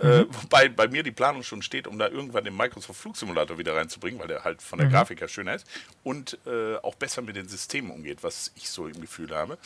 Äh, 0.00 0.26
wobei 0.30 0.68
bei 0.68 0.86
mir 0.86 1.02
die 1.02 1.10
Planung 1.10 1.42
schon 1.42 1.60
steht, 1.60 1.88
um 1.88 1.98
da 1.98 2.08
irgendwann 2.08 2.44
den 2.44 2.56
Microsoft 2.56 3.00
Flugsimulator 3.00 3.58
wieder 3.58 3.74
reinzubringen, 3.74 4.20
weil 4.20 4.28
der 4.28 4.44
halt 4.44 4.62
von 4.62 4.78
der 4.78 4.88
Grafik 4.88 5.20
her 5.20 5.28
schöner 5.28 5.54
ist 5.54 5.66
und 6.04 6.38
äh, 6.46 6.76
auch 6.76 6.94
besser 6.94 7.20
mit 7.22 7.34
den 7.34 7.48
Systemen 7.48 7.90
umgeht, 7.90 8.22
was 8.22 8.52
ich 8.54 8.70
so 8.70 8.86
im 8.86 9.00
Gefühl 9.00 9.34
habe. 9.34 9.58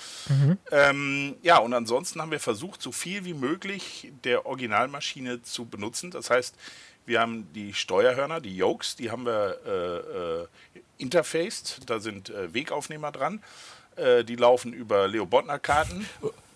Ähm, 0.71 1.37
ja, 1.43 1.59
und 1.59 1.75
ansonsten 1.75 2.21
haben 2.23 2.31
wir 2.31 2.41
versucht, 2.41 2.81
so 2.81 2.93
viel 2.93 3.25
wie 3.25 3.35
möglich 3.35 4.11
der 4.25 4.47
Originalmaschine 4.47 5.43
zu 5.43 5.67
benutzen. 5.67 6.11
Das 6.11 6.31
heißt, 6.31 6.55
wir 7.05 7.21
haben 7.21 7.53
die 7.53 7.75
Steuerhörner, 7.75 8.41
die 8.41 8.57
Yokes, 8.57 8.97
die 8.97 9.11
haben 9.11 9.27
wir 9.27 9.59
äh, 9.67 10.79
äh, 10.79 10.83
interfaced, 10.99 11.91
da 11.91 12.01
sind 12.01 12.31
äh, 12.31 12.55
Wegaufnehmer 12.55 13.13
dran. 13.13 13.43
Äh, 13.97 14.25
die 14.25 14.37
laufen 14.37 14.73
über 14.73 15.09
Leo 15.09 15.27
Bottner-Karten. 15.27 16.07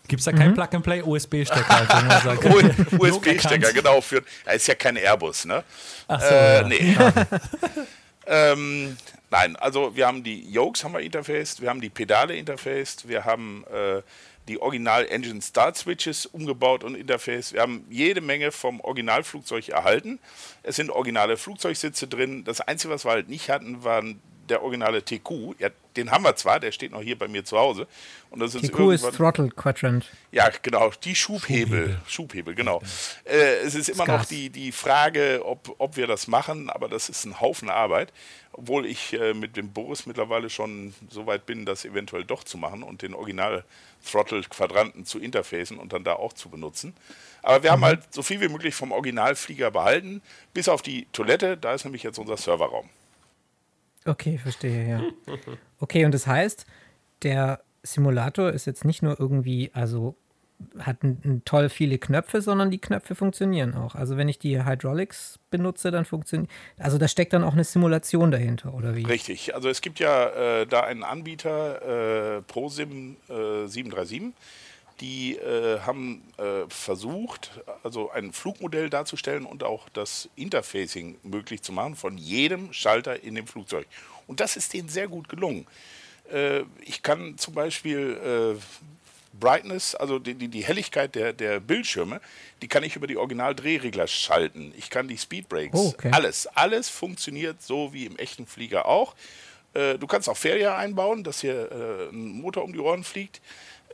Gibt 0.09 0.21
es 0.21 0.25
da 0.25 0.33
keinen 0.33 0.55
Plug-and-Play 0.55 1.03
USB-Stecker? 1.03 1.89
Also, 2.01 2.99
USB-Stecker, 2.99 3.73
genau. 3.75 4.01
Für, 4.01 4.23
ist 4.53 4.69
ja 4.69 4.75
kein 4.75 4.97
Airbus, 4.97 5.45
ne? 5.45 5.65
Ach 6.09 6.21
so, 6.21 6.27
Äh, 6.27 6.61
ja. 6.61 6.69
nee. 6.69 6.97
ähm, 8.27 8.97
nein, 9.31 9.57
also 9.57 9.95
wir 9.97 10.07
haben 10.07 10.23
die 10.23 10.51
Yokes 10.51 10.85
haben 10.85 10.95
wir 10.95 11.01
interfaced, 11.01 11.61
wir 11.61 11.69
haben 11.69 11.81
die 11.81 11.91
Pedale 11.91 12.37
interfaced, 12.37 13.09
wir 13.09 13.25
haben 13.25 13.65
äh, 13.73 14.03
die 14.49 14.61
Original 14.61 15.07
Engine 15.07 15.43
Start 15.43 15.77
Switches 15.77 16.27
umgebaut 16.27 16.85
und 16.85 16.95
interfaced. 16.95 17.53
Wir 17.53 17.63
haben 17.63 17.85
jede 17.91 18.21
Menge 18.21 18.53
vom 18.53 18.81
Originalflugzeug 18.81 19.69
erhalten. 19.71 20.21
Es 20.63 20.77
sind 20.77 20.91
originale 20.91 21.37
Flugzeugsitze 21.37 22.07
drin. 22.07 22.45
Das 22.45 22.61
Einzige, 22.61 22.95
was 22.95 23.05
wir 23.05 23.11
halt 23.11 23.29
nicht 23.29 23.51
hatten, 23.51 23.83
waren 23.83 24.21
der 24.49 24.63
originale 24.63 25.03
TQ. 25.03 25.59
Ja, 25.59 25.69
den 25.97 26.11
haben 26.11 26.25
wir 26.25 26.37
zwar, 26.37 26.61
der 26.61 26.73
steht 26.73 26.93
noch 26.93 27.01
hier 27.01 27.19
bei 27.19 27.29
mir 27.29 27.45
zu 27.45 27.59
Hause. 27.59 27.87
Und 28.31 28.41
das 28.41 28.55
ist 28.55 28.65
Die 28.65 28.69
Q 28.69 28.91
ist 28.91 29.03
Throttle 29.15 29.49
Quadrant. 29.49 30.11
ja, 30.31 30.51
genau, 30.63 30.91
die 31.03 31.15
Schubhebel. 31.15 31.99
Schubhebel, 32.07 32.55
genau. 32.55 32.83
Äh, 33.25 33.57
es 33.65 33.75
ist 33.75 33.89
immer 33.89 34.07
noch 34.07 34.25
die, 34.25 34.51
die 34.51 34.73
Frage, 34.73 35.41
ob, 35.45 35.75
ob 35.79 35.97
wir 35.97 36.07
das 36.07 36.27
machen, 36.29 36.69
aber 36.71 36.89
das 36.89 37.09
ist 37.09 37.25
ein 37.25 37.41
Haufen 37.41 37.71
Arbeit. 37.71 38.13
Obwohl 38.53 38.87
ich 38.87 39.13
äh, 39.13 39.35
mit 39.35 39.57
dem 39.57 39.73
Boris 39.73 40.07
mittlerweile 40.07 40.49
schon 40.49 40.95
so 41.11 41.27
weit 41.27 41.45
bin, 41.45 41.67
das 41.67 41.85
eventuell 41.85 42.25
doch 42.25 42.43
zu 42.43 42.57
machen 42.57 42.83
und 42.83 43.03
den 43.03 43.13
Original-Throttle-Quadranten 43.15 45.05
zu 45.05 45.19
interfacen 45.19 45.79
und 45.79 45.93
dann 45.93 46.05
da 46.05 46.15
auch 46.15 46.33
zu 46.33 46.49
benutzen. 46.49 46.95
Aber 47.43 47.63
wir 47.63 47.71
haben 47.71 47.85
halt 47.85 48.13
so 48.13 48.23
viel 48.23 48.41
wie 48.41 48.49
möglich 48.49 48.75
vom 48.75 48.93
Originalflieger 48.93 49.71
behalten, 49.71 50.23
bis 50.55 50.69
auf 50.69 50.81
die 50.81 51.07
Toilette, 51.13 51.57
da 51.57 51.75
ist 51.75 51.85
nämlich 51.85 52.03
jetzt 52.03 52.19
unser 52.19 52.37
Serverraum. 52.37 52.89
Okay, 54.07 54.39
verstehe, 54.39 54.89
ja. 54.89 55.03
Okay, 55.81 56.05
und 56.05 56.13
das 56.13 56.27
heißt, 56.27 56.65
der 57.23 57.61
Simulator 57.83 58.51
ist 58.51 58.67
jetzt 58.67 58.85
nicht 58.85 59.03
nur 59.03 59.19
irgendwie, 59.19 59.71
also 59.73 60.17
hat 60.79 61.05
n, 61.05 61.19
n 61.23 61.43
toll 61.45 61.69
viele 61.69 61.99
Knöpfe, 61.99 62.41
sondern 62.41 62.71
die 62.71 62.79
Knöpfe 62.79 63.15
funktionieren 63.15 63.75
auch. 63.75 63.95
Also 63.95 64.17
wenn 64.17 64.29
ich 64.29 64.39
die 64.39 64.65
Hydraulics 64.65 65.39
benutze, 65.51 65.91
dann 65.91 66.05
funktioniert. 66.05 66.51
Also 66.79 66.99
da 66.99 67.09
steckt 67.09 67.33
dann 67.33 67.45
auch 67.45 67.53
eine 67.53 67.65
Simulation 67.65 68.31
dahinter, 68.31 68.73
oder 68.75 68.97
wie? 68.97 69.05
Richtig, 69.05 69.55
also 69.55 69.69
es 69.69 69.81
gibt 69.81 69.99
ja 69.99 70.29
äh, 70.61 70.67
da 70.67 70.81
einen 70.81 71.03
Anbieter, 71.03 72.39
äh, 72.39 72.43
ProSim 72.43 73.17
äh, 73.29 73.67
737, 73.67 74.33
die 75.01 75.37
äh, 75.37 75.81
haben 75.81 76.23
äh, 76.39 76.69
versucht, 76.69 77.51
also 77.83 78.11
ein 78.11 78.33
Flugmodell 78.33 78.89
darzustellen 78.91 79.45
und 79.45 79.63
auch 79.63 79.89
das 79.91 80.29
Interfacing 80.37 81.19
möglich 81.23 81.63
zu 81.63 81.73
machen 81.73 81.97
von 81.97 82.17
jedem 82.17 82.73
Schalter 82.73 83.23
in 83.23 83.35
dem 83.35 83.47
Flugzeug. 83.47 83.87
Und 84.27 84.41
das 84.41 84.57
ist 84.57 84.73
denen 84.73 84.89
sehr 84.89 85.09
gut 85.09 85.29
gelungen. 85.29 85.67
Äh, 86.33 86.63
ich 86.81 87.03
kann 87.03 87.37
zum 87.39 87.55
Beispiel 87.55 88.57
äh, 88.57 88.61
Brightness, 89.39 89.95
also 89.95 90.19
die, 90.19 90.35
die, 90.35 90.49
die 90.49 90.65
Helligkeit 90.65 91.15
der, 91.15 91.33
der 91.35 91.61
Bildschirme, 91.61 92.21
die 92.63 92.69
kann 92.69 92.83
ich 92.83 92.97
über 92.97 93.07
die 93.07 93.19
Original-Drehregler 93.19 94.07
schalten. 94.07 94.73
Ich 94.79 94.89
kann 94.89 95.09
die 95.09 95.19
Speedbrakes, 95.19 95.79
Oh, 95.79 95.89
okay. 95.89 96.11
alles, 96.13 96.47
alles 96.49 96.89
funktioniert 96.89 97.61
so 97.63 97.93
wie 97.93 98.07
im 98.07 98.17
echten 98.17 98.47
Flieger 98.47 98.87
auch. 98.87 99.15
Äh, 99.75 99.99
du 99.99 100.07
kannst 100.07 100.29
auch 100.31 100.39
Fairware 100.39 100.77
einbauen, 100.77 101.23
dass 101.23 101.43
hier 101.43 101.71
äh, 101.71 102.09
ein 102.15 102.29
Motor 102.41 102.65
um 102.65 102.73
die 102.73 102.79
Ohren 102.79 103.05
fliegt 103.05 103.43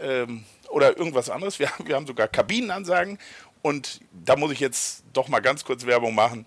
ähm, 0.03 0.45
oder 0.71 0.97
irgendwas 0.97 1.31
anderes. 1.31 1.59
Wir, 1.59 1.71
haben- 1.71 1.87
wir 1.87 1.95
haben 1.97 2.07
sogar 2.07 2.29
Kabinenansagen 2.29 3.19
und 3.63 4.01
da 4.13 4.37
muss 4.37 4.53
ich 4.53 4.61
jetzt 4.61 5.05
doch 5.13 5.29
mal 5.29 5.41
ganz 5.41 5.65
kurz 5.65 5.87
Werbung 5.87 6.15
machen. 6.15 6.47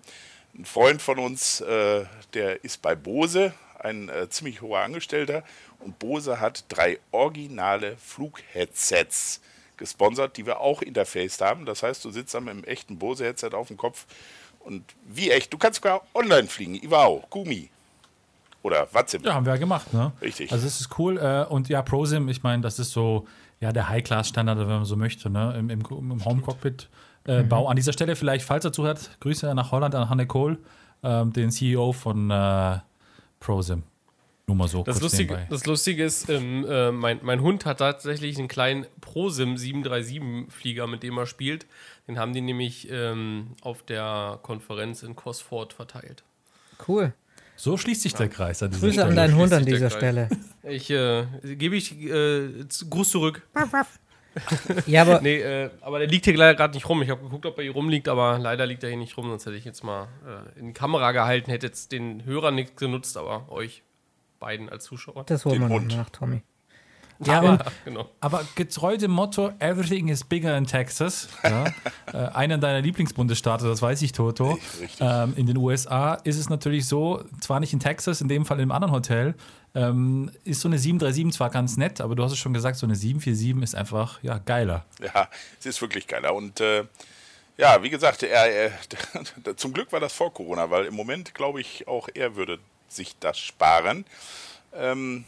Ein 0.58 0.64
Freund 0.64 1.02
von 1.02 1.18
uns, 1.18 1.60
äh, 1.60 2.04
der 2.34 2.64
ist 2.64 2.80
bei 2.82 2.94
Bose, 2.94 3.52
ein 3.78 4.08
äh, 4.08 4.28
ziemlich 4.30 4.62
hoher 4.62 4.80
Angestellter 4.80 5.42
und 5.80 5.98
Bose 5.98 6.40
hat 6.40 6.64
drei 6.68 6.98
originale 7.12 7.96
Flugheadsets 7.98 9.40
gesponsert, 9.76 10.36
die 10.38 10.46
wir 10.46 10.60
auch 10.60 10.80
interfaced 10.82 11.42
haben. 11.42 11.66
Das 11.66 11.82
heißt, 11.82 12.04
du 12.04 12.10
sitzt 12.10 12.34
dann 12.34 12.44
mit 12.44 12.52
einem 12.54 12.64
echten 12.64 12.98
Bose-Headset 12.98 13.50
auf 13.52 13.68
dem 13.68 13.76
Kopf 13.76 14.06
und 14.60 14.82
wie 15.04 15.30
echt, 15.30 15.52
du 15.52 15.58
kannst 15.58 15.82
sogar 15.82 16.02
online 16.14 16.48
fliegen, 16.48 16.74
Ivao, 16.76 17.24
Gumi 17.28 17.68
oder 18.62 18.88
Watzim. 18.92 19.22
Ja, 19.22 19.34
haben 19.34 19.44
wir 19.44 19.52
ja 19.52 19.58
gemacht, 19.58 19.92
ne? 19.92 20.12
Richtig. 20.22 20.50
Also 20.50 20.66
es 20.66 20.80
ist 20.80 20.98
cool. 20.98 21.18
Äh, 21.18 21.44
und 21.52 21.68
ja, 21.68 21.82
ProSim, 21.82 22.28
ich 22.28 22.42
meine, 22.42 22.62
das 22.62 22.78
ist 22.78 22.90
so 22.92 23.26
ja 23.60 23.72
der 23.72 23.88
High-Class-Standard, 23.88 24.58
wenn 24.58 24.66
man 24.66 24.84
so 24.84 24.96
möchte, 24.96 25.30
ne? 25.30 25.54
Im, 25.58 25.70
im, 25.70 25.80
im 25.80 26.24
Home-Cockpit-Bau. 26.24 27.68
An 27.68 27.76
dieser 27.76 27.92
Stelle 27.92 28.16
vielleicht, 28.16 28.44
falls 28.44 28.64
er 28.64 28.72
zuhört, 28.72 29.10
Grüße 29.20 29.54
nach 29.54 29.72
Holland 29.72 29.94
an 29.94 30.08
Hanne 30.10 30.26
Kohl, 30.26 30.58
ähm, 31.02 31.32
den 31.32 31.50
CEO 31.50 31.92
von 31.92 32.30
äh, 32.30 32.78
ProSim. 33.40 33.82
Nur 34.48 34.56
mal 34.56 34.68
so 34.68 34.84
Das 34.84 34.96
kurz 35.00 35.02
Lustige, 35.02 35.34
nebenbei. 35.34 35.48
das 35.50 35.66
Lustige 35.66 36.04
ist, 36.04 36.28
ähm, 36.30 36.64
äh, 36.68 36.92
mein, 36.92 37.18
mein 37.22 37.40
Hund 37.40 37.66
hat 37.66 37.78
tatsächlich 37.78 38.38
einen 38.38 38.46
kleinen 38.46 38.86
ProSim 39.00 39.56
737-Flieger, 39.56 40.86
mit 40.86 41.02
dem 41.02 41.18
er 41.18 41.26
spielt. 41.26 41.66
Den 42.06 42.16
haben 42.18 42.32
die 42.32 42.40
nämlich 42.42 42.88
ähm, 42.90 43.48
auf 43.62 43.82
der 43.82 44.38
Konferenz 44.42 45.02
in 45.02 45.16
Cosford 45.16 45.72
verteilt. 45.72 46.22
Cool. 46.86 47.12
So 47.56 47.76
schließt 47.76 48.02
sich 48.02 48.14
der 48.14 48.28
Kreis 48.28 48.62
an 48.62 48.70
dieser 48.70 48.86
Grüße 48.86 49.02
an 49.02 49.12
Stelle. 49.12 49.28
deinen 49.28 49.36
Hund 49.36 49.52
an 49.52 49.64
dieser 49.64 49.90
Stelle. 49.90 50.28
Ich 50.62 50.90
äh, 50.90 51.26
gebe 51.42 51.76
ich 51.76 51.92
äh, 52.00 52.64
Gruß 52.90 53.10
zurück. 53.10 53.42
Ja, 54.86 55.02
aber 55.02 55.20
Nee, 55.22 55.38
äh, 55.38 55.70
aber 55.80 55.98
der 55.98 56.08
liegt 56.08 56.26
hier 56.26 56.36
leider 56.36 56.54
gerade 56.54 56.74
nicht 56.74 56.88
rum. 56.88 57.00
Ich 57.02 57.08
habe 57.10 57.22
geguckt, 57.22 57.46
ob 57.46 57.56
er 57.56 57.64
hier 57.64 57.72
rumliegt, 57.72 58.08
aber 58.08 58.38
leider 58.38 58.66
liegt 58.66 58.82
er 58.82 58.90
hier 58.90 58.98
nicht 58.98 59.16
rum. 59.16 59.28
Sonst 59.28 59.46
hätte 59.46 59.56
ich 59.56 59.64
jetzt 59.64 59.82
mal 59.82 60.08
äh, 60.26 60.58
in 60.60 60.66
die 60.68 60.72
Kamera 60.74 61.12
gehalten, 61.12 61.50
hätte 61.50 61.66
jetzt 61.66 61.92
den 61.92 62.24
Hörern 62.24 62.54
nichts 62.54 62.76
genutzt, 62.76 63.16
aber 63.16 63.50
euch 63.50 63.82
beiden 64.38 64.68
als 64.68 64.84
Zuschauer. 64.84 65.24
das 65.24 65.44
holen 65.44 65.60
wir 65.60 65.68
noch 65.68 65.96
nach, 65.96 66.10
Tommy. 66.10 66.42
Ja, 67.24 67.40
und 67.40 67.62
genau. 67.84 68.10
Aber 68.20 68.46
getreu 68.54 68.96
dem 68.96 69.10
Motto 69.10 69.52
Everything 69.58 70.08
is 70.08 70.24
bigger 70.24 70.56
in 70.56 70.66
Texas, 70.66 71.28
ja, 71.42 71.66
äh, 72.12 72.16
einer 72.34 72.58
deiner 72.58 72.80
Lieblingsbundesstaaten, 72.80 73.66
das 73.66 73.82
weiß 73.82 74.02
ich, 74.02 74.12
Toto, 74.12 74.58
ähm, 75.00 75.34
in 75.36 75.46
den 75.46 75.56
USA 75.56 76.14
ist 76.14 76.38
es 76.38 76.48
natürlich 76.48 76.86
so, 76.86 77.24
zwar 77.40 77.60
nicht 77.60 77.72
in 77.72 77.80
Texas, 77.80 78.20
in 78.20 78.28
dem 78.28 78.44
Fall 78.44 78.60
im 78.60 78.70
anderen 78.70 78.92
Hotel, 78.92 79.34
ähm, 79.74 80.30
ist 80.44 80.60
so 80.62 80.68
eine 80.68 80.78
737 80.78 81.36
zwar 81.36 81.50
ganz 81.50 81.76
nett, 81.76 82.00
aber 82.00 82.14
du 82.14 82.24
hast 82.24 82.32
es 82.32 82.38
schon 82.38 82.54
gesagt, 82.54 82.78
so 82.78 82.86
eine 82.86 82.96
747 82.96 83.62
ist 83.62 83.74
einfach 83.74 84.22
ja, 84.22 84.38
geiler. 84.38 84.84
Ja, 85.02 85.28
es 85.60 85.66
ist 85.66 85.82
wirklich 85.82 86.06
geiler. 86.06 86.34
Und 86.34 86.60
äh, 86.60 86.84
ja, 87.58 87.82
wie 87.82 87.90
gesagt, 87.90 88.22
er, 88.22 88.46
er, 88.46 88.72
zum 89.56 89.72
Glück 89.72 89.92
war 89.92 90.00
das 90.00 90.14
vor 90.14 90.32
Corona, 90.32 90.70
weil 90.70 90.86
im 90.86 90.94
Moment 90.94 91.34
glaube 91.34 91.60
ich 91.60 91.86
auch 91.88 92.08
er 92.14 92.36
würde 92.36 92.58
sich 92.88 93.18
das 93.18 93.38
sparen. 93.38 94.06
Ähm, 94.74 95.24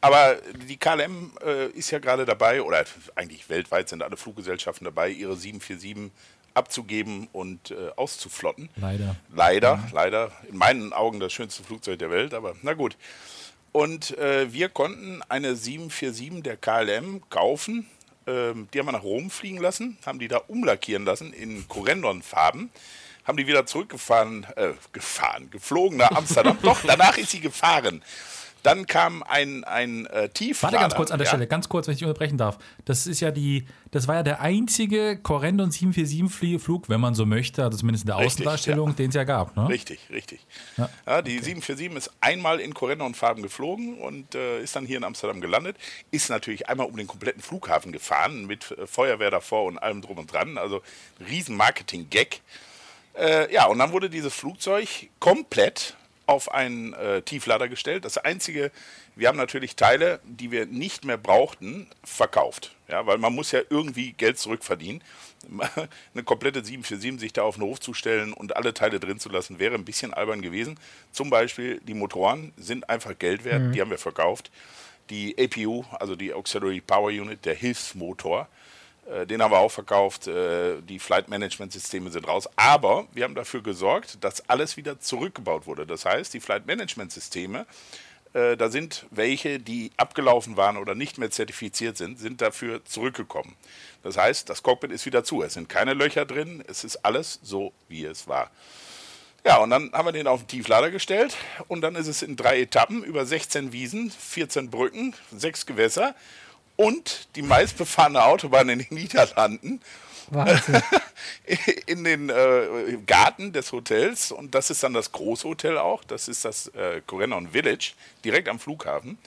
aber 0.00 0.36
die 0.68 0.76
KLM 0.76 1.32
äh, 1.44 1.66
ist 1.68 1.90
ja 1.90 1.98
gerade 1.98 2.24
dabei, 2.24 2.62
oder 2.62 2.84
eigentlich 3.14 3.48
weltweit 3.48 3.88
sind 3.88 4.02
alle 4.02 4.16
Fluggesellschaften 4.16 4.84
dabei, 4.84 5.10
ihre 5.10 5.36
747 5.36 6.10
abzugeben 6.54 7.28
und 7.32 7.70
äh, 7.70 7.90
auszuflotten. 7.96 8.70
Leider. 8.76 9.16
Leider, 9.34 9.88
leider. 9.92 10.32
In 10.48 10.56
meinen 10.56 10.92
Augen 10.92 11.20
das 11.20 11.32
schönste 11.32 11.62
Flugzeug 11.62 11.98
der 11.98 12.10
Welt, 12.10 12.34
aber 12.34 12.54
na 12.62 12.74
gut. 12.74 12.96
Und 13.72 14.18
äh, 14.18 14.52
wir 14.52 14.68
konnten 14.68 15.22
eine 15.28 15.54
747 15.54 16.42
der 16.42 16.56
KLM 16.56 17.22
kaufen, 17.30 17.86
äh, 18.26 18.30
ähm, 18.30 18.68
die 18.72 18.78
haben 18.78 18.86
wir 18.86 18.92
nach 18.92 19.02
Rom 19.02 19.30
fliegen 19.30 19.58
lassen, 19.58 19.98
haben 20.06 20.18
die 20.18 20.28
da 20.28 20.38
umlackieren 20.38 21.04
lassen 21.04 21.32
in 21.32 21.66
Corendon-Farben, 21.68 22.70
haben 23.24 23.36
die 23.36 23.46
wieder 23.46 23.66
zurückgefahren, 23.66 24.46
äh, 24.56 24.72
gefahren, 24.92 25.50
geflogen 25.50 25.98
nach 25.98 26.12
Amsterdam. 26.12 26.58
Doch, 26.62 26.80
danach 26.86 27.16
ist 27.18 27.30
sie 27.30 27.40
gefahren. 27.40 28.02
Dann 28.62 28.86
kam 28.86 29.22
ein, 29.22 29.64
ein 29.64 30.06
äh, 30.06 30.28
Tieflader. 30.28 30.74
Warte 30.74 30.84
ganz 30.84 30.94
kurz 30.94 31.10
an 31.10 31.18
der 31.18 31.24
ja? 31.24 31.30
Stelle, 31.30 31.46
ganz 31.46 31.68
kurz, 31.68 31.86
wenn 31.86 31.94
ich 31.94 32.04
unterbrechen 32.04 32.36
darf. 32.36 32.58
Das 32.84 33.06
ist 33.06 33.20
ja 33.20 33.30
die, 33.30 33.66
das 33.90 34.06
war 34.08 34.16
ja 34.16 34.22
der 34.22 34.40
einzige 34.40 35.16
Corendon 35.16 35.70
747-Flug, 35.70 36.88
wenn 36.88 37.00
man 37.00 37.14
so 37.14 37.24
möchte, 37.24 37.64
also 37.64 37.78
zumindest 37.78 38.04
in 38.04 38.08
der 38.08 38.18
Richtig, 38.18 38.32
Außendarstellung, 38.32 38.88
ja. 38.88 38.94
den 38.94 39.08
es 39.08 39.14
ja 39.14 39.24
gab. 39.24 39.56
Ne? 39.56 39.68
Richtig, 39.68 40.00
richtig. 40.10 40.40
Ja, 40.76 41.22
die 41.22 41.38
747 41.38 41.96
ist 41.96 42.10
einmal 42.20 42.60
in 42.60 42.74
Corendon-Farben 42.74 43.42
geflogen 43.42 43.98
und 43.98 44.34
äh, 44.34 44.62
ist 44.62 44.76
dann 44.76 44.86
hier 44.86 44.98
in 44.98 45.04
Amsterdam 45.04 45.40
gelandet. 45.40 45.76
Ist 46.10 46.28
natürlich 46.28 46.68
einmal 46.68 46.86
um 46.86 46.96
den 46.96 47.06
kompletten 47.06 47.42
Flughafen 47.42 47.92
gefahren 47.92 48.46
mit 48.46 48.72
äh, 48.72 48.86
Feuerwehr 48.86 49.30
davor 49.30 49.64
und 49.64 49.78
allem 49.78 50.02
drum 50.02 50.18
und 50.18 50.32
dran. 50.32 50.58
Also 50.58 50.82
riesen 51.28 51.56
Marketing-Gag. 51.56 52.40
Äh, 53.18 53.52
ja, 53.52 53.66
und 53.66 53.78
dann 53.78 53.92
wurde 53.92 54.10
dieses 54.10 54.34
Flugzeug 54.34 54.88
komplett 55.18 55.96
auf 56.30 56.52
einen 56.54 56.94
äh, 56.94 57.22
Tieflader 57.22 57.68
gestellt. 57.68 58.04
Das 58.04 58.16
einzige, 58.16 58.70
wir 59.16 59.26
haben 59.26 59.36
natürlich 59.36 59.74
Teile, 59.74 60.20
die 60.24 60.52
wir 60.52 60.64
nicht 60.64 61.04
mehr 61.04 61.18
brauchten, 61.18 61.88
verkauft. 62.04 62.76
Ja, 62.88 63.04
weil 63.04 63.18
man 63.18 63.34
muss 63.34 63.50
ja 63.50 63.60
irgendwie 63.68 64.12
Geld 64.12 64.38
zurückverdienen. 64.38 65.02
Eine 66.14 66.22
komplette 66.22 66.64
747 66.64 67.20
sich 67.20 67.32
da 67.32 67.42
auf 67.42 67.56
den 67.56 67.64
Hof 67.64 67.80
zu 67.80 67.94
stellen 67.94 68.32
und 68.32 68.56
alle 68.56 68.72
Teile 68.74 69.00
drin 69.00 69.18
zu 69.18 69.28
lassen, 69.28 69.58
wäre 69.58 69.74
ein 69.74 69.84
bisschen 69.84 70.14
albern 70.14 70.40
gewesen. 70.40 70.78
Zum 71.10 71.30
Beispiel 71.30 71.80
die 71.80 71.94
Motoren 71.94 72.52
sind 72.56 72.88
einfach 72.88 73.18
Geld 73.18 73.44
wert, 73.44 73.74
die 73.74 73.80
haben 73.80 73.90
wir 73.90 73.98
verkauft. 73.98 74.52
Die 75.10 75.36
APU, 75.36 75.84
also 75.98 76.14
die 76.14 76.32
Auxiliary 76.32 76.80
Power 76.80 77.08
Unit, 77.08 77.44
der 77.44 77.54
Hilfsmotor, 77.54 78.46
den 79.26 79.42
haben 79.42 79.50
wir 79.52 79.58
auch 79.58 79.70
verkauft. 79.72 80.26
Äh, 80.26 80.80
Die 80.82 80.98
Flight 80.98 81.28
Management 81.28 81.72
Systeme 81.72 82.10
sind 82.10 82.28
raus. 82.28 82.48
Aber 82.56 83.06
wir 83.12 83.24
haben 83.24 83.34
dafür 83.34 83.62
gesorgt, 83.62 84.22
dass 84.22 84.48
alles 84.48 84.76
wieder 84.76 85.00
zurückgebaut 85.00 85.66
wurde. 85.66 85.86
Das 85.86 86.04
heißt, 86.04 86.32
die 86.32 86.40
Flight 86.40 86.66
Management 86.66 87.12
Systeme, 87.12 87.66
äh, 88.32 88.56
da 88.56 88.70
sind 88.70 89.06
welche, 89.10 89.58
die 89.58 89.90
abgelaufen 89.96 90.56
waren 90.56 90.76
oder 90.76 90.94
nicht 90.94 91.18
mehr 91.18 91.30
zertifiziert 91.30 91.96
sind, 91.96 92.18
sind 92.18 92.40
dafür 92.40 92.84
zurückgekommen. 92.84 93.56
Das 94.02 94.16
heißt, 94.16 94.48
das 94.48 94.62
Cockpit 94.62 94.92
ist 94.92 95.06
wieder 95.06 95.24
zu. 95.24 95.42
Es 95.42 95.54
sind 95.54 95.68
keine 95.68 95.94
Löcher 95.94 96.24
drin. 96.24 96.62
Es 96.68 96.84
ist 96.84 97.04
alles 97.04 97.40
so, 97.42 97.72
wie 97.88 98.04
es 98.04 98.28
war. 98.28 98.50
Ja, 99.44 99.56
und 99.56 99.70
dann 99.70 99.90
haben 99.92 100.06
wir 100.06 100.12
den 100.12 100.26
auf 100.26 100.42
den 100.42 100.48
Tieflader 100.48 100.90
gestellt 100.90 101.34
und 101.66 101.80
dann 101.80 101.94
ist 101.94 102.08
es 102.08 102.20
in 102.20 102.36
drei 102.36 102.60
Etappen 102.60 103.02
über 103.02 103.24
16 103.24 103.72
Wiesen, 103.72 104.10
14 104.10 104.68
Brücken, 104.68 105.14
sechs 105.34 105.64
Gewässer 105.64 106.14
und 106.80 107.28
die 107.36 107.42
meistbefahrene 107.42 108.24
Autobahn 108.24 108.70
in 108.70 108.78
den 108.78 108.86
Niederlanden 108.88 109.82
Wahnsinn. 110.28 110.82
in 111.86 112.04
den 112.04 112.30
äh, 112.30 112.96
Garten 113.06 113.52
des 113.52 113.72
Hotels 113.72 114.32
und 114.32 114.54
das 114.54 114.70
ist 114.70 114.82
dann 114.82 114.94
das 114.94 115.12
Großhotel 115.12 115.76
auch, 115.76 116.02
das 116.04 116.26
ist 116.26 116.46
das 116.46 116.68
äh, 116.68 117.02
Corendon 117.06 117.50
Village, 117.50 117.92
direkt 118.24 118.48
am 118.48 118.58
Flughafen, 118.58 119.18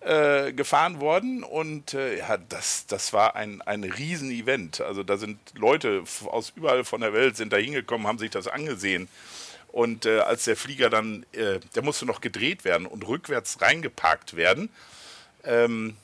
äh, 0.00 0.52
gefahren 0.52 1.00
worden 1.00 1.42
und 1.44 1.94
äh, 1.94 2.18
ja, 2.18 2.36
das, 2.36 2.84
das 2.88 3.14
war 3.14 3.36
ein, 3.36 3.62
ein 3.62 3.84
Riesen-Event. 3.84 4.82
Also 4.82 5.02
da 5.02 5.16
sind 5.16 5.38
Leute 5.54 6.04
aus 6.26 6.52
überall 6.54 6.84
von 6.84 7.00
der 7.00 7.14
Welt 7.14 7.38
sind 7.38 7.54
da 7.54 7.56
hingekommen, 7.56 8.06
haben 8.06 8.18
sich 8.18 8.30
das 8.30 8.48
angesehen. 8.48 9.08
Und 9.68 10.04
äh, 10.04 10.18
als 10.18 10.44
der 10.44 10.56
Flieger 10.56 10.90
dann, 10.90 11.24
äh, 11.32 11.58
der 11.74 11.82
musste 11.82 12.04
noch 12.04 12.20
gedreht 12.20 12.66
werden 12.66 12.86
und 12.86 13.08
rückwärts 13.08 13.62
reingeparkt 13.62 14.36
werden, 14.36 14.68
ähm, 15.44 15.96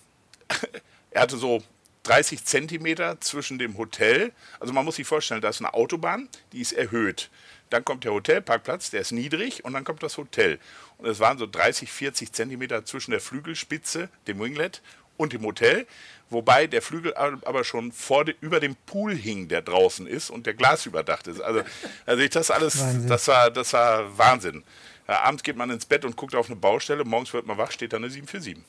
er 1.10 1.22
hatte 1.22 1.36
so 1.36 1.62
30 2.04 2.44
Zentimeter 2.44 3.20
zwischen 3.20 3.58
dem 3.58 3.76
Hotel. 3.76 4.32
Also 4.60 4.72
man 4.72 4.84
muss 4.84 4.96
sich 4.96 5.06
vorstellen, 5.06 5.40
da 5.40 5.48
ist 5.48 5.60
eine 5.60 5.74
Autobahn, 5.74 6.28
die 6.52 6.60
ist 6.60 6.72
erhöht. 6.72 7.30
Dann 7.70 7.84
kommt 7.84 8.04
der 8.04 8.12
Hotelparkplatz, 8.12 8.90
der 8.90 9.02
ist 9.02 9.12
niedrig 9.12 9.64
und 9.64 9.74
dann 9.74 9.84
kommt 9.84 10.02
das 10.02 10.16
Hotel. 10.16 10.58
Und 10.96 11.06
es 11.06 11.20
waren 11.20 11.38
so 11.38 11.46
30, 11.46 11.92
40 11.92 12.32
Zentimeter 12.32 12.84
zwischen 12.84 13.10
der 13.10 13.20
Flügelspitze, 13.20 14.08
dem 14.26 14.40
Winglet 14.40 14.80
und 15.18 15.34
dem 15.34 15.42
Hotel. 15.42 15.86
Wobei 16.30 16.66
der 16.66 16.82
Flügel 16.82 17.14
aber 17.14 17.64
schon 17.64 17.92
vor 17.92 18.24
de, 18.24 18.34
über 18.40 18.60
dem 18.60 18.76
Pool 18.86 19.14
hing, 19.14 19.48
der 19.48 19.62
draußen 19.62 20.06
ist 20.06 20.30
und 20.30 20.46
der 20.46 20.54
Glas 20.54 20.86
überdacht 20.86 21.26
ist. 21.26 21.40
Also, 21.40 21.62
also 22.06 22.22
ich 22.22 22.30
das 22.30 22.50
alles, 22.50 22.80
Wahnsinn. 22.80 23.06
das 23.08 23.28
war, 23.28 23.50
das 23.50 23.72
war 23.72 24.18
Wahnsinn. 24.18 24.64
Ja, 25.06 25.22
abends 25.22 25.42
geht 25.42 25.56
man 25.56 25.70
ins 25.70 25.86
Bett 25.86 26.04
und 26.04 26.16
guckt 26.16 26.34
auf 26.34 26.46
eine 26.46 26.56
Baustelle, 26.56 27.04
morgens 27.04 27.32
wird 27.32 27.46
man 27.46 27.56
wach, 27.56 27.70
steht 27.70 27.92
da 27.92 27.96
eine 27.96 28.10
747. 28.10 28.62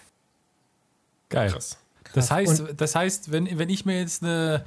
Geil. 1.29 1.51
Krass. 1.51 1.77
Das 2.13 2.31
heißt, 2.31 2.63
das 2.75 2.95
heißt 2.95 3.31
wenn, 3.31 3.57
wenn 3.59 3.69
ich 3.69 3.85
mir 3.85 3.99
jetzt 3.99 4.23
eine, 4.23 4.65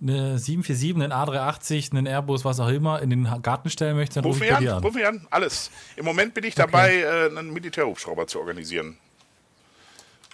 eine 0.00 0.38
747, 0.38 0.94
einen 0.94 1.12
A380, 1.12 1.92
einen 1.92 2.06
Airbus, 2.06 2.44
was 2.44 2.60
auch 2.60 2.68
immer, 2.68 3.00
in 3.00 3.08
den 3.10 3.24
Garten 3.42 3.70
stellen 3.70 3.96
möchte, 3.96 4.16
dann 4.16 4.24
Ruf 4.24 4.34
rufe 4.36 4.44
ich 4.44 4.50
mich 4.50 4.56
an, 4.58 4.64
dir 4.64 4.76
an. 4.76 4.82
ruf 4.82 4.94
mich 4.94 5.06
an, 5.06 5.26
alles. 5.30 5.70
Im 5.96 6.04
Moment 6.04 6.34
bin 6.34 6.44
ich 6.44 6.54
dabei, 6.54 6.96
äh, 6.96 7.26
einen 7.36 7.52
Militärhubschrauber 7.52 8.26
zu 8.26 8.40
organisieren. 8.40 8.98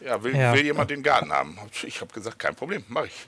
Ja, 0.04 0.22
will, 0.22 0.34
Ja. 0.36 0.52
will 0.52 0.64
jemand 0.64 0.90
den 0.90 1.02
Garten 1.02 1.32
haben? 1.32 1.58
Ich 1.86 2.00
habe 2.00 2.12
gesagt, 2.12 2.38
kein 2.38 2.54
Problem, 2.54 2.84
mache 2.88 3.06
ich. 3.06 3.26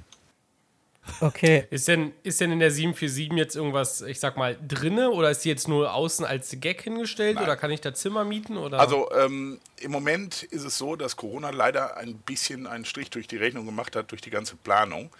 Okay. 1.20 1.66
Ist 1.70 1.88
denn, 1.88 2.12
ist 2.22 2.40
denn 2.40 2.52
in 2.52 2.60
der 2.60 2.70
747 2.70 3.32
jetzt 3.36 3.56
irgendwas, 3.56 4.02
ich 4.02 4.20
sag 4.20 4.36
mal, 4.36 4.56
drinne 4.66 5.10
oder 5.10 5.30
ist 5.30 5.44
die 5.44 5.48
jetzt 5.48 5.66
nur 5.66 5.92
außen 5.94 6.24
als 6.24 6.54
Gag 6.60 6.82
hingestellt 6.82 7.40
oder 7.40 7.56
kann 7.56 7.70
ich 7.70 7.80
da 7.80 7.94
Zimmer 7.94 8.24
mieten? 8.24 8.56
Oder? 8.56 8.78
Also 8.78 9.10
ähm, 9.12 9.58
im 9.80 9.90
Moment 9.90 10.42
ist 10.44 10.64
es 10.64 10.76
so, 10.78 10.96
dass 10.96 11.16
Corona 11.16 11.50
leider 11.50 11.96
ein 11.96 12.16
bisschen 12.18 12.66
einen 12.66 12.84
Strich 12.84 13.10
durch 13.10 13.26
die 13.26 13.36
Rechnung 13.38 13.66
gemacht 13.66 13.96
hat, 13.96 14.10
durch 14.10 14.20
die 14.20 14.30
ganze 14.30 14.56
Planung. 14.56 15.10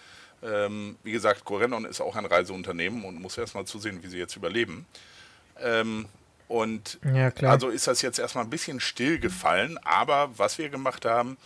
Ähm, 0.43 0.97
wie 1.03 1.13
gesagt, 1.13 1.45
Corendon 1.45 1.85
ist 1.85 2.01
auch 2.01 2.17
ein 2.17 2.25
Reiseunternehmen 2.27 3.05
und 3.05 3.21
muss 3.21 3.37
erstmal 3.37 3.65
zusehen, 3.65 4.03
wie 4.03 4.09
sie 4.09 4.19
jetzt 4.19 4.37
überleben. 4.37 4.87
Ähm, 5.61 6.07
und 6.49 6.99
Ja, 7.15 7.31
klar. 7.31 7.53
also 7.53 7.69
ist 7.69 7.87
das 7.87 8.03
jetzt 8.03 8.19
erstmal 8.19 8.45
ein 8.45 8.51
bisschen 8.51 8.81
still 8.81 9.19
gefallen, 9.19 9.79
aber 9.85 10.31
was 10.37 10.59
wir 10.59 10.69
gemacht 10.69 11.05
haben, 11.05 11.37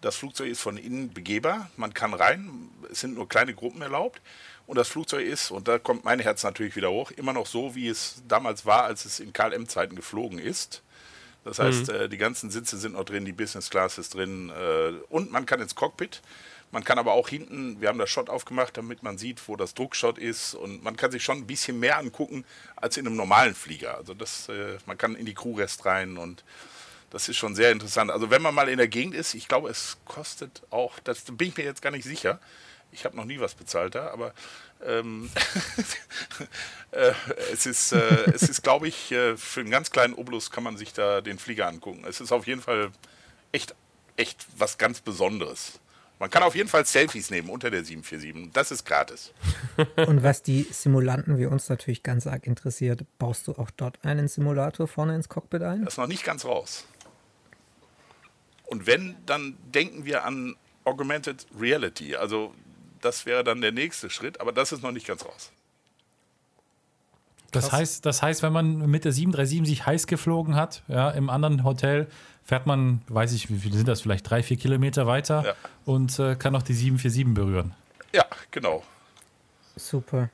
das 0.00 0.16
Flugzeug 0.16 0.48
ist 0.48 0.60
von 0.60 0.76
innen 0.76 1.12
begehbar, 1.12 1.70
man 1.76 1.92
kann 1.92 2.14
rein, 2.14 2.70
es 2.90 3.00
sind 3.00 3.14
nur 3.14 3.28
kleine 3.28 3.54
Gruppen 3.54 3.82
erlaubt 3.82 4.20
und 4.66 4.76
das 4.76 4.88
Flugzeug 4.88 5.26
ist, 5.26 5.50
und 5.50 5.66
da 5.66 5.78
kommt 5.78 6.04
mein 6.04 6.20
Herz 6.20 6.42
natürlich 6.44 6.76
wieder 6.76 6.90
hoch, 6.90 7.10
immer 7.12 7.32
noch 7.32 7.46
so, 7.46 7.74
wie 7.74 7.88
es 7.88 8.22
damals 8.28 8.66
war, 8.66 8.84
als 8.84 9.04
es 9.04 9.20
in 9.20 9.32
KLM-Zeiten 9.32 9.96
geflogen 9.96 10.38
ist. 10.38 10.82
Das 11.44 11.58
heißt, 11.58 11.88
äh, 11.88 12.08
die 12.08 12.18
ganzen 12.18 12.50
Sitze 12.50 12.76
sind 12.76 12.92
noch 12.92 13.04
drin, 13.04 13.24
die 13.24 13.32
Business 13.32 13.70
Class 13.70 13.96
ist 13.96 14.14
drin 14.14 14.50
äh, 14.50 14.92
und 15.08 15.32
man 15.32 15.46
kann 15.46 15.60
ins 15.60 15.74
Cockpit. 15.74 16.20
Man 16.70 16.84
kann 16.84 16.98
aber 16.98 17.12
auch 17.12 17.28
hinten, 17.28 17.80
wir 17.80 17.88
haben 17.88 17.98
das 17.98 18.10
Shot 18.10 18.28
aufgemacht, 18.28 18.76
damit 18.76 19.02
man 19.02 19.16
sieht, 19.16 19.48
wo 19.48 19.56
das 19.56 19.72
Druckshot 19.72 20.18
ist 20.18 20.54
und 20.54 20.84
man 20.84 20.96
kann 20.96 21.10
sich 21.10 21.24
schon 21.24 21.38
ein 21.38 21.46
bisschen 21.46 21.80
mehr 21.80 21.96
angucken 21.96 22.44
als 22.76 22.98
in 22.98 23.06
einem 23.06 23.16
normalen 23.16 23.54
Flieger. 23.54 23.96
Also 23.96 24.12
das, 24.12 24.50
äh, 24.50 24.76
man 24.84 24.98
kann 24.98 25.14
in 25.14 25.24
die 25.24 25.32
Crewrest 25.32 25.86
rein 25.86 26.18
und 26.18 26.44
das 27.10 27.28
ist 27.28 27.36
schon 27.36 27.54
sehr 27.54 27.72
interessant. 27.72 28.10
Also 28.10 28.30
wenn 28.30 28.42
man 28.42 28.54
mal 28.54 28.68
in 28.68 28.78
der 28.78 28.88
Gegend 28.88 29.14
ist, 29.14 29.34
ich 29.34 29.48
glaube, 29.48 29.70
es 29.70 29.96
kostet 30.04 30.62
auch, 30.70 30.98
das 31.00 31.22
bin 31.22 31.48
ich 31.48 31.56
mir 31.56 31.64
jetzt 31.64 31.82
gar 31.82 31.90
nicht 31.90 32.04
sicher. 32.04 32.40
Ich 32.90 33.04
habe 33.04 33.16
noch 33.16 33.24
nie 33.24 33.38
was 33.38 33.54
bezahlt 33.54 33.94
da, 33.94 34.10
aber 34.10 34.32
ähm, 34.84 35.30
äh, 36.92 37.12
es 37.52 37.66
ist, 37.66 37.92
äh, 37.92 38.30
es 38.32 38.42
ist 38.42 38.62
glaube 38.62 38.88
ich, 38.88 39.12
äh, 39.12 39.36
für 39.36 39.60
einen 39.60 39.70
ganz 39.70 39.90
kleinen 39.90 40.14
Obolus 40.14 40.50
kann 40.50 40.64
man 40.64 40.76
sich 40.76 40.92
da 40.92 41.20
den 41.20 41.38
Flieger 41.38 41.66
angucken. 41.66 42.04
Es 42.08 42.20
ist 42.20 42.32
auf 42.32 42.46
jeden 42.46 42.62
Fall 42.62 42.90
echt, 43.52 43.74
echt 44.16 44.46
was 44.56 44.78
ganz 44.78 45.00
Besonderes. 45.00 45.80
Man 46.18 46.30
kann 46.30 46.42
auf 46.42 46.56
jeden 46.56 46.68
Fall 46.68 46.84
Selfies 46.84 47.30
nehmen 47.30 47.48
unter 47.48 47.70
der 47.70 47.84
747. 47.84 48.52
Das 48.52 48.72
ist 48.72 48.84
gratis. 48.84 49.32
Und 50.06 50.24
was 50.24 50.42
die 50.42 50.66
Simulanten 50.70 51.38
wie 51.38 51.46
uns 51.46 51.68
natürlich 51.68 52.02
ganz 52.02 52.26
arg 52.26 52.46
interessiert, 52.46 53.04
baust 53.18 53.46
du 53.46 53.52
auch 53.52 53.70
dort 53.70 54.04
einen 54.04 54.26
Simulator 54.26 54.88
vorne 54.88 55.14
ins 55.14 55.28
Cockpit 55.28 55.62
ein? 55.62 55.84
Das 55.84 55.94
ist 55.94 55.98
noch 55.98 56.08
nicht 56.08 56.24
ganz 56.24 56.44
raus. 56.44 56.84
Und 58.68 58.86
wenn, 58.86 59.16
dann 59.26 59.56
denken 59.74 60.04
wir 60.04 60.24
an 60.24 60.56
Augmented 60.84 61.46
Reality. 61.58 62.16
Also 62.16 62.54
das 63.00 63.26
wäre 63.26 63.44
dann 63.44 63.60
der 63.60 63.72
nächste 63.72 64.10
Schritt, 64.10 64.40
aber 64.40 64.52
das 64.52 64.72
ist 64.72 64.82
noch 64.82 64.92
nicht 64.92 65.06
ganz 65.06 65.24
raus. 65.24 65.52
Das 67.50 67.72
heißt, 67.72 68.04
das 68.04 68.20
heißt, 68.22 68.42
wenn 68.42 68.52
man 68.52 68.90
mit 68.90 69.04
der 69.04 69.12
737 69.12 69.66
sich 69.66 69.86
heiß 69.86 70.06
geflogen 70.06 70.54
hat, 70.54 70.82
ja, 70.88 71.10
im 71.10 71.30
anderen 71.30 71.64
Hotel, 71.64 72.08
fährt 72.44 72.66
man, 72.66 73.00
weiß 73.08 73.32
ich, 73.32 73.50
wie 73.50 73.58
viele 73.58 73.76
sind 73.76 73.88
das, 73.88 74.02
vielleicht 74.02 74.28
drei, 74.28 74.42
vier 74.42 74.58
Kilometer 74.58 75.06
weiter 75.06 75.44
Ja. 75.46 75.54
und 75.86 76.18
äh, 76.18 76.34
kann 76.36 76.54
auch 76.56 76.62
die 76.62 76.74
747 76.74 77.34
berühren. 77.34 77.74
Ja, 78.12 78.26
genau. 78.50 78.82
Super. 79.76 80.28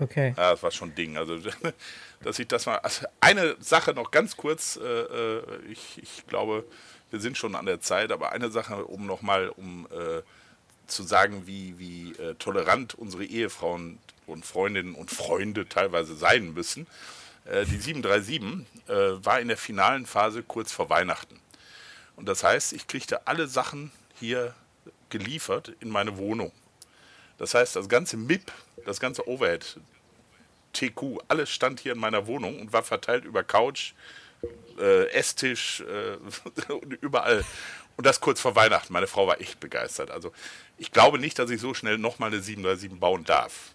Okay. 0.00 0.34
Ja, 0.36 0.52
das 0.52 0.62
war 0.62 0.70
schon 0.70 0.90
ein 0.90 0.94
Ding. 0.94 1.16
Also, 1.16 1.38
dass 2.22 2.38
ich 2.38 2.46
das 2.48 2.66
mal. 2.66 2.76
Also 2.78 3.06
eine 3.20 3.56
Sache 3.60 3.92
noch 3.92 4.10
ganz 4.10 4.36
kurz. 4.36 4.76
Äh, 4.76 4.84
äh, 4.84 5.42
ich, 5.70 6.00
ich 6.02 6.26
glaube, 6.26 6.64
wir 7.10 7.20
sind 7.20 7.38
schon 7.38 7.54
an 7.54 7.66
der 7.66 7.80
Zeit, 7.80 8.12
aber 8.12 8.32
eine 8.32 8.50
Sache, 8.50 8.84
um 8.84 9.06
nochmal, 9.06 9.48
um 9.48 9.86
äh, 9.86 10.22
zu 10.86 11.02
sagen, 11.02 11.46
wie, 11.46 11.78
wie 11.78 12.12
äh, 12.12 12.34
tolerant 12.34 12.94
unsere 12.94 13.24
Ehefrauen 13.24 13.98
und 14.26 14.44
Freundinnen 14.44 14.94
und 14.94 15.10
Freunde 15.10 15.68
teilweise 15.68 16.14
sein 16.14 16.52
müssen. 16.52 16.86
Äh, 17.44 17.64
die 17.64 17.78
737 17.78 18.66
äh, 18.88 19.24
war 19.24 19.40
in 19.40 19.48
der 19.48 19.56
finalen 19.56 20.06
Phase 20.06 20.42
kurz 20.42 20.72
vor 20.72 20.90
Weihnachten. 20.90 21.40
Und 22.16 22.28
das 22.28 22.42
heißt, 22.42 22.72
ich 22.72 22.86
kriegte 22.86 23.26
alle 23.26 23.46
Sachen 23.46 23.92
hier 24.18 24.54
geliefert 25.08 25.72
in 25.80 25.88
meine 25.88 26.16
Wohnung. 26.18 26.52
Das 27.38 27.54
heißt, 27.54 27.76
das 27.76 27.88
ganze 27.88 28.16
MIP, 28.16 28.50
das 28.84 28.98
ganze 28.98 29.28
Overhead, 29.28 29.78
TQ, 30.72 31.20
alles 31.28 31.50
stand 31.50 31.80
hier 31.80 31.92
in 31.92 31.98
meiner 31.98 32.26
Wohnung 32.26 32.60
und 32.60 32.72
war 32.72 32.82
verteilt 32.82 33.24
über 33.24 33.44
Couch, 33.44 33.94
äh, 34.78 35.10
Esstisch, 35.10 35.80
äh, 35.82 36.16
überall. 37.00 37.44
Und 37.96 38.06
das 38.06 38.20
kurz 38.20 38.40
vor 38.40 38.54
Weihnachten. 38.54 38.92
Meine 38.92 39.08
Frau 39.08 39.26
war 39.26 39.40
echt 39.40 39.58
begeistert. 39.58 40.10
Also 40.10 40.32
ich 40.76 40.92
glaube 40.92 41.18
nicht, 41.18 41.38
dass 41.38 41.50
ich 41.50 41.60
so 41.60 41.74
schnell 41.74 41.98
nochmal 41.98 42.28
eine 42.28 42.40
737 42.40 43.00
bauen 43.00 43.24
darf. 43.24 43.74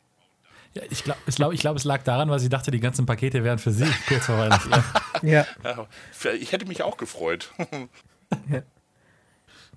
Ja, 0.73 0.81
ich 0.89 1.03
glaube, 1.03 1.19
ich 1.27 1.35
glaub, 1.35 1.53
ich 1.53 1.59
glaub, 1.59 1.75
es 1.75 1.83
lag 1.83 2.03
daran, 2.03 2.29
weil 2.29 2.39
sie 2.39 2.49
dachte, 2.49 2.71
die 2.71 2.79
ganzen 2.79 3.05
Pakete 3.05 3.43
wären 3.43 3.59
für 3.59 3.71
sie 3.71 3.85
kurz 4.07 4.25
vor 4.25 4.37
Weihnachten. 4.37 4.71
Ja. 5.21 5.45
Ja, 5.63 5.87
ich 6.33 6.51
hätte 6.51 6.65
mich 6.65 6.83
auch 6.83 6.97
gefreut. 6.97 7.53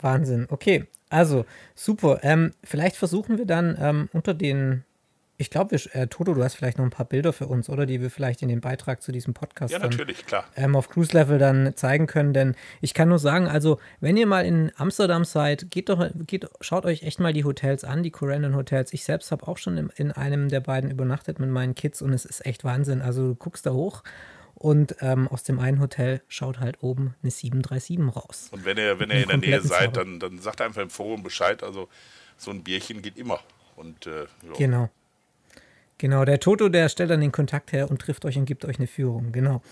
Wahnsinn. 0.01 0.47
Okay, 0.51 0.87
also 1.09 1.45
super. 1.77 2.19
Ähm, 2.23 2.53
vielleicht 2.65 2.97
versuchen 2.97 3.39
wir 3.39 3.47
dann 3.47 3.77
ähm, 3.79 4.09
unter 4.13 4.35
den, 4.35 4.85
ich 5.39 5.51
glaube, 5.51 5.77
äh, 5.93 6.07
Toto, 6.07 6.35
du 6.35 6.43
hast 6.43 6.55
vielleicht 6.55 6.79
noch 6.79 6.85
ein 6.85 6.91
paar 6.91 7.07
Bilder 7.07 7.33
für 7.33 7.47
uns, 7.47 7.69
oder 7.69 7.87
die 7.87 8.01
wir 8.01 8.11
vielleicht 8.11 8.43
in 8.43 8.49
den 8.49 8.61
Beitrag 8.61 9.03
zu 9.03 9.13
diesem 9.13 9.35
Podcast 9.35 9.73
Ja, 9.73 9.79
dann, 9.79 9.91
natürlich, 9.91 10.25
klar. 10.27 10.45
ähm, 10.57 10.77
auf 10.77 10.89
Cruise 10.89 11.13
Level 11.13 11.39
dann 11.39 11.77
zeigen 11.77 12.07
können. 12.07 12.33
Denn 12.33 12.55
ich 12.81 12.95
kann 12.95 13.09
nur 13.09 13.19
sagen, 13.19 13.47
also 13.47 13.79
wenn 14.01 14.17
ihr 14.17 14.27
mal 14.27 14.45
in 14.45 14.73
Amsterdam 14.77 15.25
seid, 15.25 15.71
geht 15.71 15.89
doch, 15.89 16.09
geht, 16.27 16.49
schaut 16.61 16.87
euch 16.87 17.03
echt 17.03 17.21
mal 17.21 17.33
die 17.33 17.45
Hotels 17.45 17.85
an, 17.85 18.03
die 18.03 18.11
Corendon 18.11 18.57
Hotels. 18.57 18.93
Ich 18.93 19.05
selbst 19.05 19.31
habe 19.31 19.47
auch 19.47 19.59
schon 19.59 19.77
in, 19.77 19.91
in 19.97 20.13
einem 20.13 20.49
der 20.49 20.61
beiden 20.61 20.91
übernachtet 20.91 21.39
mit 21.39 21.51
meinen 21.51 21.75
Kids 21.75 22.03
und 22.03 22.13
es 22.13 22.25
ist 22.25 22.45
echt 22.47 22.65
Wahnsinn. 22.65 23.03
Also 23.03 23.29
du 23.29 23.35
guckst 23.35 23.67
da 23.67 23.73
hoch 23.73 24.03
und 24.55 24.97
ähm, 25.01 25.29
aus 25.29 25.43
dem 25.43 25.59
einen 25.61 25.81
Hotel 25.81 26.23
schaut 26.29 26.61
halt 26.61 26.83
oben 26.83 27.15
eine 27.23 27.31
737 27.31 28.17
raus. 28.17 28.49
Und 28.53 28.65
wenn 28.65 28.79
ihr, 28.79 28.99
wenn 28.99 29.11
ihr 29.11 29.23
in 29.23 29.29
der 29.29 29.37
Nähe 29.37 29.61
seid, 29.61 29.95
Zauber. 29.95 30.05
dann, 30.05 30.19
dann 30.19 30.39
sagt 30.39 30.63
einfach 30.63 30.81
im 30.81 30.89
Forum 30.89 31.23
Bescheid. 31.23 31.63
Also 31.63 31.89
so 32.39 32.51
ein 32.51 32.63
Bierchen 32.63 33.03
geht 33.03 33.19
immer. 33.19 33.41
Und 33.77 34.07
äh. 34.07 34.25
Genau. 34.57 34.89
Genau, 35.99 36.25
der 36.25 36.41
Toto, 36.41 36.69
der 36.69 36.89
stellt 36.89 37.11
dann 37.11 37.21
den 37.21 37.33
Kontakt 37.33 37.73
her 37.73 37.91
und 37.91 38.01
trifft 38.01 38.25
euch 38.25 38.37
und 38.37 38.45
gibt 38.45 38.65
euch 38.65 38.79
eine 38.79 38.87
Führung. 38.87 39.33
Genau. 39.33 39.63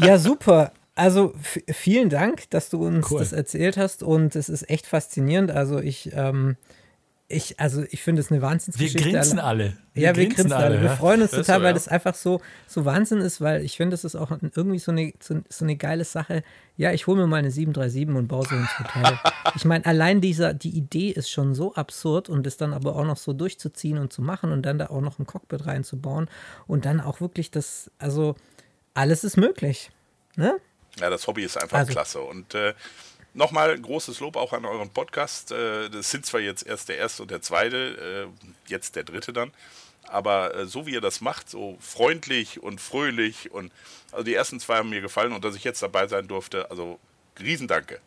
Ja, 0.00 0.18
super. 0.18 0.72
Also 0.94 1.32
vielen 1.68 2.08
Dank, 2.10 2.50
dass 2.50 2.68
du 2.70 2.84
uns 2.86 3.10
Cool. 3.10 3.20
das 3.20 3.32
erzählt 3.32 3.76
hast 3.76 4.02
und 4.02 4.34
es 4.36 4.48
ist 4.48 4.68
echt 4.68 4.86
faszinierend. 4.86 5.50
Also 5.50 5.78
ich, 5.78 6.10
ähm, 6.14 6.56
ich, 7.30 7.58
also 7.60 7.84
ich 7.90 8.02
finde 8.02 8.20
es 8.20 8.30
eine 8.30 8.40
Wir 8.40 8.48
Wahnsinnsgeschichte. 8.48 9.10
grinsen 9.12 9.38
Alle- 9.38 9.62
alle. 9.64 9.76
ja, 9.94 10.16
wir 10.16 10.26
grinsen 10.28 10.52
alle. 10.52 10.80
Wir 10.80 10.88
ja. 10.90 10.96
freuen 10.96 11.22
uns 11.22 11.30
Das 11.30 11.46
total, 11.46 11.58
so, 11.60 11.62
weil 11.62 11.70
ja. 11.70 11.74
das 11.74 11.88
einfach 11.88 12.14
so, 12.14 12.40
so 12.66 12.84
Wahnsinn 12.84 13.18
ist, 13.18 13.40
weil 13.40 13.64
ich 13.64 13.76
finde, 13.76 13.94
das 13.94 14.04
ist 14.04 14.16
auch 14.16 14.30
irgendwie 14.32 14.78
so 14.80 14.90
eine, 14.90 15.12
so, 15.20 15.40
so 15.48 15.64
eine 15.64 15.76
geile 15.76 16.04
Sache. 16.04 16.42
Ja, 16.76 16.92
ich 16.92 17.06
hole 17.06 17.20
mir 17.22 17.26
mal 17.28 17.36
eine 17.36 17.50
737 17.50 18.08
und 18.16 18.26
baue 18.28 18.46
sie 18.46 18.56
ins 18.56 18.78
Hotel. 18.78 19.18
ich 19.54 19.64
meine, 19.64 19.86
allein 19.86 20.20
dieser, 20.20 20.52
die 20.54 20.70
Idee 20.76 21.10
ist 21.10 21.30
schon 21.30 21.54
so 21.54 21.74
absurd 21.74 22.28
und 22.28 22.46
es 22.46 22.56
dann 22.56 22.74
aber 22.74 22.96
auch 22.96 23.04
noch 23.04 23.16
so 23.16 23.32
durchzuziehen 23.32 23.98
und 23.98 24.12
zu 24.12 24.22
machen 24.22 24.50
und 24.52 24.62
dann 24.62 24.78
da 24.78 24.86
auch 24.88 25.00
noch 25.00 25.18
ein 25.18 25.26
Cockpit 25.26 25.66
reinzubauen 25.66 26.28
und 26.66 26.84
dann 26.84 27.00
auch 27.00 27.20
wirklich 27.20 27.50
das, 27.52 27.90
also 27.98 28.34
alles 28.94 29.22
ist 29.24 29.36
möglich. 29.36 29.90
Ne? 30.36 30.56
Ja, 30.98 31.08
das 31.10 31.26
Hobby 31.28 31.44
ist 31.44 31.56
einfach 31.56 31.78
Also- 31.78 31.92
klasse. 31.92 32.20
Und 32.20 32.54
äh, 32.54 32.74
nochmal 33.34 33.78
großes 33.78 34.20
Lob 34.20 34.36
auch 34.36 34.52
an 34.52 34.64
euren 34.64 34.90
Podcast. 34.90 35.52
Äh, 35.52 35.88
das 35.90 36.10
sind 36.10 36.26
zwar 36.26 36.40
jetzt 36.40 36.66
erst 36.66 36.88
der 36.88 36.98
erste 36.98 37.22
und 37.22 37.30
der 37.30 37.42
zweite, 37.42 38.28
äh, 38.28 38.70
jetzt 38.70 38.96
der 38.96 39.04
dritte 39.04 39.32
dann. 39.32 39.52
Aber 40.08 40.54
äh, 40.54 40.66
so 40.66 40.86
wie 40.86 40.92
ihr 40.92 41.00
das 41.00 41.20
macht, 41.20 41.48
so 41.48 41.76
freundlich 41.80 42.62
und 42.62 42.80
fröhlich 42.80 43.50
und 43.52 43.72
also 44.12 44.24
die 44.24 44.34
ersten 44.34 44.58
zwei 44.58 44.76
haben 44.76 44.90
mir 44.90 45.00
gefallen 45.00 45.32
und 45.32 45.44
dass 45.44 45.54
ich 45.54 45.64
jetzt 45.64 45.82
dabei 45.82 46.08
sein 46.08 46.26
durfte, 46.26 46.70
also 46.70 46.98
Riesendanke. 47.38 48.00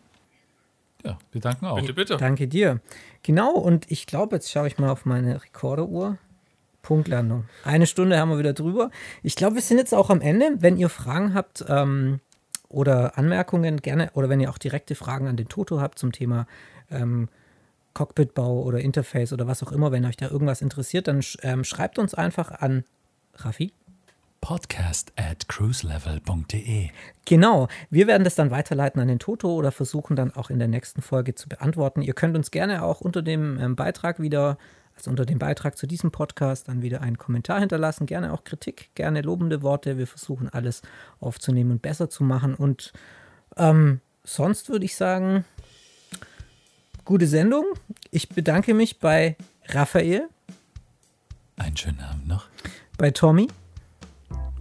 Ja, 1.03 1.17
wir 1.31 1.41
danken 1.41 1.65
auch. 1.65 1.79
Bitte, 1.79 1.93
bitte. 1.93 2.17
Danke 2.17 2.47
dir. 2.47 2.79
Genau, 3.23 3.51
und 3.51 3.89
ich 3.91 4.05
glaube, 4.05 4.35
jetzt 4.35 4.51
schaue 4.51 4.67
ich 4.67 4.77
mal 4.77 4.89
auf 4.89 5.05
meine 5.05 5.41
Rekorderuhr. 5.43 6.17
Punktlandung. 6.81 7.45
Eine 7.63 7.87
Stunde 7.87 8.19
haben 8.19 8.29
wir 8.29 8.37
wieder 8.37 8.53
drüber. 8.53 8.91
Ich 9.21 9.37
glaube, 9.37 9.55
wir 9.55 9.61
sind 9.61 9.77
jetzt 9.77 9.93
auch 9.93 10.09
am 10.09 10.19
Ende. 10.19 10.57
Wenn 10.57 10.77
ihr 10.77 10.89
Fragen 10.89 11.33
habt 11.33 11.63
ähm, 11.69 12.19
oder 12.73 13.17
Anmerkungen, 13.17 13.77
gerne, 13.77 14.09
oder 14.13 14.29
wenn 14.29 14.39
ihr 14.39 14.49
auch 14.49 14.57
direkte 14.57 14.95
Fragen 14.95 15.27
an 15.27 15.37
den 15.37 15.47
Toto 15.47 15.79
habt 15.79 15.99
zum 15.99 16.11
Thema 16.11 16.47
ähm, 16.91 17.29
Cockpitbau 17.93 18.63
oder 18.63 18.79
Interface 18.79 19.33
oder 19.33 19.47
was 19.47 19.63
auch 19.63 19.71
immer, 19.71 19.91
wenn 19.91 20.05
euch 20.05 20.17
da 20.17 20.29
irgendwas 20.29 20.61
interessiert, 20.61 21.07
dann 21.07 21.21
sch 21.21 21.37
ähm, 21.43 21.63
schreibt 21.63 21.99
uns 21.99 22.13
einfach 22.13 22.51
an 22.51 22.83
Raffi. 23.35 23.71
Podcast 24.41 25.13
at 25.15 25.47
cruiselevel.de. 25.47 26.89
Genau, 27.25 27.69
wir 27.89 28.07
werden 28.07 28.25
das 28.25 28.35
dann 28.35 28.51
weiterleiten 28.51 29.01
an 29.01 29.07
den 29.07 29.19
Toto 29.19 29.53
oder 29.53 29.71
versuchen 29.71 30.17
dann 30.17 30.35
auch 30.35 30.49
in 30.49 30.59
der 30.59 30.67
nächsten 30.67 31.01
Folge 31.01 31.33
zu 31.33 31.47
beantworten. 31.47 32.01
Ihr 32.01 32.13
könnt 32.13 32.35
uns 32.35 32.51
gerne 32.51 32.83
auch 32.83 32.99
unter 32.99 33.21
dem 33.21 33.57
ähm, 33.57 33.77
Beitrag 33.77 34.19
wieder, 34.19 34.57
also 34.95 35.09
unter 35.09 35.25
dem 35.25 35.39
Beitrag 35.39 35.77
zu 35.77 35.87
diesem 35.87 36.11
Podcast, 36.11 36.67
dann 36.67 36.81
wieder 36.81 37.01
einen 37.01 37.17
Kommentar 37.17 37.59
hinterlassen. 37.59 38.05
Gerne 38.05 38.33
auch 38.33 38.43
Kritik, 38.43 38.89
gerne 38.95 39.21
lobende 39.21 39.61
Worte. 39.61 39.97
Wir 39.97 40.07
versuchen 40.07 40.49
alles 40.49 40.81
aufzunehmen 41.19 41.71
und 41.71 41.81
besser 41.81 42.09
zu 42.09 42.23
machen. 42.23 42.55
Und 42.55 42.93
ähm, 43.57 44.01
sonst 44.23 44.69
würde 44.69 44.85
ich 44.85 44.95
sagen, 44.95 45.45
gute 47.05 47.27
Sendung. 47.27 47.65
Ich 48.11 48.29
bedanke 48.29 48.73
mich 48.73 48.99
bei 48.99 49.35
Raphael, 49.67 50.29
Einen 51.57 51.77
schönen 51.77 51.99
Abend 52.01 52.27
noch. 52.27 52.47
bei 52.97 53.11
Tommy 53.11 53.47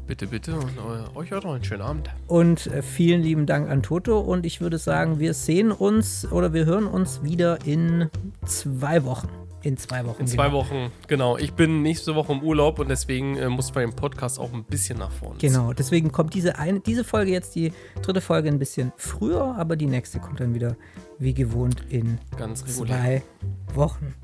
Bitte, 0.06 0.26
bitte. 0.26 0.54
Und 0.54 0.76
äh, 0.76 1.16
euch 1.16 1.32
auch 1.32 1.42
noch 1.44 1.54
einen 1.54 1.64
schönen 1.64 1.82
Abend. 1.82 2.10
Und 2.26 2.66
äh, 2.66 2.82
vielen 2.82 3.22
lieben 3.22 3.46
Dank 3.46 3.70
an 3.70 3.82
Toto. 3.82 4.20
Und 4.20 4.44
ich 4.44 4.60
würde 4.60 4.76
sagen, 4.76 5.20
wir 5.20 5.32
sehen 5.32 5.70
uns 5.70 6.30
oder 6.30 6.52
wir 6.52 6.66
hören 6.66 6.86
uns 6.86 7.22
wieder 7.22 7.64
in 7.64 8.10
zwei 8.44 9.04
Wochen. 9.04 9.28
In 9.62 9.76
zwei 9.76 10.04
Wochen. 10.04 10.22
In 10.22 10.26
zwei 10.26 10.52
Wochen, 10.52 10.90
genau. 11.06 11.36
Ich 11.36 11.52
bin 11.52 11.82
nächste 11.82 12.14
Woche 12.14 12.32
im 12.32 12.42
Urlaub 12.42 12.78
und 12.78 12.88
deswegen 12.88 13.36
äh, 13.36 13.48
muss 13.48 13.70
bei 13.70 13.82
dem 13.82 13.94
Podcast 13.94 14.38
auch 14.38 14.52
ein 14.52 14.64
bisschen 14.64 14.98
nach 14.98 15.10
vorne. 15.10 15.36
Genau, 15.38 15.72
deswegen 15.72 16.10
kommt 16.10 16.34
diese, 16.34 16.58
eine, 16.58 16.80
diese 16.80 17.04
Folge 17.04 17.30
jetzt, 17.30 17.54
die 17.54 17.72
dritte 18.02 18.20
Folge, 18.20 18.48
ein 18.48 18.58
bisschen 18.58 18.92
früher, 18.96 19.54
aber 19.56 19.76
die 19.76 19.86
nächste 19.86 20.18
kommt 20.18 20.40
dann 20.40 20.54
wieder 20.54 20.76
wie 21.18 21.34
gewohnt 21.34 21.84
in 21.88 22.18
zwei 22.66 23.22
Wochen. 23.74 24.14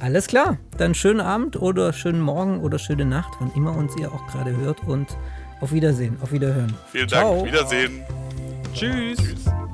Alles 0.00 0.28
klar, 0.28 0.58
dann 0.76 0.94
schönen 0.94 1.20
Abend 1.20 1.60
oder 1.60 1.92
schönen 1.92 2.20
Morgen 2.20 2.60
oder 2.60 2.78
schöne 2.78 3.04
Nacht, 3.04 3.34
wann 3.40 3.52
immer 3.54 3.76
uns 3.76 3.96
ihr 3.96 4.12
auch 4.12 4.26
gerade 4.28 4.56
hört 4.56 4.86
und 4.86 5.18
auf 5.60 5.72
Wiedersehen, 5.72 6.16
auf 6.22 6.32
Wiederhören. 6.32 6.72
Vielen 6.92 7.08
Ciao. 7.08 7.36
Dank. 7.36 7.46
Wiedersehen. 7.46 8.02
Tschüss. 8.72 9.18
Tschüss. 9.18 9.67